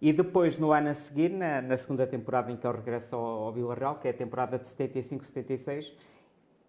E 0.00 0.12
depois, 0.12 0.56
no 0.56 0.70
ano 0.72 0.90
a 0.90 0.94
seguir, 0.94 1.30
na, 1.30 1.60
na 1.60 1.76
segunda 1.76 2.06
temporada 2.06 2.52
em 2.52 2.56
que 2.56 2.64
ele 2.64 2.76
regressa 2.76 3.16
ao, 3.16 3.22
ao 3.22 3.52
Vila 3.52 3.74
Real, 3.74 3.96
que 3.96 4.06
é 4.06 4.12
a 4.12 4.14
temporada 4.14 4.56
de 4.56 4.66
75-76, 4.66 5.92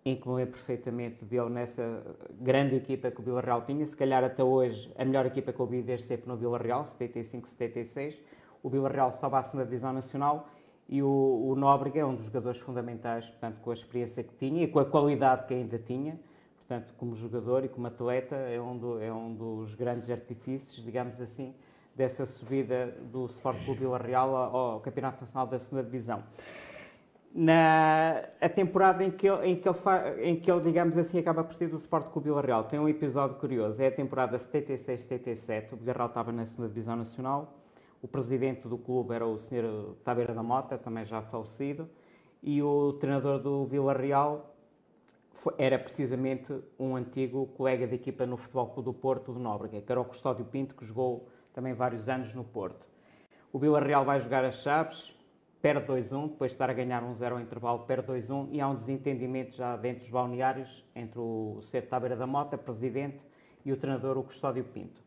em 0.05 0.15
que 0.15 0.27
me 0.27 0.45
perfeitamente 0.45 1.23
dele 1.23 1.49
nessa 1.49 2.01
grande 2.39 2.77
equipa 2.77 3.11
que 3.11 3.19
o 3.19 3.23
Vila 3.23 3.41
Real 3.41 3.61
tinha, 3.63 3.85
se 3.85 3.95
calhar 3.95 4.23
até 4.23 4.43
hoje 4.43 4.91
a 4.97 5.05
melhor 5.05 5.25
equipa 5.25 5.53
que 5.53 5.59
eu 5.59 5.67
vi 5.67 5.83
desde 5.83 6.07
sempre 6.07 6.27
no 6.27 6.35
Vila 6.35 6.57
Real, 6.57 6.83
75-76. 6.83 8.15
O 8.63 8.69
Vila 8.69 8.89
Real 8.89 9.11
sobe 9.11 9.35
à 9.35 9.43
segunda 9.43 9.65
divisão 9.65 9.93
nacional 9.93 10.47
e 10.89 11.03
o, 11.03 11.49
o 11.49 11.55
Nóbrega 11.55 11.99
é 11.99 12.05
um 12.05 12.15
dos 12.15 12.25
jogadores 12.25 12.59
fundamentais, 12.59 13.25
portanto, 13.25 13.59
com 13.61 13.71
a 13.71 13.73
experiência 13.73 14.23
que 14.23 14.33
tinha 14.35 14.63
e 14.63 14.67
com 14.67 14.79
a 14.79 14.85
qualidade 14.85 15.45
que 15.45 15.53
ainda 15.53 15.77
tinha, 15.77 16.17
portanto, 16.57 16.93
como 16.97 17.13
jogador 17.13 17.65
e 17.65 17.67
como 17.67 17.87
atleta, 17.87 18.35
é 18.35 18.59
um, 18.59 18.77
do, 18.77 19.01
é 19.01 19.11
um 19.11 19.33
dos 19.33 19.75
grandes 19.75 20.09
artifícios, 20.09 20.83
digamos 20.85 21.19
assim, 21.19 21.53
dessa 21.93 22.25
subida 22.25 22.95
do 23.11 23.25
Sport 23.25 23.65
Clube 23.65 23.81
Vila 23.81 23.97
Real 23.97 24.35
ao 24.35 24.79
Campeonato 24.79 25.21
Nacional 25.21 25.47
da 25.47 25.59
Segunda 25.59 25.83
Divisão. 25.83 26.23
Na 27.33 28.23
a 28.39 28.47
temporada 28.47 29.03
em 29.03 29.11
que, 29.11 29.27
ele, 29.27 29.47
em, 29.47 29.55
que 29.57 29.67
ele 29.67 29.77
em 30.21 30.35
que 30.39 30.49
ele, 30.49 30.61
digamos 30.61 30.97
assim, 30.97 31.19
acaba 31.19 31.43
por 31.43 31.53
ser 31.53 31.67
do 31.67 31.75
Sport 31.75 32.11
Clube 32.11 32.29
Vila 32.29 32.41
Real, 32.41 32.63
tem 32.63 32.79
um 32.79 32.87
episódio 32.87 33.35
curioso, 33.35 33.81
é 33.81 33.87
a 33.87 33.91
temporada 33.91 34.37
76-77, 34.37 35.73
o 35.73 35.75
Vila 35.75 35.93
Real 35.93 36.07
estava 36.07 36.31
na 36.31 36.45
Segunda 36.45 36.69
Divisão 36.69 36.95
Nacional, 36.95 37.53
o 38.07 38.09
presidente 38.09 38.69
do 38.69 38.77
clube 38.77 39.13
era 39.13 39.27
o 39.27 39.37
Sr. 39.37 39.97
Tabeira 40.01 40.33
da 40.33 40.41
Mota, 40.41 40.77
também 40.77 41.03
já 41.03 41.21
falecido, 41.21 41.89
e 42.41 42.63
o 42.63 42.93
treinador 42.93 43.37
do 43.37 43.65
Vila 43.65 43.91
Real 43.91 44.55
era 45.57 45.77
precisamente 45.77 46.57
um 46.79 46.95
antigo 46.95 47.47
colega 47.47 47.85
de 47.85 47.95
equipa 47.95 48.25
no 48.25 48.37
Futebol 48.37 48.67
Clube 48.67 48.85
do 48.85 48.93
Porto, 48.93 49.33
do 49.33 49.39
Nóbrega, 49.39 49.81
que 49.81 49.91
era 49.91 49.99
o 49.99 50.05
Custódio 50.05 50.45
Pinto, 50.45 50.73
que 50.73 50.85
jogou 50.85 51.27
também 51.53 51.73
vários 51.73 52.07
anos 52.07 52.33
no 52.33 52.45
Porto. 52.45 52.87
O 53.51 53.59
Vila 53.59 53.81
Real 53.81 54.05
vai 54.05 54.21
jogar 54.21 54.45
as 54.45 54.55
chaves, 54.61 55.13
perde 55.61 55.85
2-1, 55.85 56.29
depois 56.29 56.51
de 56.51 56.55
estar 56.55 56.69
a 56.69 56.73
ganhar 56.73 57.03
1-0 57.03 57.31
ao 57.31 57.41
intervalo, 57.41 57.79
perde 57.79 58.07
2-1 58.07 58.47
e 58.51 58.61
há 58.61 58.69
um 58.69 58.75
desentendimento 58.75 59.53
já 59.53 59.75
dentro 59.75 59.99
dos 59.99 60.09
balneários 60.09 60.85
entre 60.95 61.19
o 61.19 61.59
Sr. 61.61 61.85
Tabeira 61.85 62.15
da 62.15 62.25
Mota, 62.25 62.57
presidente, 62.57 63.19
e 63.65 63.73
o 63.73 63.75
treinador, 63.75 64.17
o 64.17 64.23
Custódio 64.23 64.63
Pinto. 64.63 65.01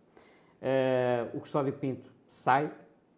Uh, 0.60 1.35
o 1.35 1.40
Custódio 1.40 1.72
Pinto 1.72 2.20
sai, 2.31 2.70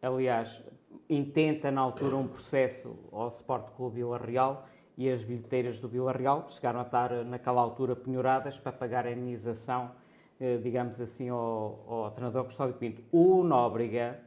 aliás, 0.03 0.61
intenta 1.09 1.71
na 1.71 1.81
altura 1.81 2.17
um 2.17 2.27
processo 2.27 2.97
ao 3.13 3.29
Sport 3.29 3.71
Clube 3.77 3.97
Vila 3.97 4.19
Real 4.19 4.67
e 4.99 5.09
as 5.09 5.23
bilheteiras 5.23 5.79
do 5.79 5.89
Vila 5.89 6.13
Real 6.13 6.47
chegaram 6.51 6.81
a 6.81 6.83
estar 6.83 7.25
naquela 7.25 7.61
altura 7.61 7.95
penhoradas 7.95 8.59
para 8.59 8.73
pagar 8.73 9.07
a 9.07 9.13
indenização, 9.13 9.93
eh, 10.41 10.59
digamos 10.59 11.01
assim, 11.01 11.29
ao, 11.29 11.85
ao 11.89 12.11
treinador 12.11 12.45
Custódio 12.45 12.75
Pinto. 12.75 13.03
O 13.13 13.43
Nóbrega, 13.45 14.21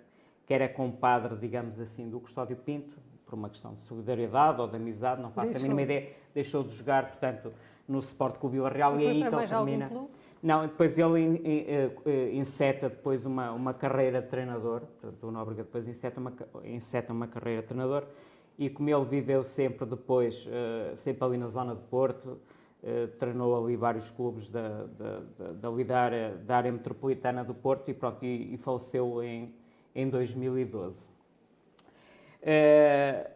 que 0.46 0.54
era 0.54 0.70
compadre, 0.70 1.36
digamos 1.36 1.80
assim, 1.80 2.10
do 2.10 2.20
Custódio 2.20 2.56
Pinto, 2.56 2.98
por 3.26 3.36
uma 3.36 3.50
questão 3.50 3.74
de 3.74 3.82
solidariedade 3.82 4.62
ou 4.62 4.68
de 4.68 4.76
amizade, 4.76 5.22
não 5.22 5.32
faço 5.32 5.50
deixou. 5.50 5.66
a 5.66 5.70
mínima 5.70 5.82
ideia, 5.82 6.14
deixou 6.34 6.64
de 6.64 6.74
jogar, 6.74 7.08
portanto, 7.10 7.52
no 7.88 8.00
Sport 8.00 8.38
Clube 8.38 8.56
Vila 8.56 8.70
Real 8.70 9.00
e, 9.00 9.04
e 9.04 9.08
aí 9.08 9.22
então 9.22 9.46
termina. 9.46 9.90
Não, 10.46 10.68
depois 10.68 10.96
ele 10.96 11.42
inseta 12.34 12.88
depois 12.88 13.26
uma, 13.26 13.52
uma 13.52 13.74
carreira 13.74 14.22
de 14.22 14.28
treinador, 14.28 14.84
o 15.20 15.32
Nóbrega 15.32 15.64
depois 15.64 15.88
inseta 15.88 16.20
uma, 16.20 16.32
inseta 16.64 17.12
uma 17.12 17.26
carreira 17.26 17.64
de 17.64 17.68
treinador, 17.68 18.06
e 18.56 18.70
como 18.70 18.88
ele 18.88 19.06
viveu 19.06 19.44
sempre 19.44 19.88
depois, 19.88 20.46
uh, 20.46 20.96
sempre 20.98 21.26
ali 21.26 21.38
na 21.40 21.48
zona 21.48 21.74
de 21.74 21.82
Porto, 21.82 22.40
treinou 23.18 23.66
ali 23.66 23.76
vários 23.76 24.12
clubes 24.12 24.48
da, 24.48 24.86
da, 24.86 25.22
da, 25.60 25.72
da, 25.72 26.00
área, 26.00 26.36
da 26.36 26.58
área 26.58 26.72
metropolitana 26.72 27.44
do 27.44 27.56
Porto 27.56 27.90
e, 27.90 27.96
pronto, 27.96 28.24
e, 28.24 28.54
e 28.54 28.58
faleceu 28.58 29.24
em, 29.24 29.52
em 29.96 30.08
2012. 30.08 31.08
Uh, 31.08 31.12
eh, 32.44 33.32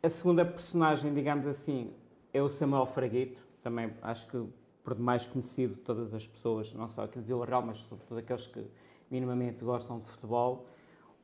a 0.00 0.08
segunda 0.08 0.44
personagem, 0.44 1.12
digamos 1.12 1.48
assim, 1.48 1.92
é 2.32 2.40
o 2.40 2.48
Samuel 2.48 2.86
Fraguito, 2.86 3.42
também 3.64 3.92
acho 4.00 4.28
que 4.28 4.46
por 4.82 4.94
demais 4.94 5.26
conhecido 5.26 5.74
de 5.74 5.80
todas 5.80 6.12
as 6.12 6.26
pessoas, 6.26 6.72
não 6.74 6.88
só 6.88 7.04
aqui 7.04 7.18
de 7.18 7.24
Vila 7.24 7.46
Real, 7.46 7.62
mas 7.62 7.78
sobretudo 7.78 8.18
aqueles 8.18 8.46
que 8.46 8.64
minimamente 9.10 9.64
gostam 9.64 10.00
de 10.00 10.08
futebol. 10.08 10.66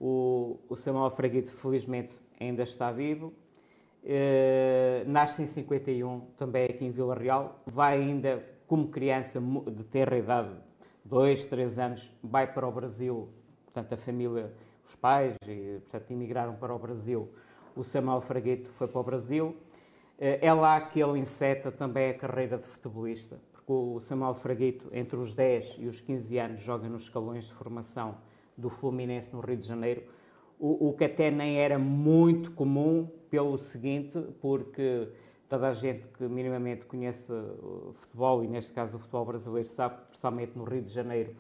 O, 0.01 0.59
o 0.69 0.77
Samuel 0.77 1.11
Fraguito, 1.11 1.51
felizmente, 1.51 2.19
ainda 2.39 2.63
está 2.63 2.93
vivo. 2.93 3.33
Uh, 4.05 5.09
nasce 5.09 5.43
em 5.43 5.47
51, 5.47 6.21
também 6.37 6.67
aqui 6.67 6.85
em 6.85 6.91
Vila 6.91 7.15
Real. 7.15 7.61
Vai 7.67 8.01
ainda, 8.01 8.45
como 8.67 8.89
criança 8.89 9.41
de 9.41 9.83
ter 9.85 10.13
idade, 10.13 10.55
dois, 11.05 11.45
três 11.45 11.79
anos, 11.79 12.09
vai 12.23 12.53
para 12.53 12.67
o 12.67 12.71
Brasil. 12.71 13.29
Portanto, 13.65 13.95
a 13.95 13.97
família, 13.97 14.53
os 14.87 14.95
pais, 14.95 15.35
e, 15.47 15.81
portanto, 15.81 16.11
emigraram 16.13 16.55
para 16.55 16.73
o 16.73 16.79
Brasil. 16.79 17.29
O 17.75 17.83
Samuel 17.83 18.21
Fraguito 18.21 18.71
foi 18.71 18.87
para 18.87 19.01
o 19.01 19.05
Brasil. 19.05 19.57
Uh, 20.19 20.39
é 20.41 20.53
lá 20.53 20.81
que 20.81 21.01
ele 21.01 21.19
inseta 21.19 21.71
também 21.71 22.11
a 22.11 22.15
carreira 22.15 22.59
de 22.59 22.65
futebolista 22.65 23.39
o 23.69 24.01
Samuel 24.01 24.35
Fraguito, 24.35 24.89
entre 24.93 25.17
os 25.17 25.35
10 25.35 25.77
e 25.79 25.87
os 25.87 26.01
15 26.01 26.39
anos, 26.39 26.63
joga 26.63 26.89
nos 26.89 27.03
escalões 27.03 27.47
de 27.47 27.53
formação 27.53 28.17
do 28.57 28.71
Fluminense 28.71 29.33
no 29.35 29.41
Rio 29.41 29.57
de 29.59 29.67
Janeiro, 29.67 30.03
o, 30.59 30.89
o 30.89 30.93
que 30.95 31.05
até 31.05 31.31
nem 31.31 31.59
era 31.59 31.79
muito 31.79 32.51
comum, 32.53 33.07
pelo 33.31 33.59
seguinte, 33.59 34.19
porque 34.41 35.09
toda 35.49 35.69
a 35.69 35.75
gente 35.75 36.09
que 36.09 36.25
minimamente 36.25 36.87
conhece 36.87 37.31
futebol, 37.95 38.43
e 38.43 38.49
neste 38.49 38.73
caso 38.73 38.97
o 38.97 38.99
futebol 38.99 39.27
brasileiro, 39.27 39.69
sabe, 39.69 40.01
principalmente 40.09 40.57
no 40.57 40.65
Rio 40.65 40.83
de 40.83 40.91
Janeiro, 40.91 41.35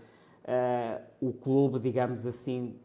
uh, 0.44 1.26
o 1.26 1.32
clube, 1.32 1.78
digamos 1.78 2.26
assim, 2.26 2.78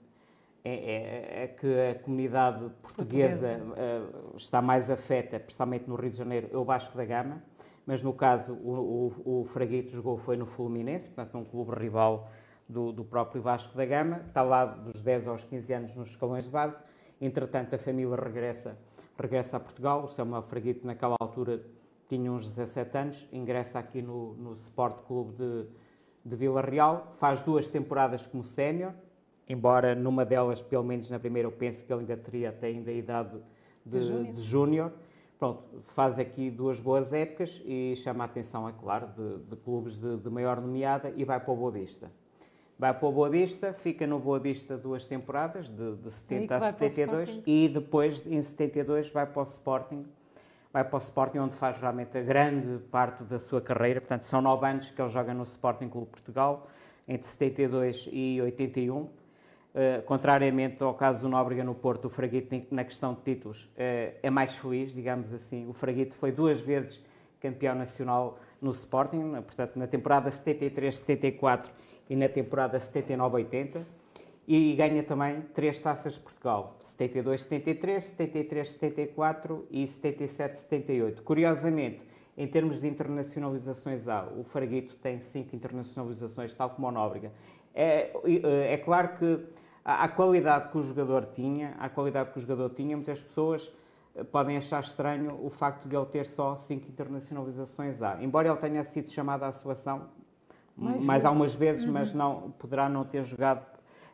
é, 0.64 0.74
é, 0.74 1.44
é, 1.44 1.48
que 1.48 1.68
a 1.92 1.96
comunidade 1.96 2.70
portuguesa, 2.82 3.60
portuguesa. 3.60 4.32
Uh, 4.34 4.38
está 4.38 4.62
mais 4.62 4.90
afeta, 4.90 5.40
principalmente 5.40 5.90
no 5.90 5.96
Rio 5.96 6.12
de 6.12 6.18
Janeiro, 6.18 6.50
é 6.52 6.58
o 6.58 6.64
Vasco 6.64 6.96
da 6.96 7.04
Gama 7.04 7.42
mas 7.86 8.02
no 8.02 8.14
caso 8.14 8.54
o, 8.54 9.14
o, 9.26 9.42
o 9.42 9.46
Fraguito 9.46 9.92
jogou 9.92 10.18
foi 10.18 10.38
no 10.38 10.46
Fluminense, 10.46 11.10
portanto 11.10 11.38
um 11.38 11.44
clube 11.44 11.76
rival 11.76 12.30
do, 12.68 12.92
do, 12.92 13.04
próprio 13.04 13.42
Vasco 13.42 13.76
da 13.76 13.86
Gama, 13.86 14.24
está 14.28 14.42
lá 14.42 14.66
dos 14.66 15.02
10 15.02 15.28
aos 15.28 15.44
15 15.44 15.74
anos 15.74 15.96
nos 15.96 16.10
escalões 16.10 16.46
de 16.46 16.50
base, 16.50 16.82
entretanto 17.20 17.76
a 17.76 17.78
família 17.78 18.16
regressa, 18.16 18.78
regressa 19.18 19.58
a 19.58 19.60
Portugal, 19.60 20.04
o 20.04 20.08
Samuel 20.08 20.44
Fraguito 20.44 20.86
naquela 20.88 21.16
altura 21.20 21.62
tinha 22.08 22.32
uns 22.32 22.50
17 22.50 22.98
anos, 22.98 23.28
ingressa 23.32 23.80
aqui 23.80 24.02
no, 24.02 24.34
no 24.36 24.54
Sport 24.54 25.04
Clube 25.06 25.34
de, 25.36 25.68
de 26.26 26.36
Vila 26.36 26.62
Real, 26.62 27.14
faz 27.18 27.42
duas 27.42 27.68
temporadas 27.68 28.26
como 28.26 28.44
sénior, 28.44 28.94
embora 29.48 29.96
numa 29.96 30.26
delas, 30.26 30.62
pelo 30.62 30.84
menos 30.84 31.10
na 31.10 31.20
primeira, 31.20 31.48
eu 31.48 31.52
penso 31.52 31.86
que 31.86 31.92
ele 31.92 32.02
ainda 32.02 32.18
teria 32.18 32.50
até 32.50 32.68
ainda 32.68 32.92
a 32.92 32.94
idade 32.94 33.38
de, 33.86 34.32
de 34.34 34.42
júnior 34.42 34.92
pronto, 35.44 35.62
faz 35.88 36.18
aqui 36.18 36.50
duas 36.50 36.80
boas 36.80 37.12
épocas 37.12 37.62
e 37.66 37.96
chama 37.98 38.24
a 38.24 38.26
atenção, 38.26 38.70
é 38.70 38.72
claro, 38.72 39.08
de, 39.08 39.40
de 39.50 39.56
clubes 39.58 40.00
de, 40.00 40.16
de, 40.16 40.30
maior 40.30 40.62
nomeada 40.62 41.12
e 41.18 41.26
vai 41.26 41.38
para 41.38 41.52
o 41.52 41.58
Boa 41.58 41.72
Vista. 41.72 42.10
Vai 42.80 42.94
para 42.94 43.06
o 43.06 43.12
Boa 43.12 43.30
Vista, 43.30 43.74
fica 43.74 44.08
no 44.08 44.20
Boa 44.20 44.40
Vista 44.40 44.78
duas 44.78 45.04
temporadas, 45.06 45.68
de, 45.68 45.96
de 45.98 46.10
70 46.10 46.56
a 46.56 46.72
72, 46.72 47.42
e 47.46 47.68
depois, 47.68 48.26
em 48.26 48.42
72, 48.42 49.10
vai 49.10 49.26
para 49.26 49.42
o 49.42 49.44
Sporting, 49.44 50.06
vai 50.72 50.84
para 50.86 50.96
o 50.96 51.00
Sporting, 51.00 51.40
onde 51.40 51.56
faz 51.56 51.78
realmente 51.78 52.18
a 52.18 52.22
grande 52.22 52.80
parte 52.86 53.26
da 53.26 53.38
sua 53.38 53.60
carreira. 53.60 54.00
Portanto, 54.00 54.24
são 54.24 54.42
nove 54.42 54.66
anos 54.66 54.90
que 54.90 55.02
ele 55.02 55.10
joga 55.10 55.34
no 55.34 55.44
Sporting 55.44 55.90
Clube 55.90 56.08
Portugal, 56.08 56.68
entre 57.06 57.28
72 57.28 58.08
e 58.14 58.42
81. 58.42 59.10
Uh, 59.74 60.04
contrariamente 60.04 60.84
ao 60.84 60.94
caso 60.94 61.24
do 61.24 61.30
Nóbrega 61.30 61.64
no 61.64 61.74
Porto, 61.74 62.06
o 62.06 62.10
Fraguito, 62.10 62.56
na 62.70 62.84
questão 62.84 63.16
de 63.16 63.22
títulos, 63.22 63.64
uh, 63.64 64.14
é 64.22 64.30
mais 64.30 64.56
feliz, 64.56 64.94
digamos 64.94 65.34
assim. 65.34 65.68
O 65.68 65.74
Fraguito 65.74 66.14
foi 66.14 66.32
duas 66.32 66.62
vezes 66.62 67.04
campeão 67.42 67.74
nacional 67.74 68.38
no 68.62 68.70
Sporting, 68.70 69.32
portanto, 69.42 69.78
na 69.78 69.88
temporada 69.88 70.30
73-74 70.30 71.66
e 72.08 72.16
na 72.16 72.30
temporada 72.30 72.78
79-80. 72.78 73.84
E 74.48 74.76
ganha 74.76 75.02
também 75.02 75.42
três 75.56 75.80
taças 75.80 76.14
de 76.14 76.20
Portugal: 76.20 76.78
72-73, 76.84 78.16
73-74 78.16 79.62
e 79.72 79.86
77-78. 79.86 81.22
Curiosamente, 81.22 82.06
em 82.38 82.46
termos 82.48 82.82
de 82.82 82.88
internacionalizações, 82.88 84.08
há. 84.08 84.26
O 84.38 84.44
Fraguito 84.44 84.96
tem 84.98 85.20
cinco 85.20 85.56
internacionalizações, 85.56 86.54
tal 86.54 86.70
como 86.70 86.88
o 86.88 86.92
Nóbrega. 86.92 87.32
É, 87.74 88.12
é 88.72 88.78
claro 88.78 89.18
que 89.18 89.40
a, 89.86 90.08
qualidade 90.08 90.70
que 90.70 90.78
o 90.78 90.82
jogador 90.82 91.26
tinha, 91.26 91.76
a 91.80 91.90
qualidade 91.90 92.32
que 92.32 92.38
o 92.38 92.42
jogador 92.42 92.70
tinha, 92.70 92.96
muitas 92.96 93.22
pessoas 93.22 93.72
eh, 94.16 94.24
podem 94.24 94.58
achar 94.58 94.82
estranho 94.82 95.38
o 95.44 95.50
facto 95.50 95.88
de 95.88 95.96
ele 95.96 96.06
ter 96.06 96.26
só 96.26 96.56
cinco 96.56 96.88
internacionalizações 96.88 98.02
A. 98.02 98.24
Embora 98.24 98.48
ele 98.48 98.58
tenha 98.58 98.84
sido 98.84 99.10
chamado 99.12 99.44
à 99.44 99.52
seleção 99.52 100.04
mais, 100.76 101.06
mais 101.06 101.26
algumas 101.26 101.54
vezes, 101.54 101.86
uhum. 101.86 101.92
mas 101.92 102.14
não 102.14 102.52
poderá 102.58 102.88
não 102.88 103.04
ter 103.04 103.24
jogado 103.24 103.66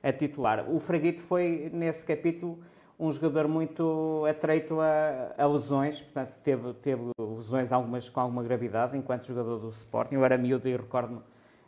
a 0.02 0.12
titular. 0.12 0.70
O 0.70 0.80
Fraguito 0.80 1.22
foi, 1.22 1.70
nesse 1.74 2.06
capítulo, 2.06 2.60
um 3.00 3.12
jogador 3.12 3.48
muito 3.48 4.26
atreito 4.30 4.80
a, 4.82 5.34
a 5.38 5.48
lesões, 5.48 6.02
portanto, 6.02 6.34
teve, 6.44 6.74
teve 6.76 7.12
lesões 7.18 7.72
algumas 7.72 8.10
com 8.10 8.20
alguma 8.20 8.44
gravidade 8.44 8.98
enquanto 8.98 9.26
jogador 9.26 9.58
do 9.60 9.70
Sporting. 9.70 10.16
Eu 10.16 10.26
era 10.26 10.38
miúdo 10.38 10.68
e 10.68 10.76
recordo 10.76 11.24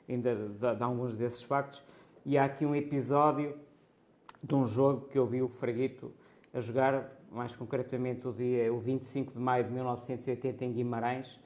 ainda 0.10 0.36
de, 0.36 0.76
de 0.76 0.84
alguns 0.84 1.15
desses 1.15 1.41
factos. 1.41 1.82
E 2.26 2.38
há 2.38 2.45
aqui 2.45 2.65
um 2.65 2.76
episódio 2.76 3.56
de 4.43 4.55
um 4.55 4.65
jogo 4.65 5.07
que 5.07 5.18
eu 5.18 5.26
vi 5.26 5.41
o 5.41 5.47
Fraguito 5.47 6.11
a 6.53 6.59
jogar, 6.59 7.09
mais 7.31 7.55
concretamente 7.55 8.27
o 8.27 8.34
dia 8.34 8.73
o 8.73 8.80
25 8.80 9.34
de 9.34 9.39
maio 9.39 9.63
de 9.63 9.72
1980 9.72 10.65
em 10.65 10.73
Guimarães, 10.73 11.39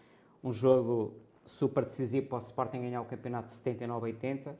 um 0.43 0.51
jogo 0.51 1.13
super 1.45 1.85
decisivo 1.85 2.27
para 2.27 2.37
o 2.37 2.41
Sporting 2.41 2.81
ganhar 2.81 3.01
o 3.01 3.05
campeonato 3.05 3.49
de 3.49 3.53
79-80. 3.55 4.47
Uh, 4.47 4.55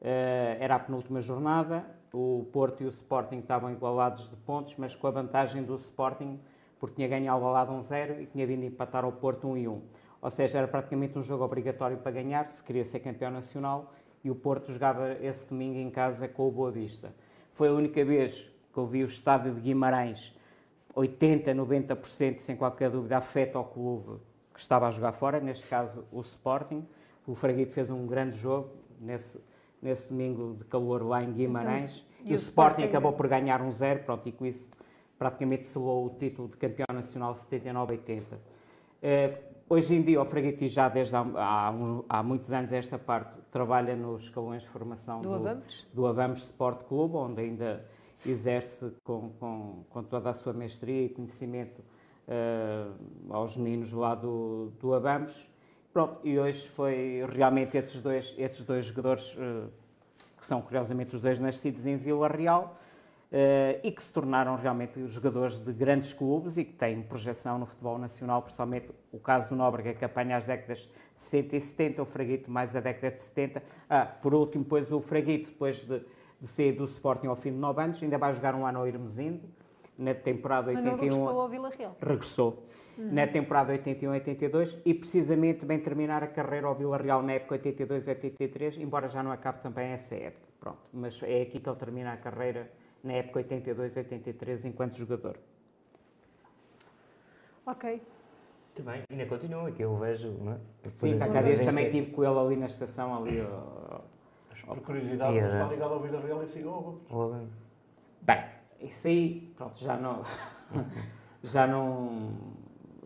eh, 0.00 0.56
era 0.60 0.76
a 0.76 0.78
penúltima 0.78 1.20
jornada, 1.20 1.84
o 2.12 2.46
Porto 2.52 2.82
e 2.82 2.86
o 2.86 2.88
Sporting 2.88 3.38
estavam 3.38 3.72
igualados 3.72 4.28
de 4.28 4.36
pontos, 4.36 4.74
mas 4.78 4.94
com 4.94 5.06
a 5.08 5.10
vantagem 5.10 5.64
do 5.64 5.74
Sporting, 5.74 6.38
porque 6.78 6.96
tinha 6.96 7.08
ganho 7.08 7.32
Alvalade 7.32 7.72
1-0 7.72 8.22
e 8.22 8.26
tinha 8.26 8.46
vindo 8.46 8.64
empatar 8.64 9.04
ao 9.04 9.10
Porto 9.10 9.48
1-1. 9.48 9.80
Ou 10.20 10.30
seja, 10.30 10.58
era 10.58 10.68
praticamente 10.68 11.18
um 11.18 11.22
jogo 11.22 11.44
obrigatório 11.44 11.98
para 11.98 12.12
ganhar, 12.12 12.48
se 12.50 12.62
queria 12.62 12.84
ser 12.84 13.00
campeão 13.00 13.30
nacional, 13.30 13.92
e 14.22 14.30
o 14.30 14.34
Porto 14.34 14.72
jogava 14.72 15.12
esse 15.20 15.48
domingo 15.48 15.78
em 15.78 15.90
casa 15.90 16.28
com 16.28 16.46
o 16.46 16.50
Boa 16.50 16.70
Vista. 16.70 17.12
Foi 17.58 17.66
a 17.66 17.72
única 17.72 18.04
vez 18.04 18.48
que 18.72 18.78
eu 18.78 18.86
vi 18.86 19.02
o 19.02 19.06
estádio 19.06 19.52
de 19.52 19.60
Guimarães, 19.60 20.32
80, 20.94 21.52
90%, 21.56 22.38
sem 22.38 22.54
qualquer 22.54 22.88
dúvida, 22.88 23.16
afeta 23.16 23.58
ao 23.58 23.64
clube 23.64 24.20
que 24.54 24.60
estava 24.60 24.86
a 24.86 24.92
jogar 24.92 25.10
fora, 25.10 25.40
neste 25.40 25.66
caso 25.66 26.04
o 26.12 26.20
Sporting. 26.20 26.86
O 27.26 27.34
Fraguito 27.34 27.72
fez 27.72 27.90
um 27.90 28.06
grande 28.06 28.36
jogo 28.36 28.70
nesse, 29.00 29.40
nesse 29.82 30.08
domingo 30.08 30.54
de 30.56 30.66
calor 30.66 31.02
lá 31.02 31.20
em 31.20 31.32
Guimarães. 31.32 32.06
Então, 32.20 32.26
e, 32.26 32.30
e, 32.30 32.34
o, 32.34 32.36
Sporting, 32.36 32.82
Sporting 32.82 32.82
acabou 32.84 33.12
por 33.14 33.26
ganhar 33.26 33.60
um 33.60 33.72
zero, 33.72 34.04
pronto, 34.04 34.28
e 34.28 34.30
com 34.30 34.46
isso 34.46 34.68
praticamente 35.18 35.64
selou 35.64 36.06
o 36.06 36.10
título 36.10 36.46
de 36.46 36.56
campeão 36.58 36.86
nacional 36.94 37.34
79-80. 37.34 38.22
Hoje 39.70 39.94
em 39.94 40.00
dia, 40.00 40.20
o 40.20 40.24
Fraguito 40.24 40.66
já 40.66 40.88
desde 40.88 41.14
há, 41.14 41.20
há, 41.20 41.70
uns, 41.70 42.02
há, 42.08 42.22
muitos 42.22 42.50
anos 42.54 42.72
esta 42.72 42.98
parte 42.98 43.36
trabalha 43.50 43.94
nos 43.94 44.22
escalões 44.22 44.62
de 44.62 44.68
formação 44.68 45.20
do, 45.20 45.28
do 45.28 45.34
Abamos, 45.34 45.86
do 45.92 46.06
Abamos 46.06 46.38
Sport 46.44 46.84
Clube, 46.84 47.16
onde 47.16 47.42
ainda 47.42 47.84
exerce 48.24 48.90
com, 49.04 49.28
com, 49.38 49.84
com 49.90 50.02
toda 50.02 50.30
a 50.30 50.34
sua 50.34 50.54
mestria 50.54 51.04
e 51.04 51.08
conhecimento 51.10 51.80
uh, 51.80 52.94
aos 53.28 53.58
meninos 53.58 53.92
lá 53.92 54.14
do, 54.14 54.72
do 54.80 54.94
Abamos. 54.94 55.46
Pronto, 55.92 56.18
e 56.24 56.38
hoje 56.38 56.66
foi 56.68 57.26
realmente 57.30 57.76
estes 57.76 58.00
dois, 58.00 58.34
estes 58.38 58.64
dois 58.64 58.86
jogadores, 58.86 59.34
uh, 59.34 59.68
que 60.38 60.46
são 60.46 60.62
curiosamente 60.62 61.14
os 61.14 61.20
dois 61.20 61.38
nascidos 61.38 61.84
em 61.84 61.96
Vila 61.98 62.28
Real, 62.28 62.74
e 63.82 63.90
que 63.90 64.02
se 64.02 64.12
tornaram 64.12 64.56
realmente 64.56 65.06
jogadores 65.08 65.60
de 65.60 65.72
grandes 65.72 66.12
clubes 66.12 66.56
e 66.56 66.64
que 66.64 66.72
têm 66.72 67.02
projeção 67.02 67.58
no 67.58 67.66
futebol 67.66 67.98
nacional, 67.98 68.42
principalmente 68.42 68.90
o 69.12 69.18
caso 69.18 69.50
do 69.50 69.56
Nóbrega, 69.56 69.92
que 69.92 70.04
apanha 70.04 70.36
as 70.36 70.46
décadas 70.46 70.88
60 71.16 71.56
e 71.56 71.60
70, 71.60 72.02
o 72.02 72.06
Fraguito 72.06 72.50
mais 72.50 72.74
a 72.74 72.80
década 72.80 73.14
de 73.14 73.22
70. 73.22 73.62
Ah, 73.88 74.06
por 74.06 74.32
último, 74.32 74.64
depois 74.64 74.90
o 74.90 75.00
Fraguito, 75.00 75.50
depois 75.50 75.76
de, 75.76 76.00
de 76.40 76.46
sair 76.46 76.72
do 76.72 76.84
Sporting 76.84 77.26
ao 77.26 77.36
fim 77.36 77.50
de 77.50 77.58
9 77.58 77.82
anos, 77.82 78.02
ainda 78.02 78.16
vai 78.16 78.32
jogar 78.32 78.54
um 78.54 78.64
ano 78.64 78.78
ao 78.78 78.86
Irmesinde, 78.86 79.42
na 79.98 80.14
temporada 80.14 80.68
81... 80.68 80.90
Mas 80.90 81.00
regressou 81.00 81.40
ao 81.40 81.48
Vila 81.48 81.70
Real. 81.70 81.96
Regressou. 82.00 82.64
Uhum. 82.96 83.12
Na 83.12 83.26
temporada 83.26 83.76
81-82 83.76 84.78
e 84.84 84.94
precisamente 84.94 85.64
bem 85.64 85.78
terminar 85.78 86.22
a 86.22 86.26
carreira 86.26 86.66
ao 86.66 86.74
Vila 86.74 86.96
Real 86.96 87.22
na 87.22 87.32
época 87.32 87.58
82-83, 87.58 88.80
embora 88.80 89.08
já 89.08 89.22
não 89.22 89.30
acabe 89.30 89.60
também 89.60 89.88
essa 89.88 90.14
época. 90.14 90.48
Pronto, 90.58 90.78
mas 90.92 91.20
é 91.22 91.42
aqui 91.42 91.60
que 91.60 91.68
ele 91.68 91.76
termina 91.76 92.12
a 92.12 92.16
carreira 92.16 92.70
na 93.02 93.14
época 93.14 93.42
82-83 93.42 94.64
enquanto 94.64 94.96
jogador. 94.96 95.38
Ok. 97.66 98.02
Muito 98.78 98.82
bem, 98.82 99.02
ainda 99.10 99.26
continua, 99.26 99.70
que 99.72 99.82
eu 99.82 99.96
vejo, 99.96 100.30
não 100.40 100.52
é? 100.52 100.58
Sim, 100.94 101.14
está 101.14 101.28
cá 101.28 101.42
desde 101.42 101.64
também 101.64 101.86
estive 101.86 102.12
com 102.12 102.24
ele 102.24 102.38
ali 102.38 102.56
na 102.56 102.66
estação, 102.66 103.16
ali 103.16 103.40
ao... 103.40 104.04
Por 104.66 104.80
curiosidade, 104.82 105.36
está 105.38 105.66
ligado 105.66 105.94
ao 105.94 106.00
Vida 106.00 106.20
Real 106.20 106.44
e 106.44 106.48
siga 106.48 106.70
Bem, 108.22 108.44
isso 108.80 109.08
aí, 109.08 109.52
pronto, 109.56 109.78
já 109.78 109.96
não... 109.96 110.22
já 111.42 111.66
não... 111.66 112.32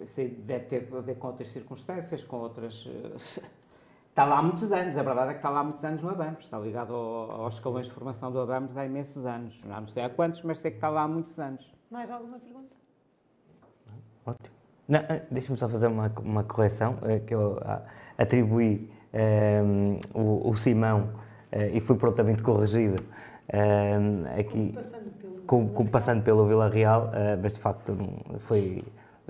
Isso 0.00 0.20
aí 0.20 0.28
deve 0.28 0.66
ter 0.66 0.88
a 0.94 1.00
ver 1.00 1.16
com 1.16 1.28
outras 1.28 1.50
circunstâncias, 1.50 2.22
com 2.24 2.36
outras... 2.38 2.86
Está 4.12 4.26
lá 4.26 4.40
há 4.40 4.42
muitos 4.42 4.70
anos, 4.70 4.94
a 4.94 5.02
verdade 5.02 5.30
é 5.30 5.32
que 5.32 5.38
está 5.38 5.48
lá 5.48 5.60
há 5.60 5.64
muitos 5.64 5.82
anos 5.82 6.02
no 6.02 6.10
Abamos, 6.10 6.44
está 6.44 6.58
ligado 6.58 6.94
ao, 6.94 7.30
aos 7.30 7.54
escalões 7.54 7.86
de 7.86 7.92
formação 7.92 8.30
do 8.30 8.38
Abamos 8.42 8.76
há 8.76 8.84
imensos 8.84 9.24
anos. 9.24 9.58
Não 9.64 9.88
sei 9.88 10.04
há 10.04 10.10
quantos, 10.10 10.42
mas 10.42 10.58
sei 10.58 10.70
que 10.70 10.76
está 10.76 10.90
lá 10.90 11.04
há 11.04 11.08
muitos 11.08 11.40
anos. 11.40 11.72
Mais 11.90 12.10
alguma 12.10 12.38
pergunta? 12.38 12.76
Ótimo. 14.26 14.54
Eh, 14.90 15.22
deixa-me 15.30 15.58
só 15.58 15.66
fazer 15.66 15.86
uma, 15.86 16.12
uma 16.22 16.44
correção, 16.44 16.98
eh, 17.04 17.20
que 17.20 17.34
eu 17.34 17.58
ah, 17.62 17.80
atribuí 18.18 18.92
um, 19.14 19.94
eh, 19.94 20.00
o, 20.12 20.50
o, 20.50 20.54
Simão 20.56 21.08
e 21.72 21.80
fui 21.80 21.96
prontamente 21.96 22.42
corrigido 22.42 23.02
um, 23.50 24.38
aqui, 24.38 24.74
como 24.74 24.82
passando 24.82 25.12
pelo, 25.14 25.40
com, 25.46 25.68
com, 25.70 25.86
passando 25.86 26.22
pelo 26.22 26.46
Vila 26.46 26.68
Real, 26.68 27.10
mas 27.42 27.54
de 27.54 27.60
facto 27.60 27.96
foi 28.40 28.84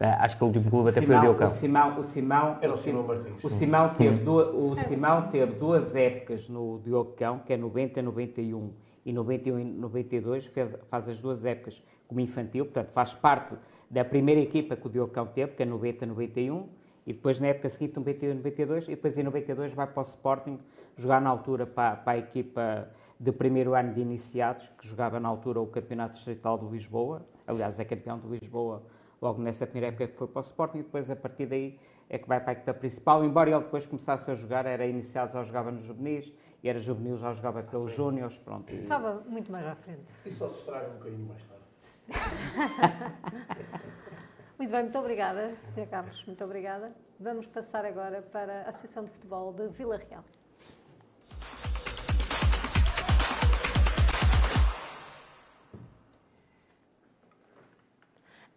acho 0.07 0.37
que 0.37 0.43
o 0.43 0.47
último 0.47 0.71
clube 0.71 0.91
até 0.91 1.01
Simão, 1.01 1.21
foi 1.21 1.29
o 1.29 1.31
Diocão. 1.31 1.47
O 1.47 1.51
Simão, 1.51 1.99
o 1.99 2.05
Simão, 2.05 2.59
Era 2.61 2.73
o 2.73 2.77
Simão 2.77 3.03
Martins. 3.03 3.45
O 3.45 3.51
Simão 3.51 3.89
teve, 3.91 4.25
duas, 4.25 4.49
o 4.55 4.77
Simão 4.77 5.29
teve 5.29 5.53
duas 5.55 5.95
épocas 5.95 6.49
no 6.49 6.81
Diocão, 6.85 7.39
que 7.39 7.53
é 7.53 7.57
90, 7.57 8.03
91 8.03 8.73
e 9.05 9.13
91 9.13 9.59
e 9.59 9.65
92, 9.65 10.47
fez, 10.47 10.77
faz 10.89 11.09
as 11.09 11.21
duas 11.21 11.45
épocas 11.45 11.83
como 12.07 12.21
infantil, 12.21 12.65
portanto 12.65 12.91
faz 12.93 13.15
parte 13.15 13.55
da 13.91 14.05
primeira 14.05 14.41
equipa 14.41 14.77
que 14.77 14.87
o 14.87 14.91
Diocão 14.91 15.27
teve, 15.27 15.53
que 15.53 15.63
é 15.63 15.67
90, 15.67 16.07
91, 16.07 16.69
e 17.07 17.13
depois 17.13 17.41
na 17.41 17.49
época 17.49 17.69
seguinte 17.69 17.97
91, 17.97 18.35
92, 18.35 18.85
e 18.85 18.91
depois 18.91 19.19
em 19.19 19.23
92 19.23 19.75
vai 19.75 19.87
para 19.87 20.01
o 20.01 20.03
Sporting 20.03 20.59
jogar 20.97 21.21
na 21.21 21.31
altura 21.31 21.67
para, 21.67 21.97
para 21.97 22.13
a 22.13 22.19
equipa 22.19 22.89
de 23.19 23.33
primeiro 23.33 23.75
ano 23.75 23.93
de 23.95 24.01
iniciados, 24.01 24.71
que 24.79 24.87
jogava 24.87 25.21
na 25.21 25.29
altura 25.29 25.61
o 25.61 25.67
Campeonato 25.67 26.15
Distrital 26.15 26.59
de 26.59 26.67
Lisboa, 26.67 27.25
aliás 27.47 27.79
é 27.79 27.85
campeão 27.85 28.19
de 28.19 28.27
Lisboa 28.27 28.83
logo 29.23 29.41
nessa 29.41 29.65
primeira 29.67 29.95
época 29.95 30.09
que 30.09 30.19
foi 30.19 30.27
para 30.27 30.41
o 30.41 30.43
Sporting, 30.43 30.79
e 30.79 30.83
depois 30.83 31.09
a 31.09 31.15
partir 31.15 31.47
daí 31.47 31.79
é 32.11 32.19
que 32.19 32.27
vai 32.29 32.41
para 32.41 32.51
a 32.51 32.55
equipa 32.55 32.75
principal, 32.75 33.25
embora 33.25 33.49
ele 33.49 33.61
depois 33.61 33.87
começasse 33.87 34.29
a 34.31 34.35
jogar, 34.35 34.67
era 34.67 34.85
iniciado, 34.85 35.33
já 35.33 35.43
jogava 35.45 35.71
nos 35.71 35.85
juvenis, 35.85 36.31
e 36.63 36.69
era 36.69 36.79
juvenil, 36.79 37.17
já 37.17 37.33
jogava 37.33 37.63
pelos 37.63 37.91
júniores, 37.93 38.37
pronto. 38.39 38.71
Estava 38.75 39.23
muito 39.27 39.51
mais 39.51 39.67
à 39.67 39.75
frente. 39.77 40.05
E 40.27 40.33
só 40.33 40.49
se 40.49 40.59
estraga 40.59 40.89
um 40.89 40.99
bocadinho 40.99 41.29
mais 41.29 41.43
tarde. 41.45 41.63
muito 44.59 44.71
bem, 44.71 44.83
muito 44.83 44.99
obrigada, 44.99 45.55
Sr. 45.75 45.87
Carlos, 45.89 46.27
muito 46.27 46.45
obrigada. 46.45 46.93
Vamos 47.19 47.47
passar 47.47 47.85
agora 47.85 48.23
para 48.23 48.63
a 48.63 48.71
Associação 48.71 49.05
de 49.05 49.11
Futebol 49.11 49.53
de 49.53 49.67
Vila 49.69 49.97
Real. 49.97 50.25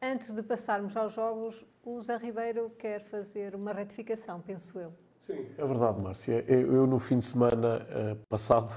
Antes 0.02 0.34
de 0.34 0.44
passarmos 0.44 0.96
aos 0.96 1.14
jogos, 1.14 1.66
o 1.84 2.02
Zé 2.02 2.18
Ribeiro 2.18 2.72
quer 2.78 3.02
fazer 3.06 3.56
uma 3.56 3.72
retificação, 3.72 4.42
penso 4.42 4.78
eu. 4.78 4.92
Sim, 5.26 5.46
é 5.58 5.66
verdade, 5.66 6.02
Márcia. 6.02 6.46
Eu, 6.48 6.74
eu 6.74 6.88
no 6.88 7.00
fim 7.00 7.20
de 7.20 7.26
semana 7.26 7.82
uh, 7.90 8.16
passado, 8.30 8.72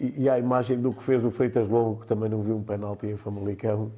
e, 0.00 0.22
e 0.22 0.28
a 0.28 0.38
imagem 0.38 0.80
do 0.80 0.92
que 0.92 1.02
fez 1.02 1.24
o 1.24 1.30
Freitas 1.30 1.68
Longo, 1.68 2.00
que 2.00 2.06
também 2.06 2.28
não 2.30 2.42
viu 2.42 2.56
um 2.56 2.62
penalti 2.62 3.06
em 3.06 3.16
Famalicão, 3.16 3.92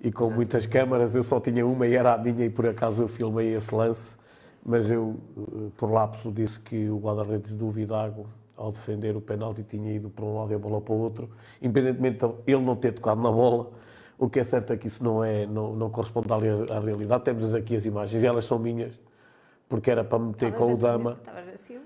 e 0.00 0.12
com 0.12 0.30
muitas 0.30 0.66
câmaras, 0.66 1.14
eu 1.14 1.22
só 1.22 1.40
tinha 1.40 1.66
uma 1.66 1.86
e 1.86 1.94
era 1.94 2.14
a 2.14 2.18
minha, 2.18 2.44
e 2.44 2.50
por 2.50 2.66
acaso 2.66 3.02
eu 3.02 3.08
filmei 3.08 3.54
esse 3.54 3.74
lance, 3.74 4.16
mas 4.64 4.90
eu, 4.90 5.16
uh, 5.36 5.72
por 5.76 5.90
lapso, 5.90 6.30
disse 6.30 6.60
que 6.60 6.88
o 6.88 6.98
guarda-redes 6.98 7.54
do 7.54 7.70
Vidago, 7.70 8.26
ao 8.56 8.70
defender 8.70 9.16
o 9.16 9.20
penalti, 9.20 9.62
tinha 9.62 9.92
ido 9.92 10.08
para 10.08 10.24
um 10.24 10.38
lado 10.38 10.52
e 10.52 10.54
a 10.54 10.58
bola 10.58 10.80
para 10.80 10.94
o 10.94 10.98
outro, 10.98 11.30
independentemente 11.60 12.18
de 12.18 12.34
ele 12.46 12.62
não 12.62 12.76
ter 12.76 12.92
tocado 12.92 13.20
na 13.20 13.30
bola, 13.30 13.72
o 14.18 14.28
que 14.28 14.40
é 14.40 14.44
certo 14.44 14.72
é 14.72 14.76
que 14.76 14.86
isso 14.86 15.04
não, 15.04 15.22
é, 15.22 15.46
não, 15.46 15.74
não 15.74 15.90
corresponde 15.90 16.28
à, 16.32 16.36
à 16.76 16.80
realidade. 16.80 17.24
Temos 17.24 17.54
aqui 17.54 17.76
as 17.76 17.84
imagens 17.84 18.22
e 18.22 18.26
elas 18.26 18.46
são 18.46 18.58
minhas, 18.58 18.98
porque 19.68 19.90
era 19.90 20.02
para 20.02 20.18
meter 20.18 20.52
com 20.52 20.72
o 20.72 20.76
Dama. 20.76 21.18
Assim, 21.54 21.78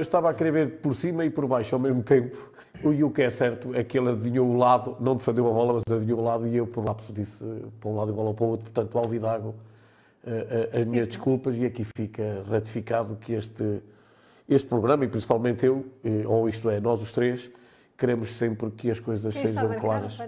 estava 0.00 0.30
a 0.30 0.34
querer 0.34 0.50
ver 0.50 0.70
por 0.80 0.94
cima 0.94 1.24
e 1.24 1.30
por 1.30 1.46
baixo 1.46 1.74
ao 1.74 1.80
mesmo 1.80 2.02
tempo. 2.02 2.36
E 2.82 3.02
o 3.02 3.10
que 3.10 3.22
é 3.22 3.30
certo 3.30 3.74
é 3.74 3.82
que 3.82 3.98
ele 3.98 4.10
adivinhou 4.10 4.48
o 4.48 4.56
lado, 4.56 4.96
não 5.00 5.16
defendeu 5.16 5.48
a 5.48 5.52
bola, 5.52 5.74
mas 5.74 5.82
adivinhou 5.90 6.20
o 6.20 6.24
lado 6.24 6.46
e 6.46 6.56
eu, 6.56 6.66
por 6.66 6.84
lapso, 6.84 7.12
disse 7.12 7.44
para 7.80 7.90
um 7.90 7.96
lado 7.96 8.10
e 8.10 8.14
bola 8.14 8.34
para 8.34 8.44
o 8.44 8.48
outro. 8.48 8.70
Portanto, 8.70 8.98
ao 8.98 9.04
Vidago, 9.04 9.54
eh, 10.26 10.68
eh, 10.72 10.78
as 10.78 10.86
minhas 10.86 11.08
desculpas 11.08 11.56
e 11.56 11.64
aqui 11.64 11.84
fica 11.96 12.44
ratificado 12.48 13.16
que 13.16 13.32
este, 13.32 13.80
este 14.48 14.68
programa, 14.68 15.04
e 15.04 15.08
principalmente 15.08 15.66
eu, 15.66 15.84
eh, 16.04 16.22
ou 16.26 16.48
isto 16.48 16.70
é, 16.70 16.80
nós 16.80 17.02
os 17.02 17.10
três, 17.10 17.50
queremos 17.96 18.32
sempre 18.32 18.70
que 18.70 18.90
as 18.90 19.00
coisas 19.00 19.34
Quem 19.34 19.42
sejam 19.42 19.74
claras 19.80 20.20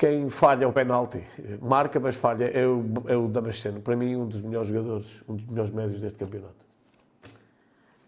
quem 0.00 0.30
falha 0.30 0.66
o 0.66 0.72
penalti, 0.72 1.22
marca, 1.60 2.00
mas 2.00 2.16
falha, 2.16 2.46
é 2.46 2.66
o, 2.66 2.82
é 3.06 3.14
o 3.14 3.28
Damasceno. 3.28 3.82
Para 3.82 3.94
mim, 3.94 4.16
um 4.16 4.26
dos 4.26 4.40
melhores 4.40 4.68
jogadores, 4.68 5.22
um 5.28 5.36
dos 5.36 5.44
melhores 5.44 5.70
médios 5.70 6.00
deste 6.00 6.18
campeonato. 6.18 6.66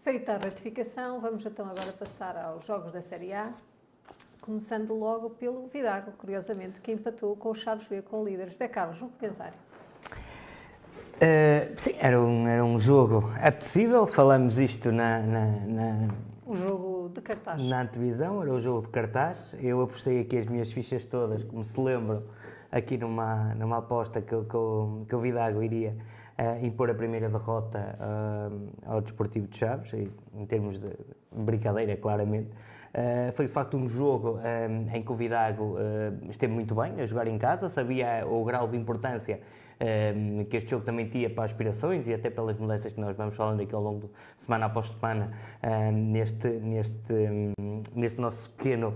Feita 0.03 0.33
a 0.33 0.37
ratificação, 0.37 1.21
vamos 1.21 1.45
então 1.45 1.67
agora 1.67 1.93
passar 1.93 2.35
aos 2.35 2.65
jogos 2.65 2.93
da 2.93 3.03
Série 3.03 3.31
A, 3.31 3.53
começando 4.41 4.91
logo 4.91 5.29
pelo 5.29 5.67
Vidago, 5.67 6.13
curiosamente, 6.13 6.81
que 6.81 6.91
empatou 6.91 7.35
com 7.35 7.51
o 7.51 7.55
Chaves 7.55 7.87
B 7.87 8.01
com 8.01 8.23
o 8.23 8.25
líder. 8.25 8.49
José 8.49 8.67
Carlos, 8.67 8.99
um 8.99 9.09
comentário. 9.09 9.53
Uh, 11.13 11.79
sim, 11.79 11.95
era 11.99 12.19
um, 12.19 12.47
era 12.47 12.65
um 12.65 12.79
jogo 12.79 13.31
apetecível, 13.39 14.07
falamos 14.07 14.57
isto 14.57 14.91
na, 14.91 15.19
na, 15.19 15.45
na 15.67 16.07
o 16.53 16.55
jogo 16.55 17.09
de 17.09 17.21
cartaz. 17.21 17.61
Na 17.61 17.81
antevisão, 17.81 18.41
era 18.41 18.53
o 18.53 18.61
jogo 18.61 18.83
de 18.83 18.89
cartaz. 18.89 19.55
Eu 19.59 19.81
apostei 19.81 20.21
aqui 20.21 20.37
as 20.37 20.45
minhas 20.45 20.71
fichas 20.71 21.05
todas, 21.05 21.43
como 21.43 21.65
se 21.65 21.79
lembram, 21.79 22.23
aqui 22.71 22.97
numa, 22.97 23.53
numa 23.55 23.77
aposta 23.77 24.21
que, 24.21 24.29
que, 24.29 24.55
eu, 24.55 25.05
que 25.07 25.15
o 25.15 25.19
Vidago 25.19 25.61
iria 25.63 25.95
uh, 26.37 26.65
impor 26.65 26.89
a 26.89 26.93
primeira 26.93 27.29
derrota 27.29 27.97
uh, 27.99 28.69
ao 28.85 29.01
Desportivo 29.01 29.47
de 29.47 29.57
Chaves, 29.57 29.93
em 29.93 30.45
termos 30.45 30.79
de 30.79 30.89
brincadeira, 31.31 31.97
claramente. 31.97 32.49
Uh, 32.93 33.33
foi 33.33 33.47
de 33.47 33.51
facto 33.51 33.75
um 33.75 33.89
jogo 33.89 34.39
em 34.93 35.01
que 35.01 35.11
o 35.11 35.15
Vidago 35.15 35.77
esteve 36.29 36.53
muito 36.53 36.75
bem 36.75 37.01
a 37.01 37.05
jogar 37.07 37.27
em 37.27 37.39
casa, 37.39 37.67
sabia 37.67 38.23
o 38.27 38.43
grau 38.43 38.67
de 38.67 38.77
importância 38.77 39.39
um, 39.83 40.45
que 40.45 40.57
este 40.57 40.71
jogo 40.71 40.85
também 40.85 41.07
tinha 41.07 41.29
para 41.29 41.43
aspirações 41.43 42.07
e 42.07 42.13
até 42.13 42.29
pelas 42.29 42.57
mudanças 42.57 42.93
que 42.93 42.99
nós 42.99 43.15
vamos 43.15 43.35
falando 43.35 43.61
aqui 43.61 43.75
ao 43.75 43.81
longo 43.81 44.09
de 44.37 44.43
semana 44.43 44.65
após 44.67 44.87
semana 44.87 45.31
um, 45.63 45.91
neste, 45.91 46.47
neste, 46.47 47.13
um, 47.13 47.81
neste 47.95 48.19
nosso 48.19 48.49
pequeno 48.51 48.95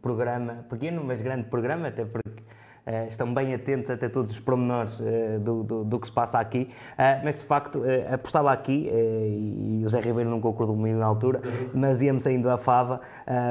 programa, 0.00 0.64
pequeno 0.70 1.04
mas 1.04 1.20
grande 1.20 1.44
programa, 1.48 1.88
até 1.88 2.02
porque 2.04 2.42
Uh, 2.86 3.06
estão 3.08 3.32
bem 3.32 3.52
atentos 3.52 3.90
até 3.90 4.08
todos 4.08 4.32
os 4.32 4.40
pormenores 4.40 4.98
uh, 4.98 5.38
do, 5.38 5.62
do, 5.62 5.84
do, 5.84 6.00
que 6.00 6.06
se 6.06 6.12
passa 6.12 6.38
aqui, 6.38 6.70
uh, 6.94 7.24
mas 7.24 7.40
de 7.40 7.44
facto 7.44 7.82
apostava 8.12 8.50
aqui, 8.50 8.90
e 8.90 9.82
o 9.84 9.88
Zé 9.88 10.00
Ribeiro 10.00 10.30
não 10.30 10.40
concordou 10.40 10.74
comigo 10.74 10.98
na 10.98 11.06
altura, 11.06 11.42
mas 11.74 12.00
íamos 12.00 12.22
saindo 12.22 12.48
à 12.48 12.56
fava, 12.56 13.00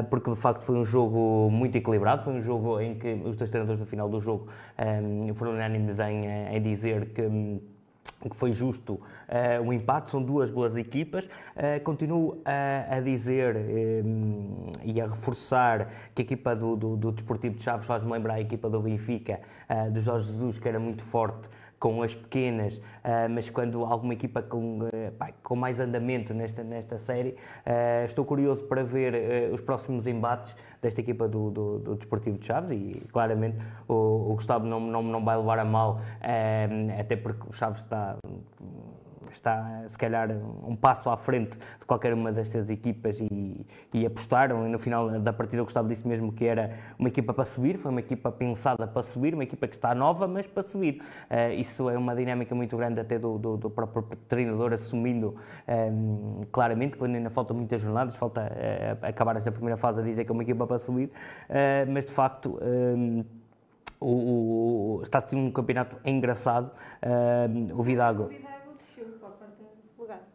porque 0.09 0.31
de 0.31 0.35
facto 0.35 0.63
foi 0.63 0.75
um 0.75 0.85
jogo 0.85 1.49
muito 1.51 1.77
equilibrado, 1.77 2.23
foi 2.23 2.33
um 2.33 2.41
jogo 2.41 2.79
em 2.79 2.95
que 2.95 3.21
os 3.25 3.35
dois 3.35 3.49
treinadores 3.49 3.79
no 3.79 3.85
final 3.85 4.09
do 4.09 4.19
jogo 4.19 4.47
foram 5.35 5.51
unânimes 5.51 5.99
em, 5.99 6.25
em 6.25 6.61
dizer 6.61 7.09
que 7.13 7.21
um, 7.21 7.59
que 8.27 8.35
foi 8.35 8.51
justo 8.51 8.93
uh, 8.93 9.65
o 9.65 9.71
empate, 9.71 10.09
são 10.09 10.21
duas 10.21 10.49
boas 10.49 10.75
equipas. 10.75 11.25
Uh, 11.25 11.81
continuo 11.83 12.41
a, 12.43 12.97
a 12.97 12.99
dizer 12.99 13.55
um, 13.55 14.71
e 14.83 14.99
a 14.99 15.07
reforçar 15.07 15.89
que 16.13 16.21
a 16.21 16.25
equipa 16.25 16.55
do, 16.55 16.75
do, 16.75 16.97
do 16.97 17.11
Desportivo 17.11 17.55
de 17.55 17.63
Chaves 17.63 17.85
faz-me 17.85 18.11
lembrar 18.11 18.35
a 18.35 18.41
equipa 18.41 18.69
do 18.69 18.81
Benfica, 18.81 19.39
uh, 19.69 19.91
do 19.91 20.01
Jorge 20.01 20.27
Jesus, 20.27 20.59
que 20.59 20.67
era 20.67 20.79
muito 20.79 21.03
forte 21.03 21.49
com 21.79 22.03
as 22.03 22.13
pequenas, 22.13 22.77
uh, 22.77 23.29
mas 23.29 23.49
quando 23.49 23.85
alguma 23.85 24.13
equipa 24.13 24.41
com, 24.41 24.79
uh, 24.79 25.11
pá, 25.17 25.31
com 25.41 25.55
mais 25.55 25.79
andamento 25.79 26.33
nesta, 26.33 26.63
nesta 26.63 26.99
série, 26.99 27.29
uh, 27.29 28.05
estou 28.05 28.25
curioso 28.25 28.65
para 28.65 28.83
ver 28.83 29.49
os 29.53 29.61
próximos 29.61 30.05
embates 30.05 30.55
desta 30.81 30.99
equipa 30.99 31.27
do, 31.27 31.49
do, 31.49 31.79
do, 31.79 31.95
Desportivo 31.95 32.37
de 32.37 32.45
Chaves 32.45 32.71
e 32.71 33.01
claramente 33.11 33.57
o, 33.87 34.31
o 34.31 34.35
Gustavo 34.35 34.65
não, 34.65 34.79
não, 34.79 35.01
não 35.01 35.23
vai 35.23 35.37
levar 35.37 35.59
a 35.59 35.65
mal, 35.65 36.01
até 36.99 37.15
porque 37.15 37.47
o 37.47 37.53
Chaves 37.53 37.81
está 37.81 38.17
está 39.33 39.83
se 39.87 39.97
calhar 39.97 40.29
um 40.63 40.75
passo 40.75 41.09
à 41.09 41.17
frente 41.17 41.57
de 41.57 41.85
qualquer 41.85 42.13
uma 42.13 42.31
destas 42.31 42.69
equipas 42.69 43.19
e, 43.19 43.65
e 43.93 44.05
apostaram. 44.05 44.65
E 44.65 44.69
no 44.69 44.79
final 44.79 45.19
da 45.19 45.33
partida, 45.33 45.61
o 45.61 45.65
Gustavo 45.65 45.87
disse 45.87 46.07
mesmo 46.07 46.31
que 46.31 46.45
era 46.45 46.77
uma 46.97 47.09
equipa 47.09 47.33
para 47.33 47.45
subir, 47.45 47.77
foi 47.77 47.91
uma 47.91 47.99
equipa 47.99 48.31
pensada 48.31 48.87
para 48.87 49.03
subir, 49.03 49.33
uma 49.33 49.43
equipa 49.43 49.67
que 49.67 49.75
está 49.75 49.93
nova, 49.93 50.27
mas 50.27 50.47
para 50.47 50.63
subir. 50.63 51.01
Uh, 51.29 51.53
isso 51.57 51.89
é 51.89 51.97
uma 51.97 52.15
dinâmica 52.15 52.53
muito 52.55 52.75
grande 52.77 52.99
até 52.99 53.17
do, 53.19 53.37
do, 53.37 53.57
do 53.57 53.69
próprio 53.69 54.03
treinador 54.27 54.73
assumindo 54.73 55.35
um, 55.67 56.41
claramente, 56.51 56.97
quando 56.97 57.15
ainda 57.15 57.29
faltam 57.29 57.55
muitas 57.55 57.81
jornadas, 57.81 58.15
falta 58.15 58.41
uh, 58.41 59.05
acabar 59.05 59.35
esta 59.35 59.51
primeira 59.51 59.77
fase 59.77 59.99
a 59.99 60.03
dizer 60.03 60.25
que 60.25 60.31
é 60.31 60.33
uma 60.33 60.43
equipa 60.43 60.65
para 60.65 60.77
subir, 60.77 61.05
uh, 61.49 61.91
mas 61.91 62.05
de 62.05 62.11
facto. 62.11 62.59
Um, 62.61 63.23
o, 64.01 64.99
o, 64.99 65.01
está 65.03 65.19
a 65.19 65.21
ser 65.21 65.35
um 65.35 65.51
campeonato 65.51 65.97
engraçado. 66.05 66.71
o 67.75 67.83
Vidago 67.83 68.29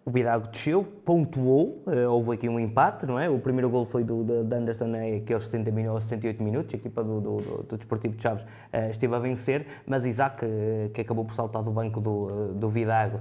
o 0.05 0.10
Bidago 0.10 0.48
desceu, 0.48 0.85
pontuou, 0.85 1.82
uh, 1.86 2.10
houve 2.10 2.35
aqui 2.35 2.48
um 2.48 2.60
empate, 2.60 3.06
não 3.06 3.18
é? 3.18 3.31
O 3.31 3.39
primeiro 3.39 3.70
gol 3.70 3.86
foi 3.86 4.05
do, 4.05 4.22
de 4.22 4.55
Anderson, 4.55 4.94
é, 4.94 5.20
que 5.20 5.32
aos 5.32 5.44
60 5.44 5.70
minutos, 5.70 6.02
aos 6.02 6.05
68 6.05 6.43
minutos, 6.43 6.74
a 6.74 6.76
equipa 6.76 7.02
do, 7.02 7.20
do, 7.20 7.36
do, 7.39 7.62
do 7.62 7.76
Desportivo 7.78 8.14
de 8.14 8.22
Chaves 8.22 8.43
uh, 8.43 8.90
esteve 8.90 9.14
a 9.14 9.18
vencer, 9.18 9.66
mas 9.86 10.05
Isaac, 10.05 10.44
uh, 10.44 10.90
que 10.90 11.01
acabou 11.01 11.24
por 11.24 11.32
saltar 11.32 11.62
do 11.62 11.70
banco 11.70 12.01
do, 12.01 12.52
do 12.52 12.68
Vidago, 12.68 13.20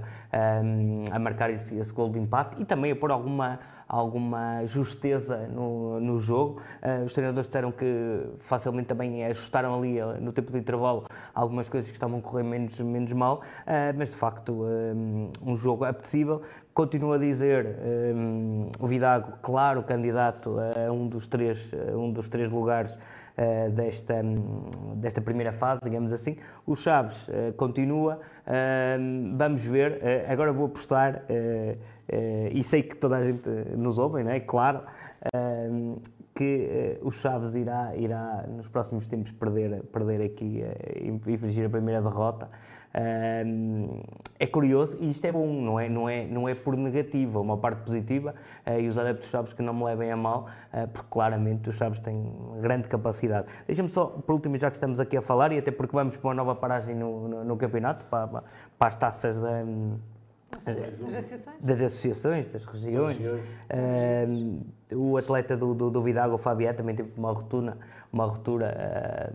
a 1.10 1.18
marcar 1.18 1.50
esse, 1.50 1.76
esse 1.76 1.92
gol 1.92 2.10
de 2.10 2.18
empate 2.18 2.60
e 2.60 2.64
também 2.64 2.92
a 2.92 2.96
pôr 2.96 3.10
alguma 3.10 3.58
alguma 3.88 4.64
justeza 4.66 5.48
no, 5.48 6.00
no 6.00 6.18
jogo. 6.18 6.60
Uh, 6.82 7.04
os 7.04 7.12
treinadores 7.12 7.48
disseram 7.48 7.70
que 7.70 8.26
facilmente 8.40 8.88
também 8.88 9.24
ajustaram 9.24 9.74
ali 9.74 10.00
uh, 10.00 10.20
no 10.20 10.32
tempo 10.32 10.52
de 10.52 10.58
intervalo 10.58 11.04
algumas 11.34 11.68
coisas 11.68 11.90
que 11.90 11.96
estavam 11.96 12.18
a 12.18 12.22
correr 12.22 12.42
menos, 12.42 12.78
menos 12.80 13.12
mal, 13.12 13.36
uh, 13.38 13.96
mas 13.96 14.10
de 14.10 14.16
facto 14.16 14.64
um, 14.64 15.30
um 15.42 15.56
jogo 15.56 15.84
apetecível. 15.84 16.42
Continuo 16.72 17.12
a 17.12 17.18
dizer, 17.18 17.76
um, 18.16 18.68
o 18.80 18.86
Vidago, 18.88 19.34
claro, 19.40 19.84
candidato 19.84 20.56
a 20.58 20.90
um 20.90 21.06
dos 21.06 21.28
três, 21.28 21.70
um 21.94 22.10
dos 22.10 22.28
três 22.28 22.50
lugares 22.50 22.98
Uh, 23.36 23.68
desta, 23.72 24.22
desta 24.94 25.20
primeira 25.20 25.52
fase, 25.52 25.80
digamos 25.82 26.12
assim. 26.12 26.36
O 26.64 26.76
Chaves 26.76 27.26
uh, 27.26 27.52
continua, 27.56 28.20
uh, 28.46 29.36
vamos 29.36 29.62
ver. 29.62 30.00
agora 30.28 30.52
vou 30.52 30.66
apostar 30.66 31.24
Uh, 32.10 32.48
e 32.52 32.62
sei 32.62 32.82
que 32.82 32.96
toda 32.96 33.16
a 33.16 33.24
gente 33.24 33.48
nos 33.76 33.98
ouve, 33.98 34.22
não 34.22 34.30
é? 34.30 34.40
Claro, 34.40 34.82
uh, 35.34 36.00
que 36.34 36.98
uh, 37.02 37.06
o 37.06 37.10
Chaves 37.10 37.54
irá, 37.54 37.96
irá 37.96 38.44
nos 38.46 38.68
próximos 38.68 39.08
tempos 39.08 39.32
perder, 39.32 39.82
perder 39.84 40.22
aqui 40.22 40.62
e 41.00 41.08
infligir 41.08 41.64
a 41.64 41.70
primeira 41.70 42.02
derrota. 42.02 42.50
é 44.38 44.46
curioso 44.46 44.98
e 45.00 45.10
isto 45.10 45.24
é 45.24 45.32
bom, 45.32 45.46
não 45.46 45.80
é, 45.80 45.88
não 45.88 46.08
é, 46.08 46.26
não 46.26 46.48
é 46.48 46.54
por 46.54 46.76
negativo, 46.76 47.38
é 47.38 47.42
uma 47.42 47.56
parte 47.56 47.82
positiva 47.82 48.34
e 48.80 48.86
os 48.86 48.98
adeptos 48.98 49.30
Chaves 49.30 49.52
que 49.52 49.62
não 49.62 49.72
me 49.72 49.84
levem 49.84 50.12
a 50.12 50.16
mal, 50.16 50.48
porque 50.92 51.08
claramente 51.10 51.68
os 51.70 51.76
Chaves 51.76 52.00
têm 52.00 52.32
grande 52.60 52.86
capacidade. 52.88 53.46
Deixa-me 53.66 53.88
só, 53.88 54.06
por 54.06 54.34
último, 54.34 54.56
já 54.56 54.70
que 54.70 54.76
estamos 54.76 55.00
aqui 55.00 55.16
a 55.16 55.22
falar, 55.22 55.52
e 55.52 55.58
até 55.58 55.70
porque 55.70 55.94
vamos 55.94 56.16
para 56.16 56.28
uma 56.28 56.34
nova 56.34 56.54
paragem 56.54 56.94
no, 56.94 57.28
no, 57.28 57.44
no 57.44 57.56
campeonato, 57.56 58.04
para, 58.06 58.44
para 58.78 58.88
as 58.88 58.96
taças 58.96 59.40
da 59.40 59.64
das 60.62 61.14
associações? 61.14 61.56
Das 61.60 61.80
associações, 61.80 62.46
das 62.46 62.64
regiões. 62.64 63.18
Uh, 63.18 64.64
o 64.94 65.16
atleta 65.16 65.56
do, 65.56 65.74
do, 65.74 65.90
do 65.90 66.02
Vidago, 66.02 66.34
o 66.34 66.38
Fabián, 66.38 66.74
também 66.74 66.94
teve 66.94 67.10
uma 67.16 67.32
ruptura, 67.32 67.76
uma 68.12 68.26
ruptura 68.26 69.32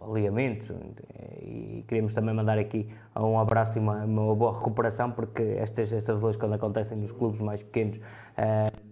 uh, 0.00 0.14
ligamento 0.14 0.74
e 1.42 1.84
queremos 1.88 2.14
também 2.14 2.34
mandar 2.34 2.58
aqui 2.58 2.88
um 3.16 3.38
abraço 3.38 3.78
e 3.78 3.80
uma, 3.80 4.04
uma 4.04 4.34
boa 4.34 4.54
recuperação 4.54 5.10
porque 5.10 5.42
estas, 5.42 5.92
estas 5.92 6.16
lesões 6.16 6.36
quando 6.36 6.54
acontecem 6.54 6.96
nos 6.96 7.12
clubes 7.12 7.40
mais 7.40 7.62
pequenos 7.62 7.96
uh, 7.96 8.84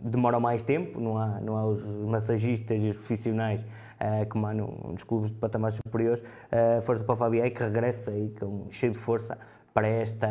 demoram 0.00 0.40
mais 0.40 0.62
tempo, 0.62 1.00
não 1.00 1.18
há, 1.18 1.40
não 1.40 1.56
há 1.56 1.66
os 1.66 1.84
massagistas 1.84 2.82
e 2.82 2.88
os 2.88 2.96
profissionais 2.96 3.60
uh, 3.60 4.46
há 4.46 4.54
no, 4.54 4.92
nos 4.92 5.04
clubes 5.04 5.30
de 5.30 5.36
patamares 5.36 5.76
superiores. 5.76 6.22
Uh, 6.22 6.80
força 6.82 7.04
para 7.04 7.14
o 7.14 7.16
Fabiei 7.16 7.50
que 7.50 7.62
regressa 7.62 8.10
aí 8.10 8.34
com, 8.38 8.66
cheio 8.70 8.92
de 8.92 8.98
força 8.98 9.38
para 9.72 9.88
esta, 9.88 10.28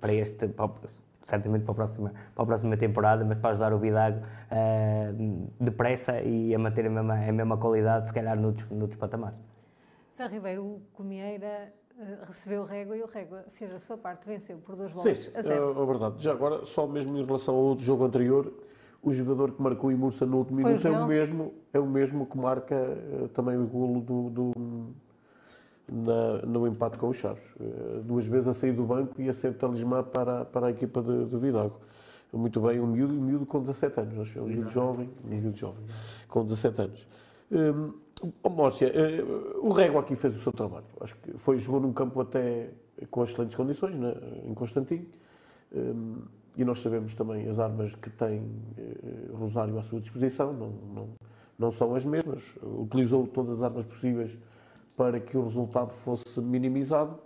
para 0.00 0.12
este, 0.12 0.48
para, 0.48 0.70
certamente 1.24 1.64
para 1.64 1.72
a, 1.72 1.74
próxima, 1.74 2.12
para 2.34 2.42
a 2.42 2.46
próxima 2.46 2.76
temporada, 2.76 3.24
mas 3.24 3.38
para 3.38 3.50
ajudar 3.50 3.72
o 3.72 3.78
Vidago 3.78 4.18
uh, 4.18 5.50
depressa 5.60 6.20
e 6.20 6.54
a 6.54 6.58
manter 6.58 6.86
a 6.86 6.90
mesma, 6.90 7.14
a 7.14 7.32
mesma 7.32 7.56
qualidade, 7.56 8.08
se 8.08 8.14
calhar, 8.14 8.38
noutros, 8.38 8.68
noutros 8.70 8.98
patamares. 8.98 9.38
Zé 10.14 10.26
Ribeiro, 10.26 10.64
o 10.64 10.82
Comieira 10.92 11.72
uh, 11.96 12.26
recebeu 12.26 12.62
o 12.62 12.64
Régua 12.64 12.96
e 12.96 13.02
o 13.02 13.06
Régua 13.06 13.44
fez 13.52 13.72
a 13.72 13.78
sua 13.78 13.96
parte, 13.96 14.26
venceu 14.26 14.58
por 14.58 14.76
duas 14.76 14.92
bolas 14.92 15.18
Sim, 15.18 15.30
a 15.34 15.42
zero. 15.42 15.78
é, 15.78 15.82
é 15.82 15.86
verdade. 15.86 16.22
Já 16.22 16.32
agora, 16.32 16.64
só 16.64 16.86
mesmo 16.86 17.16
em 17.16 17.24
relação 17.24 17.54
ao 17.54 17.62
outro 17.62 17.84
jogo 17.84 18.04
anterior, 18.04 18.52
o 19.02 19.12
jogador 19.12 19.52
que 19.52 19.62
marcou 19.62 19.90
em 19.90 19.96
Mursa 19.96 20.26
no 20.26 20.38
último 20.38 20.58
minuto 20.58 20.86
é 20.86 20.90
o 20.90 21.04
o, 21.04 21.06
mesmo, 21.06 21.54
é 21.72 21.78
o 21.78 21.86
mesmo 21.86 22.26
que 22.26 22.36
marca 22.36 22.74
uh, 22.74 23.28
também 23.28 23.56
o 23.56 23.66
golo 23.66 24.00
do, 24.00 24.30
do 24.30 24.52
na, 25.90 26.46
no 26.46 26.66
empate 26.66 26.96
com 26.96 27.08
os 27.08 27.16
Chaves. 27.16 27.42
Uh, 27.58 28.00
duas 28.04 28.26
vezes 28.26 28.46
a 28.46 28.54
sair 28.54 28.72
do 28.72 28.84
banco 28.84 29.20
e 29.20 29.28
a 29.28 29.34
ser 29.34 29.54
talismã 29.54 30.02
para, 30.02 30.44
para 30.44 30.68
a 30.68 30.70
equipa 30.70 31.02
de, 31.02 31.26
de 31.26 31.36
Vidago. 31.36 31.80
Muito 32.32 32.60
bem, 32.60 32.78
um 32.78 32.86
miúdo, 32.86 33.12
um 33.12 33.20
miúdo 33.20 33.44
com 33.44 33.60
17 33.60 34.00
anos, 34.00 34.18
acho 34.20 34.40
um 34.40 34.46
miúdo 34.46 34.70
jovem, 34.70 35.10
um 35.24 35.28
miúdo 35.28 35.56
jovem, 35.56 35.84
com 36.28 36.44
17 36.44 36.82
anos. 36.82 37.08
Um, 37.50 37.92
oh, 38.44 38.48
Mórcia, 38.48 38.88
uh, 38.88 39.66
o 39.66 39.72
Régua 39.72 40.00
aqui 40.00 40.14
fez 40.14 40.36
o 40.36 40.40
seu 40.40 40.52
trabalho. 40.52 40.86
Acho 41.00 41.16
que 41.16 41.32
foi, 41.38 41.58
jogou 41.58 41.80
num 41.80 41.92
campo 41.92 42.20
até 42.20 42.70
com 43.10 43.24
excelentes 43.24 43.56
condições, 43.56 43.96
né, 43.96 44.14
em 44.44 44.54
Constantino. 44.54 45.06
Um, 45.74 46.18
e 46.56 46.64
nós 46.64 46.80
sabemos 46.80 47.14
também 47.14 47.48
as 47.48 47.58
armas 47.58 47.94
que 47.94 48.10
tem 48.10 48.42
Rosário 49.32 49.78
à 49.78 49.82
sua 49.82 50.00
disposição, 50.00 50.52
não, 50.52 50.70
não, 50.94 51.08
não 51.58 51.70
são 51.72 51.94
as 51.94 52.04
mesmas. 52.04 52.56
Utilizou 52.62 53.26
todas 53.26 53.58
as 53.58 53.62
armas 53.62 53.86
possíveis 53.86 54.36
para 54.96 55.20
que 55.20 55.36
o 55.36 55.44
resultado 55.44 55.92
fosse 56.04 56.40
minimizado. 56.40 57.18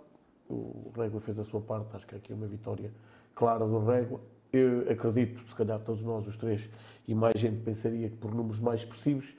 O 0.49 0.91
Régua 0.95 1.19
fez 1.19 1.39
a 1.39 1.43
sua 1.43 1.61
parte, 1.61 1.95
acho 1.95 2.05
que 2.05 2.15
aqui 2.15 2.31
é 2.31 2.35
uma 2.35 2.47
vitória 2.47 2.91
clara 3.33 3.65
do 3.65 3.79
Régua. 3.79 4.19
Eu 4.53 4.89
acredito, 4.89 5.45
se 5.47 5.55
calhar 5.55 5.79
todos 5.79 6.01
nós, 6.03 6.27
os 6.27 6.37
três, 6.37 6.69
e 7.07 7.13
mais 7.13 7.39
gente 7.39 7.61
pensaria 7.61 8.09
que 8.09 8.15
por 8.15 8.33
números 8.33 8.59
mais 8.59 8.81
expressivos, 8.81 9.35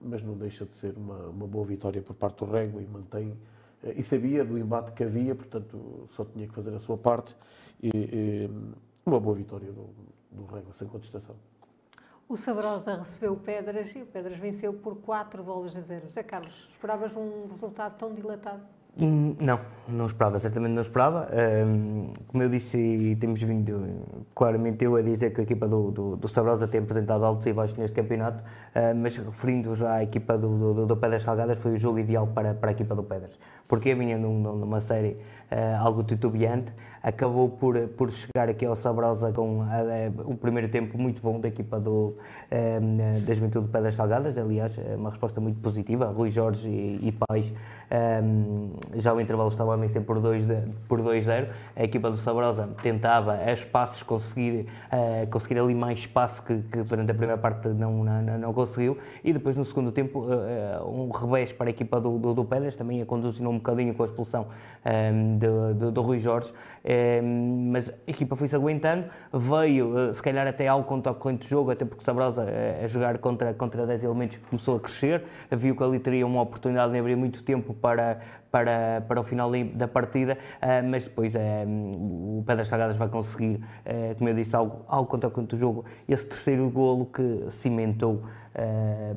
mas 0.00 0.22
não 0.22 0.34
deixa 0.34 0.64
de 0.64 0.74
ser 0.78 0.96
uma, 0.96 1.28
uma 1.28 1.46
boa 1.46 1.64
vitória 1.64 2.02
por 2.02 2.14
parte 2.14 2.44
do 2.44 2.50
Régua 2.50 2.82
e 2.82 2.86
mantém 2.86 3.36
e 3.96 4.02
sabia 4.02 4.44
do 4.44 4.56
embate 4.56 4.92
que 4.92 5.02
havia, 5.02 5.34
portanto 5.34 6.08
só 6.14 6.24
tinha 6.24 6.46
que 6.46 6.54
fazer 6.54 6.72
a 6.74 6.78
sua 6.78 6.96
parte 6.96 7.36
e, 7.82 7.88
e 7.88 8.50
uma 9.04 9.18
boa 9.18 9.34
vitória 9.34 9.72
do, 9.72 9.88
do 10.30 10.44
Régua, 10.46 10.72
sem 10.72 10.86
contestação. 10.86 11.34
O 12.32 12.36
Sabrosa 12.38 12.96
recebeu 12.96 13.36
Pedras 13.36 13.94
e 13.94 14.00
o 14.00 14.06
Pedras 14.06 14.38
venceu 14.38 14.72
por 14.72 14.96
4 15.02 15.42
bolas 15.42 15.76
a 15.76 15.82
0. 15.82 16.06
José 16.08 16.22
Carlos, 16.22 16.66
esperavas 16.72 17.14
um 17.14 17.46
resultado 17.50 17.98
tão 17.98 18.14
dilatado? 18.14 18.62
Hum, 18.96 19.36
Não, 19.38 19.60
não 19.86 20.06
esperava, 20.06 20.38
certamente 20.38 20.72
não 20.72 20.80
esperava. 20.80 21.28
Um, 21.66 22.10
como 22.26 22.42
eu 22.42 22.48
disse, 22.48 22.78
e 22.78 23.16
temos 23.16 23.42
vindo 23.42 24.02
claramente 24.34 24.82
eu 24.82 24.96
a 24.96 25.02
dizer 25.02 25.34
que 25.34 25.42
a 25.42 25.44
equipa 25.44 25.68
do, 25.68 25.90
do, 25.90 26.16
do 26.16 26.26
Sabrosa 26.26 26.66
tem 26.66 26.80
apresentado 26.80 27.22
altos 27.22 27.46
e 27.46 27.52
baixos 27.52 27.76
neste 27.76 27.94
campeonato, 27.94 28.42
uh, 28.42 28.96
mas 28.96 29.14
referindo 29.14 29.76
já 29.76 29.96
à 29.96 30.02
equipa 30.02 30.38
do, 30.38 30.72
do, 30.72 30.86
do 30.86 30.96
Pedras 30.96 31.24
Salgadas, 31.24 31.58
foi 31.58 31.72
o 31.72 31.76
jogo 31.76 31.98
ideal 31.98 32.26
para, 32.28 32.54
para 32.54 32.70
a 32.70 32.72
equipa 32.72 32.94
do 32.94 33.02
Pedras. 33.02 33.38
Porque 33.68 33.90
a 33.90 33.96
minha 33.96 34.16
num, 34.16 34.38
numa 34.38 34.80
série 34.80 35.18
algo 35.78 36.02
titubeante, 36.02 36.72
acabou 37.02 37.48
por, 37.48 37.76
por 37.88 38.10
chegar 38.10 38.48
aqui 38.48 38.64
ao 38.64 38.76
Sabrosa 38.76 39.32
com 39.32 39.62
a, 39.62 40.22
o 40.24 40.36
primeiro 40.36 40.68
tempo 40.68 40.96
muito 40.96 41.20
bom 41.20 41.40
da 41.40 41.48
equipa 41.48 41.80
do, 41.80 42.16
um, 42.50 43.24
da 43.24 43.34
Juventude 43.34 43.66
de 43.66 43.72
Pedras 43.72 43.96
Salgadas, 43.96 44.38
aliás, 44.38 44.78
uma 44.96 45.10
resposta 45.10 45.40
muito 45.40 45.60
positiva, 45.60 46.06
Rui 46.06 46.30
Jorge 46.30 46.68
e, 46.68 47.08
e 47.08 47.12
Pais. 47.12 47.52
Um, 47.92 48.70
já 48.94 49.12
o 49.12 49.20
intervalo 49.20 49.50
estava 49.50 49.74
a 49.74 49.76
vencer 49.76 50.02
por 50.02 50.18
2-0. 50.18 50.68
Por 50.88 51.02
2-0. 51.02 51.48
A 51.76 51.84
equipa 51.84 52.10
do 52.10 52.16
Sabrosa 52.16 52.68
tentava 52.82 53.34
a 53.34 53.52
espaços 53.52 54.02
conseguir, 54.02 54.66
uh, 54.90 55.28
conseguir 55.30 55.58
ali 55.58 55.74
mais 55.74 55.98
espaço 55.98 56.42
que, 56.42 56.56
que, 56.62 56.82
durante 56.82 57.10
a 57.10 57.14
primeira 57.14 57.36
parte 57.36 57.68
não, 57.68 58.02
não, 58.02 58.38
não 58.38 58.52
conseguiu. 58.54 58.96
E 59.22 59.32
depois, 59.32 59.56
no 59.56 59.64
segundo 59.64 59.92
tempo, 59.92 60.20
uh, 60.20 60.88
um 60.88 61.10
revés 61.10 61.52
para 61.52 61.66
a 61.66 61.70
equipa 61.70 62.00
do, 62.00 62.18
do, 62.18 62.32
do 62.32 62.44
Pedras, 62.44 62.76
também 62.76 63.02
a 63.02 63.06
conduzir 63.06 63.46
um 63.46 63.56
bocadinho 63.56 63.92
com 63.94 64.02
a 64.02 64.06
expulsão 64.06 64.46
um, 64.86 65.36
do, 65.46 65.74
do, 65.74 65.92
do, 65.92 66.02
Rui 66.02 66.18
Jorge. 66.18 66.52
Um, 67.22 67.70
mas 67.70 67.90
a 67.90 67.94
equipa 68.06 68.34
foi-se 68.36 68.56
aguentando, 68.56 69.06
veio, 69.32 69.94
uh, 69.94 70.14
se 70.14 70.22
calhar, 70.22 70.46
até 70.46 70.66
algo 70.66 70.86
contra 70.86 71.12
o 71.12 71.14
corrente 71.14 71.42
de 71.42 71.48
jogo, 71.48 71.70
até 71.70 71.84
porque 71.84 72.02
o 72.02 72.04
Sabrosa, 72.04 72.46
a 72.82 72.86
jogar 72.88 73.18
contra, 73.18 73.54
contra 73.54 73.86
10 73.86 74.04
elementos, 74.04 74.38
começou 74.48 74.76
a 74.76 74.80
crescer. 74.80 75.24
Viu 75.50 75.76
que 75.76 75.82
ali 75.82 75.98
teria 75.98 76.26
uma 76.26 76.42
oportunidade 76.42 76.92
de 76.92 76.98
abrir 76.98 77.16
muito 77.16 77.42
tempo 77.42 77.74
para, 77.74 78.20
para, 78.52 79.02
para 79.08 79.18
o 79.18 79.24
final 79.24 79.50
da 79.74 79.88
partida, 79.88 80.36
uh, 80.60 80.86
mas 80.88 81.04
depois 81.04 81.34
uh, 81.34 81.38
o 81.66 82.44
Pedras 82.46 82.68
Salgadas 82.68 82.98
vai 82.98 83.08
conseguir, 83.08 83.54
uh, 83.54 84.14
como 84.18 84.28
eu 84.28 84.34
disse, 84.34 84.54
algo, 84.54 84.84
algo 84.86 85.08
contra 85.08 85.56
o 85.56 85.58
jogo, 85.58 85.86
esse 86.06 86.26
terceiro 86.26 86.68
golo 86.70 87.06
que 87.06 87.46
cimentou 87.48 88.22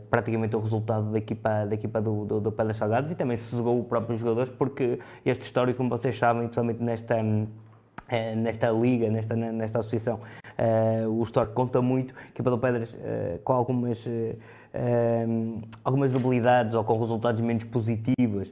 praticamente 0.10 0.56
o 0.56 0.60
resultado 0.62 1.12
da 1.12 1.18
equipa, 1.18 1.66
da 1.66 1.76
equipa 1.76 2.00
do, 2.00 2.24
do, 2.24 2.40
do 2.40 2.52
Pedras 2.54 2.78
Salgadas 2.78 3.12
e 3.12 3.16
também 3.16 3.36
se 3.36 3.54
jogou 3.54 3.82
os 3.82 3.86
próprios 3.86 4.22
jogadores, 4.22 4.50
porque 4.50 4.98
este 5.26 5.44
histórico, 5.44 5.76
como 5.76 5.90
vocês 5.90 6.18
sabem, 6.18 6.44
principalmente 6.44 6.82
nesta 6.82 7.18
nesta 8.38 8.70
liga, 8.72 9.10
nesta, 9.10 9.36
nesta 9.36 9.80
associação, 9.80 10.20
uh, 10.60 11.10
o 11.10 11.24
histórico 11.24 11.54
conta 11.54 11.82
muito, 11.82 12.14
a 12.16 12.28
equipa 12.30 12.50
do 12.50 12.58
Pedras 12.58 12.94
uh, 12.94 13.40
com 13.44 13.54
algumas, 13.54 14.06
uh, 14.06 15.62
algumas 15.84 16.12
debilidades 16.12 16.76
ou 16.76 16.84
com 16.84 17.00
resultados 17.00 17.42
menos 17.42 17.64
positivos, 17.64 18.52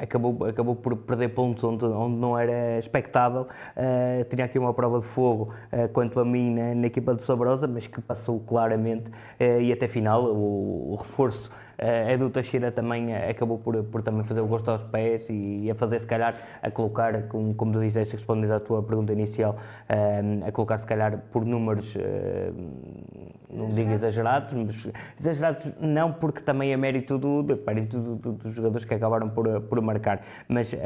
acabou, 0.00 0.44
acabou 0.46 0.76
por 0.76 0.96
perder 0.96 1.28
pontos 1.30 1.62
onde, 1.64 1.84
onde 1.84 2.16
não 2.16 2.38
era 2.38 2.78
expectável. 2.78 3.46
tinha 4.28 4.44
aqui 4.44 4.58
uma 4.58 4.72
prova 4.74 5.00
de 5.00 5.06
fogo 5.06 5.52
quanto 5.92 6.18
a 6.20 6.24
mim 6.24 6.54
na, 6.54 6.74
na, 6.74 6.86
equipa 6.86 7.14
do 7.14 7.22
Sabrosa, 7.22 7.66
mas 7.66 7.86
que 7.86 8.00
passou 8.00 8.40
claramente 8.40 9.10
e 9.38 9.72
até 9.72 9.88
final 9.88 10.24
o, 10.24 10.92
o 10.92 10.96
reforço 10.96 11.50
a 11.80 12.12
Edu 12.12 12.28
Teixeira 12.28 12.70
também 12.70 13.14
acabou 13.16 13.58
por, 13.58 13.82
por 13.84 14.02
também 14.02 14.22
fazer 14.22 14.40
o 14.40 14.46
gosto 14.46 14.70
aos 14.70 14.84
pés 14.84 15.30
e, 15.30 15.62
e 15.64 15.70
a 15.70 15.74
fazer, 15.74 15.98
se 15.98 16.06
calhar, 16.06 16.36
a 16.62 16.70
colocar, 16.70 17.22
como, 17.28 17.54
como 17.54 17.72
tu 17.72 17.80
disseste, 17.80 18.16
respondendo 18.16 18.52
à 18.52 18.60
tua 18.60 18.82
pergunta 18.82 19.14
inicial, 19.14 19.56
uh, 19.88 20.46
a 20.46 20.52
colocar, 20.52 20.76
se 20.76 20.86
calhar, 20.86 21.18
por 21.32 21.44
números, 21.44 21.94
uh, 21.96 22.00
não 23.50 23.70
digo 23.70 23.92
exagerados, 23.92 24.52
mas 24.52 24.88
exagerados 25.18 25.72
não, 25.80 26.12
porque 26.12 26.42
também 26.42 26.70
é 26.70 26.76
mérito, 26.76 27.16
do, 27.16 27.42
do, 27.42 27.58
mérito 27.66 27.98
do, 27.98 28.16
do, 28.16 28.32
dos 28.32 28.58
jogadores 28.70 28.84
que 28.84 28.94
acabaram 28.94 29.28
por, 29.28 29.60
por 29.62 29.80
marcar, 29.80 30.22
mas 30.48 30.72
uh, 30.72 30.76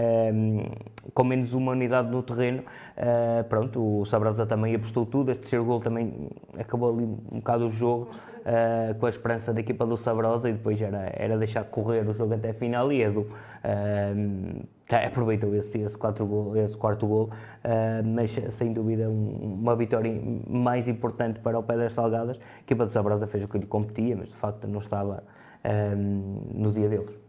com 1.13 1.25
menos 1.25 1.55
humanidade 1.55 2.11
no 2.11 2.23
terreno, 2.23 2.63
pronto, 3.49 4.01
o 4.01 4.05
Sabrosa 4.05 4.47
também 4.47 4.75
apostou 4.75 5.05
tudo, 5.05 5.31
esse 5.31 5.41
terceiro 5.41 5.65
gol 5.65 5.81
também 5.81 6.29
acabou 6.59 6.93
ali 6.93 7.05
um 7.05 7.39
bocado 7.39 7.67
o 7.67 7.71
jogo 7.71 8.11
uh, 8.45 8.95
com 8.99 9.07
a 9.07 9.09
esperança 9.09 9.53
da 9.53 9.61
equipa 9.61 9.87
do 9.87 9.97
Sabrosa 9.97 10.49
e 10.49 10.53
depois 10.53 10.81
era, 10.81 11.11
era 11.15 11.37
deixar 11.37 11.65
correr 11.65 12.09
o 12.09 12.13
jogo 12.13 12.35
até 12.35 12.51
a 12.51 12.55
final 12.55 12.93
e 12.93 13.03
Edu 13.03 13.23
uh, 13.23 14.67
aproveitou 15.07 15.55
esse, 15.55 15.79
esse, 15.79 15.99
gol, 15.99 16.57
esse 16.57 16.77
quarto 16.77 17.07
gol, 17.07 17.31
uh, 17.65 18.07
mas 18.07 18.31
sem 18.51 18.73
dúvida 18.73 19.09
um, 19.09 19.59
uma 19.61 19.75
vitória 19.75 20.21
mais 20.47 20.87
importante 20.87 21.41
para 21.41 21.59
o 21.59 21.63
Pedras 21.63 21.95
Salgadas. 21.95 22.39
A 22.39 22.61
equipa 22.61 22.85
do 22.85 22.91
Sabrosa 22.91 23.27
fez 23.27 23.43
o 23.43 23.49
que 23.49 23.59
lhe 23.59 23.67
competia, 23.67 24.17
mas 24.17 24.29
de 24.29 24.37
facto 24.37 24.69
não 24.69 24.79
estava 24.79 25.25
no 26.53 26.71
dia 26.73 26.91
deles. 26.91 27.24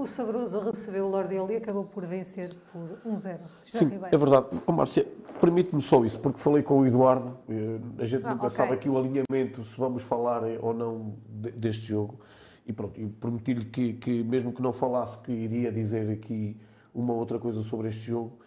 O 0.00 0.06
Sabroso 0.06 0.58
recebeu 0.60 1.04
o 1.04 1.10
Lordelo 1.10 1.52
e 1.52 1.56
acabou 1.56 1.84
por 1.84 2.06
vencer 2.06 2.56
por 2.72 2.88
1-0. 3.06 3.38
Sim, 3.66 3.84
Ribeiro. 3.84 4.06
é 4.10 4.16
verdade. 4.16 4.46
Oh, 4.66 4.72
Márcia, 4.72 5.06
permite-me 5.38 5.82
só 5.82 6.02
isso, 6.06 6.18
porque 6.18 6.40
falei 6.40 6.62
com 6.62 6.80
o 6.80 6.86
Eduardo, 6.86 7.36
eh, 7.46 7.78
a 7.98 8.06
gente 8.06 8.24
ah, 8.24 8.32
nunca 8.32 8.46
okay. 8.46 8.56
sabe 8.56 8.72
aqui 8.72 8.88
o 8.88 8.96
alinhamento, 8.96 9.62
se 9.62 9.76
vamos 9.78 10.02
falar 10.02 10.42
ou 10.62 10.72
não 10.72 11.16
deste 11.28 11.84
jogo, 11.84 12.18
e 12.66 12.72
pronto, 12.72 12.98
prometi-lhe 13.20 13.66
que, 13.66 13.92
que, 13.92 14.24
mesmo 14.24 14.54
que 14.54 14.62
não 14.62 14.72
falasse, 14.72 15.18
que 15.18 15.32
iria 15.32 15.70
dizer 15.70 16.10
aqui 16.10 16.56
uma 16.94 17.12
outra 17.12 17.38
coisa 17.38 17.60
sobre 17.60 17.88
este 17.88 18.00
jogo. 18.00 18.38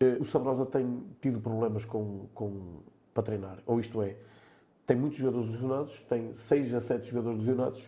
Eh, 0.00 0.16
o 0.18 0.24
Sabrosa 0.24 0.66
tem 0.66 1.04
tido 1.20 1.40
problemas 1.40 1.84
com, 1.84 2.26
com, 2.34 2.80
para 3.14 3.22
treinar, 3.22 3.58
ou 3.64 3.78
isto 3.78 4.02
é, 4.02 4.16
tem 4.84 4.96
muitos 4.96 5.20
jogadores 5.20 5.50
lesionados, 5.50 6.00
tem 6.08 6.34
6 6.34 6.74
a 6.74 6.80
7 6.80 7.10
jogadores 7.10 7.38
lesionados, 7.38 7.80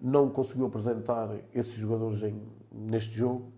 não 0.00 0.28
conseguiu 0.28 0.66
apresentar 0.66 1.30
esses 1.54 1.74
jogadores 1.74 2.22
em, 2.22 2.40
neste 2.70 3.14
jogo. 3.14 3.52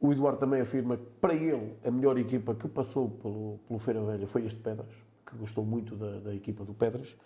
O 0.00 0.12
Eduardo 0.12 0.38
também 0.38 0.60
afirma 0.60 0.96
que, 0.96 1.04
para 1.20 1.34
ele, 1.34 1.74
a 1.84 1.90
melhor 1.90 2.18
equipa 2.18 2.54
que 2.54 2.68
passou 2.68 3.08
pelo, 3.08 3.58
pelo 3.66 3.78
Feira 3.78 4.02
Velha 4.02 4.26
foi 4.26 4.44
este 4.44 4.60
Pedras, 4.60 4.92
que 5.26 5.36
gostou 5.36 5.64
muito 5.64 5.96
da, 5.96 6.18
da 6.20 6.34
equipa 6.34 6.64
do 6.64 6.74
Pedras. 6.74 7.16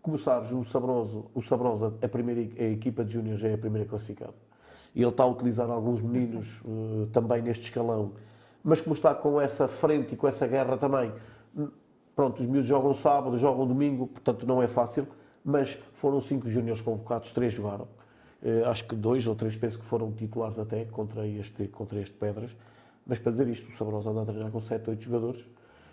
Como 0.00 0.18
sabes, 0.18 0.52
o 0.52 0.64
Sabroso, 0.64 1.26
o 1.34 1.42
Sabrosa, 1.42 1.92
a, 2.00 2.08
primeira, 2.08 2.40
a 2.40 2.68
equipa 2.68 3.04
de 3.04 3.14
Júnior 3.14 3.36
já 3.36 3.48
é 3.48 3.54
a 3.54 3.58
primeira 3.58 3.88
classificada. 3.88 4.34
E 4.94 5.02
ele 5.02 5.10
está 5.10 5.24
a 5.24 5.26
utilizar 5.26 5.68
alguns 5.68 6.00
meninos 6.00 6.60
uh, 6.64 7.06
também 7.12 7.42
neste 7.42 7.64
escalão. 7.64 8.12
Mas 8.62 8.80
como 8.80 8.94
está 8.94 9.14
com 9.14 9.40
essa 9.40 9.66
frente 9.66 10.14
e 10.14 10.16
com 10.16 10.28
essa 10.28 10.46
guerra 10.46 10.76
também, 10.76 11.12
Pronto, 12.18 12.40
os 12.40 12.46
miúdos 12.48 12.68
jogam 12.68 12.92
sábado, 12.94 13.36
jogam 13.36 13.64
domingo, 13.64 14.08
portanto 14.08 14.44
não 14.44 14.60
é 14.60 14.66
fácil, 14.66 15.06
mas 15.48 15.78
foram 15.94 16.20
cinco 16.20 16.48
júniores 16.48 16.82
convocados, 16.82 17.32
três 17.32 17.54
jogaram. 17.54 17.88
Eh, 18.42 18.62
acho 18.66 18.84
que 18.84 18.94
dois 18.94 19.26
ou 19.26 19.34
três 19.34 19.56
penso 19.56 19.78
que 19.78 19.84
foram 19.84 20.12
titulares 20.12 20.58
até 20.58 20.84
contra 20.84 21.26
este, 21.26 21.66
contra 21.68 21.98
este 21.98 22.14
Pedras. 22.14 22.54
Mas 23.06 23.18
para 23.18 23.32
dizer 23.32 23.48
isto, 23.48 23.66
o 23.72 23.76
Sabrosa 23.76 24.10
anda 24.10 24.22
a 24.22 24.26
treinar 24.26 24.50
com 24.50 24.60
sete, 24.60 24.90
oito 24.90 25.02
jogadores. 25.02 25.42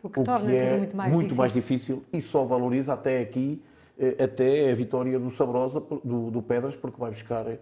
O 0.03 0.09
que 0.09 0.21
torna 0.21 0.41
tudo 0.41 0.51
é 0.51 0.77
muito 0.77 0.97
mais 0.97 1.11
muito 1.11 1.23
difícil. 1.27 1.37
mais 1.37 1.53
difícil 1.53 2.03
e 2.11 2.21
só 2.21 2.43
valoriza 2.43 2.93
até 2.93 3.21
aqui, 3.21 3.61
eh, 3.97 4.21
até 4.21 4.69
a 4.69 4.75
vitória 4.75 5.17
do 5.17 5.31
Sabrosa, 5.31 5.79
do, 5.79 6.29
do 6.29 6.41
Pedras, 6.41 6.75
porque 6.75 6.99
vai 6.99 7.11
buscar 7.11 7.47
eh, 7.47 7.57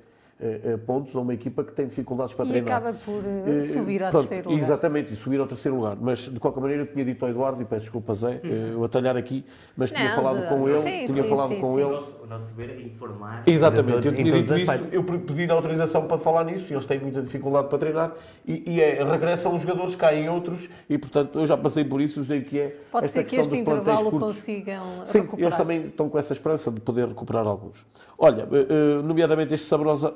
pontos 0.85 1.15
a 1.15 1.19
uma 1.19 1.33
equipa 1.33 1.63
que 1.63 1.71
tem 1.71 1.87
dificuldades 1.87 2.33
para 2.33 2.45
E 2.45 2.49
treinar. 2.49 2.77
acaba 2.77 2.97
por 3.05 3.23
eh, 3.25 3.57
Eh, 3.59 3.61
subir 3.65 4.03
ao 4.03 4.11
pronto, 4.11 4.27
terceiro 4.27 4.49
lugar. 4.49 4.63
Exatamente, 4.63 5.13
e 5.13 5.15
subir 5.15 5.39
ao 5.39 5.47
terceiro 5.47 5.75
lugar. 5.77 5.97
Mas, 5.99 6.19
de 6.29 6.39
qualquer 6.39 6.59
maneira, 6.61 6.83
eu 6.83 6.87
tinha 6.87 7.05
dito 7.05 7.23
ao 7.23 7.31
Eduardo, 7.31 7.61
e 7.61 7.65
peço 7.65 7.81
desculpa, 7.81 8.13
Zé, 8.13 8.39
eh, 8.43 8.71
eu 8.73 8.83
atalhar 8.83 9.15
aqui, 9.17 9.45
mas 9.77 9.91
tinha 9.91 10.09
Não, 10.09 10.15
falado 10.15 10.41
de- 10.41 10.47
com 10.49 10.67
ele, 10.67 10.81
sim, 10.81 11.05
tinha 11.13 11.23
sim, 11.23 11.29
falado 11.29 11.49
sim, 11.53 11.61
com 11.61 11.75
sim. 11.75 11.81
ele. 11.81 11.89
O 11.89 11.93
nosso, 11.95 12.15
o 12.23 12.27
nosso 12.27 12.45
dever 12.53 12.69
é 12.77 12.81
informar. 12.81 13.43
Exatamente, 13.47 14.07
eu 14.07 14.13
tinha 14.13 14.31
dito 14.31 14.55
isso, 14.57 14.71
eu 14.91 15.03
pedi 15.03 15.49
a 15.49 15.53
autorização 15.53 16.05
para 16.07 16.17
falar 16.17 16.43
nisso, 16.45 16.65
e 16.69 16.73
eles 16.73 16.85
têm 16.85 16.99
muita 16.99 17.21
dificuldade 17.21 17.67
para 17.69 17.77
treinar, 17.77 18.13
e, 18.45 18.63
e 18.73 18.81
é, 18.81 19.03
regressam 19.03 19.53
os 19.53 19.61
jogadores, 19.61 19.95
caem 19.95 20.29
outros, 20.29 20.69
e 20.89 20.97
portanto 20.97 21.39
eu 21.39 21.45
já 21.45 21.55
passei 21.57 21.83
por 21.83 22.01
isso, 22.01 22.19
eu 22.19 22.23
sei 22.25 22.41
que 22.41 22.59
é 22.59 22.77
Pode 22.91 23.05
esta 23.05 23.19
ser 23.19 23.23
que 23.25 23.35
questão 23.37 23.53
este 23.53 23.61
intervalo 23.61 24.11
consigam 24.11 24.83
Sim, 25.05 25.19
recuperar. 25.21 25.43
eles 25.47 25.55
também 25.57 25.85
estão 25.87 26.09
com 26.09 26.17
essa 26.19 26.33
esperança 26.33 26.71
de 26.71 26.79
poder 26.81 27.07
recuperar 27.07 27.45
alguns. 27.47 27.85
Olha, 28.17 28.43
eh, 28.51 28.67
eh, 28.69 29.01
nomeadamente 29.03 29.53
este 29.53 29.67
saborosa, 29.67 30.13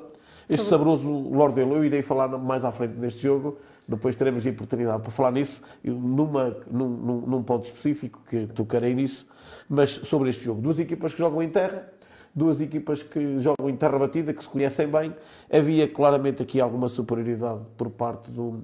este 0.48 0.66
saboroso 0.66 1.08
Lordelo, 1.08 1.76
eu 1.76 1.84
irei 1.84 2.02
falar 2.02 2.28
mais 2.28 2.64
à 2.64 2.72
frente 2.72 2.94
neste 2.94 3.22
jogo, 3.22 3.58
depois 3.86 4.16
teremos 4.16 4.46
a 4.46 4.50
oportunidade 4.50 5.02
para 5.02 5.10
falar 5.10 5.30
nisso, 5.30 5.62
numa, 5.84 6.56
num, 6.70 6.88
num, 6.88 7.20
num 7.20 7.42
ponto 7.42 7.64
específico, 7.64 8.20
que 8.28 8.46
tocarei 8.46 8.94
nisso, 8.94 9.26
mas 9.68 9.90
sobre 9.90 10.30
este 10.30 10.44
jogo. 10.44 10.60
Duas 10.60 10.78
equipas 10.78 11.12
que 11.12 11.18
jogam 11.18 11.42
em 11.42 11.48
terra, 11.48 11.90
duas 12.34 12.60
equipas 12.60 13.02
que 13.02 13.38
jogam 13.38 13.68
em 13.68 13.76
terra 13.76 13.98
batida, 13.98 14.32
que 14.32 14.42
se 14.42 14.48
conhecem 14.48 14.86
bem. 14.86 15.14
Havia 15.52 15.88
claramente 15.88 16.42
aqui 16.42 16.60
alguma 16.60 16.88
superioridade 16.88 17.60
por 17.76 17.90
parte 17.90 18.30
do, 18.30 18.62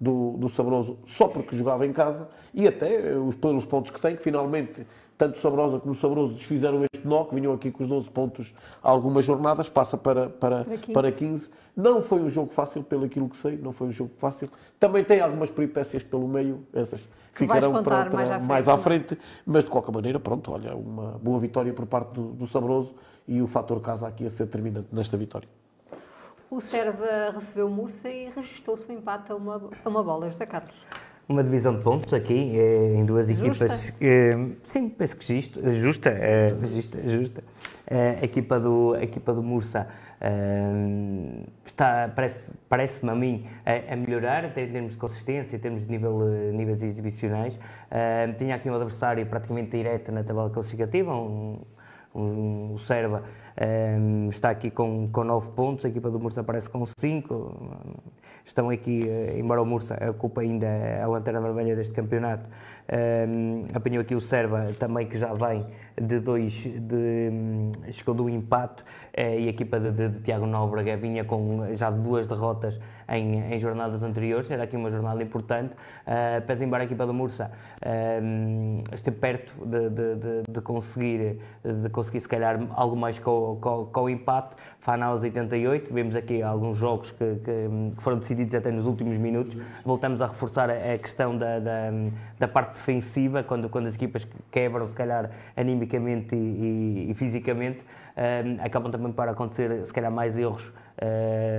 do, 0.00 0.36
do 0.38 0.48
Sabroso, 0.48 0.98
só 1.06 1.28
porque 1.28 1.56
jogava 1.56 1.86
em 1.86 1.92
casa, 1.92 2.28
e 2.54 2.66
até 2.66 3.16
os, 3.16 3.34
pelos 3.34 3.64
pontos 3.64 3.90
que 3.90 4.00
tem, 4.00 4.16
que 4.16 4.22
finalmente 4.22 4.86
tanto 5.20 5.38
Sabrosa 5.38 5.78
como 5.78 5.94
Sabroso 5.94 6.32
desfizeram 6.32 6.82
este 6.82 7.06
nó, 7.06 7.24
que 7.24 7.34
vinham 7.34 7.52
aqui 7.52 7.70
com 7.70 7.82
os 7.82 7.88
12 7.90 8.08
pontos 8.08 8.54
algumas 8.82 9.22
jornadas, 9.22 9.68
passa 9.68 9.98
para, 9.98 10.30
para, 10.30 10.64
Para 10.64 10.78
15. 10.78 10.92
para 10.94 11.12
15. 11.12 11.50
Não 11.76 12.00
foi 12.00 12.22
um 12.22 12.30
jogo 12.30 12.50
fácil, 12.50 12.82
pelo 12.82 13.04
aquilo 13.04 13.28
que 13.28 13.36
sei, 13.36 13.58
não 13.58 13.70
foi 13.70 13.88
um 13.88 13.92
jogo 13.92 14.12
fácil. 14.16 14.48
Também 14.78 15.04
tem 15.04 15.20
algumas 15.20 15.50
peripécias 15.50 16.02
pelo 16.02 16.26
meio, 16.26 16.66
essas 16.72 17.06
ficarão 17.34 17.70
contar 17.70 18.08
para, 18.08 18.16
mais 18.16 18.30
à 18.30 18.38
frente, 18.38 18.48
mais 18.48 18.68
à 18.68 18.78
frente, 18.78 19.18
mas 19.44 19.62
de 19.62 19.70
qualquer 19.70 19.92
maneira, 19.92 20.18
pronto, 20.18 20.52
olha, 20.52 20.74
uma 20.74 21.18
boa 21.22 21.38
vitória 21.38 21.72
por 21.74 21.84
parte 21.84 22.14
do, 22.14 22.32
do 22.32 22.46
Sabroso 22.46 22.94
e 23.28 23.42
o 23.42 23.46
fator 23.46 23.78
casa 23.82 24.08
aqui 24.08 24.26
a 24.26 24.30
ser 24.30 24.46
determinante 24.46 24.88
nesta 24.90 25.18
vitória. 25.18 25.48
O 26.50 26.62
Serva 26.62 27.30
recebeu 27.34 27.68
Mursa 27.68 28.08
e 28.08 28.30
registrou-se 28.30 28.88
o 28.88 28.92
empate 28.92 29.30
a 29.30 29.36
uma, 29.36 29.68
a 29.84 29.88
uma 29.88 30.02
bola. 30.02 30.30
José 30.30 30.46
Carlos. 30.46 30.74
Uma 31.30 31.44
divisão 31.44 31.76
de 31.76 31.80
pontos 31.84 32.12
aqui, 32.12 32.58
eh, 32.58 32.94
em 32.96 33.04
duas 33.04 33.28
Justa? 33.28 33.66
equipas. 33.66 33.92
eh, 34.00 34.36
sim, 34.64 34.88
penso 34.88 35.16
que 35.16 35.24
justo, 35.32 35.60
justa, 35.74 36.10
eh, 36.10 36.56
justa, 36.64 36.98
justa. 37.08 37.44
Eh, 37.86 38.18
a 38.20 38.24
equipa 38.24 38.58
do, 38.58 38.94
a 38.94 39.04
equipa 39.04 39.32
do 39.32 39.40
Mursa 39.40 39.86
eh, 40.20 41.44
está, 41.64 42.10
parece- 42.16 42.50
parece-me 42.68 43.12
a 43.12 43.14
mim, 43.14 43.46
a, 43.64 43.94
a 43.94 43.96
melhorar, 43.96 44.44
até 44.44 44.64
em 44.64 44.72
termos 44.72 44.94
de 44.94 44.98
consistência, 44.98 45.54
em 45.54 45.60
termos 45.60 45.86
de 45.86 45.92
nível, 45.92 46.18
eh, 46.34 46.50
níveis 46.50 46.82
exibicionais. 46.82 47.56
Eh, 47.92 48.32
tinha 48.36 48.56
aqui 48.56 48.68
um 48.68 48.74
adversário 48.74 49.24
praticamente 49.24 49.70
direto 49.70 50.10
na 50.10 50.24
tabela 50.24 50.50
classificativa, 50.50 51.14
um, 51.14 51.60
um, 52.12 52.72
o 52.74 52.78
Serva 52.80 53.22
ehm, 53.56 54.30
está 54.30 54.50
aqui 54.50 54.68
com, 54.68 55.08
com 55.12 55.22
9 55.22 55.50
pontos, 55.52 55.84
a 55.84 55.88
equipa 55.88 56.10
do 56.10 56.18
Mursa 56.18 56.40
aparece 56.40 56.68
com 56.68 56.84
5. 56.98 57.56
Estão 58.50 58.68
aqui, 58.68 59.08
eh, 59.08 59.38
embora 59.38 59.62
o 59.62 59.64
Mursa 59.64 59.96
ocupe 60.10 60.40
ainda 60.40 60.66
a 61.00 61.06
lanterna 61.06 61.40
vermelha 61.40 61.76
deste 61.76 61.94
campeonato, 61.94 62.48
ehm, 62.90 63.64
apanhou 63.74 64.02
aqui 64.02 64.14
o 64.14 64.20
Serva 64.20 64.72
também 64.78 65.06
que 65.06 65.18
já 65.18 65.32
vem 65.32 65.66
de 66.00 66.18
dois, 66.18 66.52
de, 66.52 67.30
hum, 67.32 67.72
chegou 67.90 68.14
do 68.14 68.28
empate 68.28 68.84
eh, 69.12 69.40
e 69.40 69.46
a 69.46 69.50
equipa 69.50 69.78
de, 69.78 69.90
de, 69.90 70.08
de 70.08 70.20
Tiago 70.20 70.46
Nóbrega 70.46 70.96
vinha 70.96 71.24
com 71.24 71.74
já 71.74 71.90
duas 71.90 72.26
derrotas 72.26 72.80
em, 73.10 73.52
em 73.52 73.58
jornadas 73.58 74.02
anteriores, 74.02 74.50
era 74.50 74.62
aqui 74.62 74.76
uma 74.76 74.90
jornada 74.90 75.22
importante, 75.22 75.74
uh, 75.74 76.40
pese 76.46 76.64
embora 76.64 76.84
a 76.84 76.86
equipa 76.86 77.04
do 77.06 77.12
Mursa 77.12 77.50
hum, 78.22 78.84
esteve 78.92 79.16
perto 79.16 79.52
de, 79.66 79.90
de, 80.48 80.60
conseguir, 80.60 81.40
de 81.64 81.88
conseguir 81.90 82.20
se 82.20 82.28
calhar 82.28 82.60
algo 82.70 82.96
mais 82.96 83.18
com, 83.18 83.58
com, 83.60 83.86
com 83.86 84.02
o 84.02 84.08
empate, 84.08 84.56
Fana 84.80 85.06
aos 85.06 85.22
88, 85.22 85.92
vemos 85.92 86.16
aqui 86.16 86.42
alguns 86.42 86.78
jogos 86.78 87.10
que, 87.10 87.34
que, 87.36 87.94
que 87.96 88.02
foram 88.02 88.18
decididos 88.18 88.54
até 88.54 88.70
nos 88.70 88.86
últimos 88.86 89.18
minutos, 89.18 89.56
voltamos 89.84 90.22
a 90.22 90.26
reforçar 90.26 90.70
a, 90.70 90.94
a 90.94 90.98
questão 90.98 91.36
da, 91.36 91.58
da, 91.58 91.90
da 92.38 92.48
parte 92.48 92.79
defensiva, 92.80 93.42
quando, 93.42 93.68
quando 93.68 93.86
as 93.86 93.94
equipas 93.94 94.26
quebram 94.50 94.88
se 94.88 94.94
calhar 94.94 95.30
animicamente 95.56 96.34
e, 96.34 97.06
e, 97.06 97.10
e 97.10 97.14
fisicamente, 97.14 97.84
hum, 98.16 98.56
acabam 98.64 98.90
também 98.90 99.12
para 99.12 99.30
acontecer 99.32 99.86
se 99.86 99.92
calhar 99.92 100.10
mais 100.10 100.36
erros, 100.36 100.72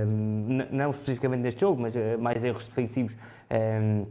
hum, 0.06 0.46
n- 0.48 0.68
não 0.70 0.90
especificamente 0.90 1.40
neste 1.40 1.60
jogo, 1.60 1.80
mas 1.80 1.94
eh, 1.96 2.16
mais 2.16 2.42
erros 2.42 2.66
defensivos 2.66 3.16
hum, 3.50 4.06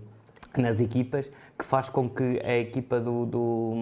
nas 0.60 0.80
equipas, 0.82 1.32
que 1.57 1.64
faz 1.64 1.88
com 1.90 2.10
que 2.10 2.41
a 2.44 2.57
equipa 2.57 2.99
do, 2.99 3.26
do, 3.26 3.73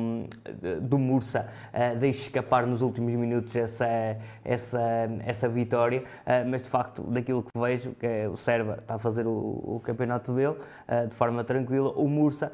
do 0.82 1.00
Mursa 1.00 1.48
eh, 1.72 1.96
deixe 1.96 2.24
escapar 2.24 2.68
nos 2.68 2.82
últimos 2.82 3.14
minutos 3.14 3.56
essa, 3.56 3.88
essa, 4.44 4.82
essa 5.26 5.48
vitória, 5.48 6.04
eh, 6.26 6.44
mas 6.44 6.62
de 6.62 6.70
facto, 6.70 7.02
daquilo 7.04 7.42
que 7.44 7.58
vejo, 7.58 7.92
que 7.94 8.06
é 8.06 8.28
o 8.28 8.36
Serva 8.38 8.78
está 8.82 8.96
a 8.96 9.00
fazer 9.00 9.26
o, 9.26 9.32
o 9.32 9.82
campeonato 9.84 10.34
dele 10.34 10.58
eh, 10.88 11.08
de 11.08 11.16
forma 11.16 11.44
tranquila, 11.44 11.92
o 11.96 12.08
Mursa 12.08 12.52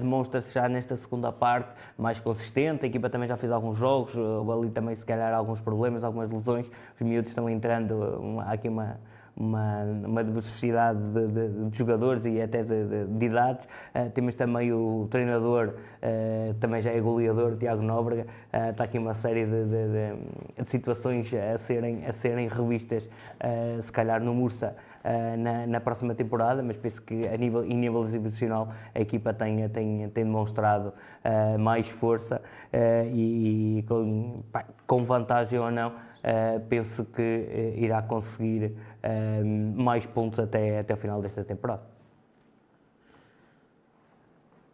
demonstra-se 0.00 0.54
já 0.54 0.68
nesta 0.68 0.96
segunda 0.96 1.32
parte 1.32 1.70
mais 1.96 2.20
consistente, 2.20 2.84
a 2.84 2.88
equipa 2.88 3.08
também 3.10 3.28
já 3.28 3.36
fez 3.36 3.50
alguns 3.52 3.76
jogos, 3.76 4.14
ali 4.16 4.70
também 4.70 4.94
se 4.94 5.04
calhar 5.04 5.32
alguns 5.34 5.60
problemas, 5.60 6.04
algumas 6.04 6.30
lesões, 6.30 6.70
os 6.94 7.06
miúdos 7.06 7.30
estão 7.30 7.48
entrando, 7.48 7.94
uma- 8.20 8.44
há 8.44 8.52
aqui 8.52 8.68
uma 8.68 8.98
uma, 9.38 9.82
uma 10.04 10.24
diversidade 10.24 10.98
de, 10.98 11.28
de- 11.28 11.70
de 11.70 11.78
jogadores 11.78 12.24
e 12.24 12.40
até 12.40 12.62
de, 12.62 12.84
de- 12.84 13.06
de 13.06 13.26
idades. 13.26 13.68
Eh, 13.94 14.08
temos 14.08 14.34
também 14.34 14.72
o 14.72 15.06
treinador, 15.10 15.74
eh, 16.02 16.54
também 16.60 16.82
já 16.82 16.90
é 16.90 17.00
goleador, 17.00 17.56
Tiago 17.56 17.82
Nóbrega. 17.82 18.26
Eh, 18.52 18.70
está 18.70 18.84
aqui 18.84 18.98
uma 18.98 19.14
série 19.14 19.46
de, 19.46 20.64
situações 20.64 21.32
a 21.34 21.58
serem, 21.58 22.04
a 22.06 22.12
serem 22.12 22.48
revistas, 22.48 23.08
eh, 23.40 23.78
se 23.80 23.92
calhar 23.92 24.20
no 24.22 24.34
Mursa. 24.34 24.74
eh, 25.04 25.36
na, 25.36 25.66
na 25.66 25.80
próxima 25.80 26.12
temporada, 26.14 26.60
mas 26.62 26.76
penso 26.76 27.00
que 27.00 27.26
a 27.28 27.36
nível, 27.36 27.64
em 27.64 27.76
nível 27.76 28.04
exibicional 28.04 28.68
a 28.94 29.00
equipa 29.00 29.32
tem, 29.32 29.68
tem, 29.68 30.08
tem 30.10 30.24
demonstrado 30.24 30.92
eh, 31.22 31.56
mais 31.56 31.88
força 31.88 32.42
eh, 32.72 33.08
e, 33.12 33.78
e 33.78 33.82
com, 33.84 34.42
pá, 34.52 34.64
com 34.86 35.04
vantagem 35.04 35.58
ou 35.58 35.70
não, 35.70 35.92
Uh, 36.18 36.58
penso 36.68 37.04
que 37.04 37.22
uh, 37.22 37.78
irá 37.78 38.02
conseguir 38.02 38.74
uh, 39.08 39.80
mais 39.80 40.06
pontos 40.06 40.38
até, 40.38 40.78
até 40.78 40.94
o 40.94 40.96
final 40.96 41.22
desta 41.22 41.44
temporada. 41.44 41.82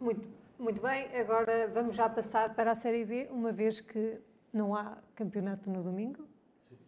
Muito, 0.01 0.27
muito 0.59 0.83
bem, 0.83 1.09
agora 1.17 1.69
vamos 1.73 1.97
já 1.97 2.09
passar 2.09 2.55
para 2.55 2.73
a 2.73 2.75
Série 2.75 3.05
B, 3.05 3.29
uma 3.31 3.53
vez 3.53 3.81
que 3.81 4.19
não 4.53 4.75
há 4.75 4.99
campeonato 5.15 5.71
no 5.71 5.83
domingo, 5.83 6.27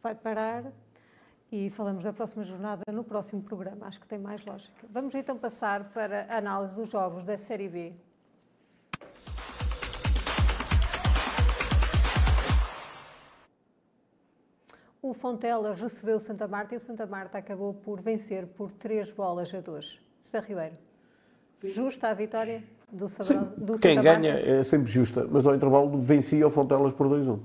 vai 0.02 0.14
parar 0.14 0.64
e 1.50 1.70
falamos 1.70 2.04
da 2.04 2.12
próxima 2.12 2.44
jornada 2.44 2.82
no 2.92 3.04
próximo 3.04 3.42
programa, 3.42 3.86
acho 3.86 4.00
que 4.00 4.06
tem 4.06 4.18
mais 4.18 4.44
lógica. 4.44 4.86
Vamos 4.90 5.14
então 5.14 5.38
passar 5.38 5.84
para 5.90 6.26
a 6.28 6.38
análise 6.38 6.74
dos 6.74 6.90
jogos 6.90 7.24
da 7.24 7.38
Série 7.38 7.68
B. 7.68 7.94
O 15.06 15.14
Fontelas 15.14 15.80
recebeu 15.80 16.16
o 16.16 16.20
Santa 16.20 16.48
Marta 16.48 16.74
e 16.74 16.78
o 16.78 16.80
Santa 16.80 17.06
Marta 17.06 17.38
acabou 17.38 17.72
por 17.72 18.00
vencer 18.00 18.44
por 18.44 18.72
3 18.72 19.12
bolas 19.12 19.54
a 19.54 19.60
2. 19.60 20.00
Zé 20.28 20.40
Ribeiro, 20.40 20.74
justa 21.62 22.08
a 22.08 22.14
vitória 22.14 22.64
do, 22.90 23.08
Sabra... 23.08 23.24
Sim, 23.24 23.50
do 23.56 23.78
quem 23.78 23.94
Santa 23.94 24.02
ganha 24.02 24.32
Marta? 24.32 24.50
é 24.50 24.62
sempre 24.64 24.90
justa, 24.90 25.24
mas 25.30 25.46
ao 25.46 25.54
intervalo 25.54 25.96
vencia 26.00 26.44
o 26.44 26.50
Fontelas 26.50 26.92
por 26.92 27.06
2-1. 27.06 27.38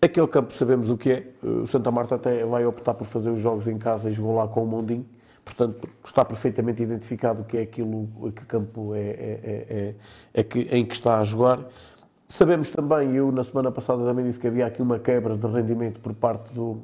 Aquele 0.00 0.28
campo 0.28 0.52
sabemos 0.52 0.90
o 0.90 0.96
que 0.96 1.10
é, 1.10 1.26
o 1.42 1.66
Santa 1.66 1.90
Marta 1.90 2.14
até 2.14 2.44
vai 2.44 2.64
optar 2.64 2.94
por 2.94 3.04
fazer 3.04 3.30
os 3.30 3.40
jogos 3.40 3.66
em 3.66 3.78
casa 3.78 4.08
e 4.08 4.12
jogou 4.12 4.36
lá 4.36 4.46
com 4.46 4.62
o 4.62 4.66
Mondinho, 4.68 5.04
portanto 5.44 5.88
está 6.04 6.24
perfeitamente 6.24 6.84
identificado 6.84 7.42
o 7.42 7.44
que 7.44 7.56
é 7.56 7.62
aquilo, 7.62 8.08
que 8.30 8.46
campo 8.46 8.94
é, 8.94 9.00
é, 9.00 9.10
é, 9.10 9.66
é, 9.68 9.94
é 10.34 10.42
que, 10.44 10.60
em 10.70 10.86
que 10.86 10.94
está 10.94 11.18
a 11.18 11.24
jogar. 11.24 11.66
Sabemos 12.28 12.70
também, 12.70 13.16
eu 13.16 13.32
na 13.32 13.42
semana 13.42 13.72
passada 13.72 14.04
também 14.04 14.24
disse 14.24 14.38
que 14.38 14.46
havia 14.46 14.66
aqui 14.66 14.80
uma 14.80 15.00
quebra 15.00 15.36
de 15.36 15.46
rendimento 15.48 15.98
por 15.98 16.14
parte 16.14 16.52
do, 16.52 16.82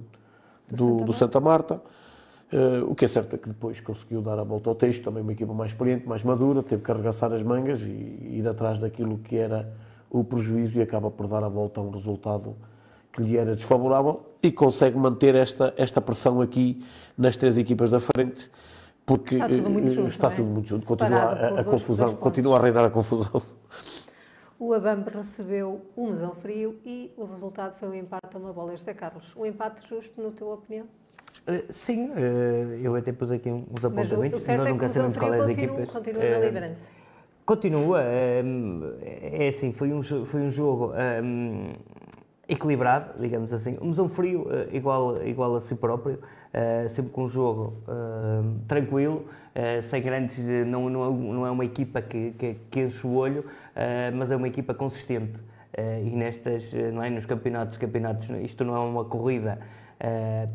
do, 0.71 1.05
do 1.05 1.13
Santa 1.13 1.41
Marta. 1.41 1.81
Eh, 2.53 2.85
o 2.87 2.95
que 2.95 3.05
é 3.05 3.09
certo 3.09 3.35
é 3.35 3.39
que 3.39 3.49
depois 3.49 3.81
conseguiu 3.81 4.23
dar 4.23 4.39
a 4.39 4.45
volta 4.45 4.71
ao 4.71 4.77
texto, 4.77 5.03
também 5.03 5.23
uma 5.23 5.33
equipa 5.33 5.53
mais 5.53 5.73
experiente, 5.73 6.07
mais 6.07 6.23
madura, 6.23 6.63
teve 6.63 6.83
que 6.83 6.91
arregaçar 6.91 7.33
as 7.33 7.43
mangas 7.43 7.83
e 7.83 7.91
ir 8.39 8.47
atrás 8.47 8.79
daquilo 8.79 9.19
que 9.19 9.37
era 9.37 9.73
o 10.11 10.23
prejuízo 10.23 10.79
e 10.79 10.83
acaba 10.83 11.11
por 11.11 11.27
dar 11.27 11.43
a 11.43 11.49
volta 11.49 11.81
a 11.81 11.83
um 11.83 11.91
resultado 11.91 12.55
que 13.13 13.23
lhe 13.23 13.37
era 13.37 13.57
desfavorável 13.57 14.23
e 14.43 14.53
consegue 14.53 14.97
manter 14.97 15.35
esta, 15.35 15.75
esta 15.77 16.01
pressão 16.01 16.41
aqui 16.41 16.85
nas 17.19 17.37
três 17.37 17.59
equipas 17.59 17.91
da 17.91 17.99
frente, 17.99 18.51
porque 19.05 19.35
está 19.35 19.49
tudo 19.49 19.71
muito 19.71 19.93
junto, 19.93 20.09
está 20.09 20.33
é? 20.33 20.37
tudo 20.37 20.49
muito 20.49 20.69
junto. 20.69 20.87
Continua 20.87 21.19
a, 21.19 21.61
a 21.61 21.65
confusão, 21.65 22.15
continua 22.15 22.59
a 22.59 22.63
reinar 22.63 22.85
a 22.85 22.91
confusão. 22.91 23.43
O 24.59 24.73
Abambe 24.73 25.11
recebeu 25.11 25.83
um 25.97 26.11
mesão 26.11 26.35
frio 26.37 26.79
e 26.85 27.13
o 27.17 27.25
resultado 27.25 27.77
foi 27.79 27.89
um 27.89 27.95
empate 27.95 28.35
a 28.35 28.39
uma 28.39 28.53
bola. 28.53 28.77
José 28.77 28.95
Carlos, 28.95 29.35
um 29.37 29.45
empate 29.45 29.87
justo, 29.89 30.23
na 30.23 30.31
tua 30.31 30.55
opinião? 30.55 30.87
Uh, 31.47 31.73
sim, 31.73 32.11
uh, 32.11 32.15
eu 32.81 32.95
até 32.95 33.13
pus 33.13 33.33
aqui 33.33 33.51
uns 33.51 33.65
Mas 33.73 33.85
apontamentos. 33.85 34.43
certo 34.43 34.59
Nós 34.59 34.69
é 34.69 34.73
nunca 34.73 34.87
que 34.87 34.91
o 34.91 34.95
sabemos 34.95 35.17
qual 35.17 35.35
é 35.35 35.37
as 35.39 35.47
continua, 35.47 35.65
equipas. 35.65 35.91
continua 35.91 36.23
Uh, 36.25 36.31
na 36.31 36.39
liderança. 36.39 36.89
Continua, 37.45 38.01
é 38.03 39.49
assim, 39.49 39.71
foi 39.75 39.93
um, 39.93 40.03
foi 40.03 40.41
um 40.41 40.51
jogo 40.51 40.95
um, 41.23 41.73
equilibrado, 42.49 43.21
digamos 43.21 43.53
assim. 43.53 43.79
Um 43.81 43.89
mesão 43.89 44.09
frio 44.09 44.43
uh, 44.43 44.75
igual, 44.75 45.23
igual 45.27 45.57
a 45.57 45.61
si 45.61 45.75
próprio, 45.75 46.19
uh, 46.19 46.89
sempre 46.89 47.13
com 47.13 47.25
um 47.25 47.29
jogo 47.29 47.75
uh, 47.89 48.59
tranquilo, 48.67 49.27
sem 49.83 50.03
grandes. 50.03 50.37
Não, 50.67 50.91
não, 50.91 51.13
não 51.13 51.47
é 51.47 51.51
uma 51.51 51.65
equipa 51.65 52.03
que, 52.03 52.33
que, 52.33 52.57
que 52.69 52.81
enche 52.81 53.07
o 53.07 53.15
olho, 53.15 53.45
mas 54.13 54.33
é 54.33 54.37
uma 54.37 54.49
equipa 54.49 54.75
consistente. 54.75 55.41
e 56.05 56.11
nestas, 56.11 56.75
não 56.93 57.01
é, 57.01 57.09
nos 57.09 57.25
campeonatos, 57.25 57.79
campeonatos, 57.79 58.29
isto 58.43 58.65
não 58.65 58.75
é 58.75 58.81
uma 58.81 59.05
corrida. 59.05 59.61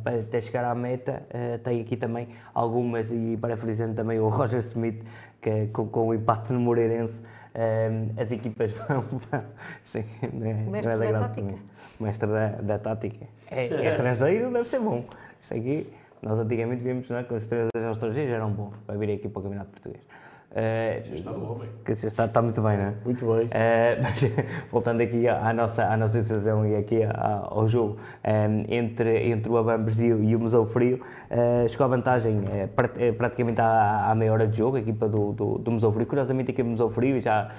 Para 0.04 0.20
até 0.20 0.42
chegar 0.42 0.66
à 0.66 0.76
meta, 0.76 1.24
tem 1.64 1.80
aqui 1.80 1.96
também 1.96 2.28
algumas, 2.54 3.10
e 3.10 3.38
parafraseando 3.38 3.96
também 3.96 4.20
o 4.20 4.28
Roger 4.28 4.60
Smith, 4.60 5.02
que 5.42 5.68
com, 5.68 5.88
com 5.88 6.10
o 6.10 6.14
empate 6.14 6.52
no 6.52 6.60
Moreirense, 6.60 7.22
uh, 7.56 8.22
as 8.22 8.32
equipas 8.32 8.72
vão. 8.88 9.04
sim, 9.84 10.04
é, 10.22 10.28
o 10.68 10.70
mestre 10.70 10.94
é 10.94 10.98
da, 10.98 11.12
da 11.12 11.28
tática. 11.28 11.56
O 12.00 12.04
mestre 12.04 12.30
da, 12.30 12.48
da 12.50 12.80
tática. 12.80 13.26
É, 13.52 13.68
é 13.68 13.90
estrangeiro, 13.90 14.52
deve 14.52 14.68
ser 14.68 14.80
bom. 14.80 15.06
Isto 15.42 15.56
aqui, 15.56 15.94
nós 16.22 16.40
antigamente 16.40 16.84
vimos 16.84 17.10
né, 17.10 17.24
que 17.24 17.34
os 17.34 17.44
estrangeiros 17.44 17.92
estrangeiros 17.92 18.34
eram 18.34 18.52
bons 18.52 18.76
para 18.86 18.98
vir 18.98 19.12
aqui 19.12 19.28
para 19.30 19.40
o 19.40 19.44
Campeonato 19.44 19.72
Português. 19.72 20.04
Uh, 20.52 21.14
está 21.14 21.32
bem. 21.32 21.70
Que 21.86 21.92
está, 21.92 22.26
está 22.26 22.42
muito 22.42 22.60
bem, 22.60 22.76
não 22.76 22.86
é? 22.86 22.94
Muito 23.06 23.24
bem. 23.24 23.46
Uh, 23.46 24.02
mas, 24.02 24.72
voltando 24.72 25.02
aqui 25.02 25.28
à, 25.28 25.54
nossa, 25.54 25.86
à 25.86 25.96
nossa 25.96 26.18
decisão 26.18 26.66
e 26.66 26.76
aqui 26.76 27.02
ao 27.04 27.68
jogo 27.68 27.98
um, 28.26 28.66
entre, 28.68 29.30
entre 29.30 29.52
o 29.52 29.58
Abambres 29.58 30.00
e, 30.00 30.12
o 30.12 30.40
Museu 30.40 30.66
Frio, 30.66 31.02
uh, 31.30 31.70
chegou 31.70 31.86
a 31.86 31.90
vantagem 31.90 32.42
praticamente 33.18 33.62
à, 33.62 34.10
à 34.10 34.16
meia 34.16 34.34
hora 34.34 34.48
de 34.48 34.58
jogo, 34.58 34.78
a 34.78 34.80
equipa 34.80 35.08
do, 35.08 35.34
do, 35.34 35.58
do 35.60 35.72
Museu 35.72 35.92
Frio. 35.92 36.08
Curiosamente, 36.08 36.50
a 36.50 36.54
equipa 36.54 36.68
do 36.68 36.72
Museu 36.72 36.90
Frio, 36.90 37.22
já, 37.22 37.52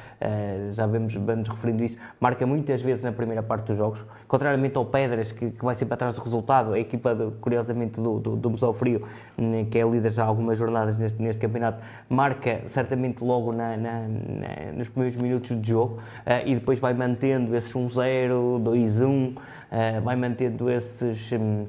já 0.70 0.86
vemos, 0.86 1.14
vamos 1.14 1.48
referindo 1.48 1.84
isso, 1.84 1.98
marca 2.18 2.44
muitas 2.46 2.82
vezes 2.82 3.04
na 3.04 3.12
primeira 3.12 3.42
parte 3.42 3.66
dos 3.66 3.76
jogos, 3.76 4.04
contrariamente 4.26 4.76
ao 4.76 4.84
Pedras, 4.84 5.30
que, 5.30 5.50
que 5.50 5.64
vai 5.64 5.74
sempre 5.74 5.94
atrás 5.94 6.14
do 6.14 6.20
resultado, 6.20 6.72
a 6.72 6.78
equipa, 6.78 7.14
de, 7.14 7.30
curiosamente, 7.40 8.00
do, 8.00 8.18
do, 8.18 8.36
do 8.36 8.50
Museu 8.50 8.72
Frio, 8.72 9.06
hum, 9.38 9.64
que 9.70 9.78
é 9.78 9.84
líder 9.84 10.10
já 10.10 10.24
há 10.24 10.26
algumas 10.26 10.58
jornadas 10.58 10.96
neste, 10.96 11.22
neste 11.22 11.40
campeonato, 11.40 11.80
marca 12.08 12.62
certamente 12.80 13.22
logo 13.22 13.52
na, 13.52 13.76
na, 13.76 14.08
na, 14.08 14.72
nos 14.74 14.88
primeiros 14.88 15.20
minutos 15.20 15.60
de 15.60 15.68
jogo 15.68 15.96
uh, 15.96 16.46
e 16.46 16.54
depois 16.54 16.78
vai 16.78 16.94
mantendo 16.94 17.54
esses 17.54 17.72
1-0, 17.72 18.62
2-1, 18.62 19.36
uh, 19.36 20.02
vai 20.02 20.16
mantendo 20.16 20.70
esses. 20.70 21.32
Um, 21.32 21.66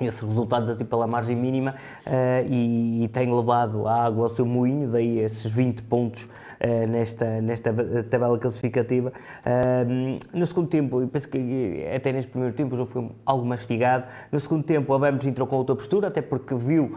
esses 0.00 0.20
resultados 0.20 0.70
assim 0.70 0.84
pela 0.84 1.06
margem 1.06 1.36
mínima 1.36 1.74
uh, 2.06 2.46
e, 2.48 3.04
e, 3.04 3.08
tem 3.08 3.32
levado 3.32 3.86
a 3.86 4.04
água 4.04 4.24
ao 4.24 4.30
seu 4.30 4.46
moinho, 4.46 4.88
daí 4.88 5.18
esses 5.18 5.50
20 5.50 5.82
pontos 5.82 6.24
uh, 6.24 6.86
nesta, 6.88 7.40
nesta 7.40 7.72
tabela 8.08 8.38
classificativa. 8.38 9.12
Uh, 9.44 10.18
no 10.32 10.46
segundo 10.46 10.68
tempo, 10.68 11.00
eu 11.00 11.08
penso 11.08 11.28
que 11.28 11.86
até 11.94 12.12
neste 12.12 12.30
primeiro 12.30 12.54
tempo 12.54 12.74
o 12.74 12.76
jogo 12.76 12.90
foi 12.90 13.10
algo 13.26 13.44
mastigado. 13.44 14.06
No 14.30 14.40
segundo 14.40 14.64
tempo, 14.64 14.92
a 14.94 14.98
Bambos 14.98 15.26
entrou 15.26 15.46
com 15.46 15.56
outra 15.56 15.76
postura, 15.76 16.08
até 16.08 16.22
porque 16.22 16.54
viu 16.54 16.96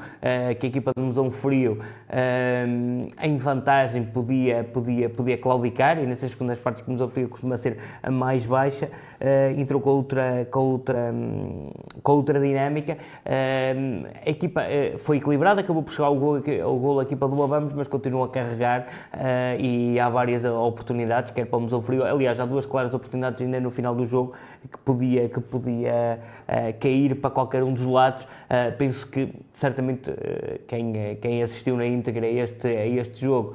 que 0.60 0.66
a 0.66 0.70
equipa 0.70 0.92
do 0.96 1.02
Musão 1.02 1.32
Frio 1.32 1.80
em 3.22 3.38
vantagem 3.38 4.04
podia, 4.04 4.64
podia, 4.64 5.10
podia 5.10 5.38
claudicar 5.38 6.02
e 6.02 6.06
nessas 6.06 6.32
segundas 6.32 6.60
partes 6.60 6.82
que 6.82 6.88
o 6.88 6.92
Musão 6.92 7.10
Frio 7.10 7.28
costuma 7.28 7.58
ser 7.58 7.78
a 8.02 8.10
mais 8.10 8.46
baixa, 8.46 8.90
entrou 9.58 9.82
com 9.82 9.90
outra, 9.90 10.48
com 10.50 10.60
outra, 10.60 11.12
um, 11.14 11.72
com 12.02 12.12
outra 12.14 12.40
dinâmica. 12.40 12.98
a 13.26 14.30
equipa 14.30 14.62
foi 15.00 15.18
equilibrada, 15.18 15.62
acabou 15.62 15.84
por 15.84 15.92
chegar 15.92 16.08
ao 16.08 16.16
gol, 16.16 16.42
ao 16.64 16.78
gol 16.78 17.00
a 17.00 17.04
equipa 17.04 17.28
do 17.28 17.44
Abamos, 17.44 17.74
mas 17.74 17.88
continua 17.88 18.26
a 18.26 18.30
carregar 18.30 18.88
e 19.60 20.00
há 20.00 20.10
várias 20.10 20.46
oportunidades, 20.46 21.32
quer 21.32 21.46
para 21.46 21.58
o 21.58 21.62
Museu 21.62 21.82
Frio, 21.82 22.04
aliás, 22.06 22.40
há 22.40 22.46
duas 22.46 22.66
claras 22.66 22.94
oportunidades 22.94 23.42
ainda 23.42 23.60
no 23.60 23.72
final 23.72 23.94
do 23.94 24.06
jogo 24.06 24.34
que 24.72 24.78
podia, 24.80 25.30
que 25.30 25.40
podia 25.40 26.20
uh, 26.48 26.80
cair 26.80 27.16
para 27.16 27.30
qualquer 27.30 27.64
um 27.64 27.74
dos 27.74 27.86
lados. 27.86 28.24
Uh, 28.24 28.76
penso 28.78 29.08
que 29.08 29.34
certamente 29.54 30.10
uh, 30.10 30.16
quem, 30.68 31.16
quem 31.22 31.44
assistiu 31.44 31.78
na 31.78 31.86
íntegra 32.06 32.26
a 32.26 32.30
este, 32.30 32.68
a 32.68 32.86
este 32.86 33.22
jogo 33.22 33.54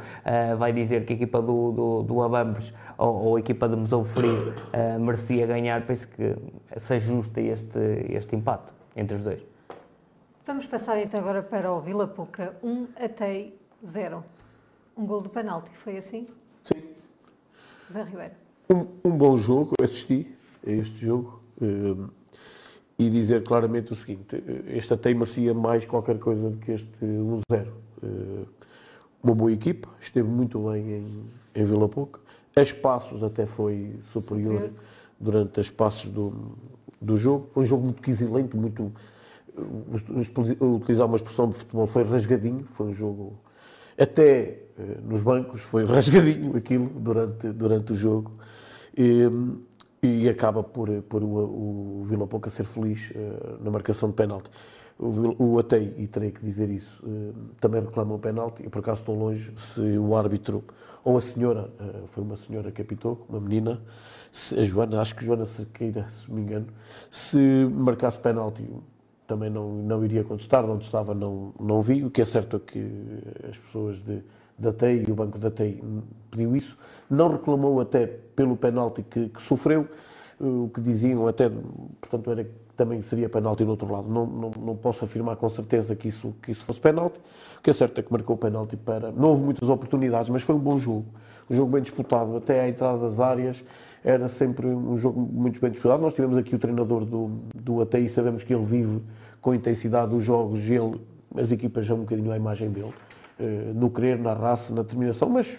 vai 0.59 0.73
dizer 0.73 1.05
que 1.05 1.13
a 1.13 1.17
equipa 1.17 1.41
do, 1.41 1.73
do, 1.73 2.03
do 2.03 2.23
Abambres 2.23 2.73
ou, 2.99 3.15
ou, 3.15 3.37
a 3.37 3.41
equipa 3.41 3.69
do 3.69 3.77
Museu 3.77 4.05
Frio 4.05 4.55
merecia 4.99 5.47
ganhar. 5.47 5.87
Penso 5.87 6.09
que 6.09 6.37
seja 6.77 7.07
justo 7.07 7.39
este, 7.39 7.79
este 8.11 8.35
empate 8.35 8.73
entre 8.97 9.17
os 9.17 9.23
dois. 9.23 9.41
Vamos 10.47 10.67
passar 10.67 10.99
então 10.99 11.21
agora 11.21 11.43
para 11.43 11.73
o 11.73 11.81
Vila 11.81 12.09
Pouca 12.09 12.57
1 12.63 12.69
um 12.69 12.89
até 12.97 13.53
0. 13.87 14.25
Um 14.97 15.07
gol 15.07 15.23
do 15.23 15.31
penalti, 15.31 15.71
foi 15.77 15.97
assim? 15.97 16.27
Sim. 16.65 16.83
Zé 17.91 18.03
Ribeiro. 18.03 18.35
Um, 18.69 18.87
um 19.05 19.17
bom 19.17 19.37
jogo, 19.37 19.75
assisti 19.83 20.27
a 20.67 20.71
este 20.71 21.07
jogo 21.07 21.43
um, 21.61 22.09
e 22.99 23.09
dizer 23.09 23.43
claramente 23.43 23.93
o 23.93 23.95
seguinte: 23.95 24.43
este 24.67 24.93
até 24.95 25.13
merecia 25.15 25.55
mais 25.55 25.85
qualquer 25.85 26.19
coisa 26.19 26.51
do 26.51 26.57
que 26.59 26.73
este 26.73 26.99
1-0. 27.05 27.69
Uh, 28.03 28.47
uma 29.23 29.35
boa 29.35 29.53
equipa, 29.53 29.89
esteve 30.01 30.29
muito 30.29 30.59
bem 30.71 30.93
em, 30.93 31.25
em 31.55 31.65
Vila 31.65 31.89
Pouca. 31.89 32.21
A 32.57 32.63
espaços 32.63 33.23
até 33.23 33.47
foi 33.47 33.97
superior, 34.13 34.53
superior. 34.53 34.71
durante 35.21 35.61
as 35.61 35.71
passos 35.71 36.11
do, 36.11 36.57
do 37.01 37.17
jogo. 37.17 37.49
Foi 37.53 37.63
um 37.63 37.67
jogo 37.67 37.85
muito 37.85 38.03
quisilento, 38.03 38.57
muito. 38.57 38.93
Utilizar 40.61 41.07
uma 41.07 41.17
expressão 41.17 41.49
de 41.49 41.55
futebol, 41.55 41.87
foi 41.87 42.03
rasgadinho. 42.03 42.65
Foi 42.75 42.87
um 42.87 42.95
jogo 42.95 43.39
até 43.99 44.63
eh, 44.79 44.99
nos 45.05 45.23
bancos, 45.23 45.61
foi 45.61 45.85
rasgadinho 45.87 46.57
aquilo 46.57 46.89
durante, 46.89 47.49
durante 47.49 47.93
o 47.93 47.97
jogo 47.97 48.33
e, 48.97 49.29
e 50.03 50.29
acaba 50.29 50.63
por, 50.63 50.89
por 51.03 51.23
o, 51.23 52.01
o 52.01 52.05
Vila 52.09 52.27
Pouca 52.27 52.49
ser 52.49 52.65
feliz 52.65 53.13
na 53.61 53.71
marcação 53.71 54.09
de 54.09 54.15
penalti. 54.15 54.51
O, 55.03 55.55
o 55.55 55.59
Atei, 55.59 55.95
e 55.97 56.07
terei 56.07 56.31
que 56.31 56.45
dizer 56.45 56.69
isso, 56.69 57.03
uh, 57.03 57.33
também 57.59 57.81
reclama 57.81 58.15
o 58.15 58.19
penalti, 58.19 58.63
e 58.67 58.69
por 58.69 58.81
acaso 58.81 59.01
estou 59.01 59.19
longe 59.19 59.51
se 59.57 59.81
o 59.81 60.15
árbitro, 60.15 60.63
ou 61.03 61.17
a 61.17 61.23
senhora, 61.23 61.71
uh, 61.81 62.07
foi 62.09 62.23
uma 62.23 62.37
senhora 62.37 62.71
que 62.71 62.83
apitou, 62.83 63.25
uma 63.27 63.41
menina, 63.41 63.81
a 64.59 64.63
Joana, 64.63 65.01
acho 65.01 65.17
que 65.17 65.25
Joana 65.25 65.47
Cerqueira, 65.47 66.07
se 66.11 66.31
me 66.31 66.43
engano, 66.43 66.67
se 67.11 67.39
marcasse 67.73 68.19
penalti, 68.19 68.69
também 69.27 69.49
não, 69.49 69.73
não 69.73 70.05
iria 70.05 70.23
contestar, 70.23 70.69
onde 70.69 70.85
estava 70.85 71.15
não, 71.15 71.55
não 71.59 71.81
vi, 71.81 72.05
o 72.05 72.11
que 72.11 72.21
é 72.21 72.25
certo 72.27 72.57
é 72.57 72.61
que 72.61 72.91
as 73.49 73.57
pessoas 73.57 73.99
de, 74.03 74.23
da 74.59 74.71
TEI 74.71 75.07
e 75.09 75.11
o 75.11 75.15
Banco 75.15 75.39
da 75.39 75.51
TEI 75.51 75.83
pediu 76.31 76.55
isso, 76.55 76.77
não 77.09 77.31
reclamou 77.33 77.81
até 77.81 78.07
pelo 78.07 78.55
penalti 78.55 79.03
que, 79.03 79.31
que 79.31 79.41
sofreu, 79.41 79.89
o 80.39 80.71
que 80.75 80.81
diziam 80.81 81.27
até, 81.27 81.49
portanto, 81.49 82.31
era 82.31 82.47
também 82.81 83.03
seria 83.03 83.29
penalti 83.29 83.63
do 83.63 83.73
outro 83.73 83.93
lado. 83.93 84.09
Não, 84.09 84.25
não, 84.25 84.51
não 84.59 84.75
posso 84.75 85.05
afirmar 85.05 85.37
com 85.37 85.51
certeza 85.51 85.95
que 85.95 86.09
isso, 86.09 86.35
que 86.41 86.51
isso 86.51 86.65
fosse 86.65 86.81
penalti. 86.81 87.21
O 87.59 87.63
que 87.63 87.69
é 87.69 87.73
certo 87.75 87.99
é 87.99 88.03
que 88.03 88.11
marcou 88.11 88.37
o 88.37 88.39
penalti 88.39 88.75
para. 88.75 89.13
Não 89.13 89.29
houve 89.29 89.43
muitas 89.43 89.69
oportunidades, 89.69 90.31
mas 90.31 90.43
foi 90.43 90.55
um 90.55 90.59
bom 90.59 90.79
jogo. 90.79 91.05
Um 91.51 91.55
jogo 91.55 91.73
bem 91.73 91.83
disputado. 91.83 92.35
Até 92.39 92.63
à 92.63 92.69
entrada 92.71 92.97
das 92.99 93.21
áreas 93.21 93.63
era 94.03 94.31
sempre 94.31 94.67
um 94.67 94.97
jogo 94.97 95.21
muito 95.21 95.61
bem 95.61 95.71
disputado. 95.71 96.03
Nós 96.03 96.15
tivemos 96.15 96.39
aqui 96.39 96.55
o 96.55 96.59
treinador 96.59 97.05
do, 97.05 97.31
do 97.55 97.83
ATI, 97.83 98.09
sabemos 98.09 98.43
que 98.43 98.55
ele 98.55 98.65
vive 98.65 99.03
com 99.43 99.51
a 99.51 99.57
intensidade 99.57 100.11
dos 100.11 100.25
jogos, 100.25 100.71
ele, 100.71 100.99
as 101.37 101.53
equipas 101.53 101.85
já 101.85 101.95
um 101.95 102.01
bocadinho 102.01 102.33
à 102.33 102.37
imagem 102.37 102.71
dele. 102.71 102.95
No 103.75 103.91
querer, 103.91 104.19
na 104.19 104.33
raça, 104.33 104.75
na 104.75 104.83
determinação, 104.83 105.29
mas 105.29 105.59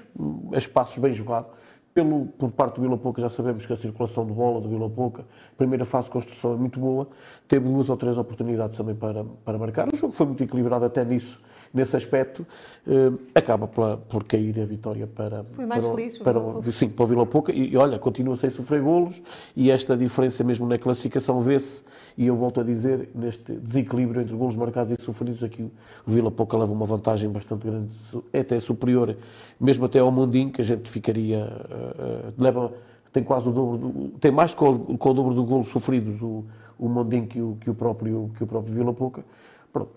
a 0.53 0.57
espaços 0.57 0.98
bem 0.98 1.14
jogados 1.14 1.52
pelo, 1.93 2.27
por 2.27 2.51
parte 2.51 2.76
do 2.76 2.81
Vila 2.81 2.97
Pouca, 2.97 3.22
já 3.22 3.30
sabemos 3.30 3.65
que 3.65 3.73
a 3.73 3.76
circulação 3.77 4.26
de 4.26 4.34
bola 4.34 4.61
do 4.61 4.69
Vila 4.69 4.89
Pouca, 4.89 5.26
primeira 5.57 5.85
fase 5.85 6.05
de 6.05 6.11
construção 6.11 6.53
é 6.53 6.55
muito 6.55 6.80
boa, 6.80 7.07
teve 7.47 7.68
duas 7.68 7.89
ou 7.89 7.97
três 7.97 8.18
oportunidades 8.18 8.77
também 8.77 8.95
para, 8.95 9.23
para 9.23 9.57
marcar. 9.57 9.88
O 9.91 9.95
jogo 9.95 10.13
foi 10.13 10.26
muito 10.26 10.43
equilibrado 10.43 10.85
até 10.85 11.03
nisso, 11.03 11.39
nesse 11.73 11.95
aspecto. 11.95 12.45
Uh, 12.85 13.19
acaba 13.35 13.68
pela, 13.68 13.98
por 13.98 14.23
cair 14.23 14.60
a 14.60 14.65
vitória 14.65 15.07
para, 15.07 15.43
foi 15.53 15.65
mais 15.65 15.84
para, 15.84 15.95
feliz, 15.95 16.18
para, 16.18 16.39
para, 16.39 16.72
sim, 16.72 16.89
para 16.89 17.03
o 17.03 17.07
Vila 17.07 17.26
Pouca. 17.26 17.52
E, 17.52 17.73
e, 17.73 17.77
olha, 17.77 17.99
continua 17.99 18.35
sem 18.35 18.49
sofrer 18.49 18.81
golos 18.81 19.22
e 19.56 19.69
esta 19.69 19.95
diferença 19.95 20.43
mesmo 20.43 20.68
na 20.68 20.77
classificação 20.77 21.39
vê-se. 21.41 21.84
E 22.18 22.27
eu 22.27 22.35
volto 22.35 22.60
a 22.60 22.64
dizer, 22.64 23.10
neste 23.15 23.53
desequilíbrio 23.53 24.22
entre 24.22 24.35
golos 24.35 24.56
marcados 24.56 24.98
e 24.99 25.02
sofridos, 25.02 25.43
aqui 25.43 25.64
o 26.06 26.11
Vila 26.11 26.30
Pouca 26.30 26.57
leva 26.57 26.72
uma 26.72 26.85
vantagem 26.85 27.30
bastante 27.30 27.65
grande, 27.65 27.89
é 28.34 28.39
até 28.39 28.60
superior, 28.60 29.15
mesmo 29.60 29.85
até 29.85 29.99
ao 29.99 30.11
Mundinho, 30.11 30.52
que 30.52 30.61
a 30.61 30.64
gente 30.64 30.89
ficaria 30.89 31.45
uh, 31.45 32.34
leva 32.41 32.72
tem 33.11 33.23
quase 33.23 33.48
o 33.48 33.52
dobro, 33.52 33.77
do, 33.77 34.10
tem 34.19 34.31
mais 34.31 34.53
com, 34.53 34.98
com 34.98 35.10
o 35.10 35.14
dobro 35.14 35.34
do 35.34 35.43
golo 35.43 35.64
sofridos 35.64 36.22
o, 36.22 36.45
o 36.80 36.88
Mondinho 36.88 37.27
que 37.27 37.41
o, 37.41 37.57
que 37.60 37.69
o 37.69 37.76
próprio, 37.76 38.31
que 38.38 38.43
o 38.43 38.48
próprio 38.48 38.73
Vila 38.73 38.93
Pouca. 38.93 39.23
Pronto, 39.72 39.91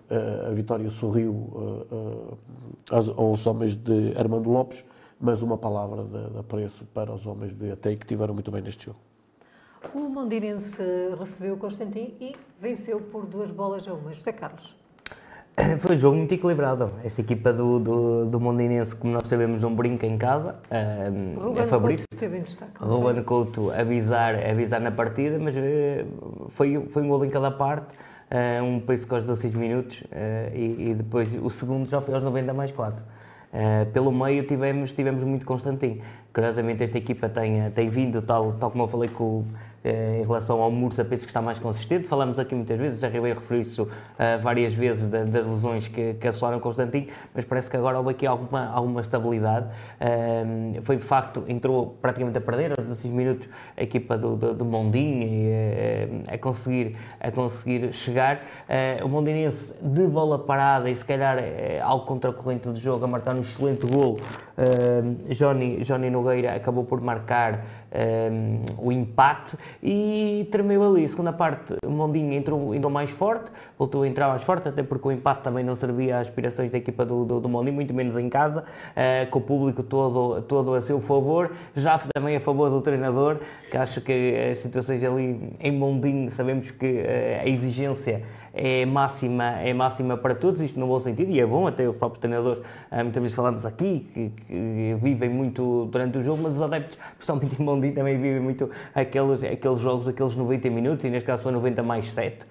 a, 0.49 0.51
vitória 0.53 0.89
sorriu 0.91 1.87
aos, 2.91 3.47
homens 3.47 3.75
de 3.75 4.15
Armando 4.17 4.49
Lopes, 4.49 4.85
mas 5.21 5.43
uma 5.43 5.59
palavra 5.59 6.05
de, 6.05 6.39
apreço 6.39 6.85
para 6.95 7.13
os 7.13 7.27
homens 7.27 7.53
de 7.53 7.73
Atei 7.73 7.97
que 7.97 8.07
tiveram 8.07 8.35
muito 8.35 8.51
bem 8.51 8.63
neste 8.63 8.87
jogo. 8.87 8.99
O 9.93 10.09
Mondinense 10.09 10.83
recebeu 11.19 11.55
o 11.55 11.57
Constantin 11.59 12.15
e 12.21 12.35
venceu 12.61 13.01
por 13.01 13.27
duas 13.27 13.51
bolas 13.51 13.87
a 13.87 13.93
uma. 13.93 14.13
José 14.13 14.33
Carlos. 14.33 14.75
Foi 15.79 15.97
um 15.97 15.99
jogo 15.99 16.17
muito 16.17 16.33
equilibrado. 16.33 16.91
Esta 17.05 17.21
equipa 17.21 17.53
do, 17.53 17.79
do, 17.79 18.27
do 18.27 18.41
Mondinense, 18.41 18.95
como 18.97 19.13
nós 19.13 19.29
sabemos, 19.29 19.63
não 19.63 19.75
brinca 19.75 20.07
em 20.07 20.17
casa. 20.17 20.57
Um, 20.71 21.41
Ruben 21.41 21.65
é 21.65 21.67
favorito. 21.67 21.99
Couto 22.01 22.15
esteve 22.15 22.39
em 22.39 22.43
destaque. 22.43 22.73
Ruben 22.81 23.23
Couto 23.25 23.71
avisar, 23.71 24.35
avisar 24.35 24.81
na 24.81 24.91
partida, 24.91 25.39
mas 25.39 25.55
uh, 25.57 26.49
foi, 26.51 26.81
foi 26.91 27.03
um 27.03 27.09
gol 27.09 27.25
em 27.25 27.31
cada 27.31 27.51
parte. 27.51 27.95
Uh, 28.31 28.65
um 28.65 28.81
que 28.81 29.15
aos 29.15 29.25
16 29.25 29.55
minutos 29.55 30.01
uh, 30.01 30.55
e, 30.55 30.91
e, 30.91 30.95
depois 30.95 31.33
o 31.35 31.51
segundo 31.51 31.89
já 31.89 32.01
foi 32.01 32.15
aos 32.15 32.25
90 32.25 32.53
mais 32.55 32.73
4. 32.73 33.03
Uh, 33.03 33.87
pelo 33.93 34.11
meio 34.11 34.45
tivemos, 34.45 34.93
tivemos 34.93 35.23
muito 35.23 35.47
Constantin. 35.47 36.01
Curiosamente 36.33 36.83
esta 36.83 36.99
equipa 36.99 37.29
tem, 37.29 37.71
tem 37.71 37.89
vindo, 37.89 38.21
tal, 38.23 38.55
tal 38.55 38.71
como 38.71 38.85
eu 38.85 38.89
falei 38.89 39.09
com, 39.09 39.45
eh, 39.45 39.74
em 39.85 40.23
relação 40.23 40.63
ao 40.63 40.71
Mursa, 40.71 41.05
penso 41.05 41.25
que 41.25 41.31
está 41.31 41.43
mais 41.43 41.59
consistente. 41.59 42.09
Falamos 42.09 42.39
aqui 42.39 42.55
muitas 42.55 42.79
vezes, 42.79 42.97
o 42.97 43.01
Zé 43.01 43.09
Ribeiro 43.09 43.39
referiu 43.39 43.61
isso 43.61 43.83
uh, 43.83 44.41
várias 44.41 44.73
vezes 44.73 45.09
das 45.09 45.47
lesões 45.47 45.89
que, 45.89 46.15
que 46.15 46.27
assolaram 46.27 46.59
Constantino, 46.59 47.09
mas 47.35 47.45
parece 47.45 47.69
que 47.71 47.77
agora 47.77 47.99
houve 47.99 48.13
aqui 48.13 48.27
alguma, 48.27 48.67
alguma 48.71 49.03
estabilidade. 49.03 49.67
Uh, 50.01 50.81
foi 50.83 50.97
de 50.97 51.05
facto, 51.05 51.45
entrou 51.49 51.99
praticamente 52.01 52.39
a 52.39 52.41
perder 52.41 52.71
aos 52.71 52.87
16 52.87 53.13
minutos 53.13 53.47
a 53.77 53.83
equipa 53.83 54.17
do, 54.17 54.37
do, 54.37 54.55
do 54.55 54.65
Mondinho 54.65 55.23
e, 55.23 55.49
uh, 55.51 56.35
a, 56.35 56.39
conseguir, 56.39 56.97
a 57.21 57.31
conseguir 57.31 57.93
chegar. 57.93 58.41
o 59.05 59.09
Mondinense 59.09 59.75
de 59.83 60.07
bola 60.07 60.39
parada 60.39 60.89
e 60.89 60.97
se 60.97 61.05
calhar 61.05 61.39
algo 61.83 62.07
contra 62.07 62.31
a 62.31 62.33
corrente 62.33 62.69
do 62.69 62.81
jogo, 62.81 63.05
a 63.05 63.09
marcar 63.09 63.35
um 63.35 63.41
excelente 63.41 63.87
golo. 63.87 64.19
Johnny, 65.29 65.83
Johnny 65.85 66.11
Nogueira 66.11 66.55
acabou 66.55 66.85
por 66.85 67.01
marcar 67.01 67.65
um, 67.95 68.87
o 68.87 68.93
empate 68.93 69.57
e 69.83 70.49
tremeu 70.51 70.83
ali. 70.83 71.09
Segunda 71.09 71.33
parte, 71.33 71.75
Mondinho 71.87 72.33
entrou, 72.33 72.75
entrou 72.75 72.93
mais 72.93 73.11
forte, 73.11 73.51
voltou 73.79 74.03
a 74.03 74.09
entrar 74.09 74.29
mais 74.29 74.43
forte, 74.43 74.69
até 74.69 74.83
porque 74.83 75.09
o 75.09 75.13
empate 75.13 75.43
também 75.43 75.65
não 75.65 75.77
servia 75.77 76.19
às 76.19 76.29
aspirações 76.29 76.71
da 76.71 76.79
equipa 76.79 77.05
do, 77.05 77.25
do, 77.25 77.41
do 77.41 77.49
Mondinho, 77.49 77.75
muito 77.75 77.95
menos 77.95 78.17
em 78.17 78.29
casa, 78.29 78.63
uh, 78.63 79.31
com 79.31 79.39
o 79.39 79.43
público 79.43 79.83
todo, 79.83 80.43
todo 80.43 80.75
a 80.75 80.81
seu 80.81 81.01
favor, 81.01 81.53
já 81.75 81.99
também 82.15 82.37
a 82.37 82.41
favor 82.41 82.71
do 82.71 82.81
treinador, 82.81 83.39
que 83.71 83.77
acho 83.77 84.01
que 84.01 84.35
as 84.51 84.59
situações 84.59 85.03
ali 85.05 85.55
em 85.61 85.73
Mondinho 85.73 86.31
sabemos 86.31 86.71
que 86.71 86.87
uh, 86.87 87.43
a 87.43 87.49
exigência 87.49 88.23
é 88.55 88.87
máxima, 88.87 89.61
é 89.61 89.75
máxima 89.75 90.17
para 90.17 90.35
todos, 90.35 90.61
isto 90.61 90.79
no 90.79 90.87
bom 90.87 91.01
sentido, 91.01 91.31
e 91.33 91.41
é 91.41 91.47
bom, 91.47 91.67
até 91.67 91.89
os 91.89 91.97
próprios 91.97 92.21
treinadores, 92.21 92.63
ah, 92.91 93.03
muitas 93.03 93.21
vezes 93.21 93.35
falamos 93.35 93.67
aqui, 93.67 94.09
que, 94.15 94.31
que 94.47 94.97
vivem 95.03 95.29
muito 95.29 95.87
durante 95.87 96.19
o 96.19 96.23
jogo, 96.23 96.43
mas 96.43 96.55
os 96.55 96.63
adeptos, 96.63 96.97
principalmente 97.19 97.61
em 97.61 97.65
Mondinho, 97.65 97.95
também 97.95 98.17
vivem 98.17 98.41
muito 98.41 98.71
aqueles, 98.95 99.43
aqueles 99.43 99.81
jogos, 99.81 100.07
aqueles 100.07 100.37
90 100.37 100.71
minutos, 100.71 101.05
e 101.05 101.11
neste 101.11 101.27
caso 101.27 101.43
foi 101.43 101.51
90 101.51 101.83
mais 101.83 102.07
7. 102.07 102.47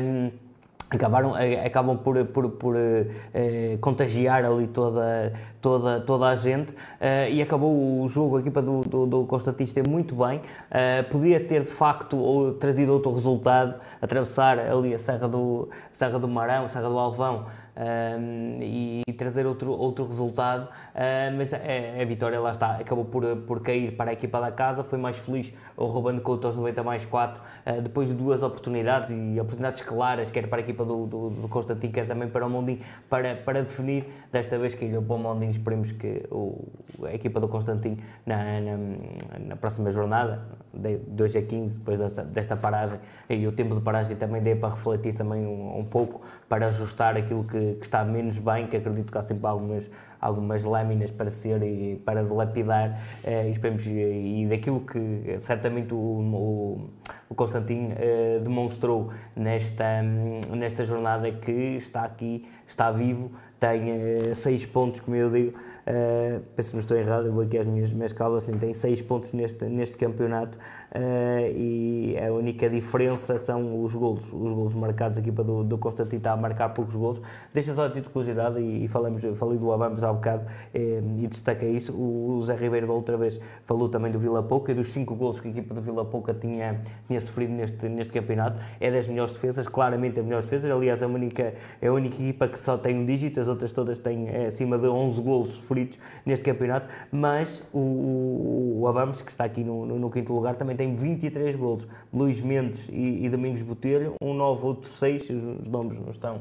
Um, 0.00 0.51
acabaram, 0.96 1.36
eh, 1.36 1.64
acabam 1.64 1.96
por, 1.96 2.24
por, 2.26 2.50
por 2.50 2.74
eh, 2.76 3.78
contagiar 3.80 4.44
ali 4.44 4.66
toda, 4.66 5.32
toda, 5.60 6.00
toda 6.00 6.28
a 6.28 6.36
gente 6.36 6.74
eh, 7.00 7.30
e 7.30 7.42
acabou 7.42 8.02
o 8.02 8.08
jogo, 8.08 8.36
a 8.36 8.40
equipa 8.40 8.60
do, 8.60 8.82
do, 8.82 9.06
do 9.06 9.24
Constantino 9.26 9.88
muito 9.88 10.14
bem. 10.14 10.40
Eh, 10.70 11.02
podia 11.04 11.40
ter 11.40 11.62
de 11.62 11.68
facto 11.68 12.16
ou, 12.16 12.54
trazido 12.54 12.92
outro 12.92 13.14
resultado, 13.14 13.74
atravessar 14.00 14.58
ali 14.58 14.94
a 14.94 14.98
Serra 14.98 15.28
do, 15.28 15.68
Serra 15.92 16.18
do 16.18 16.28
Marão, 16.28 16.64
a 16.64 16.68
Serra 16.68 16.88
do 16.88 16.98
Alvão 16.98 17.46
um, 17.76 18.58
e, 18.60 19.02
trazer 19.16 19.46
outro, 19.46 19.72
outro 19.72 20.06
resultado, 20.06 20.64
uh, 20.64 21.36
mas 21.36 21.52
a, 21.54 21.58
a, 22.00 22.04
vitória 22.04 22.40
lá 22.40 22.50
está, 22.50 22.76
acabou 22.76 23.04
por, 23.04 23.24
por 23.46 23.62
cair 23.62 23.92
para 23.96 24.10
a 24.10 24.12
equipa 24.12 24.40
da 24.40 24.50
casa, 24.50 24.82
foi 24.82 24.98
mais 24.98 25.18
feliz 25.18 25.52
o 25.76 25.84
Ruben 25.86 26.18
Couto 26.18 26.46
aos 26.46 26.56
90 26.56 26.82
mais 26.82 27.04
4, 27.04 27.40
uh, 27.40 27.82
depois 27.82 28.08
de 28.08 28.14
duas 28.14 28.42
oportunidades 28.42 29.14
e 29.16 29.38
oportunidades 29.38 29.82
claras, 29.82 30.30
quer 30.30 30.48
para 30.48 30.58
a 30.58 30.60
equipa 30.60 30.84
do, 30.84 31.06
do, 31.06 31.30
do 31.30 31.48
Constantino, 31.48 31.92
quer 31.92 32.06
também 32.06 32.28
para 32.28 32.46
o 32.46 32.50
Mondinho, 32.50 32.80
para, 33.08 33.36
para 33.36 33.62
definir, 33.62 34.06
desta 34.30 34.58
vez 34.58 34.74
que 34.74 34.88
para 34.88 35.14
o 35.14 35.18
Mondinho, 35.18 35.50
esperemos 35.50 35.92
que 35.92 36.26
o, 36.30 36.66
a 37.04 37.14
equipa 37.14 37.38
do 37.38 37.48
Constantino 37.48 37.98
na, 38.26 38.60
na, 38.60 38.76
na 39.38 39.56
próxima 39.56 39.90
jornada, 39.90 40.42
de 40.74 40.96
2 40.96 41.36
a 41.36 41.42
15, 41.42 41.78
depois 41.78 41.98
desta, 41.98 42.24
desta 42.24 42.56
paragem, 42.56 42.98
e 43.30 43.46
o 43.46 43.52
tempo 43.52 43.74
de 43.74 43.80
paragem 43.80 44.16
também 44.16 44.42
dê 44.42 44.54
para 44.54 44.74
refletir 44.74 45.14
também 45.14 45.46
um, 45.46 45.78
um 45.78 45.84
pouco, 45.84 46.20
para 46.48 46.66
ajustar 46.66 47.16
aquilo 47.16 47.44
que 47.44 47.62
que, 47.62 47.84
está 47.84 48.04
menos 48.04 48.38
bem, 48.38 48.66
que 48.66 48.76
acredito 48.76 49.12
que 49.12 49.18
há 49.18 49.22
sempre 49.22 49.46
algumas, 49.46 49.90
algumas 50.20 50.64
lâminas 50.64 51.10
para 51.10 51.30
ser 51.30 51.62
e 51.62 51.96
para 52.04 52.22
dilapidar, 52.22 53.00
eh, 53.22 53.48
e, 53.48 53.50
esperemos, 53.50 53.84
e 53.86 54.46
daquilo 54.48 54.80
que 54.80 55.36
certamente 55.40 55.92
o, 55.92 55.96
o, 55.96 56.90
o 57.28 57.34
Constantino 57.34 57.94
eh, 57.98 58.40
demonstrou 58.42 59.10
nesta, 59.36 60.02
nesta 60.02 60.84
jornada 60.84 61.30
que 61.30 61.52
está 61.76 62.04
aqui, 62.04 62.48
está 62.66 62.90
vivo, 62.90 63.30
tem 63.60 63.90
eh, 63.90 64.34
seis 64.34 64.66
pontos, 64.66 65.00
como 65.00 65.16
eu 65.16 65.30
digo, 65.30 65.58
Uh, 65.84 66.40
penso 66.54 66.70
que 66.70 66.76
não 66.76 66.80
estou 66.80 66.96
errado, 66.96 67.26
eu 67.26 67.32
vou 67.32 67.42
aqui 67.42 67.58
às 67.58 67.66
minhas, 67.66 67.90
minhas 67.92 68.12
calças, 68.12 68.44
assim, 68.44 68.58
tem 68.58 68.72
6 68.72 69.02
pontos 69.02 69.32
neste, 69.32 69.64
neste 69.64 69.96
campeonato 69.96 70.56
e 71.54 72.16
a 72.18 72.32
única 72.32 72.68
diferença 72.68 73.38
são 73.38 73.82
os 73.82 73.94
golos, 73.94 74.24
os 74.32 74.52
golos 74.52 74.74
marcados, 74.74 75.18
a 75.18 75.20
equipa 75.20 75.42
do, 75.42 75.64
do 75.64 75.78
Constantino 75.78 76.18
está 76.18 76.32
a 76.32 76.36
marcar 76.36 76.70
poucos 76.70 76.94
golos. 76.94 77.20
Deixa 77.52 77.74
só 77.74 77.86
a 77.86 77.88
título 77.88 78.04
de 78.04 78.10
curiosidade 78.10 78.60
e, 78.60 78.84
e 78.84 78.88
falamos, 78.88 79.22
falei 79.38 79.58
do 79.58 79.72
Abamos 79.72 80.02
há 80.04 80.12
bocado 80.12 80.46
eh, 80.74 81.02
e 81.18 81.26
destaca 81.26 81.64
isso, 81.64 81.92
o, 81.92 82.36
o 82.36 82.42
Zé 82.42 82.54
Ribeiro 82.54 82.86
da 82.86 82.92
outra 82.92 83.16
vez 83.16 83.40
falou 83.64 83.88
também 83.88 84.12
do 84.12 84.18
Vila 84.18 84.42
Pouca 84.42 84.72
e 84.72 84.74
dos 84.74 84.88
5 84.88 85.14
golos 85.14 85.40
que 85.40 85.48
a 85.48 85.50
equipa 85.50 85.74
do 85.74 85.80
Vila 85.80 86.04
Pouca 86.04 86.34
tinha, 86.34 86.80
tinha 87.06 87.20
sofrido 87.20 87.52
neste, 87.52 87.88
neste 87.88 88.12
campeonato, 88.12 88.58
é 88.80 88.90
das 88.90 89.06
melhores 89.06 89.32
defesas, 89.32 89.68
claramente 89.68 90.20
a 90.20 90.22
melhores 90.22 90.44
defesas, 90.44 90.70
aliás 90.70 91.02
a 91.02 91.06
única, 91.06 91.54
a 91.80 91.90
única 91.90 92.16
equipa 92.16 92.48
que 92.48 92.58
só 92.58 92.76
tem 92.76 92.96
um 92.96 93.04
dígito, 93.04 93.40
as 93.40 93.48
outras 93.48 93.72
todas 93.72 93.98
têm 93.98 94.28
é, 94.28 94.46
acima 94.46 94.78
de 94.78 94.86
11 94.86 95.20
golos 95.20 95.50
sofridos 95.50 95.98
neste 96.24 96.44
campeonato, 96.44 96.88
mas 97.10 97.62
o, 97.72 97.78
o, 97.78 98.80
o 98.80 98.88
Abamos, 98.88 99.22
que 99.22 99.30
está 99.30 99.44
aqui 99.44 99.64
no, 99.64 99.86
no, 99.86 99.98
no, 99.98 100.10
quinto 100.10 100.32
lugar, 100.32 100.56
também 100.56 100.76
tem 100.76 100.81
23 100.88 101.54
golos. 101.56 101.86
Luís 102.12 102.40
Mendes 102.40 102.88
e, 102.90 103.24
e 103.24 103.30
Domingos 103.30 103.62
Botelho, 103.62 104.14
um 104.20 104.34
9, 104.34 104.64
outro 104.64 104.90
6, 104.90 105.30
os 105.30 105.66
nomes 105.66 105.98
não 105.98 106.10
estão, 106.10 106.40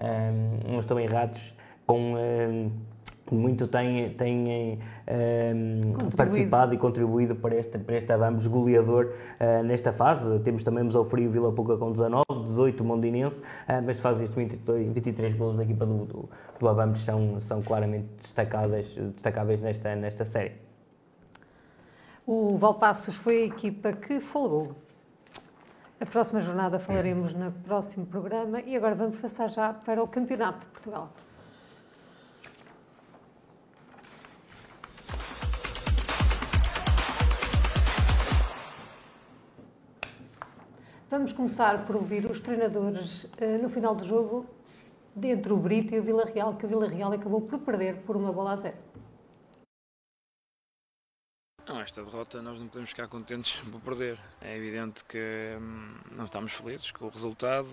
um, 0.00 0.72
não 0.72 0.80
estão 0.80 0.98
errados, 0.98 1.54
com... 1.86 2.14
Um, 2.14 2.70
muito 3.30 3.66
têm, 3.66 4.10
têm 4.10 4.78
um, 5.54 6.10
participado 6.10 6.74
e 6.74 6.78
contribuído 6.78 7.34
para 7.34 7.56
este, 7.56 7.78
para 7.78 7.96
este 7.96 8.16
vamos, 8.16 8.46
goleador 8.46 9.12
uh, 9.40 9.62
nesta 9.62 9.92
fase. 9.92 10.38
Temos 10.40 10.62
também 10.62 10.86
o 10.86 11.04
Frio 11.04 11.30
Vila 11.30 11.52
Pouca 11.52 11.76
com 11.76 11.92
19, 11.92 12.24
18 12.44 12.84
Mondinense, 12.84 13.40
uh, 13.40 13.82
mas 13.84 13.98
faz 13.98 14.20
este 14.20 14.36
23, 14.36 14.92
23 14.92 15.34
gols 15.34 15.56
da 15.56 15.62
equipa 15.62 15.86
do, 15.86 16.04
do, 16.04 16.28
do 16.60 16.98
são, 16.98 17.40
são 17.40 17.62
claramente 17.62 18.06
destacadas, 18.18 18.86
destacáveis 19.14 19.60
nesta, 19.60 19.96
nesta 19.96 20.24
série. 20.24 20.71
O 22.24 22.56
Valpassos 22.56 23.16
foi 23.16 23.42
a 23.42 23.46
equipa 23.46 23.92
que 23.92 24.20
folgou. 24.20 24.76
A 26.00 26.06
próxima 26.06 26.40
jornada 26.40 26.78
falaremos 26.78 27.34
no 27.34 27.50
próximo 27.50 28.06
programa 28.06 28.60
e 28.60 28.76
agora 28.76 28.94
vamos 28.94 29.18
passar 29.18 29.48
já 29.48 29.72
para 29.72 30.00
o 30.00 30.06
Campeonato 30.06 30.60
de 30.60 30.66
Portugal. 30.66 31.12
Vamos 41.10 41.32
começar 41.32 41.84
por 41.84 41.96
ouvir 41.96 42.24
os 42.30 42.40
treinadores 42.40 43.24
uh, 43.24 43.60
no 43.60 43.68
final 43.68 43.96
do 43.96 44.04
jogo 44.04 44.46
entre 45.20 45.52
o 45.52 45.56
Brito 45.56 45.92
e 45.92 45.98
o 45.98 46.02
Vila 46.04 46.24
Real, 46.24 46.54
que 46.54 46.64
o 46.66 46.68
Vila 46.68 46.86
Real 46.86 47.12
acabou 47.12 47.40
por 47.40 47.58
perder 47.58 47.96
por 48.02 48.16
uma 48.16 48.32
bola 48.32 48.52
a 48.52 48.56
zero. 48.56 48.91
Não, 51.66 51.80
esta 51.80 52.02
derrota 52.02 52.42
nós 52.42 52.58
não 52.58 52.66
podemos 52.66 52.90
ficar 52.90 53.06
contentes 53.06 53.60
por 53.70 53.80
perder. 53.80 54.18
É 54.40 54.56
evidente 54.56 55.04
que 55.04 55.56
hum, 55.60 55.94
não 56.10 56.24
estamos 56.24 56.52
felizes 56.52 56.90
com 56.90 57.06
o 57.06 57.08
resultado. 57.08 57.68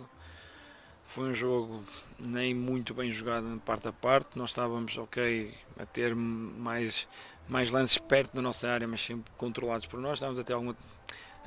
Foi 1.05 1.29
um 1.29 1.33
jogo 1.33 1.83
nem 2.19 2.53
muito 2.53 2.93
bem 2.93 3.11
jogado 3.11 3.51
de 3.51 3.59
parte 3.61 3.87
a 3.87 3.91
parte. 3.91 4.37
Nós 4.37 4.51
estávamos, 4.51 4.95
ok, 4.95 5.51
a 5.79 5.85
ter 5.87 6.15
mais, 6.15 7.07
mais 7.47 7.71
lances 7.71 7.97
perto 7.97 8.35
da 8.35 8.43
nossa 8.43 8.69
área, 8.69 8.87
mas 8.87 9.01
sempre 9.01 9.31
controlados 9.35 9.87
por 9.87 9.99
nós. 9.99 10.13
Estávamos 10.13 10.39
a 10.39 10.43
ter 10.43 10.53
alguma 10.53 10.75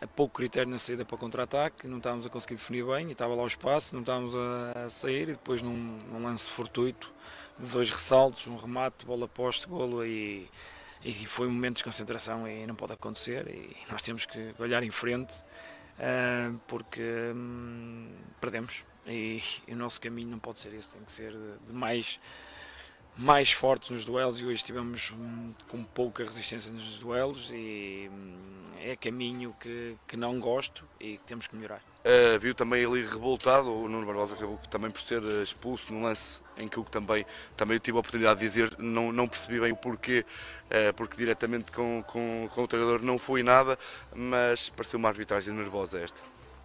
a 0.01 0.07
pouco 0.09 0.35
critério 0.35 0.69
na 0.69 0.81
saída 0.81 1.05
para 1.05 1.17
contra-ataque, 1.17 1.87
não 1.87 1.99
estávamos 1.99 2.27
a 2.27 2.29
conseguir 2.29 2.57
definir 2.57 2.85
bem 2.85 3.09
e 3.11 3.13
estava 3.13 3.37
lá 3.37 3.45
o 3.45 3.47
espaço, 3.47 3.95
não 3.95 4.01
estávamos 4.01 4.35
a, 4.35 4.87
a 4.87 4.89
sair 4.91 5.29
e 5.29 5.33
depois 5.35 5.63
num, 5.63 6.01
num, 6.11 6.25
lance 6.25 6.51
fortuito 6.51 7.09
de 7.57 7.71
dois 7.71 7.89
ressaltos, 7.89 8.49
um 8.49 8.57
remate, 8.57 9.07
bola 9.07 9.29
poste, 9.29 9.69
golo 9.69 10.05
e, 10.05 10.51
e 11.05 11.13
foi 11.27 11.47
um 11.47 11.51
momento 11.51 11.75
de 11.75 11.83
desconcentração 11.83 12.47
e 12.47 12.67
não 12.67 12.75
pode 12.75 12.93
acontecer. 12.93 13.49
E 13.49 13.77
nós 13.91 14.03
temos 14.03 14.25
que 14.25 14.55
olhar 14.59 14.83
em 14.83 14.91
frente 14.91 15.35
uh, 15.99 16.59
porque 16.67 17.03
um, 17.35 18.09
perdemos. 18.41 18.85
E, 19.07 19.43
e, 19.67 19.73
o 19.73 19.77
nosso 19.77 20.01
caminho 20.01 20.29
não 20.29 20.39
pode 20.39 20.61
ser 20.61 20.73
esse, 20.75 20.91
tem 20.91 21.03
que 21.03 21.11
ser 21.11 21.33
de, 21.33 21.67
de 21.67 21.73
mais 21.73 22.21
mais 23.17 23.53
fortes 23.53 23.91
nos 23.91 24.05
duelos. 24.05 24.41
E 24.41 24.45
hoje 24.45 24.57
estivemos 24.57 25.11
hum, 25.11 25.53
com 25.69 25.83
pouca 25.85 26.25
resistência 26.25 26.73
nos 26.73 26.99
duelos. 26.99 27.51
E 27.53 28.09
hum, 28.11 28.63
é 28.79 28.97
caminho 28.97 29.55
que, 29.61 29.97
que 30.07 30.17
não 30.17 30.39
gosto 30.41 30.87
e 31.01 31.17
que 31.19 31.25
temos 31.25 31.47
que 31.47 31.57
melhorar. 31.57 31.83
Uh, 32.05 32.39
viu 32.41 32.55
também 32.55 32.85
ali 32.85 33.05
revoltado, 33.05 33.73
o 33.73 33.89
Nuno 33.89 34.05
Barbosa 34.05 34.37
também 34.69 34.91
por 34.91 35.01
ser 35.03 35.23
expulso 35.43 35.93
num 35.93 36.03
lance 36.03 36.41
em 36.57 36.67
que 36.67 36.81
o 36.81 36.85
também, 36.85 37.25
também 37.57 37.77
eu 37.77 37.81
tive 37.81 37.97
a 37.97 38.01
oportunidade 38.01 38.41
de 38.41 38.47
dizer, 38.47 38.75
não, 38.77 39.13
não 39.13 39.29
percebi 39.29 39.61
bem 39.61 39.71
o 39.71 39.77
porquê, 39.77 40.25
uh, 40.67 40.93
porque 40.95 41.17
diretamente 41.17 41.71
com, 41.71 42.03
com, 42.07 42.49
com 42.53 42.63
o 42.65 42.69
treinador 42.69 43.03
não 43.03 43.19
foi 43.19 43.43
nada, 43.43 43.79
mas 44.15 44.69
pareceu 44.71 44.99
uma 44.99 45.09
arbitragem 45.09 45.55
nervosa 45.55 46.01
esta. 46.01 46.21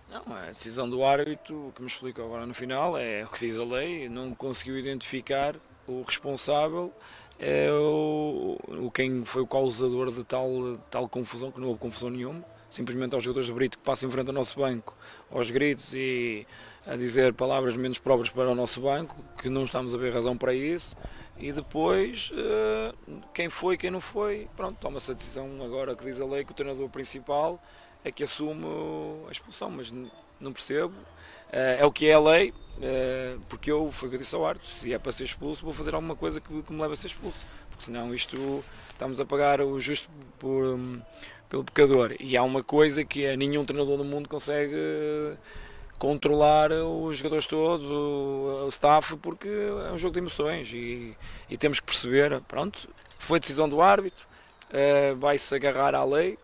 Não, 0.09 0.23
a 0.35 0.47
decisão 0.47 0.89
do 0.89 1.03
árbitro, 1.03 1.72
que 1.76 1.81
me 1.81 1.88
explicou 1.88 2.26
agora 2.26 2.45
no 2.45 2.53
final, 2.53 2.97
é 2.97 3.23
o 3.23 3.27
que 3.27 3.39
diz 3.39 3.59
a 3.59 3.64
lei, 3.64 4.09
não 4.09 4.34
conseguiu 4.34 4.77
identificar 4.77 5.55
o 5.88 6.01
responsável 6.01 6.93
é 7.39 7.72
o, 7.72 8.57
o 8.68 8.91
quem 8.91 9.23
foi 9.23 9.43
o 9.43 9.47
causador 9.47 10.11
de 10.11 10.23
tal, 10.23 10.80
tal 10.89 11.07
confusão, 11.07 11.51
que 11.51 11.59
não 11.59 11.68
houve 11.68 11.80
confusão 11.80 12.09
nenhuma. 12.09 12.43
Simplesmente 12.69 13.15
aos 13.15 13.23
jogadores 13.23 13.48
de 13.48 13.53
Brito 13.53 13.77
que 13.77 13.84
passam 13.84 14.10
em 14.10 14.11
frente 14.11 14.27
ao 14.27 14.34
nosso 14.34 14.60
banco, 14.60 14.94
aos 15.31 15.49
gritos 15.49 15.94
e 15.94 16.45
a 16.85 16.95
dizer 16.95 17.34
palavras 17.34 17.76
menos 17.76 17.98
próprias 17.98 18.30
para 18.30 18.49
o 18.49 18.56
nosso 18.56 18.81
banco, 18.81 19.15
que 19.41 19.49
não 19.49 19.64
estamos 19.64 19.94
a 19.94 19.98
ver 19.98 20.14
razão 20.14 20.38
para 20.38 20.53
isso. 20.53 20.95
E 21.38 21.52
depois, 21.52 22.31
eh, 22.34 22.94
quem 23.34 23.49
foi 23.49 23.77
quem 23.77 23.91
não 23.91 24.02
foi, 24.02 24.48
pronto, 24.56 24.77
toma-se 24.80 25.11
a 25.11 25.14
decisão 25.14 25.64
agora 25.64 25.95
que 25.95 26.03
diz 26.03 26.19
a 26.19 26.26
lei 26.26 26.44
que 26.44 26.52
o 26.52 26.56
treinador 26.56 26.89
principal 26.89 27.61
é 28.03 28.11
que 28.11 28.23
assume 28.23 28.65
a 29.27 29.31
expulsão, 29.31 29.69
mas 29.69 29.94
não 30.39 30.52
percebo. 30.52 30.94
Eh, 31.52 31.77
é 31.80 31.85
o 31.85 31.91
que 31.91 32.07
é 32.07 32.14
a 32.14 32.19
lei, 32.19 32.53
eh, 32.81 33.38
porque 33.48 33.72
eu, 33.72 33.91
foi 33.91 34.07
o 34.07 34.10
que 34.10 34.15
eu 34.15 34.22
disse 34.22 34.35
ao 34.35 34.45
árbitro, 34.45 34.69
se 34.69 34.94
é 34.94 34.98
para 34.98 35.11
ser 35.11 35.26
expulso, 35.26 35.64
vou 35.64 35.73
fazer 35.73 35.94
alguma 35.94 36.15
coisa 36.15 36.41
que, 36.41 36.52
me 36.52 36.81
leve 36.81 36.94
a 36.94 36.95
ser 36.95 37.07
expulso, 37.07 37.45
porque 37.69 37.84
senão 37.84 38.14
isto 38.14 38.64
estamos 38.89 39.19
a 39.19 39.26
pagar 39.26 39.61
o 39.61 39.80
justo 39.80 40.10
por, 40.39 40.80
pelo 41.49 41.64
pecador. 41.64 42.15
E 42.19 42.36
há 42.36 42.44
uma 42.44 42.64
coisa 42.64 43.03
que 43.03 43.26
é 43.26 43.36
nenhum 43.36 43.65
treinador 43.65 43.98
do 43.98 44.03
mundo 44.03 44.28
consegue 44.28 44.76
controlar 45.98 46.72
os 46.72 47.18
jogadores 47.18 47.48
todos, 47.48 47.86
o, 47.90 48.65
o 48.65 48.69
staff, 48.69 49.18
porque 49.18 49.48
é 49.48 49.91
um 49.91 49.98
jogo 49.98 50.14
de 50.14 50.19
emoções 50.19 50.69
e, 50.72 51.15
e 51.49 51.57
temos 51.57 51.80
que 51.80 51.86
perceber, 51.88 52.40
pronto, 52.48 52.88
foi 53.18 53.40
decisão 53.40 53.68
do 53.68 53.82
árbitro, 53.82 54.28
uh, 54.69 55.15
vai-se 55.15 55.53
agarrar 55.56 55.95
à 55.95 56.03
lei 56.03 56.38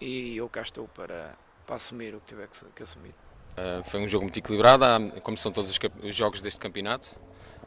e 0.00 0.36
eu 0.36 0.48
cá 0.48 0.62
estou 0.62 0.88
para, 0.88 1.34
para 1.66 1.76
assumir 1.76 2.14
o 2.14 2.20
que 2.20 2.26
tiver 2.28 2.48
que, 2.48 2.64
que 2.74 2.82
assumir. 2.82 3.14
Uh, 3.56 3.84
foi 3.84 4.00
um 4.00 4.08
jogo 4.08 4.24
muito 4.24 4.38
equilibrado, 4.38 4.84
como 5.22 5.36
são 5.36 5.52
todos 5.52 5.70
os, 5.70 5.78
os 6.02 6.14
jogos 6.14 6.40
deste 6.40 6.58
campeonato. 6.58 7.08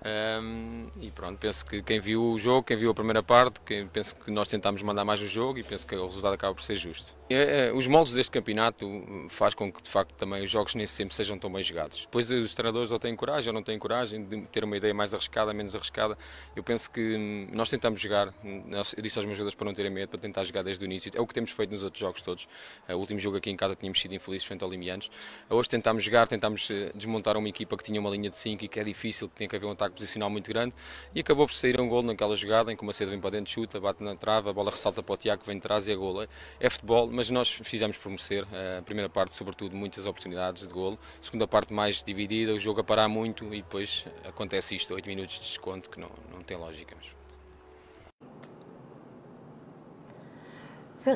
Um, 0.05 0.87
e 1.01 1.09
pronto, 1.11 1.37
penso 1.37 1.65
que 1.65 1.81
quem 1.81 1.99
viu 1.99 2.23
o 2.23 2.37
jogo, 2.37 2.63
quem 2.63 2.77
viu 2.77 2.91
a 2.91 2.93
primeira 2.93 3.23
parte, 3.23 3.59
quem, 3.61 3.87
penso 3.87 4.15
que 4.15 4.29
nós 4.31 4.47
tentámos 4.47 4.81
mandar 4.81 5.03
mais 5.03 5.19
o 5.21 5.27
jogo 5.27 5.57
e 5.57 5.63
penso 5.63 5.87
que 5.87 5.95
o 5.95 6.05
resultado 6.05 6.33
acaba 6.33 6.53
por 6.53 6.61
ser 6.61 6.75
justo. 6.75 7.16
É, 7.29 7.67
é, 7.67 7.73
os 7.73 7.87
moldes 7.87 8.13
deste 8.13 8.31
campeonato 8.31 8.87
faz 9.27 9.53
com 9.53 9.69
que 9.69 9.81
de 9.81 9.89
facto 9.89 10.13
também 10.13 10.43
os 10.43 10.49
jogos 10.49 10.75
nem 10.75 10.87
sempre 10.87 11.13
sejam 11.13 11.37
tão 11.37 11.51
bem 11.51 11.61
jogados. 11.61 12.01
Depois 12.01 12.31
os 12.31 12.55
treinadores 12.55 12.89
ou 12.89 12.97
têm 12.97 13.13
coragem 13.17 13.49
ou 13.49 13.53
não 13.53 13.61
têm 13.61 13.77
coragem 13.77 14.23
de 14.23 14.41
ter 14.43 14.63
uma 14.63 14.77
ideia 14.77 14.93
mais 14.93 15.13
arriscada, 15.13 15.53
menos 15.53 15.75
arriscada. 15.75 16.17
Eu 16.55 16.63
penso 16.63 16.89
que 16.89 17.47
nós 17.51 17.69
tentamos 17.69 17.99
jogar, 17.99 18.33
eu 18.45 19.03
disse 19.03 19.19
aos 19.19 19.25
meus 19.25 19.37
jogadores 19.37 19.55
para 19.55 19.65
não 19.65 19.73
terem 19.73 19.91
medo, 19.91 20.07
para 20.07 20.19
tentar 20.19 20.45
jogar 20.45 20.63
desde 20.63 20.83
o 20.83 20.85
início. 20.85 21.11
É 21.13 21.19
o 21.19 21.27
que 21.27 21.33
temos 21.33 21.51
feito 21.51 21.69
nos 21.69 21.83
outros 21.83 21.99
jogos 21.99 22.21
todos. 22.21 22.47
O 22.87 22.93
último 22.93 23.19
jogo 23.19 23.35
aqui 23.35 23.49
em 23.49 23.57
casa 23.57 23.75
tínhamos 23.75 23.99
sido 23.99 24.15
infelizes 24.15 24.47
frente 24.47 24.63
ao 24.63 24.69
Limianos. 24.69 25.11
Hoje 25.49 25.67
tentámos 25.67 26.05
jogar, 26.05 26.29
tentámos 26.29 26.69
eh, 26.71 26.91
desmontar 26.95 27.35
uma 27.35 27.49
equipa 27.49 27.75
que 27.75 27.83
tinha 27.83 27.99
uma 27.99 28.09
linha 28.09 28.29
de 28.29 28.37
5 28.37 28.63
e 28.63 28.67
que 28.69 28.79
é 28.79 28.83
difícil, 28.85 29.27
que 29.27 29.35
tinha 29.35 29.49
que 29.49 29.55
haver 29.55 29.65
um 29.65 29.71
ataque 29.71 29.95
posicional 29.95 30.29
muito 30.29 30.49
grande. 30.49 30.73
E 31.13 31.19
acabou 31.19 31.45
por 31.45 31.53
sair 31.53 31.77
um 31.81 31.89
gol 31.89 32.03
naquela 32.03 32.37
jogada 32.37 32.71
em 32.71 32.75
que 32.77 32.83
uma 32.83 32.93
cedo 32.93 33.09
vem 33.09 33.19
para 33.19 33.31
dentro, 33.31 33.51
chuta, 33.51 33.81
bate 33.81 34.01
na 34.01 34.15
trava, 34.15 34.49
a 34.49 34.53
bola 34.53 34.71
ressalta 34.71 35.03
para 35.03 35.13
o 35.13 35.17
Tiago 35.17 35.43
vem 35.45 35.57
de 35.57 35.61
trás 35.61 35.89
e 35.89 35.91
é 35.91 35.95
gol. 35.95 36.25
É 36.59 36.69
futebol, 36.69 37.16
mas 37.17 37.31
nós 37.31 37.49
fizemos 37.49 37.97
por 37.97 38.09
merecer. 38.09 38.45
A 38.77 38.81
primeira 38.83 39.09
parte, 39.09 39.33
sobretudo, 39.33 39.75
muitas 39.75 40.05
oportunidades 40.05 40.67
de 40.67 40.71
golo. 40.71 40.99
A 41.19 41.23
segunda 41.23 41.47
parte, 41.47 41.73
mais 41.73 42.03
dividida, 42.03 42.53
o 42.53 42.59
jogo 42.59 42.81
a 42.81 42.83
parar 42.83 43.07
muito 43.07 43.45
e 43.45 43.63
depois 43.63 44.05
acontece 44.23 44.75
isto, 44.75 44.93
8 44.93 45.07
minutos 45.07 45.33
de 45.33 45.41
desconto, 45.41 45.89
que 45.89 45.99
não, 45.99 46.11
não 46.31 46.43
tem 46.43 46.55
lógica. 46.55 46.95
Mas... 46.95 47.17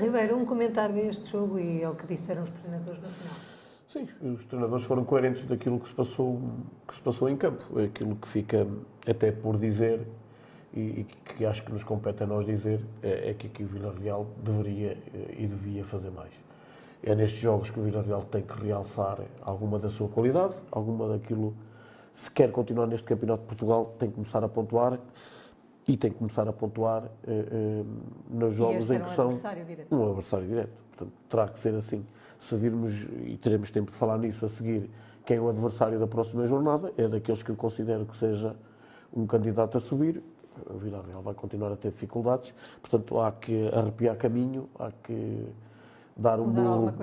Ribeiro, 0.02 0.38
um 0.38 0.46
comentário 0.46 0.96
deste 0.96 1.30
jogo 1.30 1.60
e 1.60 1.84
ao 1.84 1.94
que 1.94 2.08
disseram 2.08 2.44
os 2.44 2.50
treinadores 2.50 3.00
no 3.00 3.12
final. 3.12 3.36
Sim, 3.86 4.08
os 4.24 4.44
treinadores 4.46 4.86
foram 4.86 5.04
coerentes 5.04 5.46
daquilo 5.46 5.80
que 5.80 5.88
se 5.88 5.94
passou, 5.94 6.42
que 6.88 6.96
se 6.96 7.02
passou 7.02 7.30
em 7.30 7.38
campo. 7.38 7.80
Aquilo 7.80 8.16
que 8.16 8.28
fica 8.28 8.68
até 9.06 9.32
por 9.32 9.60
dizer 9.60 10.08
e, 10.74 10.80
e 10.80 11.04
que 11.04 11.46
acho 11.46 11.64
que 11.64 11.72
nos 11.72 11.84
compete 11.84 12.24
a 12.24 12.26
nós 12.26 12.46
dizer 12.46 12.80
é, 13.02 13.32
é 13.32 13.34
que 13.34 13.48
aqui 13.48 13.64
o 13.64 13.68
Vila 13.68 13.94
Real 14.02 14.28
deveria 14.44 14.98
eh, 15.14 15.36
e 15.38 15.48
devia 15.48 15.84
fazer 15.84 16.10
mais 16.12 16.32
é 17.04 17.16
nestes 17.16 17.40
jogos 17.40 17.70
que 17.70 17.80
o 17.80 17.84
Villarreal 17.84 18.24
tem 18.24 18.44
que 18.44 18.54
realçar 18.64 19.20
alguma 19.42 19.80
da 19.80 19.90
sua 19.90 20.08
qualidade, 20.08 20.56
alguma 20.72 21.08
daquilo. 21.08 21.54
Se 22.14 22.30
quer 22.30 22.52
continuar 22.52 22.88
neste 22.88 23.08
Campeonato 23.08 23.42
de 23.42 23.48
Portugal, 23.48 23.86
tem 23.98 24.10
que 24.10 24.16
começar 24.16 24.44
a 24.44 24.50
pontuar 24.50 25.00
e 25.88 25.98
tem 25.98 26.12
que 26.12 26.18
começar 26.18 26.48
a 26.48 26.54
pontuar 26.54 27.10
eh, 27.28 27.84
nos 28.30 28.54
jogos 28.54 28.90
em 28.92 29.00
que 29.00 29.06
um 29.06 29.16
são 29.16 29.26
adversário 29.30 29.66
direto. 29.66 29.96
um 29.96 30.06
adversário 30.08 30.48
direto. 30.48 30.72
Portanto, 30.90 31.14
terá 31.28 31.48
que 31.48 31.60
ser 31.60 31.74
assim. 31.74 32.06
Se 32.38 32.56
virmos, 32.56 33.04
e 33.26 33.38
teremos 33.42 33.72
tempo 33.72 33.92
de 33.92 33.98
falar 33.98 34.18
nisso 34.18 34.46
a 34.46 34.50
seguir, 34.50 34.90
quem 35.26 35.38
é 35.38 35.42
o 35.42 35.50
adversário 35.50 36.00
da 36.00 36.08
próxima 36.08 36.46
jornada, 36.46 36.94
é 36.98 37.08
daqueles 37.08 37.42
que 37.42 37.50
eu 37.50 37.56
considero 37.56 38.06
que 38.06 38.18
seja 38.18 38.56
um 39.14 39.26
candidato 39.26 39.78
a 39.78 39.82
subir. 39.82 40.22
O 40.70 40.78
Villarreal 40.78 41.22
vai 41.22 41.34
continuar 41.34 41.72
a 41.72 41.76
ter 41.76 41.92
dificuldades, 41.92 42.54
portanto, 42.82 43.20
há 43.20 43.32
que 43.32 43.68
arrepiar 43.74 44.16
caminho, 44.16 44.70
há 44.80 44.92
que 45.04 45.46
dar 46.16 46.40
um 46.40 46.48
burro 46.48 46.94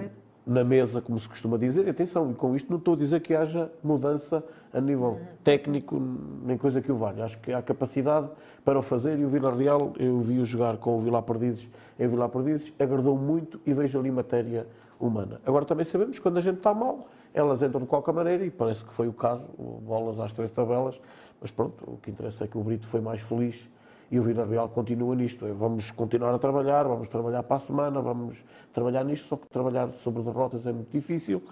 na 0.46 0.64
mesa, 0.64 1.02
como 1.02 1.18
se 1.20 1.28
costuma 1.28 1.58
dizer. 1.58 1.86
E 1.86 1.90
atenção, 1.90 2.30
e 2.30 2.34
com 2.34 2.56
isto 2.56 2.70
não 2.70 2.78
estou 2.78 2.94
a 2.94 2.96
dizer 2.96 3.20
que 3.20 3.34
haja 3.34 3.70
mudança 3.84 4.42
a 4.72 4.80
nível 4.80 5.08
uhum. 5.08 5.26
técnico, 5.44 6.00
nem 6.42 6.56
coisa 6.56 6.80
que 6.80 6.90
o 6.90 6.96
valha. 6.96 7.24
Acho 7.24 7.38
que 7.38 7.52
há 7.52 7.60
capacidade 7.60 8.28
para 8.64 8.78
o 8.78 8.82
fazer 8.82 9.18
e 9.18 9.24
o 9.24 9.28
Vila 9.28 9.54
Real, 9.54 9.92
eu 9.98 10.18
vi-o 10.18 10.44
jogar 10.44 10.78
com 10.78 10.96
o 10.96 10.98
Vila 10.98 11.20
Perdizes 11.20 11.68
em 11.98 12.08
Vila 12.08 12.28
Perdizes, 12.28 12.72
agradou 12.78 13.16
muito 13.16 13.60
e 13.66 13.74
vejo 13.74 13.98
ali 13.98 14.10
matéria 14.10 14.66
humana. 14.98 15.40
Agora 15.44 15.64
também 15.64 15.84
sabemos 15.84 16.16
que 16.16 16.22
quando 16.22 16.38
a 16.38 16.40
gente 16.40 16.56
está 16.56 16.72
mal, 16.72 17.08
elas 17.34 17.62
entram 17.62 17.82
de 17.82 17.86
qualquer 17.86 18.12
maneira 18.12 18.44
e 18.44 18.50
parece 18.50 18.84
que 18.84 18.92
foi 18.92 19.06
o 19.06 19.12
caso, 19.12 19.46
bolas 19.82 20.18
às 20.18 20.32
três 20.32 20.50
tabelas, 20.50 21.00
mas 21.40 21.50
pronto, 21.50 21.84
o 21.86 21.96
que 21.98 22.10
interessa 22.10 22.44
é 22.44 22.46
que 22.46 22.58
o 22.58 22.62
Brito 22.62 22.86
foi 22.86 23.00
mais 23.00 23.20
feliz 23.22 23.68
e 24.10 24.18
o 24.18 24.22
Vila 24.22 24.46
Real 24.46 24.68
continua 24.68 25.14
nisto. 25.14 25.46
Vamos 25.54 25.90
continuar 25.90 26.34
a 26.34 26.38
trabalhar, 26.38 26.84
vamos 26.84 27.08
trabalhar 27.08 27.42
para 27.42 27.56
a 27.56 27.60
semana, 27.60 28.00
vamos 28.00 28.44
trabalhar 28.72 29.04
nisto, 29.04 29.28
só 29.28 29.36
que 29.36 29.46
trabalhar 29.48 29.92
sobre 30.04 30.22
derrotas 30.22 30.66
é 30.66 30.72
muito 30.72 30.90
difícil 30.90 31.42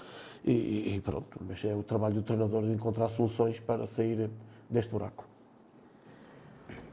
e, 0.44 0.94
e 0.94 1.00
pronto, 1.00 1.38
mas 1.46 1.64
é 1.64 1.74
o 1.74 1.82
trabalho 1.82 2.14
do 2.14 2.22
treinador 2.22 2.62
de 2.62 2.72
encontrar 2.72 3.08
soluções 3.08 3.60
para 3.60 3.86
sair 3.86 4.30
deste 4.70 4.90
buraco. 4.90 5.24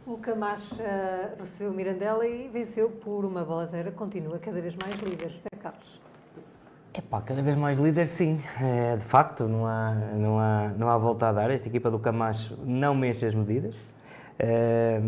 O 0.05 0.17
Camacho 0.17 0.75
uh, 0.81 1.39
recebeu 1.39 1.71
o 1.71 1.73
Mirandela 1.73 2.27
e 2.27 2.49
venceu 2.49 2.89
por 2.89 3.23
uma 3.23 3.45
bola 3.45 3.65
zero, 3.65 3.93
continua 3.93 4.37
cada 4.37 4.59
vez 4.59 4.75
mais 4.75 4.95
líder, 4.95 5.29
José 5.29 5.47
Carlos. 5.61 6.01
É 6.95 7.01
pá, 7.01 7.21
cada 7.21 7.41
vez 7.41 7.57
mais 7.57 7.79
líder, 7.79 8.07
sim. 8.07 8.39
É, 8.61 8.95
de 8.95 9.05
facto, 9.05 9.47
não 9.47 9.65
há, 9.65 9.95
não, 10.15 10.37
há, 10.37 10.71
não 10.77 10.89
há 10.89 10.97
volta 10.97 11.29
a 11.29 11.31
dar. 11.31 11.49
Esta 11.49 11.67
equipa 11.67 11.89
do 11.89 11.97
Camacho 11.97 12.55
não 12.63 12.93
mexe 12.93 13.25
as 13.25 13.33
medidas. 13.33 13.75
É, 14.37 15.01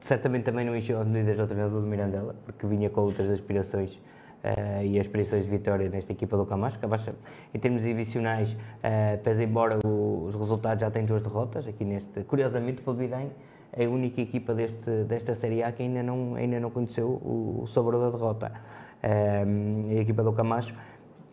certamente 0.00 0.44
também 0.44 0.66
não 0.66 0.76
encheu 0.76 1.00
as 1.00 1.06
medidas 1.06 1.40
ao 1.40 1.46
treinador 1.46 1.80
do 1.80 1.86
Mirandela, 1.86 2.36
porque 2.44 2.66
vinha 2.66 2.90
com 2.90 3.00
outras 3.00 3.30
aspirações 3.30 3.94
uh, 3.94 4.84
e 4.84 5.00
aspirações 5.00 5.44
de 5.44 5.50
vitória 5.50 5.88
nesta 5.88 6.12
equipa 6.12 6.36
do 6.36 6.44
Camacho. 6.44 6.78
Camacho, 6.78 7.14
em 7.54 7.58
termos 7.58 7.84
divisionais, 7.84 8.52
uh, 8.52 9.18
pese 9.22 9.44
embora 9.44 9.78
o, 9.82 10.26
os 10.26 10.34
resultados 10.34 10.82
já 10.82 10.90
têm 10.90 11.06
duas 11.06 11.22
derrotas, 11.22 11.66
aqui 11.66 11.86
neste, 11.86 12.22
curiosamente, 12.24 12.82
o 12.82 12.84
Palmeirém 12.84 13.32
é 13.72 13.86
a 13.86 13.88
única 13.88 14.20
equipa 14.20 14.54
deste, 14.54 14.90
desta 15.04 15.34
Série 15.34 15.62
A 15.62 15.72
que 15.72 15.82
ainda 15.82 16.02
não, 16.02 16.34
ainda 16.34 16.60
não 16.60 16.70
conheceu 16.70 17.08
o, 17.08 17.64
o 17.66 17.98
da 17.98 18.10
derrota. 18.10 18.52
Uh, 19.02 19.90
a 19.90 20.00
equipa 20.00 20.22
do 20.22 20.34
Camacho 20.34 20.74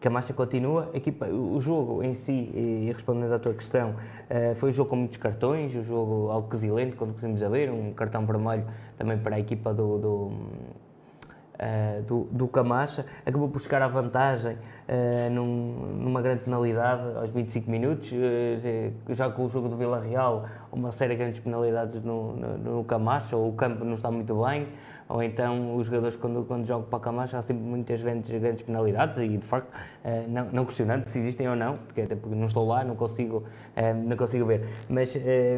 Camacha 0.01 0.33
continua. 0.33 0.89
Equipa, 0.95 1.27
o 1.27 1.61
jogo 1.61 2.01
em 2.01 2.15
si, 2.15 2.51
e 2.55 2.91
respondendo 2.91 3.31
à 3.33 3.39
tua 3.39 3.53
questão, 3.53 3.95
eh, 4.27 4.55
foi 4.55 4.71
um 4.71 4.73
jogo 4.73 4.89
com 4.89 4.95
muitos 4.95 5.17
cartões, 5.17 5.75
um 5.75 5.83
jogo 5.83 6.31
algo 6.31 6.49
quesilente, 6.49 6.95
quando 6.95 7.13
conseguimos 7.13 7.43
a 7.43 7.49
ver, 7.49 7.69
um 7.69 7.93
cartão 7.93 8.25
vermelho 8.25 8.65
também 8.97 9.19
para 9.19 9.35
a 9.35 9.39
equipa 9.39 9.71
do, 9.71 9.99
do, 9.99 10.31
eh, 11.59 12.01
do, 12.07 12.23
do 12.31 12.47
Camacha. 12.47 13.05
Acabou 13.23 13.47
por 13.47 13.61
chegar 13.61 13.83
à 13.83 13.87
vantagem 13.87 14.53
uh, 14.55 15.29
num, 15.31 15.93
numa 15.99 16.19
grande 16.19 16.41
penalidade 16.45 17.03
aos 17.15 17.29
25 17.29 17.69
minutos. 17.69 18.11
Uh, 18.11 19.13
já 19.13 19.29
com 19.29 19.45
o 19.45 19.49
jogo 19.49 19.69
do 19.69 19.77
Vila 19.77 19.99
Real, 19.99 20.47
uma 20.71 20.91
série 20.91 21.13
de 21.13 21.19
grandes 21.19 21.39
penalidades 21.39 22.01
no, 22.01 22.35
no, 22.35 22.57
no 22.57 22.83
Camacho, 22.85 23.37
ou 23.37 23.49
o 23.49 23.53
campo 23.53 23.85
não 23.85 23.93
está 23.93 24.09
muito 24.09 24.33
bem 24.43 24.67
ou 25.11 25.21
então 25.21 25.75
os 25.75 25.87
jogadores 25.87 26.15
quando, 26.15 26.43
quando 26.45 26.65
jogam 26.65 26.87
para 26.87 26.99
Camacho 26.99 27.35
há 27.35 27.41
sempre 27.41 27.63
muitas 27.63 28.01
grandes, 28.01 28.31
grandes 28.31 28.61
penalidades 28.63 29.17
e 29.21 29.37
de 29.37 29.45
facto 29.45 29.69
eh, 30.03 30.25
não, 30.27 30.45
não 30.51 30.65
questionando 30.65 31.07
se 31.07 31.19
existem 31.19 31.49
ou 31.49 31.55
não, 31.55 31.77
porque 31.77 32.01
até 32.01 32.15
porque 32.15 32.35
não 32.35 32.47
estou 32.47 32.65
lá, 32.65 32.83
não 32.83 32.95
consigo, 32.95 33.43
eh, 33.75 33.93
não 33.93 34.15
consigo 34.15 34.45
ver. 34.45 34.67
Mas 34.89 35.15
eh, 35.15 35.57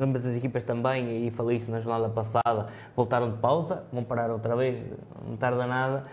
ambas 0.00 0.26
as 0.26 0.36
equipas 0.36 0.64
também, 0.64 1.26
e 1.26 1.30
falei 1.30 1.56
isso 1.56 1.70
na 1.70 1.80
jornada 1.80 2.08
passada, 2.08 2.66
voltaram 2.96 3.30
de 3.30 3.38
pausa, 3.38 3.84
vão 3.92 4.02
parar 4.02 4.30
outra 4.30 4.56
vez, 4.56 4.84
não 5.26 5.36
tarda 5.36 5.66
nada. 5.66 6.04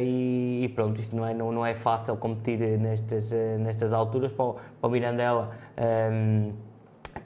e, 0.00 0.70
pronto, 0.74 1.00
isto 1.00 1.14
não 1.16 1.26
é, 1.26 1.34
não, 1.34 1.52
não 1.52 1.66
é 1.66 1.74
fácil 1.74 2.16
competir 2.16 2.58
nestas, 2.78 3.30
nestas 3.58 3.92
alturas. 3.92 4.32
Para 4.32 4.44
o, 4.44 4.54
para 4.54 4.88
o 4.88 4.90
Mirandela 4.90 5.50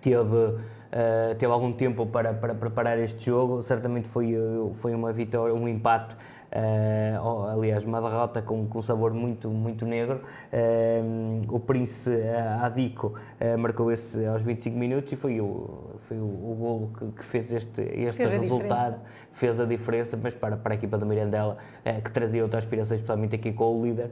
teve 0.01 0.57
uh, 0.93 1.35
teve 1.37 1.53
algum 1.53 1.73
tempo 1.73 2.07
para, 2.07 2.33
para 2.35 2.55
preparar 2.55 2.99
este 2.99 3.27
jogo. 3.27 3.63
Certamente 3.63 4.09
foi, 4.09 4.35
foi 4.81 4.95
uma 4.95 5.13
vitória, 5.13 5.55
um 5.55 5.69
empate 5.69 6.17
Uh, 6.51 7.47
aliás, 7.53 7.85
uma 7.85 8.01
derrota 8.01 8.41
com, 8.41 8.67
com 8.67 8.81
sabor 8.81 9.13
muito, 9.13 9.51
muito 9.51 9.85
negro. 9.85 10.23
Uh, 10.51 11.55
o 11.55 11.61
Prince 11.61 12.09
uh, 12.09 12.65
Adico 12.65 13.15
marcou 13.59 13.93
esse 13.93 14.25
aos 14.25 14.43
25 14.43 14.77
minutos 14.77 15.13
e 15.13 15.17
foi 15.17 15.41
o, 15.41 15.99
foi 16.09 16.17
o, 16.17 16.25
o 16.25 16.57
golo 16.59 16.91
que, 16.99 17.19
que 17.19 17.25
fez 17.25 17.53
este, 17.53 17.83
este 17.83 18.25
resultado, 18.25 18.99
fez 19.39 19.59
a 19.59 19.65
diferença, 19.65 20.19
mas 20.21 20.35
para, 20.35 20.57
para 20.57 20.75
a 20.75 20.77
equipa 20.77 20.99
do 20.99 21.07
Mirandela, 21.07 21.57
que 22.05 22.13
trazia 22.13 22.43
outras 22.43 22.65
aspirações, 22.65 23.01
especialmente 23.01 23.35
aqui 23.35 23.53
com 23.53 23.81
o 23.81 23.85
líder. 23.85 24.11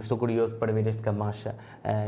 estou 0.00 0.18
curioso 0.18 0.56
para 0.56 0.72
ver 0.72 0.86
este 0.86 1.00
Camacha 1.00 1.54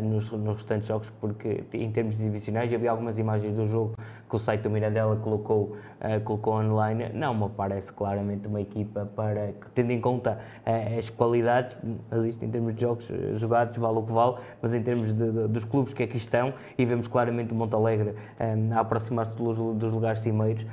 nos, 0.03 0.31
nos 0.33 0.57
restantes 0.57 0.89
jogos, 0.89 1.11
porque 1.21 1.65
em 1.73 1.91
termos 1.91 2.15
exibicionais, 2.15 2.73
havia 2.73 2.91
algumas 2.91 3.17
imagens 3.17 3.55
do 3.55 3.67
jogo 3.67 3.95
que 4.29 4.37
o 4.37 4.39
site 4.39 4.63
do 4.63 4.71
Mirandela 4.71 5.17
colocou, 5.17 5.77
colocou 6.25 6.55
online. 6.55 7.11
Não 7.15 7.33
me 7.33 7.49
parece 7.49 7.93
claramente 7.93 8.49
uma 8.49 8.61
equipa 8.61 9.09
para 9.15 9.49
que, 9.49 9.71
tendo 9.75 9.93
em 9.93 10.01
conta 10.01 10.39
uh, 10.67 10.99
as 10.99 11.09
qualidades, 11.11 11.77
mas 12.11 12.25
isto 12.25 12.45
em 12.45 12.51
termos 12.51 12.75
de 12.75 12.81
jogos 12.81 13.09
eh, 13.11 13.37
jogados 13.37 13.77
vale 13.77 13.99
o 13.99 14.03
que 14.03 14.13
vale, 14.13 14.37
mas 14.61 14.75
em 14.75 14.83
termos 14.83 15.15
de, 15.15 15.31
de, 15.31 15.49
dos 15.49 15.65
clubes 15.65 15.93
que 15.93 16.03
aqui 16.03 16.17
estão, 16.17 16.53
e 16.77 16.85
vemos 16.85 17.07
claramente 17.07 17.53
o 17.53 17.55
Montalegre 17.55 18.11
um, 18.11 18.73
eh, 18.73 18.75
a 18.75 18.81
aproximar-se 18.81 19.33
dos, 19.35 19.57
dos, 19.77 19.93
lugares 19.93 20.21
cimeiros, 20.21 20.65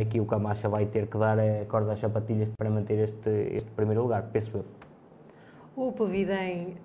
aqui 0.00 0.20
o 0.20 0.24
Camacha 0.24 0.49
vai 0.68 0.86
ter 0.86 1.06
que 1.06 1.18
dar 1.18 1.38
a 1.38 1.64
corda 1.66 1.92
às 1.92 1.98
sapatilhas 1.98 2.48
para 2.58 2.70
manter 2.70 2.98
este, 2.98 3.30
este 3.52 3.70
primeiro 3.70 4.02
lugar, 4.02 4.24
penso 4.32 4.56
eu. 4.56 4.64
O 5.76 5.92
Povidem 5.92 6.76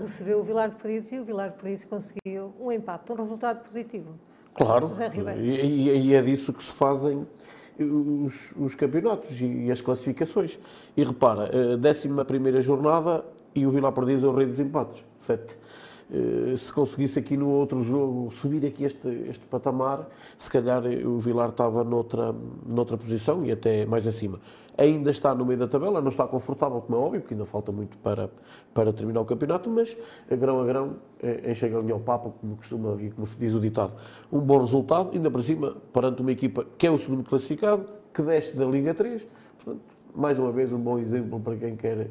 recebeu 0.00 0.40
o 0.40 0.42
Vilar 0.42 0.70
de 0.70 0.76
Perdizes 0.76 1.12
e 1.12 1.18
o 1.18 1.24
Vilar 1.24 1.50
de 1.50 1.56
Perdizes 1.56 1.84
conseguiu 1.84 2.52
um 2.60 2.70
empate, 2.70 3.10
um 3.12 3.14
resultado 3.14 3.64
positivo. 3.64 4.14
Claro, 4.54 4.90
e, 5.36 6.08
e, 6.08 6.14
é 6.14 6.22
disso 6.22 6.52
que 6.52 6.62
se 6.62 6.74
fazem 6.74 7.24
os, 7.78 8.52
os 8.56 8.74
campeonatos 8.74 9.40
e, 9.40 9.70
as 9.70 9.80
classificações. 9.80 10.58
E 10.96 11.04
repara, 11.04 11.44
a 11.44 11.76
11 11.76 12.60
jornada 12.60 13.24
e 13.54 13.64
o 13.66 13.70
Vila 13.70 13.92
Perdiz 13.92 14.24
é 14.24 14.26
o 14.26 14.34
rei 14.34 14.46
dos 14.46 14.58
empates, 14.58 15.04
7. 15.18 15.56
Eh, 16.10 16.56
se 16.56 16.72
conseguisse 16.72 17.18
aqui 17.18 17.36
no 17.36 17.48
outro 17.50 17.82
jogo 17.82 18.30
subir 18.30 18.64
aqui 18.64 18.84
este, 18.84 19.06
este 19.28 19.44
patamar, 19.44 20.08
se 20.38 20.50
calhar 20.50 20.82
o 21.04 21.18
Vilar 21.18 21.50
estava 21.50 21.84
noutra, 21.84 22.34
noutra 22.66 22.96
posição 22.96 23.44
e 23.44 23.52
até 23.52 23.84
mais 23.84 24.06
acima. 24.06 24.40
Ainda 24.76 25.10
está 25.10 25.34
no 25.34 25.44
meio 25.44 25.58
da 25.58 25.68
tabela, 25.68 26.00
não 26.00 26.08
está 26.08 26.26
confortável, 26.26 26.80
como 26.80 26.96
é 26.96 27.00
óbvio, 27.00 27.20
porque 27.20 27.34
ainda 27.34 27.44
falta 27.44 27.70
muito 27.72 27.98
para, 27.98 28.30
para 28.72 28.92
terminar 28.92 29.20
o 29.20 29.24
campeonato, 29.24 29.68
mas 29.68 29.96
a 30.30 30.36
grão 30.36 30.60
a 30.60 30.64
grão 30.64 30.96
a 31.22 31.68
galinha 31.68 31.92
ao 31.92 32.00
Papa, 32.00 32.32
como 32.40 32.56
costuma 32.56 32.96
e 33.02 33.10
como 33.10 33.26
se 33.26 33.36
diz 33.36 33.54
o 33.54 33.60
ditado. 33.60 33.92
Um 34.32 34.38
bom 34.38 34.60
resultado, 34.60 35.10
ainda 35.12 35.30
para 35.30 35.42
cima, 35.42 35.76
perante 35.92 36.22
uma 36.22 36.32
equipa 36.32 36.64
que 36.78 36.86
é 36.86 36.90
o 36.90 36.96
segundo 36.96 37.24
classificado, 37.24 37.84
que 38.14 38.22
desce 38.22 38.56
da 38.56 38.64
Liga 38.64 38.94
3. 38.94 39.26
Portanto, 39.56 39.82
mais 40.14 40.38
uma 40.38 40.52
vez, 40.52 40.72
um 40.72 40.78
bom 40.78 40.98
exemplo 40.98 41.40
para 41.40 41.56
quem 41.56 41.76
quer, 41.76 42.10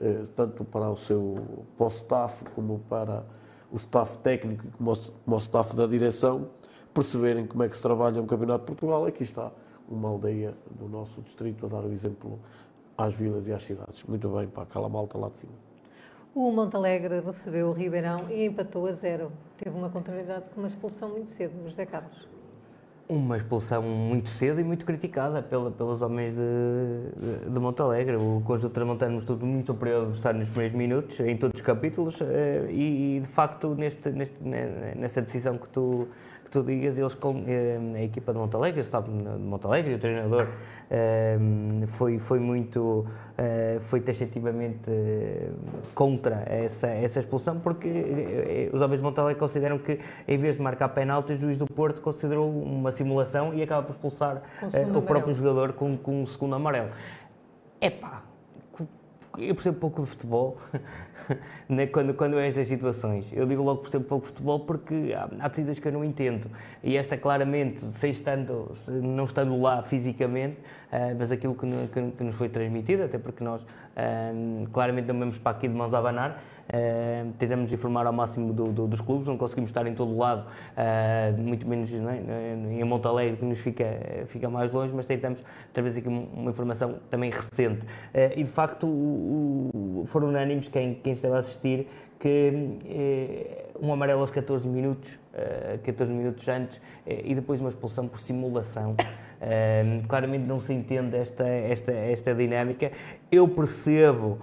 eh, 0.00 0.24
tanto 0.34 0.64
para 0.64 0.90
o 0.90 0.96
seu 0.96 1.36
para 1.76 1.86
o 1.86 1.90
staff 1.90 2.44
como 2.54 2.80
para 2.88 3.24
o 3.70 3.76
staff 3.76 4.18
técnico 4.18 4.66
e 4.66 4.70
como 4.70 4.92
o, 4.92 5.38
staff 5.38 5.74
da 5.74 5.86
direção, 5.86 6.48
perceberem 6.94 7.46
como 7.46 7.62
é 7.62 7.68
que 7.68 7.76
se 7.76 7.82
trabalha 7.82 8.20
um 8.20 8.26
Campeonato 8.26 8.60
de 8.60 8.66
Portugal. 8.66 9.06
Aqui 9.06 9.22
está 9.22 9.50
uma 9.88 10.08
aldeia 10.08 10.54
do 10.70 10.88
nosso 10.88 11.20
distrito 11.22 11.66
a 11.66 11.68
dar 11.68 11.84
o 11.84 11.92
exemplo 11.92 12.38
às 12.96 13.14
vilas 13.14 13.46
e 13.46 13.52
às 13.52 13.62
cidades. 13.62 14.02
Muito 14.04 14.28
bem, 14.28 14.48
para 14.48 14.62
aquela 14.62 14.88
malta 14.88 15.18
lá 15.18 15.28
de 15.28 15.38
cima. 15.38 15.52
O 16.34 16.52
Montalegre 16.52 17.20
recebeu 17.20 17.68
o 17.68 17.72
Ribeirão 17.72 18.30
e 18.30 18.44
empatou 18.44 18.86
a 18.86 18.92
zero. 18.92 19.32
Teve 19.56 19.76
uma 19.76 19.88
contrariedade 19.88 20.44
com 20.54 20.60
uma 20.60 20.68
expulsão 20.68 21.08
muito 21.08 21.30
cedo, 21.30 21.68
José 21.68 21.86
Carlos. 21.86 22.35
Uma 23.08 23.36
expulsão 23.36 23.82
muito 23.82 24.28
cedo 24.28 24.60
e 24.60 24.64
muito 24.64 24.84
criticada 24.84 25.40
pela, 25.40 25.70
pelos 25.70 26.02
homens 26.02 26.34
de, 26.34 26.40
de, 26.40 27.50
de 27.50 27.60
Montalegre. 27.60 28.16
O 28.16 28.42
conjunto 28.44 28.72
tramontano 28.72 29.14
mostrou 29.14 29.38
muito 29.38 29.66
superior 29.66 29.98
ao 29.98 30.02
adversário 30.06 30.40
nos 30.40 30.48
primeiros 30.48 30.76
minutos, 30.76 31.20
em 31.20 31.36
todos 31.36 31.54
os 31.54 31.64
capítulos, 31.64 32.18
eh, 32.20 32.66
e, 32.68 33.16
e 33.16 33.20
de 33.20 33.28
facto 33.28 33.76
neste, 33.76 34.10
neste, 34.10 34.34
nessa 34.42 35.22
decisão 35.22 35.56
que 35.56 35.68
tu, 35.68 36.08
que 36.46 36.50
tu 36.50 36.62
digas, 36.62 36.96
eles 36.96 37.14
com 37.14 37.44
eh, 37.46 37.78
a 37.96 38.02
equipa 38.02 38.32
de 38.32 38.38
Montalegre, 38.38 38.84
sabe, 38.84 39.10
de 39.10 39.38
Montalegre, 39.38 39.94
o 39.94 39.98
treinador 39.98 40.46
eh, 40.88 41.36
foi, 41.88 42.20
foi 42.20 42.38
muito, 42.38 43.04
eh, 43.36 43.78
foi 43.82 44.00
taxativamente 44.00 44.90
contra 45.92 46.44
essa, 46.46 46.86
essa 46.86 47.18
expulsão, 47.18 47.58
porque 47.58 48.70
os 48.72 48.80
homens 48.80 48.98
de 48.98 49.04
Montalegre 49.04 49.38
consideram 49.40 49.76
que, 49.78 49.98
em 50.28 50.38
vez 50.38 50.56
de 50.56 50.62
marcar 50.62 50.88
penalti, 50.90 51.32
o 51.32 51.36
juiz 51.36 51.58
do 51.58 51.66
Porto 51.66 52.00
considerou 52.00 52.48
uma 52.48 52.92
simulação 52.92 53.52
e 53.52 53.60
acaba 53.60 53.82
por 53.82 53.92
expulsar 53.92 54.42
o 54.94 55.02
próprio 55.02 55.34
jogador 55.34 55.72
com, 55.72 55.96
com 55.96 56.22
um 56.22 56.26
segundo 56.26 56.54
amarelo. 56.54 56.90
Epá, 57.80 58.22
eu 59.38 59.54
percebo 59.54 59.78
pouco 59.78 60.02
de 60.02 60.08
futebol 60.08 60.58
né, 61.68 61.86
quando, 61.86 62.14
quando 62.14 62.38
é 62.38 62.48
estas 62.48 62.68
situações. 62.68 63.26
Eu 63.32 63.46
digo 63.46 63.62
logo 63.62 63.78
que 63.78 63.82
percebo 63.84 64.04
pouco 64.04 64.26
de 64.26 64.32
futebol 64.32 64.60
porque 64.60 65.14
há, 65.16 65.28
há 65.40 65.48
decisões 65.48 65.78
que 65.78 65.88
eu 65.88 65.92
não 65.92 66.04
entendo. 66.04 66.50
E 66.82 66.96
esta, 66.96 67.16
claramente, 67.16 67.80
sem 67.80 68.10
estando, 68.10 68.70
não 68.88 69.24
estando 69.24 69.60
lá 69.60 69.82
fisicamente, 69.82 70.56
uh, 70.92 71.16
mas 71.18 71.30
aquilo 71.30 71.54
que, 71.54 71.66
que, 71.92 72.10
que, 72.12 72.24
nos 72.24 72.36
foi 72.36 72.48
transmitido, 72.48 73.04
até 73.04 73.18
porque 73.18 73.42
nós 73.42 73.62
uh, 73.62 74.68
claramente 74.72 75.06
não 75.08 75.18
vamos 75.18 75.38
para 75.38 75.56
aqui 75.56 75.68
de 75.68 75.74
mãos 75.74 75.92
a 75.92 75.98
abanar, 75.98 76.42
Uh, 76.66 77.32
tentamos 77.38 77.72
informar 77.72 78.06
ao 78.06 78.12
máximo 78.12 78.52
do, 78.52 78.72
do, 78.72 78.86
dos 78.88 79.00
clubes, 79.00 79.28
não 79.28 79.36
conseguimos 79.36 79.70
estar 79.70 79.86
em 79.86 79.94
todo 79.94 80.12
o 80.12 80.18
lado, 80.18 80.46
uh, 80.46 81.40
muito 81.40 81.66
menos 81.66 81.92
é? 81.92 82.56
em 82.72 82.82
Montalegre, 82.82 83.36
que 83.36 83.44
nos 83.44 83.60
fica, 83.60 83.84
fica 84.26 84.50
mais 84.50 84.72
longe, 84.72 84.92
mas 84.92 85.06
tentamos 85.06 85.42
trazer 85.72 86.00
aqui 86.00 86.08
uma 86.08 86.50
informação 86.50 86.96
também 87.08 87.30
recente. 87.30 87.86
Uh, 87.86 88.34
e 88.36 88.42
de 88.42 88.50
facto 88.50 88.86
o, 88.86 89.70
o, 90.02 90.06
foram 90.06 90.28
unânimes 90.28 90.66
quem, 90.66 90.94
quem 90.94 91.12
esteve 91.12 91.34
a 91.34 91.38
assistir 91.38 91.88
que 92.18 92.50
um 93.78 93.92
amarelo 93.92 94.22
aos 94.22 94.30
14 94.30 94.66
minutos, 94.66 95.18
14 95.84 96.10
minutos 96.10 96.48
antes, 96.48 96.80
e 97.06 97.34
depois 97.34 97.60
uma 97.60 97.68
expulsão 97.68 98.08
por 98.08 98.18
simulação. 98.18 98.96
claramente 100.08 100.46
não 100.46 100.58
se 100.58 100.72
entende 100.72 101.14
esta, 101.14 101.46
esta, 101.46 101.92
esta 101.92 102.34
dinâmica. 102.34 102.90
Eu 103.30 103.46
percebo. 103.46 104.38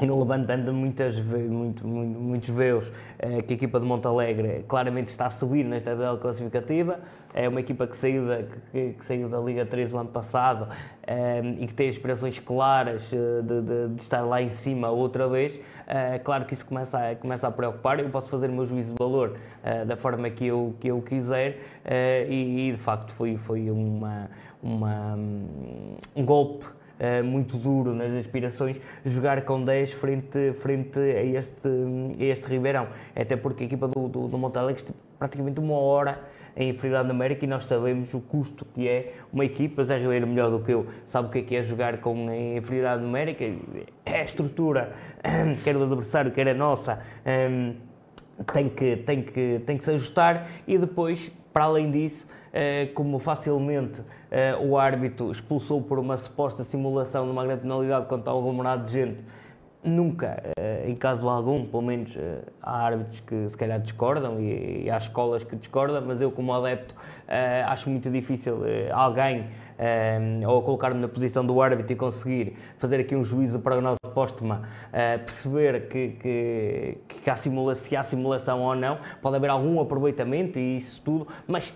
E 0.00 0.06
não 0.06 0.18
levantando 0.18 0.72
muitas, 0.72 1.20
muito, 1.20 1.86
muito, 1.86 2.18
muitos 2.18 2.48
veus 2.50 2.90
eh, 3.16 3.42
que 3.42 3.52
a 3.52 3.56
equipa 3.56 3.78
de 3.78 3.86
Montalegre 3.86 4.64
claramente 4.66 5.08
está 5.08 5.26
a 5.26 5.30
subir 5.30 5.64
nesta 5.64 5.90
tabela 5.90 6.18
classificativa. 6.18 6.98
É 7.32 7.48
uma 7.48 7.60
equipa 7.60 7.86
que 7.86 7.96
saiu 7.96 8.26
da, 8.26 8.42
que, 8.72 8.94
que 8.94 9.04
saiu 9.04 9.28
da 9.28 9.38
Liga 9.38 9.64
3 9.64 9.92
o 9.92 9.98
ano 9.98 10.08
passado 10.08 10.68
eh, 11.06 11.42
e 11.60 11.66
que 11.68 11.74
tem 11.74 11.88
aspirações 11.88 12.40
claras 12.40 13.12
eh, 13.12 13.42
de, 13.42 13.60
de, 13.62 13.88
de, 13.94 14.02
estar 14.02 14.22
lá 14.22 14.42
em 14.42 14.50
cima 14.50 14.90
outra 14.90 15.28
vez. 15.28 15.60
claro 16.24 16.44
que 16.44 16.54
isso 16.54 16.66
começa 16.66 16.98
a, 16.98 17.14
começa 17.14 17.46
a 17.46 17.50
preocupar. 17.52 18.00
Eu 18.00 18.10
posso 18.10 18.28
fazer 18.28 18.50
o 18.50 18.52
meu 18.52 18.66
juízo 18.66 18.94
de 18.94 18.98
valor 18.98 19.36
da 19.86 19.96
forma 19.96 20.28
que 20.28 20.46
eu, 20.46 20.74
que 20.80 20.88
eu 20.88 21.00
quiser 21.02 21.58
e, 22.28 22.68
e 22.68 22.72
de 22.72 22.78
facto 22.78 23.12
foi, 23.12 23.36
foi 23.36 23.70
uma, 23.70 24.28
uma, 24.62 25.16
um 26.16 26.24
golpe 26.24 26.66
uh, 26.98 27.24
muito 27.24 27.56
duro 27.56 27.94
nas 27.94 28.12
aspirações, 28.12 28.80
jogar 29.04 29.42
com 29.42 29.64
10 29.64 29.92
frente, 29.92 30.52
frente 30.60 30.98
a, 30.98 31.22
este, 31.22 31.68
a 32.18 32.24
este 32.24 32.46
Ribeirão. 32.46 32.88
Até 33.14 33.36
porque 33.36 33.64
a 33.64 33.66
equipa 33.66 33.88
do, 33.88 34.08
do, 34.08 34.28
do 34.28 34.38
Montalegre 34.38 34.80
esteve 34.80 34.98
praticamente 35.18 35.60
uma 35.60 35.78
hora 35.78 36.20
em 36.56 36.70
inferioridade 36.70 37.08
numérica 37.08 37.44
e 37.44 37.48
nós 37.48 37.64
sabemos 37.64 38.14
o 38.14 38.20
custo 38.20 38.64
que 38.74 38.88
é 38.88 39.14
uma 39.32 39.44
equipa, 39.44 39.84
Zé 39.84 39.98
Ribeiro 39.98 40.26
melhor 40.26 40.50
do 40.50 40.60
que 40.60 40.72
eu, 40.72 40.86
sabe 41.06 41.28
o 41.28 41.30
que 41.30 41.38
é, 41.38 41.42
que 41.42 41.56
é 41.56 41.62
jogar 41.62 41.98
com 41.98 42.32
inferioridade 42.32 43.02
numérica, 43.02 43.44
é 44.04 44.20
a 44.20 44.24
estrutura, 44.24 44.92
quer 45.64 45.76
o 45.76 45.82
adversário, 45.82 46.30
quer 46.30 46.48
a 46.48 46.54
nossa, 46.54 47.00
um, 47.50 47.74
tem, 48.52 48.68
que, 48.68 48.96
tem, 48.96 49.22
que, 49.22 49.60
tem 49.66 49.76
que 49.76 49.84
se 49.84 49.90
ajustar. 49.92 50.48
E 50.66 50.78
depois, 50.78 51.30
para 51.52 51.64
além 51.64 51.90
disso, 51.90 52.26
como 52.94 53.18
facilmente 53.18 54.00
uh, 54.00 54.64
o 54.64 54.78
árbitro 54.78 55.30
expulsou 55.32 55.82
por 55.82 55.98
uma 55.98 56.16
suposta 56.16 56.62
simulação 56.62 57.24
de 57.24 57.32
uma 57.32 57.44
grande 57.44 57.62
penalidade 57.62 58.06
contra 58.06 58.32
um 58.32 58.38
aglomerado 58.38 58.84
de 58.84 58.92
gente. 58.92 59.24
nunca, 59.82 60.42
em 60.86 60.94
caso 60.94 61.28
algum, 61.28 61.66
pelo 61.66 61.82
menos 61.82 62.16
há 62.62 62.86
árbitros 62.86 63.20
que 63.20 63.48
se 63.50 63.56
calhar 63.56 63.78
discordam 63.78 64.40
e, 64.40 64.88
há 64.88 64.96
escolas 64.96 65.44
que 65.44 65.54
discordam, 65.56 66.02
mas 66.06 66.22
eu 66.22 66.30
como 66.30 66.54
adepto 66.54 66.94
acho 67.66 67.90
muito 67.90 68.08
difícil 68.08 68.62
alguém 68.90 69.50
ou 70.48 70.62
colocar-me 70.62 70.98
na 70.98 71.08
posição 71.08 71.44
do 71.44 71.60
árbitro 71.60 71.92
e 71.92 71.96
conseguir 71.96 72.56
fazer 72.78 72.98
aqui 72.98 73.14
um 73.14 73.22
juízo 73.22 73.60
para 73.60 73.78
nós 73.82 73.98
póstuma, 74.14 74.62
perceber 74.90 75.88
que, 75.88 76.08
que, 76.12 76.98
que 77.20 77.28
há 77.28 77.36
simula 77.36 77.74
se 77.74 77.94
há 77.94 78.02
simulação 78.02 78.62
ou 78.62 78.74
não, 78.74 78.98
pode 79.20 79.36
haver 79.36 79.50
algum 79.50 79.78
aproveitamento 79.80 80.58
e 80.58 80.78
isso 80.78 81.02
tudo, 81.02 81.28
mas 81.46 81.74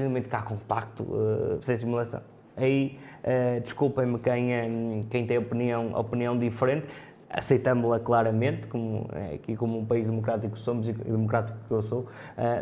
do 0.00 0.06
momento 0.08 0.28
que 0.28 0.36
há 0.36 0.42
compacto, 0.42 1.02
uh, 1.04 1.58
sem 1.62 1.76
simulação, 1.76 2.20
aí 2.56 2.98
uh, 3.22 3.60
desculpem-me 3.60 4.18
quem, 4.18 5.02
quem 5.10 5.26
tem 5.26 5.38
opinião, 5.38 5.92
opinião 5.94 6.38
diferente, 6.38 6.86
aceitamos-la 7.30 7.98
claramente, 8.00 8.68
como, 8.68 9.08
é, 9.12 9.34
aqui 9.34 9.56
como 9.56 9.78
um 9.78 9.84
país 9.84 10.06
democrático 10.06 10.56
somos 10.58 10.88
e 10.88 10.92
democrático 10.92 11.58
que 11.66 11.74
eu 11.74 11.82
sou, 11.82 12.00
uh, 12.00 12.06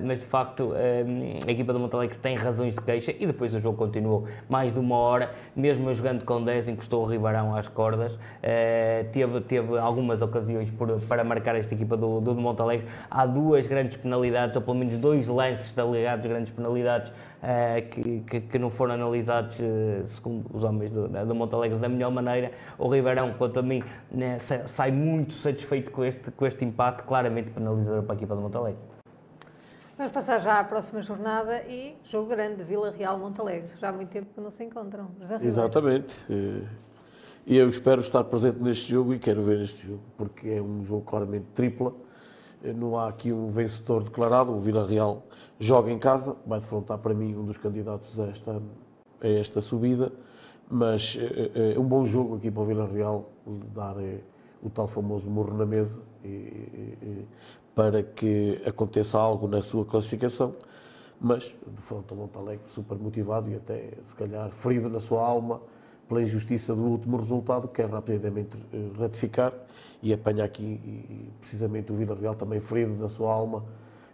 mas 0.02 0.20
de 0.20 0.26
facto 0.26 0.70
uh, 0.70 0.74
a 1.46 1.50
equipa 1.50 1.72
do 1.72 1.80
Montalegre 1.80 2.16
tem 2.18 2.36
razões 2.36 2.74
de 2.74 2.80
queixa 2.80 3.14
e 3.18 3.26
depois 3.26 3.54
o 3.54 3.60
jogo 3.60 3.76
continuou 3.76 4.26
mais 4.48 4.72
de 4.72 4.80
uma 4.80 4.96
hora, 4.96 5.32
mesmo 5.54 5.92
jogando 5.92 6.24
com 6.24 6.42
10, 6.42 6.68
encostou 6.68 7.04
o 7.04 7.06
Ribeirão 7.06 7.54
às 7.54 7.68
cordas, 7.68 8.14
uh, 8.14 8.18
teve, 9.12 9.40
teve 9.42 9.78
algumas 9.78 10.22
ocasiões 10.22 10.70
por, 10.70 11.00
para 11.02 11.22
marcar 11.22 11.54
esta 11.56 11.74
equipa 11.74 11.96
do, 11.96 12.20
do 12.20 12.34
Montalegre. 12.34 12.86
Há 13.10 13.26
duas 13.26 13.66
grandes 13.66 13.96
penalidades, 13.96 14.56
ou 14.56 14.62
pelo 14.62 14.76
menos 14.76 14.96
dois 14.96 15.26
lances 15.26 15.76
alegados 15.78 16.26
grandes 16.26 16.50
penalidades 16.50 17.12
uh, 17.42 17.88
que, 17.90 18.20
que, 18.20 18.40
que, 18.40 18.58
não 18.58 18.70
foram 18.70 18.94
analisados, 18.94 19.58
uh, 19.58 20.06
segundo 20.06 20.46
os 20.54 20.62
homens 20.64 20.92
do, 20.92 21.08
do 21.08 21.34
Montalegre, 21.34 21.78
da 21.78 21.88
melhor 21.88 22.10
maneira. 22.10 22.52
O 22.78 22.88
Ribeirão, 22.88 23.34
quanto 23.34 23.58
a 23.58 23.62
mim, 23.62 23.82
né, 24.10 24.38
sai 24.38 24.90
muito 24.90 25.34
satisfeito 25.34 25.90
com 25.90 26.04
este, 26.04 26.30
com 26.30 26.46
este 26.46 26.64
empate, 26.64 27.02
claramente 27.02 27.50
penalizador 27.50 28.02
para 28.04 28.14
a 28.14 28.16
equipa 28.16 28.34
do 28.34 28.40
Montalegre. 28.40 28.80
Vamos 29.96 30.12
passar 30.12 30.40
já 30.40 30.58
à 30.58 30.64
próxima 30.64 31.02
jornada 31.02 31.62
e 31.64 31.96
jogo 32.04 32.30
grande, 32.30 32.64
Vila 32.64 32.90
Real 32.90 33.18
Montalegre. 33.18 33.70
Já 33.78 33.90
há 33.90 33.92
muito 33.92 34.08
tempo 34.08 34.34
que 34.34 34.40
não 34.40 34.50
se 34.50 34.64
encontram. 34.64 35.10
Exatamente. 35.40 36.24
Eh, 36.30 36.66
e 37.46 37.56
eu 37.56 37.68
espero 37.68 38.00
estar 38.00 38.24
presente 38.24 38.58
neste 38.60 38.90
jogo 38.90 39.12
e 39.12 39.18
quero 39.18 39.42
ver 39.42 39.60
este 39.60 39.86
jogo, 39.86 40.02
porque 40.16 40.48
é 40.48 40.62
um 40.62 40.82
jogo 40.82 41.02
claramente 41.02 41.44
tripla 41.54 41.92
não 42.62 42.98
há 42.98 43.08
aqui 43.08 43.32
um 43.32 43.50
vencedor 43.50 44.02
declarado. 44.02 44.52
O 44.52 44.60
Vila 44.60 44.86
Real 44.86 45.22
joga 45.58 45.90
em 45.90 45.98
casa, 45.98 46.36
vai 46.46 46.60
defrontar 46.60 46.98
para 46.98 47.14
mim 47.14 47.34
um 47.34 47.44
dos 47.44 47.58
candidatos 47.58 48.18
a 48.20 48.26
esta, 48.26 48.62
a 49.20 49.28
esta 49.28 49.60
subida, 49.60 50.12
mas 50.70 51.18
é, 51.18 51.74
é 51.74 51.78
um 51.78 51.84
bom 51.84 52.04
jogo 52.04 52.36
aqui 52.36 52.50
para 52.50 52.62
o 52.62 52.66
Vila 52.66 52.86
Real 52.86 53.30
dar 53.74 53.96
o 54.62 54.70
tal 54.70 54.86
famoso 54.86 55.28
morro 55.28 55.56
na 55.56 55.66
mesa 55.66 55.98
para 57.74 58.02
que 58.02 58.62
aconteça 58.66 59.18
algo 59.18 59.48
na 59.48 59.62
sua 59.62 59.84
classificação. 59.84 60.54
Mas, 61.20 61.44
de 61.44 61.82
frente 61.82 62.06
ao 62.10 62.16
Montalegre, 62.16 62.64
super 62.68 62.98
motivado 62.98 63.48
e 63.48 63.54
até, 63.54 63.92
se 64.02 64.14
calhar, 64.16 64.50
ferido 64.50 64.88
na 64.88 64.98
sua 64.98 65.24
alma 65.24 65.60
pela 66.12 66.22
injustiça 66.22 66.74
do 66.74 66.82
último 66.82 67.16
resultado, 67.16 67.66
quer 67.68 67.88
rapidamente 67.88 68.54
eh, 68.70 69.00
ratificar 69.00 69.50
e 70.02 70.12
apanha 70.12 70.44
aqui 70.44 70.78
precisamente 71.40 71.90
o 71.90 71.96
Vila 71.96 72.14
Real 72.14 72.34
também 72.34 72.60
ferido 72.60 72.94
na 73.00 73.08
sua 73.08 73.32
alma, 73.32 73.64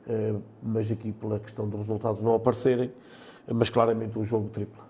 eh, 0.08 0.34
mas 0.62 0.88
aqui 0.92 1.10
pela 1.10 1.40
questão 1.40 1.68
dos 1.68 1.80
resultados 1.80 2.22
não 2.22 2.36
aparecerem, 2.36 2.92
mas 3.52 3.68
claramente 3.68 4.16
um 4.16 4.22
jogo 4.22 4.48
triplo. 4.50 4.80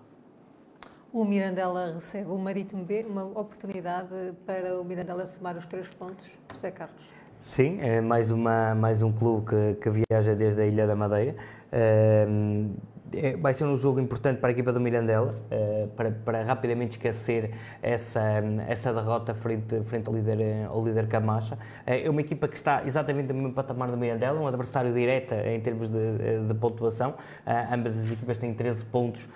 O 1.11 1.25
Mirandela 1.25 1.95
recebe 1.95 2.29
o 2.29 2.37
Marítimo 2.37 2.85
B, 2.85 3.03
uma 3.09 3.23
oportunidade 3.23 4.09
para 4.45 4.79
o 4.79 4.85
Mirandela 4.85 5.25
somar 5.25 5.57
os 5.57 5.65
três 5.65 5.87
pontos. 5.87 6.23
José 6.53 6.69
Carlos. 6.69 7.01
Sim, 7.39 7.79
é 7.81 8.01
mais, 8.01 8.29
uma, 8.29 8.75
mais 8.75 9.01
um 9.01 9.11
clube 9.11 9.47
que, 9.47 9.81
que 9.81 9.89
viaja 9.89 10.35
desde 10.35 10.61
a 10.61 10.65
Ilha 10.67 10.85
da 10.85 10.95
Madeira. 10.95 11.35
Uh, 11.71 12.69
é, 13.13 13.35
vai 13.35 13.53
ser 13.53 13.65
um 13.65 13.77
jogo 13.77 13.99
importante 13.99 14.39
para 14.39 14.49
a 14.49 14.51
equipa 14.51 14.71
do 14.71 14.79
Mirandela, 14.79 15.35
uh, 15.51 15.87
para, 15.89 16.11
para, 16.11 16.43
rapidamente 16.43 16.97
esquecer 16.97 17.51
essa, 17.81 18.21
essa 18.67 18.93
derrota 18.93 19.33
frente, 19.33 19.81
frente 19.85 20.07
ao, 20.07 20.13
líder, 20.13 20.67
ao 20.67 20.83
líder 20.83 21.07
Camacha. 21.07 21.55
Uh, 21.55 22.05
é 22.05 22.09
uma 22.09 22.21
equipa 22.21 22.47
que 22.47 22.55
está 22.55 22.83
exatamente 22.85 23.29
no 23.29 23.35
mesmo 23.35 23.53
patamar 23.53 23.89
do 23.89 23.97
Mirandela, 23.97 24.39
um 24.39 24.47
adversário 24.47 24.93
direto 24.93 25.33
em 25.33 25.59
termos 25.59 25.89
de, 25.89 26.47
de 26.47 26.53
pontuação. 26.55 27.11
Uh, 27.11 27.73
ambas 27.73 27.97
as 27.97 28.11
equipas 28.11 28.37
têm 28.37 28.53
13 28.53 28.85
pontos 28.85 29.27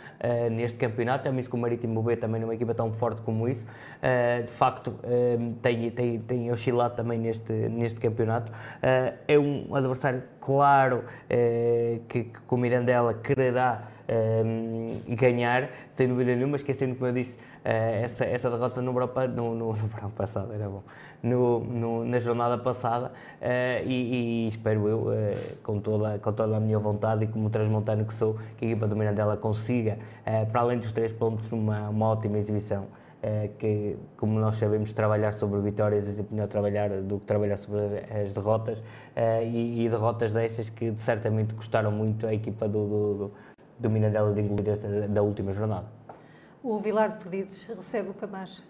neste 0.51 0.77
campeonato, 0.77 1.25
já 1.25 1.31
mesmo 1.31 1.49
que 1.49 1.55
o 1.55 1.59
Marítimo 1.59 2.01
B 2.01 2.15
também 2.15 2.39
não 2.39 2.47
é 2.47 2.49
uma 2.49 2.55
equipa 2.55 2.73
tão 2.73 2.91
forte 2.93 3.21
como 3.21 3.47
isso. 3.47 3.65
de 4.45 4.51
facto, 4.51 4.93
tem, 5.61 5.89
tem, 5.91 6.19
tem 6.19 6.51
oscilado 6.51 6.95
também 6.95 7.19
neste, 7.19 7.51
neste 7.51 7.99
campeonato. 7.99 8.51
é 9.27 9.37
um 9.37 9.75
adversário 9.75 10.23
claro 10.39 11.03
que, 12.07 12.23
que 12.23 12.31
o 12.49 12.57
Mirandela 12.57 13.13
quererá 13.13 13.62
um, 14.09 15.01
ehm, 15.07 15.15
ganhar, 15.15 15.69
sem 15.93 16.07
dúvida 16.07 16.35
nenhuma, 16.35 16.55
esquecendo, 16.55 16.95
como 16.95 17.07
eu 17.07 17.13
disse, 17.13 17.35
uh, 17.35 18.03
essa, 18.03 18.25
essa 18.25 18.49
derrota 18.49 18.81
no 18.81 18.93
verão, 18.93 19.09
no, 19.29 19.55
no, 19.55 19.73
no 19.73 20.09
passado, 20.11 20.53
era 20.53 20.67
bom, 20.67 20.83
no, 21.21 21.59
no, 21.61 22.05
na 22.05 22.19
jornada 22.19 22.57
passada, 22.57 23.07
uh, 23.41 23.87
e, 23.87 24.45
e, 24.45 24.47
espero 24.49 24.87
eu, 24.87 24.97
uh, 25.07 25.57
com, 25.63 25.79
toda, 25.79 26.19
com 26.19 26.33
toda 26.33 26.57
a 26.57 26.59
minha 26.59 26.79
vontade 26.79 27.25
e 27.25 27.27
como 27.27 27.49
transmontano 27.49 28.05
que 28.05 28.13
sou, 28.13 28.37
que 28.57 28.65
a 28.65 28.69
equipa 28.69 28.87
do 28.87 28.95
Mirandela 28.95 29.37
consiga, 29.37 29.97
para 30.51 30.61
além 30.61 30.77
dos 30.77 30.91
três 30.91 31.13
pontos, 31.13 31.51
uma, 31.51 31.89
uma 31.89 32.07
ótima 32.07 32.37
exibição. 32.37 32.85
que, 33.57 33.95
como 34.17 34.37
nós 34.39 34.57
sabemos, 34.57 34.91
trabalhar 34.93 35.33
sobre 35.33 35.59
vitórias 35.61 36.19
é 36.19 36.25
melhor 36.29 36.47
trabalhar 36.47 36.89
do 37.01 37.19
que 37.19 37.25
trabalhar 37.25 37.57
sobre 37.57 38.03
as 38.11 38.33
derrotas, 38.33 38.83
e, 39.43 39.85
e, 39.85 39.89
derrotas 39.89 40.33
destas 40.33 40.69
que 40.69 40.93
certamente 40.97 41.53
custaram 41.55 41.91
muito 41.91 42.27
a 42.27 42.33
equipa 42.33 42.67
do, 42.67 42.87
do, 42.87 43.13
do 43.13 43.31
do 43.83 43.89
Mirandela 43.89 44.33
de 44.33 44.39
engolir 44.41 45.09
da 45.09 45.21
última 45.21 45.53
jornada. 45.53 45.85
O 46.63 46.79
Vilar 46.79 47.11
de 47.11 47.17
Perdidos 47.17 47.65
recebe 47.65 48.09
o 48.09 48.13
Camacho. 48.13 48.63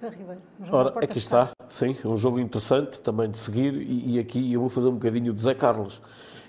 Ribeiro. 0.00 0.40
Ora, 0.70 1.04
aqui 1.04 1.18
está, 1.18 1.50
sim, 1.68 1.96
um 2.04 2.16
jogo 2.16 2.38
interessante 2.38 3.00
também 3.00 3.28
de 3.28 3.36
seguir 3.36 3.74
e, 3.74 4.14
e, 4.14 4.18
aqui 4.20 4.52
eu 4.52 4.60
vou 4.60 4.68
fazer 4.68 4.86
um 4.86 4.92
bocadinho 4.92 5.32
de 5.32 5.42
Zé 5.42 5.54
Carlos. 5.54 6.00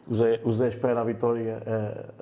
O 0.07 0.13
Zé, 0.13 0.39
o 0.43 0.51
Zé 0.51 0.67
espera 0.67 1.01
a 1.01 1.03
vitória, 1.03 1.59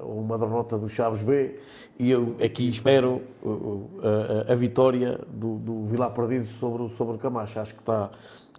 uh, 0.01 0.19
uma 0.19 0.37
derrota 0.37 0.77
do 0.77 0.87
Chaves 0.87 1.21
B 1.21 1.59
e 1.99 2.09
eu 2.09 2.37
aqui 2.41 2.69
espero 2.69 3.21
uh, 3.43 3.49
uh, 3.49 4.51
a 4.51 4.55
vitória 4.55 5.19
do, 5.27 5.57
do 5.57 5.85
Vilar 5.87 6.11
Perdidos 6.11 6.49
sobre, 6.51 6.87
sobre 6.89 7.15
o 7.15 7.17
Camacho. 7.17 7.59
Acho 7.59 7.73
que 7.73 7.81
está 7.81 8.09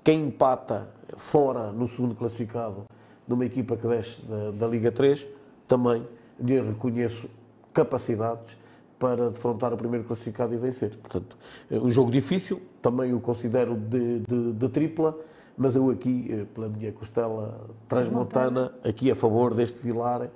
quem 0.05 0.27
empata 0.27 0.89
fora 1.17 1.73
no 1.73 1.89
segundo 1.89 2.15
classificado 2.15 2.85
numa 3.27 3.47
equipa 3.47 3.79
que 3.79 3.87
desce 3.87 4.21
da, 4.27 4.51
da 4.51 4.67
Liga 4.67 4.93
3 4.93 5.27
também 5.67 6.07
lhe 6.41 6.61
reconheço 6.61 7.29
capacidades 7.73 8.57
para 8.99 9.31
defrontar 9.31 9.73
o 9.73 9.77
primeiro 9.77 10.05
classificado 10.05 10.53
e 10.53 10.57
vencer. 10.57 10.91
Portanto, 10.97 11.37
é 11.71 11.79
um 11.79 11.91
jogo 11.91 12.11
difícil, 12.11 12.61
também 12.83 13.15
o 13.15 13.21
considero 13.21 13.77
de, 13.77 14.21
de, 14.21 14.53
de 14.53 14.69
tripla, 14.69 15.17
mas 15.57 15.75
eu 15.75 15.91
aqui, 15.91 16.29
eh, 16.31 16.45
pela 16.55 16.69
minha 16.69 16.93
costela 16.93 17.61
transmontana, 17.89 18.73
aqui 18.85 19.11
a 19.11 19.15
favor 19.15 19.55
deste 19.55 19.81
Vilar 19.81 20.23
eh, 20.23 20.29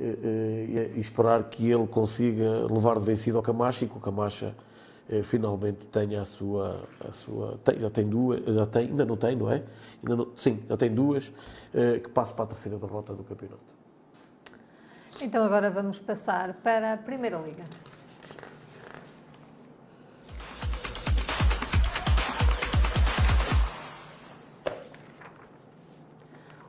eh, 0.00 0.90
e 0.96 1.00
esperar 1.00 1.44
que 1.44 1.68
ele 1.70 1.86
consiga 1.86 2.66
levar 2.72 2.98
de 2.98 3.04
vencido 3.04 3.36
ao 3.36 3.42
Camacha 3.42 3.84
e 3.84 3.88
que 3.88 3.96
o 3.96 4.00
Camacha 4.00 4.54
finalmente 5.24 5.88
tenha 5.88 6.20
a 6.20 6.24
sua, 6.24 6.84
a 7.00 7.12
sua 7.12 7.58
tem, 7.64 7.80
já 7.80 7.90
tem 7.90 8.08
duas, 8.08 8.44
já 8.44 8.64
tem, 8.64 8.86
ainda 8.86 9.04
não 9.04 9.16
tem, 9.16 9.34
não 9.34 9.50
é? 9.50 9.64
Não, 10.04 10.28
sim, 10.36 10.60
já 10.68 10.76
tem 10.76 10.94
duas, 10.94 11.32
que 11.72 12.08
passe 12.10 12.32
para 12.32 12.44
a 12.44 12.46
terceira 12.46 12.78
derrota 12.78 13.12
do 13.12 13.24
campeonato. 13.24 13.79
Então 15.18 15.44
agora 15.44 15.70
vamos 15.70 15.98
passar 15.98 16.54
para 16.54 16.94
a 16.94 16.96
Primeira 16.96 17.38
Liga. 17.38 17.64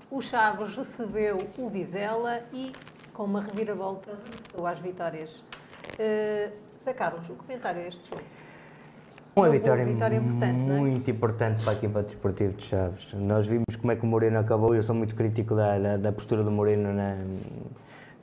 O 0.09 0.21
Chaves 0.21 0.75
recebeu 0.75 1.47
o 1.57 1.69
Vizela 1.69 2.41
e, 2.51 2.73
com 3.13 3.23
uma 3.23 3.41
reviravolta, 3.41 4.11
regressou 4.25 4.67
às 4.67 4.79
vitórias. 4.79 5.37
Uh, 5.93 6.51
Zé 6.83 6.93
Carlos, 6.93 7.29
o 7.29 7.35
comentário 7.35 7.81
a 7.81 7.87
este 7.87 8.09
jogo? 8.09 8.21
Uma 9.33 9.49
vitória, 9.49 9.85
vitória 9.85 10.17
importante, 10.17 10.63
é? 10.63 10.79
muito 10.79 11.09
é? 11.09 11.13
importante 11.13 11.63
para 11.63 11.71
a 11.71 11.75
equipa 11.75 12.03
desportiva 12.03 12.51
de 12.51 12.65
Chaves. 12.65 13.13
Nós 13.13 13.47
vimos 13.47 13.77
como 13.79 13.93
é 13.93 13.95
que 13.95 14.03
o 14.03 14.05
Moreno 14.05 14.39
acabou, 14.39 14.75
eu 14.75 14.83
sou 14.83 14.93
muito 14.93 15.15
crítico 15.15 15.55
da, 15.55 15.79
da, 15.79 15.97
da 15.97 16.11
postura 16.11 16.43
do 16.43 16.51
Moreno 16.51 16.93
na, 16.93 17.15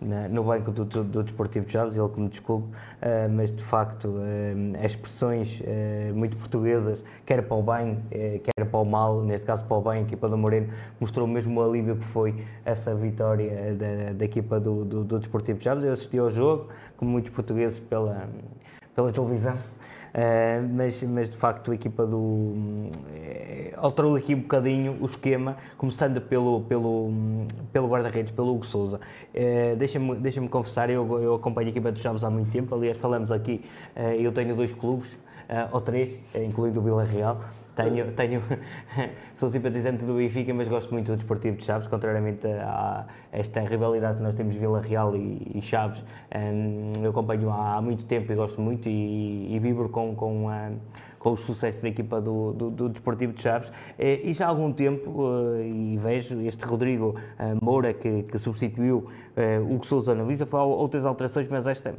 na, 0.01 0.29
no 0.29 0.45
banco 0.45 0.71
do, 0.71 0.85
do, 0.85 1.05
do 1.05 1.23
Desportivo 1.23 1.67
de 1.67 1.73
Chaves, 1.73 1.97
ele 1.97 2.09
que 2.09 2.21
me 2.21 2.29
desculpe, 2.29 2.69
uh, 2.69 3.31
mas 3.31 3.55
de 3.55 3.63
facto 3.63 4.09
uh, 4.09 4.77
as 4.85 4.93
expressões 4.93 5.61
uh, 5.61 6.15
muito 6.15 6.37
portuguesas, 6.37 7.03
quer 7.27 7.43
para 7.43 7.57
o 7.57 7.63
bem, 7.63 7.99
quer 8.11 8.65
para 8.65 8.81
o 8.81 8.85
mal, 8.85 9.23
neste 9.23 9.47
caso 9.47 9.65
para 9.65 9.77
o 9.77 9.81
bem, 9.81 9.99
a 9.99 10.03
equipa 10.03 10.29
do 10.29 10.37
Moreno 10.37 10.69
mostrou 11.01 11.27
mesmo 11.27 11.61
o 11.61 11.65
alívio 11.65 11.97
que 11.97 12.05
foi 12.05 12.45
essa 12.65 12.95
vitória 12.95 13.75
da, 13.75 14.13
da 14.13 14.25
equipa 14.25 14.61
do, 14.61 14.85
do, 14.85 15.05
do 15.05 15.19
Desportivo 15.19 15.59
de 15.59 15.65
Chaves. 15.65 15.85
Eu 15.85 15.93
assisti 15.93 16.19
ao 16.19 16.31
jogo, 16.31 16.69
como 16.97 17.11
muitos 17.11 17.31
portugueses, 17.31 17.79
pela, 17.79 18.29
pela 18.95 19.13
televisão. 19.13 19.57
Uh, 20.19 20.69
mas, 20.75 21.03
mas 21.03 21.31
de 21.31 21.37
facto 21.37 21.71
a 21.71 21.75
equipa 21.75 22.07
do. 22.07 22.17
Uh, 22.17 22.91
alterou 23.77 24.17
aqui 24.17 24.35
um 24.35 24.41
bocadinho 24.41 24.97
o 25.01 25.07
esquema, 25.07 25.57
começando 25.77 26.21
pelo, 26.21 26.63
pelo, 26.63 27.11
pelo 27.73 27.89
guarda-redes, 27.89 28.33
pelo 28.33 28.55
Hugo 28.55 28.67
Souza. 28.67 29.01
Uh, 29.35 29.77
Deixa-me 29.77 30.17
deixa 30.17 30.41
confessar, 30.49 30.91
eu, 30.91 31.23
eu 31.23 31.35
acompanho 31.35 31.69
a 31.69 31.71
equipa 31.71 31.93
dos 31.93 32.03
Chaves 32.03 32.25
há 32.25 32.31
muito 32.31 32.51
tempo, 32.51 32.75
aliás, 32.75 32.99
falamos 32.99 33.31
aqui, 33.31 33.65
eu 34.19 34.33
tenho 34.33 34.57
dois 34.57 34.73
clubes, 34.73 35.17
ou 35.73 35.81
três, 35.81 36.19
incluindo 36.35 36.81
o 36.81 36.83
Vila 36.83 37.05
Real. 37.05 37.41
Tenho, 37.79 38.11
tenho, 38.11 38.43
sou 39.37 39.49
simpatizante 39.49 40.05
do 40.05 40.15
Benfica, 40.15 40.53
mas 40.53 40.67
gosto 40.67 40.93
muito 40.93 41.13
do 41.13 41.17
Desportivo 41.17 41.57
de 41.59 41.65
Chaves, 41.65 41.87
contrariamente 41.87 42.45
a, 42.49 43.07
esta 43.31 43.61
rivalidade 43.61 44.17
que 44.17 44.23
nós 44.25 44.35
temos 44.35 44.57
Vila 44.57 44.81
Real 44.81 45.15
e, 45.15 45.53
e 45.55 45.63
Chaves. 45.63 46.05
Um, 46.35 46.91
eu 47.01 47.11
acompanho 47.11 47.49
há, 47.53 47.81
muito 47.81 48.05
tempo 48.05 48.33
e 48.33 48.35
gosto 48.35 48.61
muito 48.61 48.89
e, 48.89 49.55
e 49.55 49.59
vibro 49.61 49.89
com, 49.91 50.13
com, 50.17 50.49
um, 50.49 50.77
com 51.21 51.31
os 51.31 51.41
sucessos 51.43 51.81
da 51.81 51.89
equipa 51.89 52.21
do, 52.21 52.53
do, 52.53 52.69
do 52.69 52.89
Desportivo 52.89 53.33
de 53.33 53.43
Chaves. 53.43 53.71
E, 53.97 54.23
e 54.25 54.35
já 54.35 54.47
há 54.47 54.49
algum 54.49 54.73
tempo, 54.73 55.11
uh, 55.13 55.63
e 55.63 55.97
vejo 55.99 56.41
este 56.41 56.65
Rodrigo 56.65 57.15
uh, 57.39 57.65
Moura, 57.65 57.95
que, 57.95 58.25
que 58.25 58.39
substituiu 58.39 59.07
o 59.71 59.79
que 59.79 59.87
Souza 59.87 60.11
analisa, 60.11 60.45
foi 60.47 60.59
outras 60.59 61.07
alterações, 61.07 61.47
mas 61.47 61.65
esta 61.65 61.95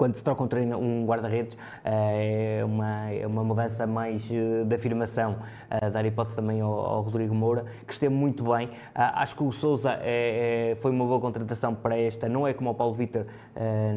quando 0.00 0.14
se 0.14 0.24
troca 0.24 0.42
um, 0.42 0.48
treino, 0.48 0.78
um 0.78 1.04
guarda-redes, 1.04 1.58
eh, 1.84 2.60
é 2.60 2.64
uma, 2.64 3.10
é 3.10 3.26
uma 3.26 3.44
mudança 3.44 3.86
mais 3.86 4.26
eh, 4.32 4.64
de 4.64 4.74
afirmação. 4.74 5.36
Uh, 5.70 5.90
dar 5.90 6.06
hipótese 6.06 6.36
também 6.36 6.62
ao, 6.62 6.72
ao, 6.72 7.02
Rodrigo 7.02 7.34
Moura, 7.34 7.66
que 7.86 7.92
esteve 7.92 8.14
muito 8.14 8.42
bem. 8.44 8.70
acho 8.94 9.36
que 9.36 9.42
o 9.42 9.52
Souza 9.52 9.98
é, 10.00 10.70
é, 10.72 10.76
foi 10.76 10.90
uma 10.90 11.04
boa 11.04 11.20
contratação 11.20 11.74
para 11.74 11.98
esta. 11.98 12.30
Não 12.30 12.48
é 12.48 12.54
como 12.54 12.70
o 12.70 12.74
Paulo 12.74 12.94
Vitor, 12.94 13.26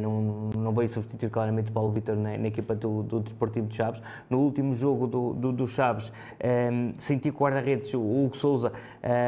não, 0.02 0.50
não 0.54 0.74
veio 0.74 0.90
substituir 0.90 1.30
claramente 1.30 1.70
o 1.70 1.74
Paulo 1.74 1.90
Vitor 1.92 2.18
na, 2.18 2.38
na, 2.38 2.48
equipa 2.48 2.76
do, 2.76 3.04
do 3.04 3.22
Desportivo 3.22 3.68
de 3.68 3.76
Chaves. 3.76 4.02
No 4.30 4.40
último 4.40 4.74
jogo 4.74 5.08
do, 5.08 5.34
do, 5.34 5.52
do 5.54 5.68
Chaves, 5.68 6.12
senti 6.98 7.32
que 7.32 7.38
o 7.38 7.40
guarda-redes, 7.40 7.94
o 7.94 8.02
Hugo 8.02 8.36
Souza, 8.36 8.74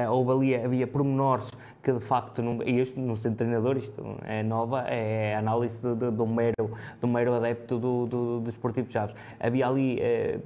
houve 0.10 0.31
ali, 0.31 0.56
havia 0.56 0.85
pormenores 0.85 1.49
que 1.86 1.94
de 1.94 1.99
facto, 1.99 2.41
não, 2.41 2.64
este 2.64 2.99
não 2.99 3.16
sendo 3.16 3.36
treinador, 3.36 3.78
isto 3.78 4.03
é 4.24 4.41
nova, 4.41 4.82
é 4.90 5.36
análise 5.36 5.80
de, 5.80 5.95
de, 5.95 6.10
de 6.10 6.20
um, 6.20 6.26
mero, 6.26 6.72
de 6.99 7.06
um 7.06 7.07
mero 7.07 7.32
adepto 7.36 7.78
do, 7.78 8.07
do, 8.07 8.40
do 8.40 8.49
Esportivo 8.49 8.88
de 8.88 8.94
Chaves. 8.94 9.16
Havia 9.40 9.68
ali 9.68 9.99
eh, 10.02 10.40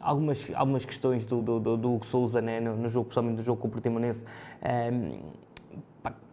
algumas, 0.00 0.50
algumas 0.56 0.84
questões 0.84 1.24
do, 1.24 1.40
do, 1.40 1.60
do, 1.60 1.76
do 1.76 1.94
Hugo 1.94 2.04
Souza 2.06 2.40
né, 2.40 2.58
no, 2.58 2.74
no, 2.76 2.88
jogo, 2.88 3.04
principalmente 3.04 3.36
no 3.36 3.42
jogo 3.44 3.60
com 3.60 3.68
o 3.68 3.70
Portimonense, 3.70 4.24
eh, 4.60 4.90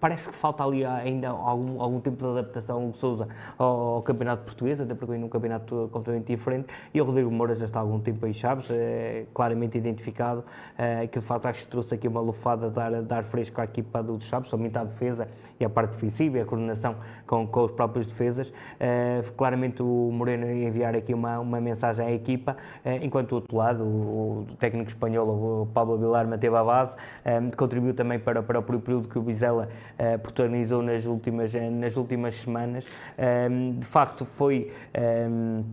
parece 0.03 0.27
que 0.27 0.35
falta 0.35 0.65
ali 0.65 0.83
ainda 0.83 1.29
algum, 1.29 1.81
algum 1.81 2.01
tempo 2.01 2.17
de 2.17 2.29
adaptação 2.29 2.89
o 2.89 2.93
Souza 2.93 3.25
ao, 3.57 4.01
campeonato 4.01 4.43
português, 4.43 4.81
até 4.81 4.93
porque 4.93 5.13
vem 5.13 5.21
num 5.21 5.29
campeonato 5.29 5.87
completamente 5.93 6.27
diferente, 6.27 6.67
e 6.93 6.99
o 6.99 7.05
Rodrigo 7.05 7.31
Moura 7.31 7.55
já 7.55 7.63
está 7.63 7.79
há 7.79 7.83
algum 7.83 8.01
tempo 8.01 8.25
aí, 8.25 8.33
Chaves, 8.33 8.67
é, 8.69 9.23
claramente 9.33 9.77
identificado, 9.77 10.43
é, 10.77 11.07
que 11.07 11.21
de 11.21 11.25
facto 11.25 11.45
acho 11.45 11.61
que 11.61 11.67
trouxe 11.67 11.95
aqui 11.95 12.05
uma 12.09 12.19
lufada 12.19 12.69
de 12.69 13.01
dar 13.03 13.23
fresco 13.23 13.61
à 13.61 13.63
equipa 13.63 14.03
do 14.03 14.21
Chaves, 14.21 14.49
somente 14.49 14.77
à 14.77 14.83
defesa 14.83 15.25
e 15.57 15.63
à 15.63 15.69
parte 15.69 15.91
defensiva 15.91 16.37
e 16.37 16.41
a 16.41 16.45
coordenação 16.45 16.97
com, 17.25 17.47
com 17.47 17.63
os 17.63 17.71
próprios 17.71 18.05
defesas. 18.05 18.51
É, 18.77 19.23
claramente 19.37 19.81
o 19.81 20.09
Moreno 20.11 20.51
ia 20.51 20.67
enviar 20.67 20.97
aqui 20.97 21.13
uma, 21.13 21.39
uma 21.39 21.61
mensagem 21.61 22.05
à 22.05 22.11
equipa, 22.11 22.57
é, 22.83 22.97
enquanto 22.97 23.29
do 23.29 23.35
outro 23.35 23.55
lado 23.55 23.85
o, 23.85 24.47
o 24.51 24.55
técnico 24.59 24.89
espanhol, 24.89 25.29
o 25.29 25.65
Pablo 25.73 25.97
Vilar, 25.97 26.27
manteve 26.27 26.57
a 26.57 26.63
base, 26.63 26.97
é, 27.23 27.39
contribuiu 27.55 27.93
também 27.93 28.19
para, 28.19 28.43
para 28.43 28.59
o 28.59 28.81
período 28.81 29.07
que 29.07 29.17
o 29.17 29.21
Bizela 29.21 29.69
uh, 29.99 30.19
protagonizou 30.19 30.81
nas 30.81 31.05
últimas, 31.05 31.53
eh, 31.53 31.69
nas 31.69 31.97
últimas 31.97 32.35
semanas. 32.35 32.85
Um, 32.85 33.23
ehm, 33.23 33.79
de 33.79 33.85
facto, 33.85 34.25
foi. 34.25 34.71
Um, 34.97 35.01
ehm, 35.01 35.63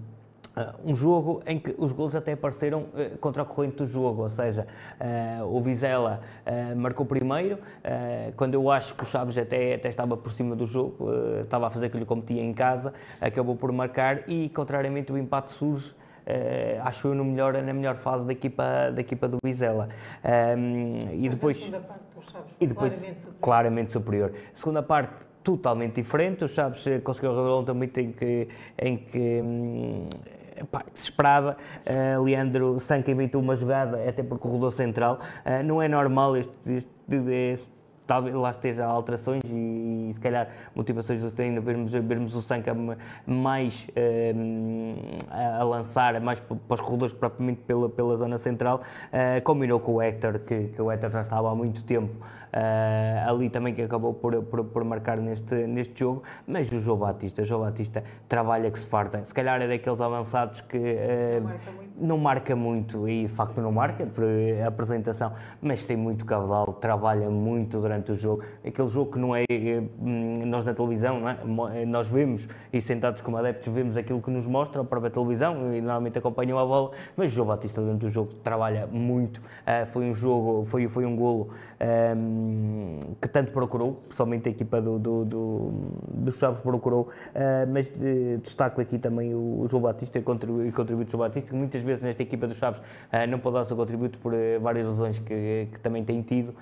um 0.84 0.94
jogo 0.94 1.42
em 1.46 1.58
que 1.58 1.74
os 1.78 1.92
gols 1.92 2.14
até 2.14 2.32
apareceram 2.32 2.80
uh, 2.80 3.16
contra 3.18 3.42
a 3.42 3.44
corrente 3.44 3.76
do 3.76 3.86
jogo, 3.86 4.22
ou 4.22 4.28
seja, 4.28 4.66
uh, 5.00 5.44
o 5.44 5.60
Vizela 5.60 6.20
uh, 6.44 6.76
marcou 6.76 7.06
primeiro, 7.06 7.58
quando 8.36 8.54
eu 8.54 8.70
acho 8.70 8.94
que 8.94 9.02
o 9.02 9.06
Chaves 9.06 9.38
até, 9.38 9.74
até 9.74 9.88
estava 9.88 10.16
por 10.16 10.32
cima 10.32 10.54
do 10.56 10.66
jogo, 10.66 11.08
estava 11.42 11.68
a 11.68 11.70
fazer 11.70 11.86
o 11.86 11.90
que 11.90 12.04
competia 12.04 12.42
em 12.42 12.52
casa, 12.52 12.92
acabou 13.20 13.56
por 13.56 13.72
marcar 13.72 14.28
e, 14.28 14.48
contrariamente, 14.50 15.12
o 15.12 15.18
empate 15.18 15.52
surge 15.52 15.94
uh, 16.30 16.82
acho 16.84 17.08
eu 17.08 17.14
no 17.14 17.24
melhor, 17.24 17.54
na 17.54 17.72
melhor 17.72 17.96
fase 17.96 18.24
da 18.24 18.32
equipa, 18.32 18.90
da 18.92 19.00
equipa 19.00 19.28
do 19.28 19.38
Vizela. 19.42 19.88
Um, 20.24 20.98
e 21.12 21.28
depois, 21.28 21.70
parte, 22.20 22.32
Chaves, 22.32 22.52
e 22.60 22.66
depois 22.66 22.92
claramente 22.92 23.20
superior. 23.20 23.40
claramente 23.40 23.92
superior. 23.92 24.32
A 24.54 24.56
segunda 24.56 24.82
parte 24.82 25.14
totalmente 25.42 25.94
diferente, 25.94 26.44
o 26.44 26.48
Chaves 26.48 26.84
conseguiu 27.02 27.34
revelar 27.34 27.58
um 27.58 27.64
também 27.64 27.90
em 27.96 28.12
que, 28.12 28.48
em 28.78 28.96
que 28.96 29.40
hum, 29.42 30.08
Pá, 30.70 30.84
se 30.92 31.04
esperava. 31.04 31.56
Uh, 31.86 32.22
Leandro 32.22 32.78
Sanca 32.78 33.10
inventou 33.10 33.40
uma 33.40 33.56
jogada, 33.56 34.06
até 34.08 34.22
porque 34.22 34.46
o 34.46 34.50
rodou 34.50 34.70
central. 34.70 35.18
Uh, 35.44 35.62
não 35.64 35.80
é 35.80 35.88
normal 35.88 36.36
este, 36.36 36.52
este, 36.66 36.90
este 37.52 37.79
talvez 38.10 38.34
lá 38.34 38.50
esteja 38.50 38.84
alterações 38.86 39.40
e, 39.44 40.08
e, 40.10 40.10
se 40.12 40.18
calhar 40.18 40.48
motivações 40.74 41.22
do 41.22 41.30
treino, 41.30 41.62
vermos, 41.62 41.92
vermos 41.92 42.34
o 42.34 42.42
Sanca 42.42 42.76
mais 43.24 43.86
um, 44.34 44.96
a, 45.30 45.62
lançar, 45.62 46.20
mais 46.20 46.40
para 46.40 46.56
os 46.74 46.80
corredores 46.80 47.14
propriamente 47.14 47.60
pela, 47.60 47.88
pela 47.88 48.16
zona 48.16 48.36
central, 48.36 48.82
uh, 49.12 49.40
combinou 49.44 49.78
com 49.78 49.94
o 49.94 50.02
Héctor, 50.02 50.40
que, 50.40 50.64
que 50.74 50.82
o 50.82 50.90
Héctor 50.90 51.08
já 51.12 51.22
estava 51.22 51.52
há 51.52 51.54
muito 51.54 51.84
tempo 51.84 52.12
uh, 52.52 53.30
ali 53.30 53.48
também 53.48 53.74
que 53.74 53.82
acabou 53.82 54.14
por, 54.14 54.42
por, 54.44 54.64
por, 54.64 54.84
marcar 54.84 55.18
neste, 55.18 55.54
neste 55.66 56.00
jogo, 56.00 56.22
mas 56.46 56.70
o 56.70 56.80
João 56.80 56.98
Batista, 56.98 57.44
João 57.44 57.62
Batista 57.62 58.02
trabalha 58.28 58.70
que 58.70 58.78
se 58.78 58.86
farta, 58.86 59.24
se 59.24 59.34
calhar 59.34 59.60
é 59.60 59.68
daqueles 59.68 60.00
avançados 60.00 60.60
que 60.60 60.76
uh, 60.76 61.40
não, 61.40 61.42
marca 61.42 61.72
não, 61.98 62.18
marca 62.18 62.56
muito. 62.56 63.08
E 63.08 63.22
de 63.22 63.28
facto 63.28 63.60
não 63.60 63.72
marca 63.72 64.06
por 64.06 64.24
apresentação, 64.66 65.32
mas 65.60 65.84
tem 65.84 65.96
muito 65.96 66.24
caudal, 66.24 66.72
trabalha 66.74 67.30
muito 67.30 67.80
durante 67.80 68.12
o 68.12 68.14
jogo, 68.14 68.42
aquele 68.64 68.88
jogo 68.88 69.12
que 69.12 69.18
não 69.18 69.34
é 69.34 69.44
hum, 70.00 70.46
nós 70.46 70.64
na 70.64 70.74
televisão, 70.74 71.28
é? 71.28 71.84
nós 71.84 72.08
vemos 72.08 72.48
e 72.72 72.80
sentados 72.80 73.22
como 73.22 73.36
adeptos 73.36 73.72
vemos 73.72 73.96
aquilo 73.96 74.20
que 74.20 74.30
nos 74.30 74.46
mostra 74.46 74.82
a 74.82 74.84
própria 74.84 75.10
televisão 75.10 75.74
e 75.74 75.80
normalmente 75.80 76.18
acompanham 76.18 76.58
a 76.58 76.64
bola, 76.64 76.90
mas 77.16 77.32
o 77.32 77.34
João 77.34 77.48
Batista 77.48 77.80
durante 77.80 78.06
o 78.06 78.10
jogo 78.10 78.32
trabalha 78.42 78.86
muito, 78.86 79.38
uh, 79.38 79.86
foi 79.92 80.10
um 80.10 80.14
jogo, 80.14 80.64
foi, 80.66 80.88
foi 80.88 81.04
um 81.04 81.16
golo 81.16 81.50
um, 81.80 82.98
que 83.20 83.28
tanto 83.28 83.52
procurou, 83.52 84.02
pessoalmente 84.08 84.48
a 84.48 84.52
equipa 84.52 84.80
do, 84.80 84.98
do, 84.98 85.24
do, 85.24 85.70
do 86.08 86.32
Chaves 86.32 86.60
procurou, 86.60 87.08
uh, 87.08 87.72
mas 87.72 87.88
uh, 87.88 88.38
destaco 88.42 88.80
aqui 88.80 88.98
também 88.98 89.34
o, 89.34 89.62
o 89.62 89.68
João 89.68 89.82
Batista 89.82 90.18
e 90.18 90.20
o 90.20 90.24
contributo 90.24 91.04
do 91.04 91.10
João 91.10 91.20
Batista, 91.20 91.50
que 91.50 91.56
muitas 91.56 91.80
vezes 91.82 92.02
nesta 92.02 92.22
equipa 92.22 92.46
do 92.46 92.54
Chaves 92.54 92.80
uh, 92.80 93.26
não 93.28 93.38
pode 93.38 93.54
dar 93.54 93.62
o 93.62 93.64
seu 93.64 93.76
contributo 93.76 94.18
por 94.18 94.34
uh, 94.34 94.60
várias 94.60 94.86
lesões 94.86 95.18
que, 95.18 95.68
que 95.72 95.80
também 95.80 96.04
tem 96.04 96.22
tido, 96.22 96.54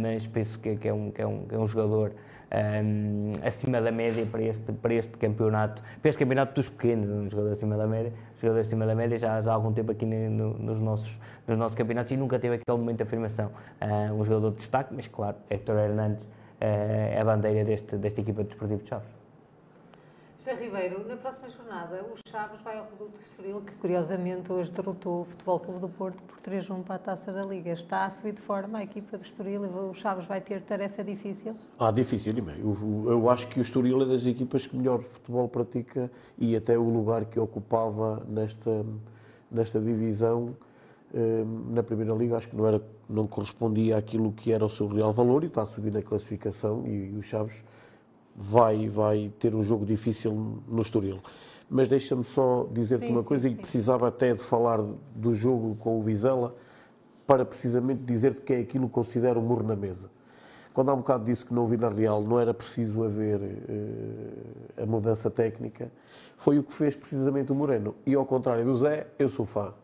mas 0.00 0.26
penso 0.26 0.58
que, 0.58 0.76
que, 0.76 0.88
é 0.88 0.92
um, 0.92 1.10
que, 1.10 1.22
é 1.22 1.26
um, 1.26 1.46
que 1.46 1.54
é 1.54 1.58
um 1.58 1.66
jogador 1.66 2.12
um, 2.52 3.32
acima 3.44 3.80
da 3.80 3.92
média 3.92 4.26
para 4.26 4.42
este, 4.42 4.72
para 4.72 4.94
este 4.94 5.16
campeonato, 5.16 5.82
para 6.00 6.08
este 6.08 6.18
campeonato 6.18 6.54
dos 6.54 6.68
pequenos, 6.68 7.08
um 7.08 7.30
jogador 7.30 7.52
acima 7.52 7.76
da 7.76 7.86
média, 7.86 8.12
jogador 8.40 8.60
acima 8.60 8.86
da 8.86 8.94
média 8.94 9.18
já, 9.18 9.40
já 9.42 9.50
há 9.50 9.54
algum 9.54 9.72
tempo 9.72 9.92
aqui 9.92 10.04
no, 10.06 10.54
nos, 10.54 10.80
nossos, 10.80 11.18
nos 11.46 11.58
nossos 11.58 11.74
campeonatos 11.74 12.12
e 12.12 12.16
nunca 12.16 12.38
teve 12.38 12.56
aquele 12.56 12.78
momento 12.78 12.98
de 12.98 13.02
afirmação. 13.02 13.50
Uh, 13.80 14.14
um 14.14 14.24
jogador 14.24 14.50
de 14.50 14.56
destaque, 14.56 14.94
mas 14.94 15.08
claro, 15.08 15.36
Héctor 15.48 15.76
Hernandes 15.78 16.24
uh, 16.24 16.28
é 16.60 17.20
a 17.20 17.24
bandeira 17.24 17.64
deste, 17.64 17.96
desta 17.96 18.20
equipa 18.20 18.42
de 18.42 18.48
Desportivo 18.48 18.82
de 18.82 18.88
Chaves. 18.88 19.19
José 20.50 20.64
Ribeiro, 20.64 21.06
na 21.06 21.16
próxima 21.16 21.48
jornada, 21.48 22.04
o 22.04 22.28
Chaves 22.28 22.60
vai 22.62 22.76
ao 22.76 22.86
Reduto 22.90 23.20
Estoril, 23.20 23.62
que 23.62 23.72
curiosamente 23.74 24.50
hoje 24.50 24.72
derrotou 24.72 25.22
o 25.22 25.24
Futebol 25.24 25.60
Clube 25.60 25.80
do 25.80 25.88
Porto 25.88 26.20
por 26.24 26.40
3-1 26.40 26.82
para 26.82 26.96
a 26.96 26.98
Taça 26.98 27.32
da 27.32 27.44
Liga. 27.44 27.70
Está 27.70 28.06
a 28.06 28.10
subir 28.10 28.32
de 28.32 28.40
forma 28.40 28.78
a 28.78 28.82
equipa 28.82 29.16
do 29.16 29.24
Estoril 29.24 29.64
e 29.64 29.68
o 29.68 29.94
Chaves 29.94 30.26
vai 30.26 30.40
ter 30.40 30.60
tarefa 30.62 31.04
difícil? 31.04 31.54
Ah, 31.78 31.92
difícil, 31.92 32.34
eu, 32.36 33.04
eu 33.06 33.30
acho 33.30 33.46
que 33.46 33.60
o 33.60 33.62
Estoril 33.62 34.02
é 34.02 34.06
das 34.06 34.26
equipas 34.26 34.66
que 34.66 34.76
melhor 34.76 35.02
futebol 35.02 35.48
pratica 35.48 36.10
e 36.36 36.56
até 36.56 36.76
o 36.76 36.88
lugar 36.88 37.26
que 37.26 37.38
ocupava 37.38 38.20
nesta, 38.26 38.84
nesta 39.48 39.78
divisão 39.78 40.56
eh, 41.14 41.44
na 41.68 41.84
Primeira 41.84 42.12
Liga 42.12 42.36
acho 42.36 42.48
que 42.48 42.56
não, 42.56 42.66
era, 42.66 42.82
não 43.08 43.24
correspondia 43.24 43.96
àquilo 43.98 44.32
que 44.32 44.50
era 44.50 44.64
o 44.64 44.70
seu 44.70 44.88
real 44.88 45.12
valor 45.12 45.44
e 45.44 45.46
está 45.46 45.62
a 45.62 45.66
subir 45.66 45.92
na 45.92 46.02
classificação 46.02 46.84
e, 46.86 47.12
e 47.12 47.16
o 47.16 47.22
Chaves 47.22 47.62
vai, 48.40 48.88
vai 48.88 49.30
ter 49.38 49.54
um 49.54 49.62
jogo 49.62 49.84
difícil 49.84 50.62
no 50.66 50.80
Estoril. 50.80 51.20
Mas 51.68 51.88
deixa-me 51.88 52.24
só 52.24 52.66
dizer-te 52.72 53.06
uma 53.06 53.22
coisa, 53.22 53.48
sim, 53.48 53.54
e 53.54 53.56
precisava 53.56 54.08
até 54.08 54.32
de 54.32 54.40
falar 54.40 54.80
do 55.14 55.34
jogo 55.34 55.76
com 55.76 56.00
o 56.00 56.02
Vizela, 56.02 56.56
para 57.26 57.44
precisamente 57.44 58.02
dizer-te 58.02 58.40
que 58.40 58.52
é 58.54 58.58
aquilo 58.60 58.88
que 58.88 58.94
considero 58.94 59.38
um 59.38 59.42
murro 59.42 59.62
na 59.62 59.76
mesa. 59.76 60.10
Quando 60.72 60.90
há 60.90 60.94
um 60.94 60.98
bocado 60.98 61.24
disse 61.24 61.44
que 61.44 61.52
no 61.52 61.66
Vila 61.66 61.92
Real 61.92 62.22
não 62.22 62.40
era 62.40 62.54
preciso 62.54 63.04
haver 63.04 63.40
uh, 63.40 64.82
a 64.82 64.86
mudança 64.86 65.30
técnica, 65.30 65.92
foi 66.36 66.58
o 66.58 66.62
que 66.62 66.72
fez 66.72 66.96
precisamente 66.96 67.52
o 67.52 67.54
Moreno. 67.54 67.94
E 68.06 68.14
ao 68.14 68.24
contrário 68.24 68.64
do 68.64 68.74
Zé, 68.74 69.06
eu 69.18 69.28
sou 69.28 69.44
fã 69.44 69.74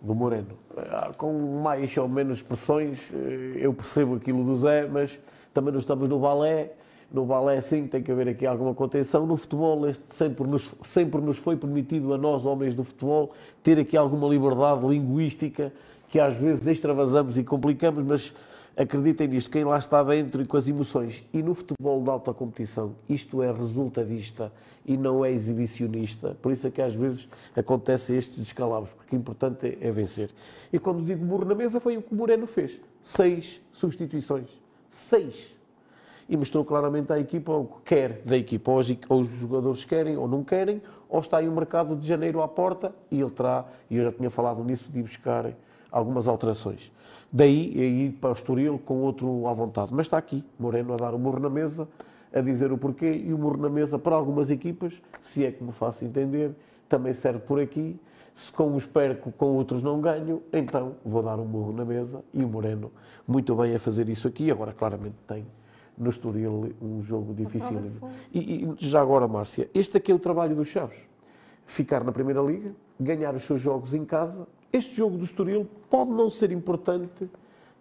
do 0.00 0.14
Moreno. 0.14 0.58
Uh, 0.72 1.14
com 1.16 1.32
mais 1.62 1.96
ou 1.96 2.08
menos 2.08 2.38
expressões, 2.38 3.10
uh, 3.10 3.16
eu 3.56 3.72
percebo 3.72 4.16
aquilo 4.16 4.42
do 4.42 4.56
Zé, 4.56 4.86
mas 4.86 5.20
também 5.54 5.72
não 5.72 5.80
estamos 5.80 6.08
no 6.08 6.18
balé, 6.18 6.74
no 7.12 7.24
balé 7.24 7.60
sim 7.60 7.86
tem 7.86 8.02
que 8.02 8.10
haver 8.10 8.28
aqui 8.28 8.46
alguma 8.46 8.74
contenção. 8.74 9.26
No 9.26 9.36
futebol, 9.36 9.88
este 9.88 10.04
sempre 10.10 10.46
nos, 10.46 10.70
sempre 10.84 11.20
nos 11.20 11.38
foi 11.38 11.56
permitido 11.56 12.12
a 12.12 12.18
nós, 12.18 12.44
homens 12.44 12.74
do 12.74 12.84
futebol, 12.84 13.32
ter 13.62 13.78
aqui 13.78 13.96
alguma 13.96 14.28
liberdade 14.28 14.86
linguística 14.86 15.72
que 16.08 16.20
às 16.20 16.36
vezes 16.36 16.66
extravasamos 16.66 17.36
e 17.38 17.44
complicamos, 17.44 18.04
mas 18.04 18.34
acreditem 18.76 19.28
nisto, 19.28 19.50
quem 19.50 19.64
lá 19.64 19.78
está 19.78 20.02
dentro 20.02 20.42
e 20.42 20.46
com 20.46 20.56
as 20.56 20.68
emoções. 20.68 21.24
E 21.32 21.42
no 21.42 21.54
futebol 21.54 22.02
de 22.02 22.10
alta 22.10 22.34
competição, 22.34 22.94
isto 23.08 23.42
é 23.42 23.50
resultadista 23.50 24.52
e 24.84 24.96
não 24.96 25.24
é 25.24 25.32
exibicionista. 25.32 26.36
Por 26.42 26.52
isso 26.52 26.66
é 26.66 26.70
que 26.70 26.82
às 26.82 26.94
vezes 26.94 27.28
acontecem 27.56 28.16
estes 28.16 28.36
descalabros, 28.36 28.92
porque 28.92 29.16
o 29.16 29.18
importante 29.18 29.66
é, 29.66 29.88
é 29.88 29.90
vencer. 29.90 30.30
E 30.72 30.78
quando 30.78 31.04
digo 31.04 31.24
burro 31.24 31.46
na 31.46 31.54
mesa, 31.54 31.80
foi 31.80 31.96
o 31.96 32.02
que 32.02 32.12
o 32.12 32.16
Moreno 32.16 32.46
fez. 32.46 32.80
Seis 33.02 33.62
substituições. 33.72 34.50
Seis 34.88 35.55
e 36.28 36.36
mostrou 36.36 36.64
claramente 36.64 37.12
à 37.12 37.18
equipa 37.18 37.52
o 37.52 37.66
que 37.66 37.82
quer 37.82 38.22
da 38.24 38.36
equipa. 38.36 38.70
Ou 38.70 38.80
ou 39.08 39.20
os 39.20 39.28
jogadores 39.28 39.84
querem 39.84 40.16
ou 40.16 40.26
não 40.26 40.42
querem, 40.42 40.82
ou 41.08 41.20
está 41.20 41.38
aí 41.38 41.48
um 41.48 41.54
mercado 41.54 41.94
de 41.96 42.06
janeiro 42.06 42.42
à 42.42 42.48
porta 42.48 42.94
e 43.10 43.20
ele 43.20 43.30
terá, 43.30 43.64
e 43.90 43.96
eu 43.96 44.04
já 44.04 44.12
tinha 44.12 44.30
falado 44.30 44.62
nisso, 44.64 44.90
de 44.90 45.00
buscar 45.02 45.52
algumas 45.90 46.26
alterações. 46.28 46.92
Daí 47.32 47.72
é 47.76 47.84
ir 47.84 48.12
para 48.12 48.30
o 48.30 48.32
Estoril 48.32 48.78
com 48.78 49.02
outro 49.02 49.46
à 49.46 49.52
vontade. 49.52 49.92
Mas 49.92 50.06
está 50.06 50.18
aqui, 50.18 50.44
Moreno 50.58 50.94
a 50.94 50.96
dar 50.96 51.14
o 51.14 51.18
morro 51.18 51.38
na 51.38 51.50
mesa, 51.50 51.88
a 52.32 52.40
dizer 52.40 52.72
o 52.72 52.78
porquê, 52.78 53.10
e 53.10 53.32
o 53.32 53.38
morro 53.38 53.56
na 53.56 53.68
mesa 53.68 53.98
para 53.98 54.14
algumas 54.14 54.50
equipas, 54.50 55.00
se 55.32 55.44
é 55.44 55.50
que 55.50 55.62
me 55.62 55.72
faço 55.72 56.04
entender, 56.04 56.52
também 56.88 57.14
serve 57.14 57.40
por 57.40 57.60
aqui. 57.60 57.98
Se 58.34 58.52
com 58.52 58.64
uns 58.64 58.84
perco, 58.84 59.32
com 59.32 59.54
outros 59.54 59.82
não 59.82 59.98
ganho, 59.98 60.42
então 60.52 60.96
vou 61.02 61.22
dar 61.22 61.38
um 61.38 61.46
morro 61.46 61.72
na 61.72 61.86
mesa 61.86 62.22
e 62.34 62.44
o 62.44 62.48
Moreno 62.48 62.92
muito 63.26 63.54
bem 63.54 63.74
a 63.74 63.78
fazer 63.78 64.10
isso 64.10 64.28
aqui. 64.28 64.50
Agora, 64.50 64.74
claramente, 64.74 65.16
tem 65.26 65.46
no 65.96 66.10
Estoril 66.10 66.74
um 66.80 67.02
jogo 67.02 67.34
difícil. 67.34 67.92
E, 68.32 68.64
e, 68.64 68.74
já 68.78 69.00
agora, 69.00 69.26
Márcia, 69.26 69.70
este 69.74 69.96
aqui 69.96 70.12
é 70.12 70.14
o 70.14 70.18
trabalho 70.18 70.54
dos 70.54 70.68
Chaves. 70.68 70.98
Ficar 71.64 72.04
na 72.04 72.12
Primeira 72.12 72.40
Liga, 72.40 72.72
ganhar 72.98 73.34
os 73.34 73.42
seus 73.42 73.60
jogos 73.60 73.94
em 73.94 74.04
casa. 74.04 74.46
Este 74.72 74.94
jogo 74.94 75.16
do 75.16 75.24
Estoril 75.24 75.66
pode 75.88 76.10
não 76.10 76.28
ser 76.28 76.52
importante 76.52 77.28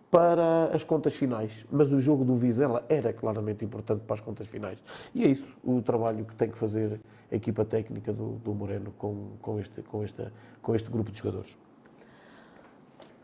para 0.10 0.70
as 0.74 0.84
contas 0.84 1.14
finais, 1.14 1.66
mas 1.70 1.92
o 1.92 2.00
jogo 2.00 2.24
do 2.24 2.36
Vizela 2.36 2.86
era 2.88 3.12
claramente 3.12 3.66
importante 3.66 4.02
para 4.06 4.14
as 4.14 4.22
contas 4.22 4.48
finais. 4.48 4.82
E 5.14 5.24
é 5.24 5.28
isso, 5.28 5.48
o 5.64 5.82
trabalho 5.82 6.24
que 6.24 6.36
tem 6.36 6.50
que 6.50 6.58
fazer 6.58 7.02
a 7.30 7.36
equipa 7.36 7.66
técnica 7.66 8.14
do, 8.14 8.34
do 8.44 8.54
Moreno 8.54 8.94
com, 8.98 9.32
com, 9.42 9.60
este, 9.60 9.82
com, 9.82 10.04
esta, 10.04 10.32
com 10.62 10.74
este 10.74 10.90
grupo 10.90 11.12
de 11.12 11.18
jogadores. 11.18 11.58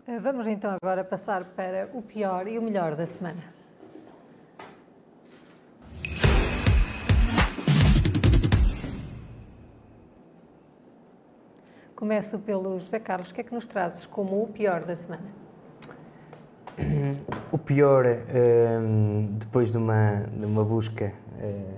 Eh, 0.05 0.19
vamos 0.19 0.47
então 0.47 0.75
agora 0.81 1.03
passar 1.03 1.45
para 1.45 1.89
o 1.93 2.01
pior 2.01 2.47
e 2.47 2.57
o 2.57 2.61
melhor 2.61 2.95
da 2.95 3.07
semana. 3.07 3.60
Começo 12.01 12.39
pelo 12.39 12.79
José 12.79 12.97
Carlos. 12.97 13.29
O 13.29 13.33
que 13.35 13.41
é 13.41 13.43
que 13.43 13.53
nos 13.53 13.67
trazes 13.67 14.07
como 14.07 14.41
o 14.41 14.47
pior 14.47 14.83
da 14.83 14.97
semana? 14.97 15.21
O 17.51 17.59
pior, 17.59 18.07
ehm, 18.07 19.27
depois 19.33 19.71
de 19.71 19.77
uma, 19.77 20.25
de 20.35 20.43
uma 20.43 20.65
busca 20.65 21.13
eh, 21.39 21.75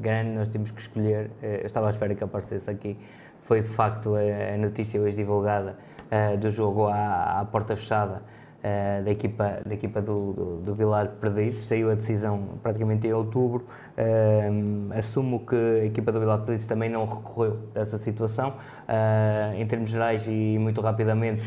grande, 0.00 0.30
nós 0.30 0.48
temos 0.48 0.72
que 0.72 0.80
escolher. 0.80 1.30
Eh, 1.40 1.60
eu 1.62 1.66
estava 1.66 1.86
à 1.86 1.90
espera 1.90 2.16
que 2.16 2.24
aparecesse 2.24 2.68
aqui. 2.68 2.98
Foi 3.44 3.62
de 3.62 3.68
facto 3.68 4.16
a, 4.16 4.56
notícia 4.56 5.00
hoje 5.00 5.18
divulgada 5.18 5.78
eh, 6.10 6.36
do 6.36 6.50
jogo 6.50 6.88
à, 6.88 7.42
à 7.42 7.44
porta 7.44 7.76
fechada 7.76 8.22
uh, 8.64 9.04
da 9.04 9.10
equipa, 9.10 9.60
da 9.64 9.74
equipa 9.74 10.00
do, 10.00 10.32
do, 10.32 10.56
do 10.62 10.74
Vilar 10.74 11.08
Perdizes. 11.20 11.66
Saiu 11.66 11.90
a 11.90 11.94
decisão 11.94 12.58
praticamente 12.62 13.06
em 13.06 13.12
outubro. 13.12 13.66
Uh, 13.96 14.98
assumo 14.98 15.40
que 15.40 15.54
a 15.54 15.84
equipa 15.84 16.10
do 16.10 16.18
Vilar 16.18 16.38
Perdizes 16.38 16.66
também 16.66 16.88
não 16.88 17.04
recorreu 17.04 17.58
a 17.74 17.80
essa 17.80 17.98
situação. 17.98 18.54
Uh, 18.88 19.54
em 19.56 19.66
termos 19.66 19.90
gerais 19.90 20.24
e 20.26 20.58
muito 20.58 20.80
rapidamente, 20.80 21.42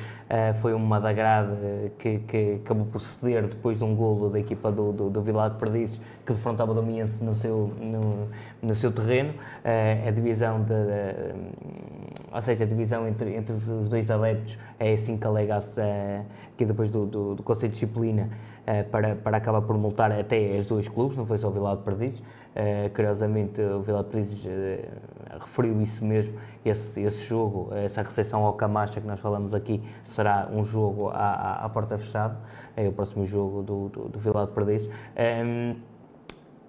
foi 0.62 0.74
uma 0.74 1.00
da 1.00 1.14
grade 1.14 1.52
que, 1.98 2.20
que 2.20 2.60
acabou 2.62 2.86
por 2.86 3.00
ceder 3.00 3.48
depois 3.48 3.78
de 3.78 3.86
um 3.86 3.96
golo 3.96 4.30
da 4.30 4.38
equipa 4.38 4.70
do, 4.70 4.92
do, 4.92 5.10
do 5.10 5.22
Vilar 5.22 5.52
Perdizes, 5.52 5.98
que 6.26 6.34
defrontava 6.34 6.74
o 6.74 6.76
Domiense 6.76 7.24
no 7.24 7.34
seu, 7.34 7.72
no, 7.82 8.28
no 8.62 8.76
seu 8.76 8.92
terreno. 8.92 9.34
a 10.06 10.12
divisão 10.12 10.62
de, 10.64 10.74
ou 12.30 12.42
seja, 12.42 12.66
a 12.66 12.68
divisão 12.68 13.08
entre, 13.08 13.36
entre 13.36 13.54
os 13.54 13.88
dois 13.88 14.12
adeptos 14.12 14.60
é 14.78 14.94
assim 14.94 15.18
que 15.18 15.26
alega-se 15.26 15.80
aqui 16.54 16.66
depois 16.66 16.90
do, 16.90 17.07
do, 17.08 17.36
do 17.36 17.44
Conselho 17.44 17.70
de 17.70 17.74
Disciplina 17.74 18.30
uh, 18.68 18.90
para, 18.90 19.16
para 19.16 19.38
acabar 19.38 19.62
por 19.62 19.78
multar 19.78 20.12
até 20.12 20.58
os 20.58 20.66
dois 20.66 20.88
clubes, 20.88 21.18
não 21.18 21.26
foi 21.26 21.38
só 21.38 21.48
o 21.48 21.52
Vila 21.52 21.76
de 21.76 21.84
Perdizes. 21.84 22.20
Uh, 22.20 22.94
curiosamente, 22.94 23.62
o 23.62 23.82
Vila 23.82 24.04
de 24.04 24.10
Perdizes 24.10 24.46
uh, 24.46 25.40
referiu 25.40 25.82
isso 25.82 26.04
mesmo, 26.04 26.34
esse, 26.66 27.02
esse 27.02 27.26
jogo, 27.26 27.70
essa 27.76 28.02
recepção 28.02 28.44
ao 28.44 28.54
Camacha 28.54 29.00
que 29.00 29.08
nós 29.08 29.20
falamos 29.20 29.54
aqui, 29.54 29.82
será 30.04 30.50
um 30.52 30.64
jogo 30.64 31.10
à, 31.10 31.66
à, 31.66 31.70
porta 31.70 31.98
fechada, 31.98 32.38
é 32.76 32.88
o 32.88 32.92
próximo 32.92 33.26
jogo 33.26 33.62
do, 33.62 33.90
do, 33.90 34.10
do 34.10 34.20
Vila 34.20 34.46
de 34.46 34.54
Perdizes. 34.54 34.88
Um, 34.88 34.92
ehm, 35.18 35.76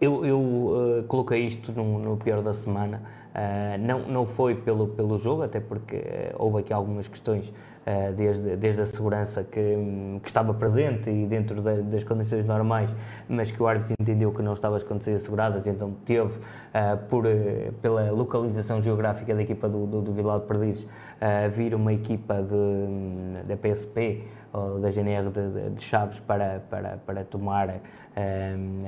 eu, 0.00 0.24
eu 0.24 0.38
uh, 0.40 1.04
coloquei 1.08 1.46
isto 1.46 1.72
no, 1.72 1.98
no, 1.98 2.16
pior 2.16 2.40
da 2.40 2.54
semana. 2.54 3.02
Uh, 3.34 3.78
não, 3.78 4.00
não 4.00 4.26
foi 4.26 4.54
pelo, 4.54 4.88
pelo 4.88 5.18
jogo, 5.18 5.42
até 5.42 5.60
porque 5.60 5.96
uh, 5.96 6.34
houve 6.38 6.60
aqui 6.60 6.72
algumas 6.72 7.06
questões 7.06 7.52
eh, 7.88 8.12
desde, 8.12 8.54
desde 8.54 8.82
a 8.82 8.86
segurança 8.86 9.42
que, 9.42 9.60
que 10.22 10.28
estava 10.28 10.52
presente 10.52 11.08
e 11.08 11.24
dentro 11.24 11.62
das 11.62 12.04
condições 12.04 12.44
normais, 12.44 12.94
mas 13.26 13.50
que 13.50 13.62
o 13.62 13.66
árbitro 13.66 13.94
entendeu 13.98 14.30
que 14.30 14.42
não 14.42 14.52
estava 14.52 14.76
as 14.76 14.82
condições 14.82 15.16
asseguradas, 15.16 15.66
então 15.66 15.92
teve, 16.04 16.36
uh, 16.36 16.98
por, 17.08 17.24
uh, 17.24 17.72
pela 17.80 18.10
localização 18.10 18.82
geográfica 18.82 19.34
da 19.34 19.40
equipa 19.40 19.70
do, 19.70 19.86
do, 19.86 20.02
do 20.02 20.12
Vila 20.12 20.38
de 20.38 20.44
Perdizes, 20.44 20.82
uh, 20.82 21.48
vir 21.50 21.74
uma 21.74 21.90
equipa 21.94 22.42
de, 22.42 23.48
da 23.48 23.56
PSP 23.56 24.22
ou 24.52 24.78
da 24.80 24.90
GNR 24.90 25.30
de, 25.30 25.70
de, 25.70 25.82
Chaves 25.82 26.20
para, 26.20 26.62
para, 26.68 26.98
para 27.06 27.24
tomar 27.24 27.80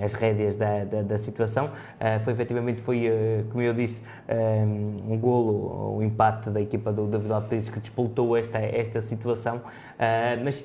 as 0.03 0.13
rédeas 0.13 0.57
da, 0.57 0.85
da, 0.85 1.03
da 1.03 1.19
situação. 1.19 1.67
Uh, 1.67 2.25
foi 2.25 2.33
efetivamente, 2.33 2.81
foi, 2.81 3.09
uh, 3.09 3.45
como 3.51 3.63
eu 3.63 3.75
disse, 3.75 4.03
um, 4.29 5.19
golo, 5.19 5.97
um 5.97 6.03
empate 6.03 6.51
da 6.51 6.61
equipa 6.61 6.93
do, 6.93 7.19
Vila 7.19 7.41
Pires 7.41 7.69
que 7.69 7.81
despoltou 7.81 8.37
esta, 8.37 8.59
esta 8.59 9.01
situação, 9.01 9.57
uh, 9.57 10.45
mas 10.45 10.65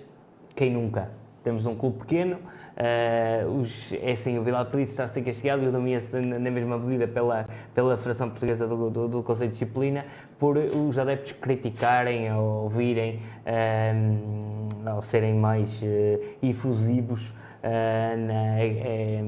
quem 0.56 0.72
nunca? 0.72 1.10
Temos 1.44 1.66
um 1.66 1.76
clube 1.76 2.00
pequeno, 2.00 2.40
Uh, 2.76 3.62
os, 3.62 3.94
é 3.94 4.12
assim, 4.12 4.38
o 4.38 4.44
Vila 4.44 4.66
Pires 4.66 4.90
está 4.90 5.06
a 5.06 5.08
ser 5.08 5.22
castigado 5.22 5.64
e 5.64 5.68
o 5.68 5.72
Domingues 5.72 6.10
na 6.12 6.52
mesma 6.52 6.78
medida 6.78 7.08
pela, 7.08 7.48
pela 7.74 7.96
Federação 7.96 8.30
Portuguesa 8.30 8.68
do, 8.68 8.90
do, 8.90 9.08
do 9.08 9.24
Conselho 9.24 9.48
de 9.48 9.54
Disciplina 9.54 10.06
por 10.38 10.58
os 10.58 11.00
adeptos 11.00 11.32
criticarem 11.32 12.34
ou 12.34 12.68
virem 12.68 13.22
um, 13.96 14.68
ou 14.94 15.02
serem 15.02 15.36
mais 15.36 15.82
uh, 15.84 16.20
efusivos 16.44 17.30
Uh, 17.30 17.45
na, 18.18 18.60
é, 18.60 19.24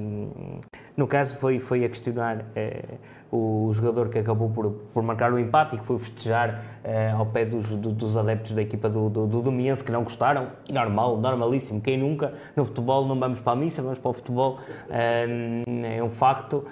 no 0.97 1.05
caso, 1.05 1.35
foi, 1.37 1.59
foi 1.59 1.85
a 1.85 1.89
questionar 1.89 2.37
uh, 2.39 2.97
o 3.35 3.71
jogador 3.71 4.09
que 4.09 4.17
acabou 4.17 4.49
por, 4.49 4.71
por 4.91 5.03
marcar 5.03 5.31
o 5.31 5.37
empate 5.37 5.75
e 5.75 5.79
que 5.79 5.85
foi 5.85 5.99
festejar 5.99 6.63
uh, 6.83 7.17
ao 7.17 7.25
pé 7.27 7.45
dos, 7.45 7.67
do, 7.67 7.91
dos 7.91 8.17
adeptos 8.17 8.53
da 8.53 8.63
equipa 8.63 8.89
do, 8.89 9.07
do, 9.07 9.27
do 9.27 9.41
Domiense 9.43 9.83
que 9.83 9.91
não 9.91 10.03
gostaram. 10.03 10.47
E 10.67 10.73
normal, 10.73 11.17
normalíssimo. 11.17 11.79
Quem 11.81 11.97
nunca 11.97 12.33
no 12.55 12.65
futebol 12.65 13.05
não 13.05 13.19
vamos 13.19 13.39
para 13.39 13.53
a 13.53 13.55
missa, 13.55 13.83
vamos 13.83 13.99
para 13.99 14.09
o 14.09 14.13
futebol. 14.13 14.59
é 14.89 16.03
um 16.03 16.09
facto. 16.09 16.65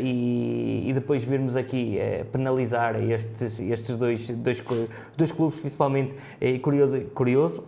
E, 0.00 0.84
e, 0.88 0.92
depois 0.92 1.22
virmos 1.22 1.56
aqui 1.56 1.98
penalizar 2.32 2.96
estes, 2.96 3.60
estes 3.60 3.96
dois, 3.96 4.28
dois, 4.28 4.60
dois 5.16 5.30
clubes, 5.30 5.60
principalmente, 5.60 6.16
é 6.40 6.58
curioso. 6.58 7.00
curioso 7.14 7.64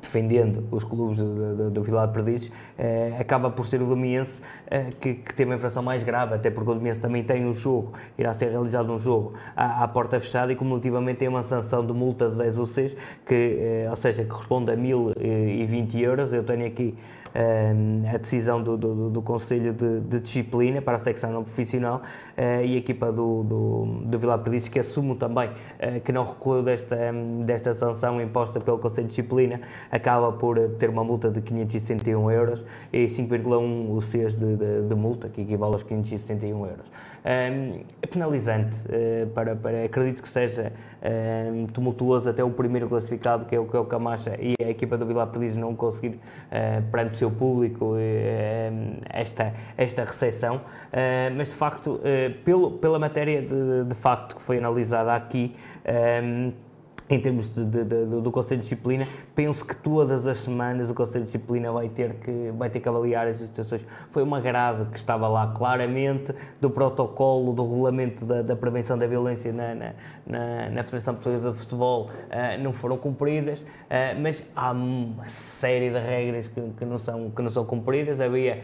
defendendo 0.00 0.66
os 0.70 0.84
clubes 0.84 1.18
do, 1.18 1.82
Vila 1.82 2.06
de 2.06 2.12
Perdizes, 2.12 2.52
eh, 2.78 3.16
acaba 3.18 3.50
por 3.50 3.66
ser 3.66 3.82
o 3.82 3.86
Domiense 3.86 4.42
eh, 4.70 4.86
que, 5.00 5.14
que 5.14 5.34
tem 5.34 5.46
uma 5.46 5.54
infração 5.54 5.82
mais 5.82 6.02
grave, 6.02 6.34
até 6.34 6.50
porque 6.50 6.70
o 6.70 6.74
Domiense 6.74 7.00
também 7.00 7.22
tem 7.22 7.46
um 7.46 7.54
jogo, 7.54 7.92
irá 8.16 8.32
ser 8.34 8.50
realizado 8.50 8.92
um 8.92 8.98
jogo 8.98 9.34
à, 9.56 9.84
à 9.84 9.88
porta 9.88 10.20
fechada 10.20 10.52
e 10.52 10.56
cumulativamente 10.56 11.18
tem 11.18 11.28
uma 11.28 11.42
sanção 11.42 11.84
de 11.84 11.92
multa 11.92 12.28
de 12.28 12.36
10 12.36 12.58
ou 12.58 12.66
6, 12.66 12.96
que, 13.26 13.58
eh, 13.60 13.86
ou 13.88 13.96
seja, 13.96 14.22
que 14.22 14.30
corresponde 14.30 14.72
a 14.72 14.76
1020 14.76 16.00
euros. 16.00 16.32
Eu 16.32 16.44
tenho 16.44 16.66
aqui 16.66 16.96
a 18.12 18.16
decisão 18.16 18.62
do, 18.62 18.76
do, 18.76 19.10
do 19.10 19.22
Conselho 19.22 19.72
de, 19.72 20.00
de, 20.00 20.20
Disciplina 20.20 20.82
para 20.82 20.96
a 20.96 21.00
secção 21.00 21.30
não 21.30 21.44
profissional 21.44 22.02
e 22.64 22.74
a 22.74 22.78
equipa 22.78 23.10
do, 23.10 23.42
do, 23.42 23.84
do 24.04 24.18
Vila 24.18 24.38
Perdiz 24.38 24.68
que 24.68 24.78
assumo 24.78 25.16
também 25.16 25.48
uh, 25.48 26.00
que 26.04 26.12
não 26.12 26.24
recuou 26.24 26.62
desta, 26.62 26.96
desta 27.44 27.74
sanção 27.74 28.20
imposta 28.20 28.60
pelo 28.60 28.78
Conselho 28.78 29.06
de 29.06 29.10
Disciplina, 29.10 29.60
acaba 29.90 30.32
por 30.32 30.58
ter 30.78 30.88
uma 30.88 31.02
multa 31.02 31.30
de 31.30 31.40
561 31.40 32.30
euros 32.30 32.64
e 32.92 33.06
5,1 33.06 33.90
o 33.90 34.00
CES 34.00 34.36
de, 34.36 34.56
de, 34.56 34.82
de, 34.82 34.94
multa, 34.94 35.28
que 35.28 35.40
equivale 35.40 35.72
aos 35.72 35.82
561 35.82 36.66
euros. 36.66 36.86
Um, 37.18 37.80
penalizante, 38.08 38.78
uh, 38.86 39.26
para, 39.30 39.56
para, 39.56 39.84
acredito 39.84 40.22
que 40.22 40.28
seja 40.28 40.72
um, 41.52 41.66
tumultuoso 41.66 42.28
até 42.28 42.42
o 42.42 42.50
primeiro 42.50 42.88
classificado, 42.88 43.44
que 43.44 43.54
é 43.54 43.60
o, 43.60 43.66
que 43.66 43.76
é 43.76 43.80
o 43.80 43.84
Camacha, 43.84 44.36
e 44.40 44.54
a 44.64 44.70
equipa 44.70 44.96
do 44.96 45.04
Vila 45.04 45.26
Perdiz 45.26 45.56
não 45.56 45.74
conseguir, 45.74 46.18
perante 46.90 47.14
o 47.14 47.18
seu 47.18 47.30
público 47.30 47.94
eh, 47.96 48.70
esta, 49.08 49.52
esta 49.76 50.04
recepção, 50.04 50.60
eh, 50.92 51.30
mas 51.34 51.48
de 51.48 51.54
facto, 51.54 52.00
eh, 52.04 52.27
pelo, 52.30 52.72
pela 52.72 52.98
matéria 52.98 53.42
de, 53.42 53.84
de 53.84 53.94
facto 53.94 54.36
que 54.36 54.42
foi 54.42 54.58
analisada 54.58 55.14
aqui, 55.14 55.54
eh, 55.84 56.52
em 57.10 57.18
termos 57.20 57.52
de, 57.54 57.64
de, 57.64 57.84
de, 57.84 58.04
do 58.20 58.30
Conselho 58.30 58.60
de 58.60 58.64
Disciplina, 58.64 59.08
penso 59.34 59.64
que 59.64 59.74
todas 59.74 60.26
as 60.26 60.38
semanas 60.38 60.90
o 60.90 60.94
Conselho 60.94 61.24
de 61.24 61.32
Disciplina 61.32 61.72
vai 61.72 61.88
ter 61.88 62.14
que, 62.14 62.52
vai 62.56 62.68
ter 62.68 62.80
que 62.80 62.88
avaliar 62.88 63.26
as 63.26 63.38
situações. 63.38 63.84
Foi 64.10 64.22
uma 64.22 64.40
grade 64.40 64.84
que 64.90 64.98
estava 64.98 65.26
lá 65.26 65.46
claramente 65.46 66.34
do 66.60 66.68
protocolo, 66.68 67.52
do 67.52 67.62
regulamento 67.62 68.24
da, 68.24 68.42
da 68.42 68.54
prevenção 68.54 68.98
da 68.98 69.06
violência 69.06 69.52
na, 69.52 69.74
na, 69.74 69.92
na, 70.26 70.70
na 70.70 70.84
Federação 70.84 71.14
Portuguesa 71.14 71.52
de 71.52 71.58
Futebol, 71.58 72.10
uh, 72.10 72.62
não 72.62 72.72
foram 72.72 72.98
cumpridas, 72.98 73.60
uh, 73.60 73.64
mas 74.20 74.42
há 74.54 74.72
uma 74.72 75.28
série 75.28 75.90
de 75.90 75.98
regras 75.98 76.48
que, 76.48 76.60
que, 76.60 76.84
não, 76.84 76.98
são, 76.98 77.30
que 77.30 77.40
não 77.40 77.50
são 77.50 77.64
cumpridas. 77.64 78.20
Havia 78.20 78.62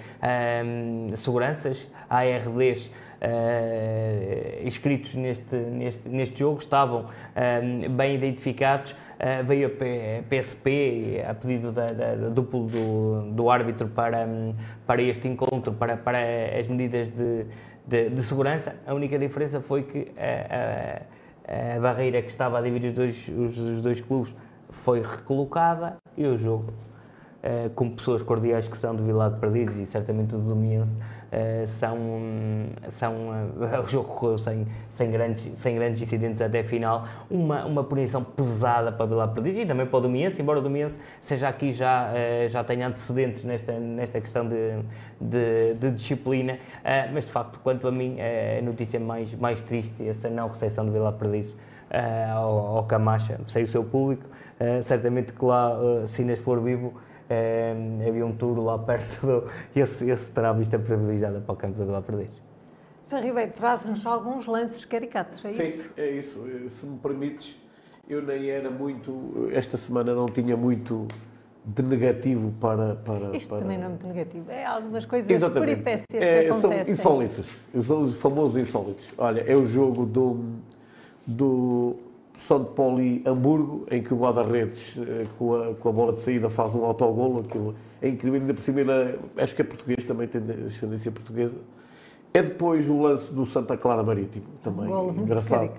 um, 0.63 1.17
seguranças, 1.17 1.89
ARDs 2.11 2.91
uh, 3.25 4.67
inscritos 4.67 5.15
neste, 5.15 5.57
neste, 5.57 6.09
neste 6.09 6.39
jogo 6.39 6.59
estavam 6.59 7.05
uh, 7.05 7.91
bem 7.91 8.15
identificados. 8.15 8.93
Uh, 8.93 9.45
veio 9.47 9.69
a 9.69 10.23
PSP 10.29 11.25
a 11.27 11.35
pedido 11.35 11.73
da, 11.73 11.87
da, 11.87 12.15
do, 12.15 12.43
do, 12.43 13.33
do, 13.33 13.51
árbitro 13.51 13.89
para, 13.89 14.27
um, 14.27 14.55
para 14.87 15.01
este 15.01 15.29
encontro, 15.29 15.73
para, 15.73 15.97
para 15.97 16.19
as 16.59 16.69
medidas 16.69 17.09
de, 17.11 17.47
de, 17.87 18.11
de 18.11 18.23
segurança. 18.23 18.77
A 18.87 18.93
única 18.93 19.19
diferença 19.19 19.61
foi 19.61 19.85
que 19.85 20.13
a, 20.19 21.07
a, 21.49 21.77
a 21.77 21.81
barreira 21.81 22.21
que 22.21 22.29
estava 22.29 22.59
a 22.59 22.61
dividir 22.61 22.89
os 22.89 22.95
dois, 22.95 23.29
os, 23.29 23.59
os 23.59 23.81
dois 23.81 24.01
clubes 24.01 24.35
foi 24.69 25.01
recolocada 25.01 25.97
e 26.17 26.27
o 26.27 26.37
jogo, 26.37 26.73
uh, 27.45 27.71
com 27.71 27.91
pessoas 27.91 28.23
cordiais 28.23 28.67
que 28.67 28.77
são 28.77 28.97
do 28.97 29.05
Vila 29.05 29.31
de 29.31 29.39
Perdizes 29.39 29.77
e 29.77 29.87
certamente 29.87 30.31
do 30.31 30.39
Domiense, 30.39 30.97
Uh, 31.35 31.67
são, 31.67 31.99
são 32.91 33.13
uh, 33.13 33.83
o 33.83 33.87
jogo 33.89 34.09
correu 34.09 34.39
sem, 34.39 34.69
sem, 34.93 35.11
grandes, 35.11 35.59
sem 35.59 35.75
grandes 35.75 36.01
incidentes 36.01 36.41
até 36.41 36.61
a 36.61 36.65
final, 36.65 37.09
uma, 37.29 37.65
uma 37.65 37.83
punição 37.83 38.23
pesada 38.23 38.93
para 38.93 39.05
Vila 39.05 39.27
Perdiz 39.27 39.59
e 39.59 39.67
também 39.67 39.85
para 39.85 39.97
o 39.97 40.01
Domiense, 40.03 40.41
embora 40.41 40.61
o 40.61 40.63
Domiense 40.63 40.97
seja 41.21 41.49
aqui 41.49 41.73
já, 41.73 42.13
uh, 42.13 42.49
já 42.49 42.63
tenha 42.63 42.87
antecedentes 42.87 43.43
nesta, 43.43 43.73
nesta 43.73 44.21
questão 44.21 44.49
de, 44.49 44.79
de, 45.21 45.75
de 45.75 45.91
disciplina, 45.91 46.57
mas 47.13 47.27
de 47.27 47.33
facto, 47.33 47.59
quanto 47.61 47.89
a 47.89 47.91
mim, 47.91 48.17
a 48.21 48.63
notícia 48.63 49.01
mais, 49.01 49.35
mais 49.35 49.61
triste, 49.61 50.07
essa 50.07 50.31
não 50.31 50.47
recepção 50.47 50.85
de 50.85 50.93
Vila 50.93 51.13
Perdiz 51.13 51.55
ao, 52.33 52.77
ao 52.77 52.85
Camacha, 52.85 53.41
sei 53.49 53.65
o 53.65 53.67
seu 53.67 53.83
público, 53.83 54.25
certamente 54.83 55.33
que 55.33 55.45
lá, 55.45 55.73
se 56.07 56.23
Inês 56.23 56.39
for 56.39 56.61
vivo, 56.61 56.95
é, 57.29 57.75
havia 58.07 58.25
um 58.25 58.33
tour 58.33 58.59
lá 58.59 58.79
perto 58.79 59.27
do, 59.27 59.51
e 59.75 59.81
esse, 59.81 60.09
esse 60.09 60.31
terá 60.33 60.53
vista 60.53 60.79
privilegiada 60.79 61.41
para 61.41 61.53
o 61.53 61.57
campo 61.57 61.79
da 61.79 61.85
Vila 61.85 62.03
Perdiz. 62.03 62.43
Sr. 63.05 63.21
Ribeiro, 63.23 63.53
traz-nos 63.53 64.07
alguns 64.07 64.47
lances 64.47 64.85
caricatos, 64.85 65.45
é 65.45 65.53
Sim, 65.53 65.63
isso? 65.65 65.83
Sim, 65.83 65.89
é 65.97 66.11
isso. 66.11 66.71
Se 66.71 66.87
me 66.87 66.99
permites, 66.99 67.57
eu 68.09 68.23
nem 68.23 68.49
era 68.49 68.71
muito, 68.71 69.49
esta 69.53 69.77
semana 69.77 70.15
não 70.15 70.27
tinha 70.27 70.57
muito 70.57 71.07
de 71.65 71.83
negativo 71.83 72.53
para... 72.61 72.95
para 72.97 73.37
Isto 73.37 73.51
para... 73.51 73.59
também 73.59 73.79
não 73.79 73.87
é 73.87 73.89
muito 73.89 74.07
negativo. 74.07 74.51
É 74.51 74.65
algumas 74.65 75.05
coisas 75.07 75.31
Exatamente. 75.31 75.83
peripécias 75.83 76.23
é, 76.23 76.45
que 76.45 76.53
são 76.53 76.71
acontecem. 76.71 76.93
insólitos. 76.93 77.47
São 77.81 78.03
os 78.03 78.17
famosos 78.17 78.57
insólitos. 78.57 79.15
Olha, 79.17 79.41
é 79.47 79.57
o 79.57 79.65
jogo 79.65 80.05
do, 80.05 80.45
do 81.27 81.97
São 82.39 82.65
Paulo 82.65 83.01
e 83.01 83.23
Hamburgo, 83.27 83.87
em 83.91 84.03
que 84.03 84.13
o 84.13 84.17
guarda-redes, 84.17 84.99
com 85.39 85.55
a, 85.55 85.75
com 85.75 85.89
a 85.89 85.93
bola 85.93 86.13
de 86.13 86.21
saída, 86.21 86.51
faz 86.51 86.75
um 86.75 86.85
autogolo. 86.85 87.41
Aquilo 87.41 87.75
é 88.03 88.09
incrível, 88.09 88.41
ainda 88.41 88.53
por 88.53 88.63
cima, 88.63 88.81
ele, 88.81 89.19
acho 89.39 89.55
que 89.55 89.63
é 89.63 89.65
português, 89.65 90.05
também 90.05 90.29
tem 90.29 90.41
descendência 90.41 91.11
portuguesa. 91.11 91.59
É 92.35 92.43
depois 92.43 92.89
o 92.91 93.01
lance 93.01 93.33
do 93.33 93.47
Santa 93.47 93.77
Clara 93.77 94.03
Marítimo, 94.03 94.47
também 94.63 94.93
Um 94.93 95.11
engraçado. 95.11 95.71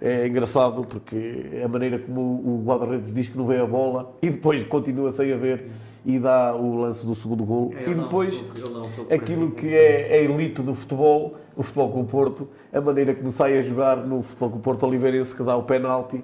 É 0.00 0.26
engraçado 0.26 0.84
porque 0.84 1.46
é 1.52 1.64
a 1.64 1.68
maneira 1.68 1.98
como 1.98 2.20
o 2.20 2.62
guarda-redes 2.64 3.12
diz 3.12 3.28
que 3.28 3.36
não 3.36 3.46
vê 3.46 3.58
a 3.58 3.66
bola 3.66 4.14
e 4.22 4.30
depois 4.30 4.62
continua 4.62 5.10
sem 5.10 5.32
a 5.32 5.36
ver 5.36 5.70
e 6.04 6.18
dá 6.18 6.54
o 6.54 6.76
lance 6.76 7.06
do 7.06 7.14
segundo 7.14 7.44
golo. 7.44 7.72
É, 7.74 7.86
eu 7.86 7.92
e 7.92 7.94
não 7.94 8.04
depois 8.04 8.44
eu 8.56 8.70
não 8.70 8.82
aquilo 9.10 9.50
que 9.52 9.74
é 9.74 10.12
a 10.12 10.16
elite 10.22 10.62
do 10.62 10.74
futebol, 10.74 11.36
o 11.56 11.62
futebol 11.62 11.90
com 11.90 12.00
o 12.00 12.04
Porto, 12.04 12.48
a 12.72 12.80
maneira 12.80 13.14
como 13.14 13.30
sai 13.30 13.58
a 13.58 13.62
jogar 13.62 13.96
no 13.96 14.22
futebol 14.22 14.50
com 14.50 14.56
o 14.58 14.60
Porto 14.60 14.86
Oliveirense, 14.86 15.34
que 15.34 15.42
dá 15.42 15.56
o 15.56 15.62
penalti, 15.62 16.22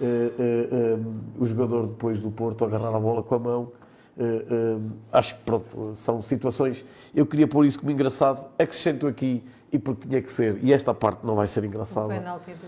eh, 0.00 0.04
eh, 0.04 0.68
eh, 0.72 0.98
o 1.38 1.44
jogador 1.44 1.86
depois 1.86 2.18
do 2.18 2.30
Porto 2.30 2.64
agarrar 2.64 2.94
a 2.94 3.00
bola 3.00 3.22
com 3.22 3.34
a 3.34 3.38
mão. 3.38 3.72
Eh, 4.18 4.22
eh, 4.50 4.78
acho 5.12 5.34
que 5.36 5.42
pronto, 5.42 5.94
são 5.96 6.22
situações. 6.22 6.84
Eu 7.14 7.26
queria 7.26 7.46
pôr 7.46 7.64
isso 7.66 7.78
como 7.78 7.90
engraçado, 7.90 8.46
acrescento 8.58 9.06
aqui, 9.06 9.42
e 9.72 9.78
porque 9.78 10.08
tinha 10.08 10.20
que 10.20 10.32
ser, 10.32 10.58
e 10.62 10.72
esta 10.72 10.92
parte 10.92 11.24
não 11.26 11.34
vai 11.36 11.46
ser 11.46 11.62
O 11.62 11.66
engraçada. 11.66 12.08
penalti 12.08 12.50
do... 12.52 12.66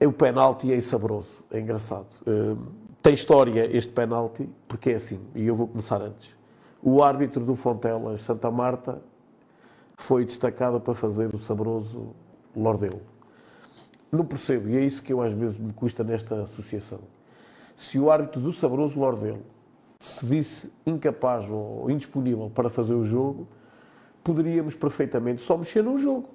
É 0.00 0.06
o 0.06 0.12
penalti 0.12 0.72
é 0.72 0.80
saboroso, 0.80 1.42
é 1.50 1.58
engraçado. 1.58 2.06
Uh, 2.26 2.56
tem 3.02 3.14
história 3.14 3.68
este 3.76 3.92
penalti, 3.92 4.48
porque 4.68 4.90
é 4.90 4.94
assim, 4.94 5.18
e 5.34 5.46
eu 5.46 5.54
vou 5.56 5.66
começar 5.66 6.00
antes. 6.00 6.36
O 6.82 7.02
árbitro 7.02 7.44
do 7.44 7.54
Fontelas 7.56 8.20
Santa 8.22 8.50
Marta 8.50 9.02
foi 9.98 10.24
destacado 10.24 10.80
para 10.80 10.94
fazer 10.94 11.34
o 11.34 11.38
saboroso 11.38 12.14
Lordelo. 12.56 13.02
Não 14.10 14.24
percebo, 14.24 14.68
e 14.68 14.76
é 14.78 14.80
isso 14.80 15.02
que 15.02 15.12
eu 15.12 15.20
às 15.20 15.32
vezes 15.32 15.58
me 15.58 15.72
custa 15.72 16.02
nesta 16.02 16.42
associação. 16.42 17.00
Se 17.76 17.98
o 17.98 18.10
árbitro 18.10 18.40
do 18.40 18.52
saboroso 18.52 18.98
Lordelo 18.98 19.42
se 20.00 20.24
disse 20.24 20.72
incapaz 20.86 21.50
ou 21.50 21.90
indisponível 21.90 22.48
para 22.48 22.70
fazer 22.70 22.94
o 22.94 23.04
jogo, 23.04 23.46
poderíamos 24.24 24.74
perfeitamente 24.74 25.42
só 25.42 25.58
mexer 25.58 25.82
no 25.82 25.98
jogo. 25.98 26.28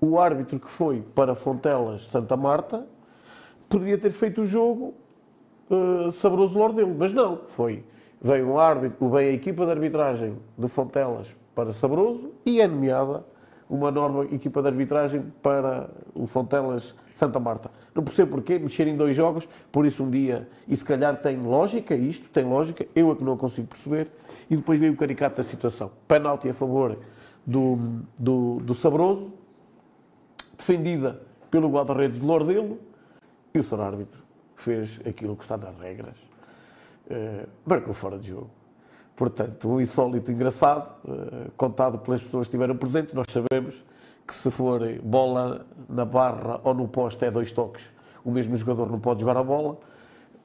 O 0.00 0.18
árbitro 0.18 0.58
que 0.58 0.68
foi 0.68 1.02
para 1.14 1.34
Fontelas 1.34 2.06
Santa 2.06 2.36
Marta 2.36 2.86
poderia 3.68 3.98
ter 3.98 4.10
feito 4.10 4.40
o 4.40 4.46
jogo 4.46 4.94
uh, 5.70 6.10
saboroso 6.12 6.58
Lordelo, 6.58 6.94
mas 6.98 7.12
não, 7.12 7.42
foi. 7.48 7.84
Veio 8.20 8.48
um 8.48 8.58
árbitro, 8.58 9.08
bem 9.10 9.28
a 9.28 9.32
equipa 9.32 9.64
de 9.66 9.70
arbitragem 9.70 10.36
de 10.58 10.68
Fontelas 10.68 11.36
para 11.54 11.72
Saboroso 11.72 12.32
e 12.44 12.60
é 12.60 12.66
nomeada 12.66 13.24
uma 13.68 13.90
nova 13.90 14.24
equipa 14.34 14.60
de 14.60 14.68
arbitragem 14.68 15.22
para 15.42 15.88
o 16.12 16.26
Fontelas 16.26 16.94
Santa 17.14 17.38
Marta. 17.38 17.70
Não 17.94 18.02
percebo 18.02 18.32
porquê, 18.32 18.58
mexer 18.58 18.88
em 18.88 18.96
dois 18.96 19.14
jogos, 19.14 19.48
por 19.70 19.86
isso 19.86 20.02
um 20.02 20.10
dia, 20.10 20.48
e 20.66 20.74
se 20.74 20.84
calhar 20.84 21.16
tem 21.20 21.38
lógica 21.38 21.94
isto, 21.94 22.28
tem 22.30 22.44
lógica, 22.44 22.86
eu 22.94 23.12
é 23.12 23.14
que 23.14 23.22
não 23.22 23.36
consigo 23.36 23.68
perceber, 23.68 24.10
e 24.48 24.56
depois 24.56 24.78
veio 24.78 24.92
o 24.92 24.96
caricato 24.96 25.36
da 25.36 25.44
situação. 25.44 25.92
Penalti 26.08 26.48
a 26.48 26.54
favor 26.54 26.98
do, 27.46 28.02
do, 28.18 28.56
do 28.60 28.74
Sabroso, 28.74 29.30
defendida 30.56 31.22
pelo 31.50 31.68
guarda-redes 31.70 32.20
de 32.20 32.26
Lordelo, 32.26 32.78
e 33.54 33.58
o 33.58 33.62
Sr. 33.62 33.80
Árbitro 33.80 34.22
fez 34.56 35.00
aquilo 35.06 35.36
que 35.36 35.42
está 35.42 35.56
nas 35.56 35.78
regras. 35.78 36.16
Uh, 37.10 37.48
marcou 37.66 37.92
fora 37.92 38.18
de 38.18 38.28
jogo. 38.28 38.50
Portanto, 39.20 39.68
um 39.68 39.78
insólito 39.78 40.32
engraçado, 40.32 40.94
uh, 41.04 41.50
contado 41.54 41.98
pelas 41.98 42.22
pessoas 42.22 42.48
que 42.48 42.56
estiveram 42.56 42.74
presentes. 42.74 43.12
Nós 43.12 43.26
sabemos 43.28 43.84
que 44.26 44.32
se 44.32 44.50
for 44.50 44.80
bola 45.02 45.66
na 45.90 46.06
barra 46.06 46.58
ou 46.64 46.72
no 46.72 46.88
poste 46.88 47.22
é 47.26 47.30
dois 47.30 47.52
toques. 47.52 47.84
O 48.24 48.30
mesmo 48.30 48.56
jogador 48.56 48.90
não 48.90 48.98
pode 48.98 49.20
jogar 49.20 49.36
a 49.36 49.42
bola. 49.42 49.76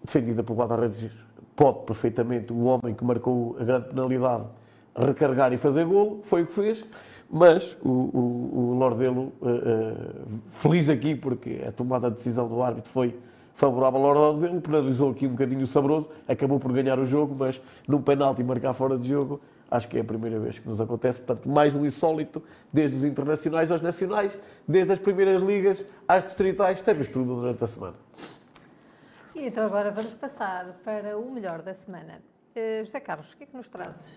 Defendida 0.04 0.44
pelo 0.44 0.60
guarda-redes, 0.60 1.10
pode 1.56 1.86
perfeitamente 1.86 2.52
o 2.52 2.66
homem 2.66 2.94
que 2.94 3.06
marcou 3.06 3.56
a 3.58 3.64
grande 3.64 3.88
penalidade 3.88 4.44
recarregar 4.94 5.54
e 5.54 5.58
fazer 5.58 5.86
golo, 5.86 6.20
foi 6.26 6.42
o 6.42 6.46
que 6.46 6.54
fez. 6.54 6.86
Mas 7.30 7.78
o, 7.82 7.88
o, 7.88 8.52
o 8.56 8.78
Lordelo, 8.78 9.32
uh, 9.42 9.48
uh, 9.48 10.40
feliz 10.50 10.90
aqui 10.90 11.16
porque 11.16 11.64
a 11.66 11.72
tomada 11.72 12.12
de 12.12 12.18
decisão 12.18 12.46
do 12.46 12.62
árbitro 12.62 12.92
foi 12.92 13.18
favorável 13.56 14.06
ao 14.06 14.14
Lordelo, 14.14 14.62
penalizou 14.62 15.12
aqui 15.12 15.26
um 15.26 15.32
bocadinho 15.32 15.64
o 15.64 15.68
saboroso, 15.68 16.10
acabou 16.28 16.60
por 16.60 16.72
ganhar 16.72 17.00
o 17.00 17.06
jogo, 17.06 17.36
mas 17.38 17.62
num 17.88 18.02
penalti 18.02 18.44
marcar 18.44 18.74
fora 18.74 18.98
de 18.98 19.08
jogo, 19.08 19.42
acho 19.72 19.88
que 19.88 19.98
é 19.98 20.02
a 20.02 20.04
primeira 20.04 20.40
vez 20.40 20.60
que 20.60 20.68
nos 20.68 20.80
acontece. 20.80 21.22
Portanto, 21.22 21.50
mais 21.50 21.74
um 21.74 21.86
insólito, 21.86 22.44
desde 22.72 22.98
os 22.98 23.06
internacionais 23.06 23.72
aos 23.72 23.82
nacionais, 23.82 24.38
desde 24.68 24.92
as 24.92 25.00
primeiras 25.00 25.42
ligas 25.42 25.86
às 26.08 26.24
distritais, 26.24 26.82
temos 26.82 27.08
tudo 27.08 27.36
durante 27.36 27.64
a 27.64 27.68
semana. 27.68 27.96
E 29.34 29.48
então 29.48 29.66
agora 29.66 29.92
vamos 29.92 30.14
passar 30.14 30.78
para 30.84 31.18
o 31.18 31.32
melhor 31.32 31.62
da 31.62 31.74
semana. 31.74 32.22
Uh, 32.56 32.86
José 32.86 33.00
Carlos, 33.00 33.34
o 33.34 33.38
que 33.38 33.44
é 33.44 33.48
que 33.48 33.56
nos 33.56 33.70
trazes? 33.70 34.14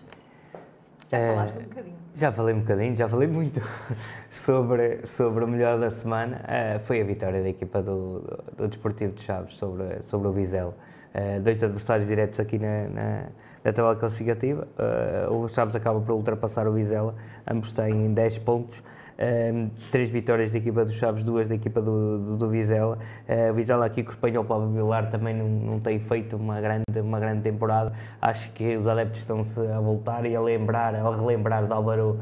Já 1.09 1.17
Eh, 1.17 1.27
falaste 1.35 1.57
um 1.57 1.63
bocadinho. 1.63 1.95
Já 2.15 2.31
falei 2.31 2.55
um 2.55 2.59
bocadinho, 2.59 2.95
já 2.95 3.09
falei 3.09 3.27
muito 3.27 3.61
sobre, 4.29 5.05
sobre 5.05 5.43
o 5.43 5.47
melhor 5.47 5.79
da 5.79 5.89
semana. 5.89 6.41
Eh, 6.47 6.79
foi 6.79 7.01
a 7.01 7.03
vitória 7.03 7.41
da 7.41 7.49
equipa 7.49 7.81
do, 7.81 8.19
do, 8.19 8.43
do 8.57 8.67
Desportivo 8.67 9.13
de 9.13 9.23
Chaves 9.23 9.57
sobre, 9.57 10.01
sobre 10.03 10.27
o 10.27 10.31
Vizela. 10.31 10.75
Eh, 11.13 11.39
dois 11.39 11.63
adversários 11.63 12.07
diretos 12.07 12.39
aqui 12.39 12.59
na, 12.59 12.87
na, 12.89 13.23
na 13.63 13.73
tabela 13.73 13.95
classificativa. 13.95 14.67
Eh, 14.77 15.27
o 15.29 15.47
Chaves 15.47 15.75
acaba 15.75 15.99
por 15.99 16.13
ultrapassar 16.13 16.67
o 16.67 16.73
Vizela, 16.73 17.15
ambos 17.49 17.71
têm 17.71 18.13
10 18.13 18.37
pontos. 18.39 18.83
Um, 19.21 19.69
três 19.91 20.09
vitórias 20.09 20.53
da 20.53 20.57
equipa 20.59 20.85
dos 20.85 20.95
Chaves, 20.95 21.25
duas 21.25 21.49
da 21.49 21.55
equipa 21.55 21.81
do, 21.81 22.19
do, 22.19 22.37
do 22.37 22.49
Vizela. 22.49 22.97
Uh, 23.27 23.51
o 23.51 23.53
Vizela 23.53 23.85
aqui 23.85 24.01
com 24.01 24.11
o 24.11 24.13
espanhol 24.13 24.45
Pablo 24.45 24.69
Vilar 24.69 25.09
também 25.09 25.35
não, 25.35 25.45
não 25.45 25.79
tem 25.81 25.99
feito 25.99 26.37
uma 26.37 26.61
grande, 26.61 26.85
uma 27.01 27.19
grande 27.19 27.41
temporada. 27.41 27.91
Acho 28.21 28.49
que 28.53 28.77
os 28.77 28.87
adeptos 28.87 29.19
estão-se 29.19 29.59
a 29.59 29.79
voltar 29.81 30.25
e 30.25 30.33
a 30.33 30.41
lembrar, 30.41 30.95
a 30.95 31.11
relembrar 31.11 31.65
de 31.65 31.73
Álvaro 31.73 32.21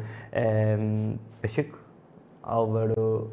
um, 0.79 1.17
Pacheco? 1.39 1.77
Álvaro. 2.41 3.31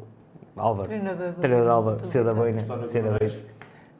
Álvaro. 0.55 0.87
Treinador 0.87 1.31
do 1.31 1.41
Treinador 1.41 1.71
Álvaro. 1.71 1.97
do 1.97 2.05
Seu 2.05 2.23
da 2.23 2.33
Boina. 2.35 2.61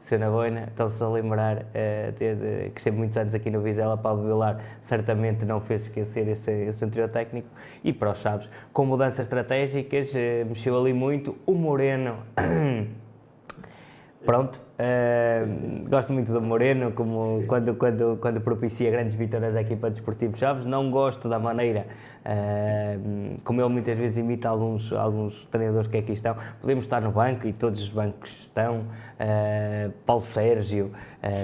Guimarães. 0.09 0.31
Boina. 0.31 0.65
Estão-se 0.67 1.03
a 1.03 1.07
lembrar 1.07 1.57
uh, 1.57 2.13
que 2.13 2.77
esteve 2.77 2.97
muitos 2.97 3.17
anos 3.17 3.33
aqui 3.33 3.49
no 3.49 3.61
Vizela. 3.61 3.97
Pablo 3.97 4.23
Vilar 4.25 4.59
certamente 4.81 5.45
não 5.45 5.59
fez 5.59 5.83
esquecer 5.83 6.27
esse, 6.27 6.51
esse 6.51 6.85
anterior 6.85 7.09
técnico. 7.09 7.47
E 7.83 7.91
para 7.91 8.11
os 8.11 8.19
Chaves, 8.19 8.49
com 8.71 8.85
mudanças 8.85 9.19
estratégicas, 9.19 10.11
uh, 10.13 10.45
mexeu 10.47 10.79
ali 10.79 10.93
muito. 10.93 11.35
O 11.45 11.53
Moreno. 11.53 12.17
Pronto, 14.25 14.59
uh, 14.79 15.89
gosto 15.89 16.11
muito 16.11 16.31
do 16.31 16.41
Moreno, 16.41 16.91
como 16.91 17.43
quando, 17.47 17.75
quando, 17.75 18.17
quando 18.21 18.41
propicia 18.41 18.91
grandes 18.91 19.15
vitórias 19.15 19.55
à 19.55 19.61
equipa 19.61 19.89
desportiva 19.89 20.35
Chaves. 20.37 20.65
Não 20.65 20.91
gosto 20.91 21.27
da 21.29 21.39
maneira 21.39 21.87
uh, 22.25 23.39
como 23.43 23.61
ele 23.61 23.69
muitas 23.69 23.97
vezes 23.97 24.17
imita 24.17 24.49
alguns, 24.49 24.91
alguns 24.93 25.45
treinadores 25.51 25.89
que 25.89 25.97
aqui 25.97 26.13
estão. 26.13 26.35
Podemos 26.61 26.85
estar 26.85 27.01
no 27.01 27.11
banco 27.11 27.47
e 27.47 27.53
todos 27.53 27.81
os 27.81 27.89
bancos 27.89 28.29
estão. 28.41 28.81
Uh, 29.19 29.91
Paulo 30.05 30.23
Sérgio 30.23 30.91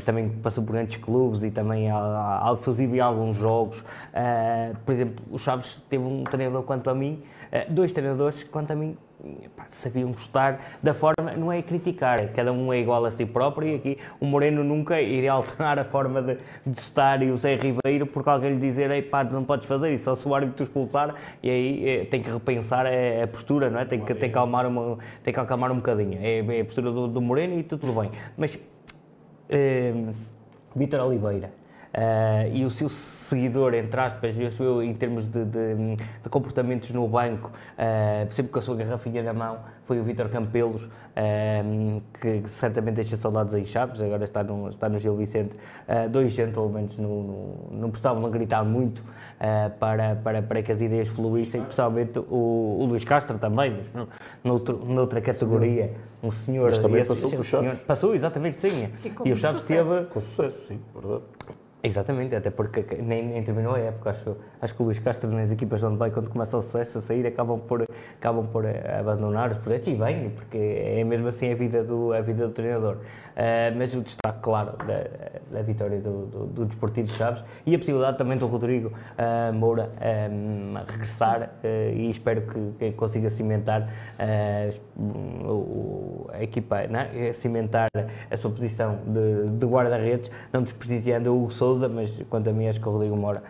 também 0.06 0.30
passou 0.30 0.64
por 0.64 0.74
grandes 0.74 0.98
clubes 0.98 1.42
e 1.42 1.50
também 1.50 1.88
inclusive 2.54 2.98
em 2.98 3.00
alguns 3.00 3.36
jogos. 3.36 3.84
por 4.86 4.92
exemplo, 4.92 5.26
o 5.32 5.40
Chaves 5.40 5.82
teve 5.90 6.04
um 6.04 6.24
treinador 6.24 6.62
quanto 6.62 6.88
a 6.88 6.94
mim, 6.94 7.24
dois 7.68 7.92
treinadores 7.92 8.44
quanto 8.44 8.70
a 8.70 8.76
mim 8.76 8.96
pá, 9.56 9.66
sabiam 9.68 10.12
gostar 10.12 10.78
da 10.82 10.94
forma, 10.94 11.32
não 11.38 11.52
é 11.52 11.62
criticar, 11.62 12.30
cada 12.34 12.52
um 12.52 12.72
é 12.74 12.80
igual 12.80 13.06
a 13.06 13.12
si 13.12 13.26
próprio 13.26 13.68
e 13.68 13.76
aqui 13.76 13.98
o 14.20 14.26
Moreno 14.26 14.64
nunca 14.64 15.02
iria 15.02 15.32
alterar 15.34 15.78
a 15.80 15.86
forma 15.86 16.22
de, 16.22 16.38
de 16.66 16.78
estar 16.78 17.22
e 17.22 17.32
o 17.32 17.38
Zé 17.38 17.56
Ribeiro 17.56 18.06
porque 18.08 18.30
alguém 18.30 18.52
lhe 18.52 18.60
dizer, 18.60 18.90
ei 18.92 19.02
pá, 19.02 19.24
não 19.24 19.44
podes 19.44 19.66
fazer 19.66 19.94
isso, 19.94 20.06
só 20.06 20.16
se 20.16 20.28
o 20.28 20.34
árbitro 20.34 20.64
expulsar 20.64 21.16
e 21.42 21.50
aí 21.50 21.90
é, 21.90 22.06
tem 22.06 22.22
que 22.22 22.32
repensar 22.32 22.86
a, 22.86 23.24
a, 23.24 23.28
postura, 23.28 23.70
não 23.70 23.80
é? 23.80 23.86
Tem 23.86 24.00
que, 24.00 24.14
tem 24.14 24.30
que, 24.30 24.38
acalmar, 24.38 24.66
uma, 24.66 24.98
tem 25.24 25.34
que 25.34 25.40
acalmar 25.40 25.72
um 25.72 25.76
bocadinho, 25.76 26.18
é, 26.22 26.40
é 26.40 26.62
a 26.62 26.66
postura 26.66 26.92
do, 26.92 27.08
do 27.08 27.22
Moreno 27.22 27.60
e 27.60 27.64
tudo 27.64 27.94
bem, 27.94 28.12
mas 28.38 28.58
é, 29.50 29.94
Vítor 30.76 31.02
Oliveira, 31.02 31.61
Uh, 31.94 32.48
e 32.56 32.64
o 32.64 32.70
seu 32.70 32.88
seguidor, 32.88 33.74
entre 33.74 34.00
aspas, 34.00 34.40
eu 34.40 34.50
sou 34.50 34.66
eu, 34.66 34.82
em 34.84 34.94
termos 34.94 35.28
de, 35.28 35.44
de, 35.44 35.76
de 36.24 36.30
comportamentos 36.30 36.90
no 36.92 37.06
banco, 37.06 37.52
uh, 37.78 38.34
sempre 38.34 38.50
com 38.50 38.60
a 38.60 38.62
sua 38.62 38.76
garrafinha 38.78 39.22
na 39.22 39.34
mão, 39.34 39.58
foi 39.86 40.00
o 40.00 40.04
Vítor 40.04 40.30
Campelos, 40.30 40.86
uh, 40.86 42.02
que 42.22 42.44
certamente 42.50 42.96
deixa 42.96 43.18
saudades 43.18 43.54
aí 43.54 43.66
Chaves, 43.66 44.00
agora 44.00 44.24
está 44.24 44.42
no, 44.42 44.70
está 44.70 44.88
no 44.88 44.98
Gil 45.00 45.18
Vicente. 45.18 45.58
dois 46.10 46.32
gentlemen 46.32 46.88
no, 46.98 47.24
no, 47.24 47.56
não 47.72 47.90
precisavam 47.90 48.30
gritar 48.32 48.64
muito 48.64 49.04
para, 49.78 50.16
para, 50.16 50.42
para 50.42 50.62
que 50.64 50.72
as 50.72 50.80
ideias 50.80 51.10
fluíssem, 51.10 51.62
principalmente 51.62 52.20
o, 52.20 52.78
o 52.80 52.86
Luís 52.86 53.04
Castro 53.04 53.38
também, 53.38 53.82
mas 53.94 54.08
noutro, 54.46 54.78
noutra 54.86 55.20
categoria. 55.20 55.92
Um 56.24 56.30
senhor. 56.32 56.68
Mas 56.70 56.78
também 56.80 57.02
esse- 57.02 57.10
passou 57.10 57.28
esse 57.28 57.36
por 57.36 57.44
senhor- 57.46 57.64
Chaves. 57.66 57.80
Passou, 57.82 58.14
exatamente, 58.16 58.62
sim. 58.62 58.90
E 59.04 59.30
E 59.30 59.34
o 59.34 59.36
Chaves 59.36 59.62
sucesso. 59.64 59.90
teve. 59.90 60.06
Com 60.06 60.22
sucesso, 60.22 60.68
sim, 60.68 60.80
verdade. 60.94 61.24
Exatamente, 61.84 62.36
até 62.36 62.52
porque 62.52 62.84
nem, 63.02 63.26
nem 63.26 63.44
terminou 63.44 63.74
a 63.74 63.80
época. 63.80 64.12
Acho, 64.12 64.38
acho 64.62 64.76
que 64.76 64.82
o 64.84 64.86
Luís 64.86 65.00
Castro, 65.00 65.32
nas 65.32 65.52
equipas 65.52 65.80
de 65.80 65.88
onde 65.88 65.98
vai, 65.98 66.12
quando 66.12 66.30
começa 66.30 66.56
o 66.56 66.62
sucesso 66.62 67.00
a 67.00 67.02
sair, 67.02 67.26
acabam 67.26 67.60
por, 67.60 67.88
acabam 68.20 68.46
por 68.46 68.66
abandonar 68.68 69.52
os 69.52 69.58
projetos 69.58 69.88
e 69.88 69.96
bem, 69.96 70.30
porque 70.30 70.58
é 70.58 71.04
mesmo 71.04 71.28
assim 71.28 71.52
a 71.52 71.56
vida 71.56 71.84
do, 71.84 72.14
a 72.14 72.22
vida 72.22 72.48
do 72.48 72.54
treinador. 72.54 72.98
Ah, 73.44 73.74
mas 73.76 73.92
o 73.96 74.02
destaque, 74.02 74.38
claro, 74.44 74.74
da, 74.86 75.56
da 75.58 75.62
vitória 75.64 76.00
do, 76.00 76.28
do, 76.28 76.46
do 76.46 76.66
Desportivo 76.68 77.08
de 77.08 77.14
Chaves 77.14 77.44
e 77.66 77.74
a 77.74 77.80
possibilidade 77.80 78.16
também 78.20 78.38
do 78.38 78.46
Rodrigo 78.46 78.92
ah, 79.18 79.52
Moura 79.52 79.90
ah, 80.00 80.84
regressar 80.88 81.50
ah, 81.64 81.68
e 81.92 82.12
espero 82.12 82.44
que, 82.44 82.72
que 82.78 82.92
consiga 82.92 83.32
cimentar 83.32 83.90
o- 84.96 86.28
a 86.32 86.44
equipa, 86.44 86.86
não 86.88 87.00
é? 87.00 87.34
cimentar 87.34 87.90
a 88.30 88.38
sua 88.38 88.52
posição 88.52 89.00
de, 89.08 89.50
de 89.58 89.66
guarda-redes, 89.66 90.30
não 90.54 90.62
desprestigiando 90.62 91.36
o 91.44 91.50
Souza, 91.50 91.90
mas 91.90 92.22
quanto 92.30 92.48
a 92.50 92.54
mim 92.54 92.68
acho 92.68 92.80
que 92.80 92.88
o 92.88 92.92
Rodrigo 92.92 93.16
Moura 93.16 93.42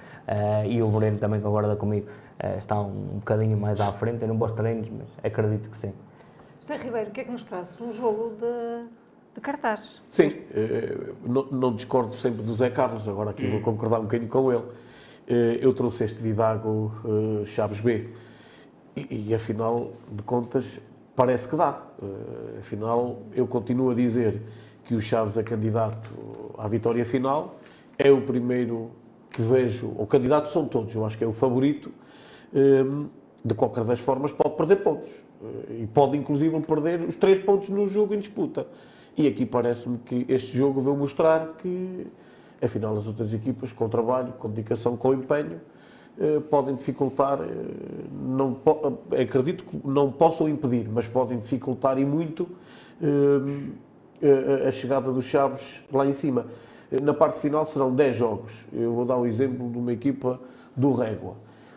e 0.69 0.81
o 0.81 0.87
Moreno 0.87 1.17
também 1.17 1.41
concorda 1.41 1.75
comigo, 1.75 2.07
ah, 2.39 2.55
estão 2.57 2.87
um 2.89 3.17
bocadinho 3.19 3.57
mais 3.57 3.81
à 3.81 3.91
frente, 3.91 4.21
eu 4.21 4.27
não 4.29 4.37
bons 4.37 4.53
treinos, 4.53 4.89
mas 4.89 5.07
acredito 5.21 5.69
que 5.69 5.75
sim. 5.75 5.93
José 6.61 6.77
Ribeiro, 6.77 7.09
o 7.09 7.13
que 7.13 7.21
é 7.21 7.23
que 7.25 7.31
nos 7.31 7.43
traz? 7.43 7.75
Um 7.81 7.91
jogo 7.91 8.35
de, 8.39 8.85
de 9.33 9.39
cartaz. 9.41 10.01
Sim, 10.09 10.29
eh, 10.53 11.13
não, 11.25 11.45
não 11.51 11.73
discordo 11.73 12.13
sempre 12.13 12.43
do 12.43 12.53
Zé 12.55 12.69
Carlos, 12.69 13.07
agora 13.07 13.29
aqui 13.31 13.47
vou 13.47 13.61
concordar 13.61 13.99
um 13.99 14.03
bocadinho 14.03 14.29
com 14.29 14.51
ele. 14.51 14.63
Eh, 15.27 15.59
Eu 15.61 15.73
trouxe 15.73 16.03
este 16.03 16.21
Vidago 16.21 16.91
eh, 17.41 17.45
Chaves 17.45 17.79
B 17.79 18.09
e, 18.95 19.29
e, 19.29 19.33
afinal 19.33 19.93
de 20.11 20.21
contas 20.23 20.79
parece 21.15 21.47
que 21.47 21.55
dá. 21.55 21.81
Eh, 22.01 22.59
Afinal, 22.59 23.21
eu 23.33 23.47
continuo 23.47 23.89
a 23.91 23.95
dizer 23.95 24.41
que 24.83 24.93
o 24.95 25.01
Chaves 25.01 25.37
é 25.37 25.43
candidato 25.43 26.09
à 26.57 26.67
vitória 26.67 27.05
final, 27.05 27.55
é 27.97 28.11
o 28.11 28.21
primeiro 28.21 28.91
que 29.29 29.41
vejo, 29.41 29.93
ou 29.97 30.05
candidatos 30.05 30.51
são 30.51 30.65
todos, 30.67 30.93
eu 30.93 31.05
acho 31.05 31.17
que 31.17 31.23
é 31.23 31.27
o 31.27 31.31
favorito, 31.33 31.89
eh, 32.53 32.83
de 33.45 33.53
qualquer 33.55 33.85
das 33.85 33.99
formas 34.01 34.33
pode 34.33 34.55
perder 34.57 34.77
pontos. 34.83 35.09
Eh, 35.41 35.83
E 35.83 35.87
pode 35.87 36.17
inclusive 36.17 36.59
perder 36.61 36.99
os 37.01 37.15
três 37.15 37.39
pontos 37.39 37.69
no 37.69 37.87
jogo 37.87 38.13
em 38.13 38.19
disputa. 38.19 38.67
E 39.17 39.27
aqui 39.27 39.45
parece-me 39.45 39.97
que 39.99 40.25
este 40.29 40.55
jogo 40.57 40.81
veio 40.81 40.95
mostrar 40.95 41.55
que, 41.61 42.07
afinal, 42.61 42.97
as 42.97 43.05
outras 43.07 43.33
equipas, 43.33 43.71
com 43.71 43.87
trabalho, 43.89 44.33
com 44.39 44.49
dedicação, 44.49 44.95
com 44.95 45.13
empenho, 45.13 45.59
eh, 46.19 46.39
podem 46.49 46.75
dificultar, 46.75 47.39
eh, 47.41 47.47
não, 48.11 48.57
eh, 49.11 49.21
acredito 49.23 49.63
que 49.65 49.79
não 49.85 50.11
possam 50.11 50.47
impedir, 50.47 50.87
mas 50.89 51.07
podem 51.07 51.39
dificultar 51.39 51.97
e 51.99 52.05
muito 52.05 52.47
a- 54.67 54.71
chegada 54.71 55.11
dos 55.11 55.25
Chaves 55.25 55.81
lá 55.91 56.05
em 56.05 56.13
cima. 56.13 56.45
Na 57.01 57.13
parte 57.13 57.39
final 57.39 57.65
serão 57.65 57.93
10 57.93 58.15
jogos. 58.15 58.65
Eu 58.71 58.93
vou 58.93 59.05
dar 59.05 59.17
um 59.17 59.25
exemplo 59.25 59.69
de 59.69 59.77
uma 59.77 59.91
equipa 59.93 60.39
do 60.75 60.91
Régua. 60.91 61.35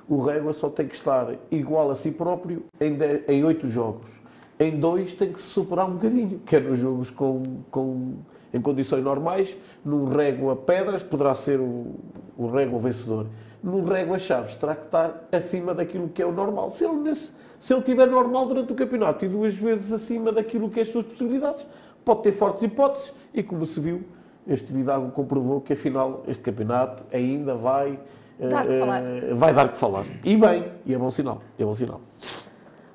O 0.09 0.21
Régua 0.21 0.53
só 0.53 0.69
tem 0.69 0.87
que 0.87 0.95
estar 0.95 1.35
igual 1.51 1.91
a 1.91 1.97
si 1.97 2.11
próprio 2.11 2.65
em, 2.81 2.95
10 2.95 3.23
em 3.29 3.43
8 3.45 3.67
jogos. 3.69 4.11
Em 4.59 4.79
dois 4.79 5.13
tem 5.13 5.33
que 5.33 5.41
se 5.41 5.49
superar 5.49 5.89
um 5.89 5.95
bocadinho, 5.95 6.41
quer 6.47 6.63
nos 6.63 6.79
jogos 6.79 7.11
com, 7.11 7.43
com, 7.71 8.15
em 8.53 8.61
condições 8.61 9.03
normais, 9.03 9.57
num 9.85 10.05
Régua 10.07 10.55
Pedras 10.55 11.03
poderá 11.03 11.35
ser 11.35 11.59
o, 11.59 11.95
o 12.37 12.47
Régua 12.47 12.79
vencedor. 12.79 13.27
Num 13.63 13.85
Régua 13.85 14.19
Chaves 14.19 14.55
terá 14.55 14.77
que 14.77 14.85
estar 14.85 15.27
acima 15.33 15.75
daquilo 15.75 16.09
que 16.09 16.23
é 16.23 16.27
o 16.27 16.31
normal. 16.33 16.71
Se 16.71 16.85
ele, 16.85 16.97
nesse, 16.97 17.33
se 17.59 17.73
ele 17.73 17.81
estiver 17.81 18.07
normal 18.07 18.47
durante 18.47 18.73
o 18.73 18.77
campeonato 18.77 19.25
e 19.25 19.29
duas 19.29 19.57
vezes 19.57 19.93
acima 19.93 20.31
daquilo 20.31 20.71
que 20.71 20.79
é 20.79 20.83
as 20.83 20.89
suas 20.89 21.07
possibilidades, 21.07 21.67
pode 22.05 22.23
ter 22.23 22.33
fortes 22.33 22.63
hipóteses 22.63 23.15
e 23.33 23.43
como 23.43 23.65
se 23.67 23.81
viu, 23.81 24.03
este 24.47 24.71
Vidago 24.73 25.11
comprovou 25.11 25.63
que 25.63 25.73
afinal 25.73 26.23
este 26.29 26.43
campeonato 26.45 27.03
ainda 27.13 27.55
vai, 27.55 27.99
Dar 28.39 28.67
que 28.67 28.73
eh, 28.73 28.81
falar. 28.81 29.03
eh, 29.03 29.35
vai 29.35 29.55
dar 29.55 29.69
que 29.71 29.79
falar. 29.79 30.05
E 30.23 30.37
bem, 30.37 30.65
e 30.85 30.95
é 30.95 30.99
bom 30.99 31.11
sinal, 31.11 31.41
é 31.59 31.65
bom 31.65 31.75
sinal. 31.75 32.01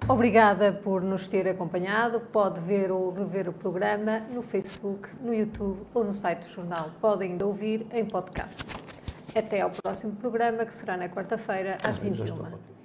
Obrigada 0.10 0.74
por 0.74 1.04
nos 1.04 1.28
ter 1.28 1.48
acompanhado. 1.48 2.20
Pode 2.20 2.60
ver 2.62 2.92
ou 2.92 3.14
rever 3.14 3.48
o 3.48 3.54
programa 3.54 4.22
no 4.32 4.42
Facebook, 4.42 5.08
no 5.22 5.32
YouTube 5.32 5.86
ou 5.94 6.04
no 6.04 6.16
site 6.16 6.48
do 6.48 6.52
jornal. 6.52 6.90
Podem 7.00 7.34
ainda 7.34 7.46
ouvir 7.46 7.86
em 7.94 8.04
podcast. 8.04 8.66
Até 9.36 9.62
ao 9.62 9.70
próximo 9.70 10.16
programa, 10.16 10.66
que 10.66 10.74
será 10.74 10.98
na 10.98 11.08
quarta-feira, 11.08 11.78
às 11.84 11.98
Já 11.98 12.26
estou 12.26 12.38
21h. 12.38 12.42
ótimo. 12.42 12.79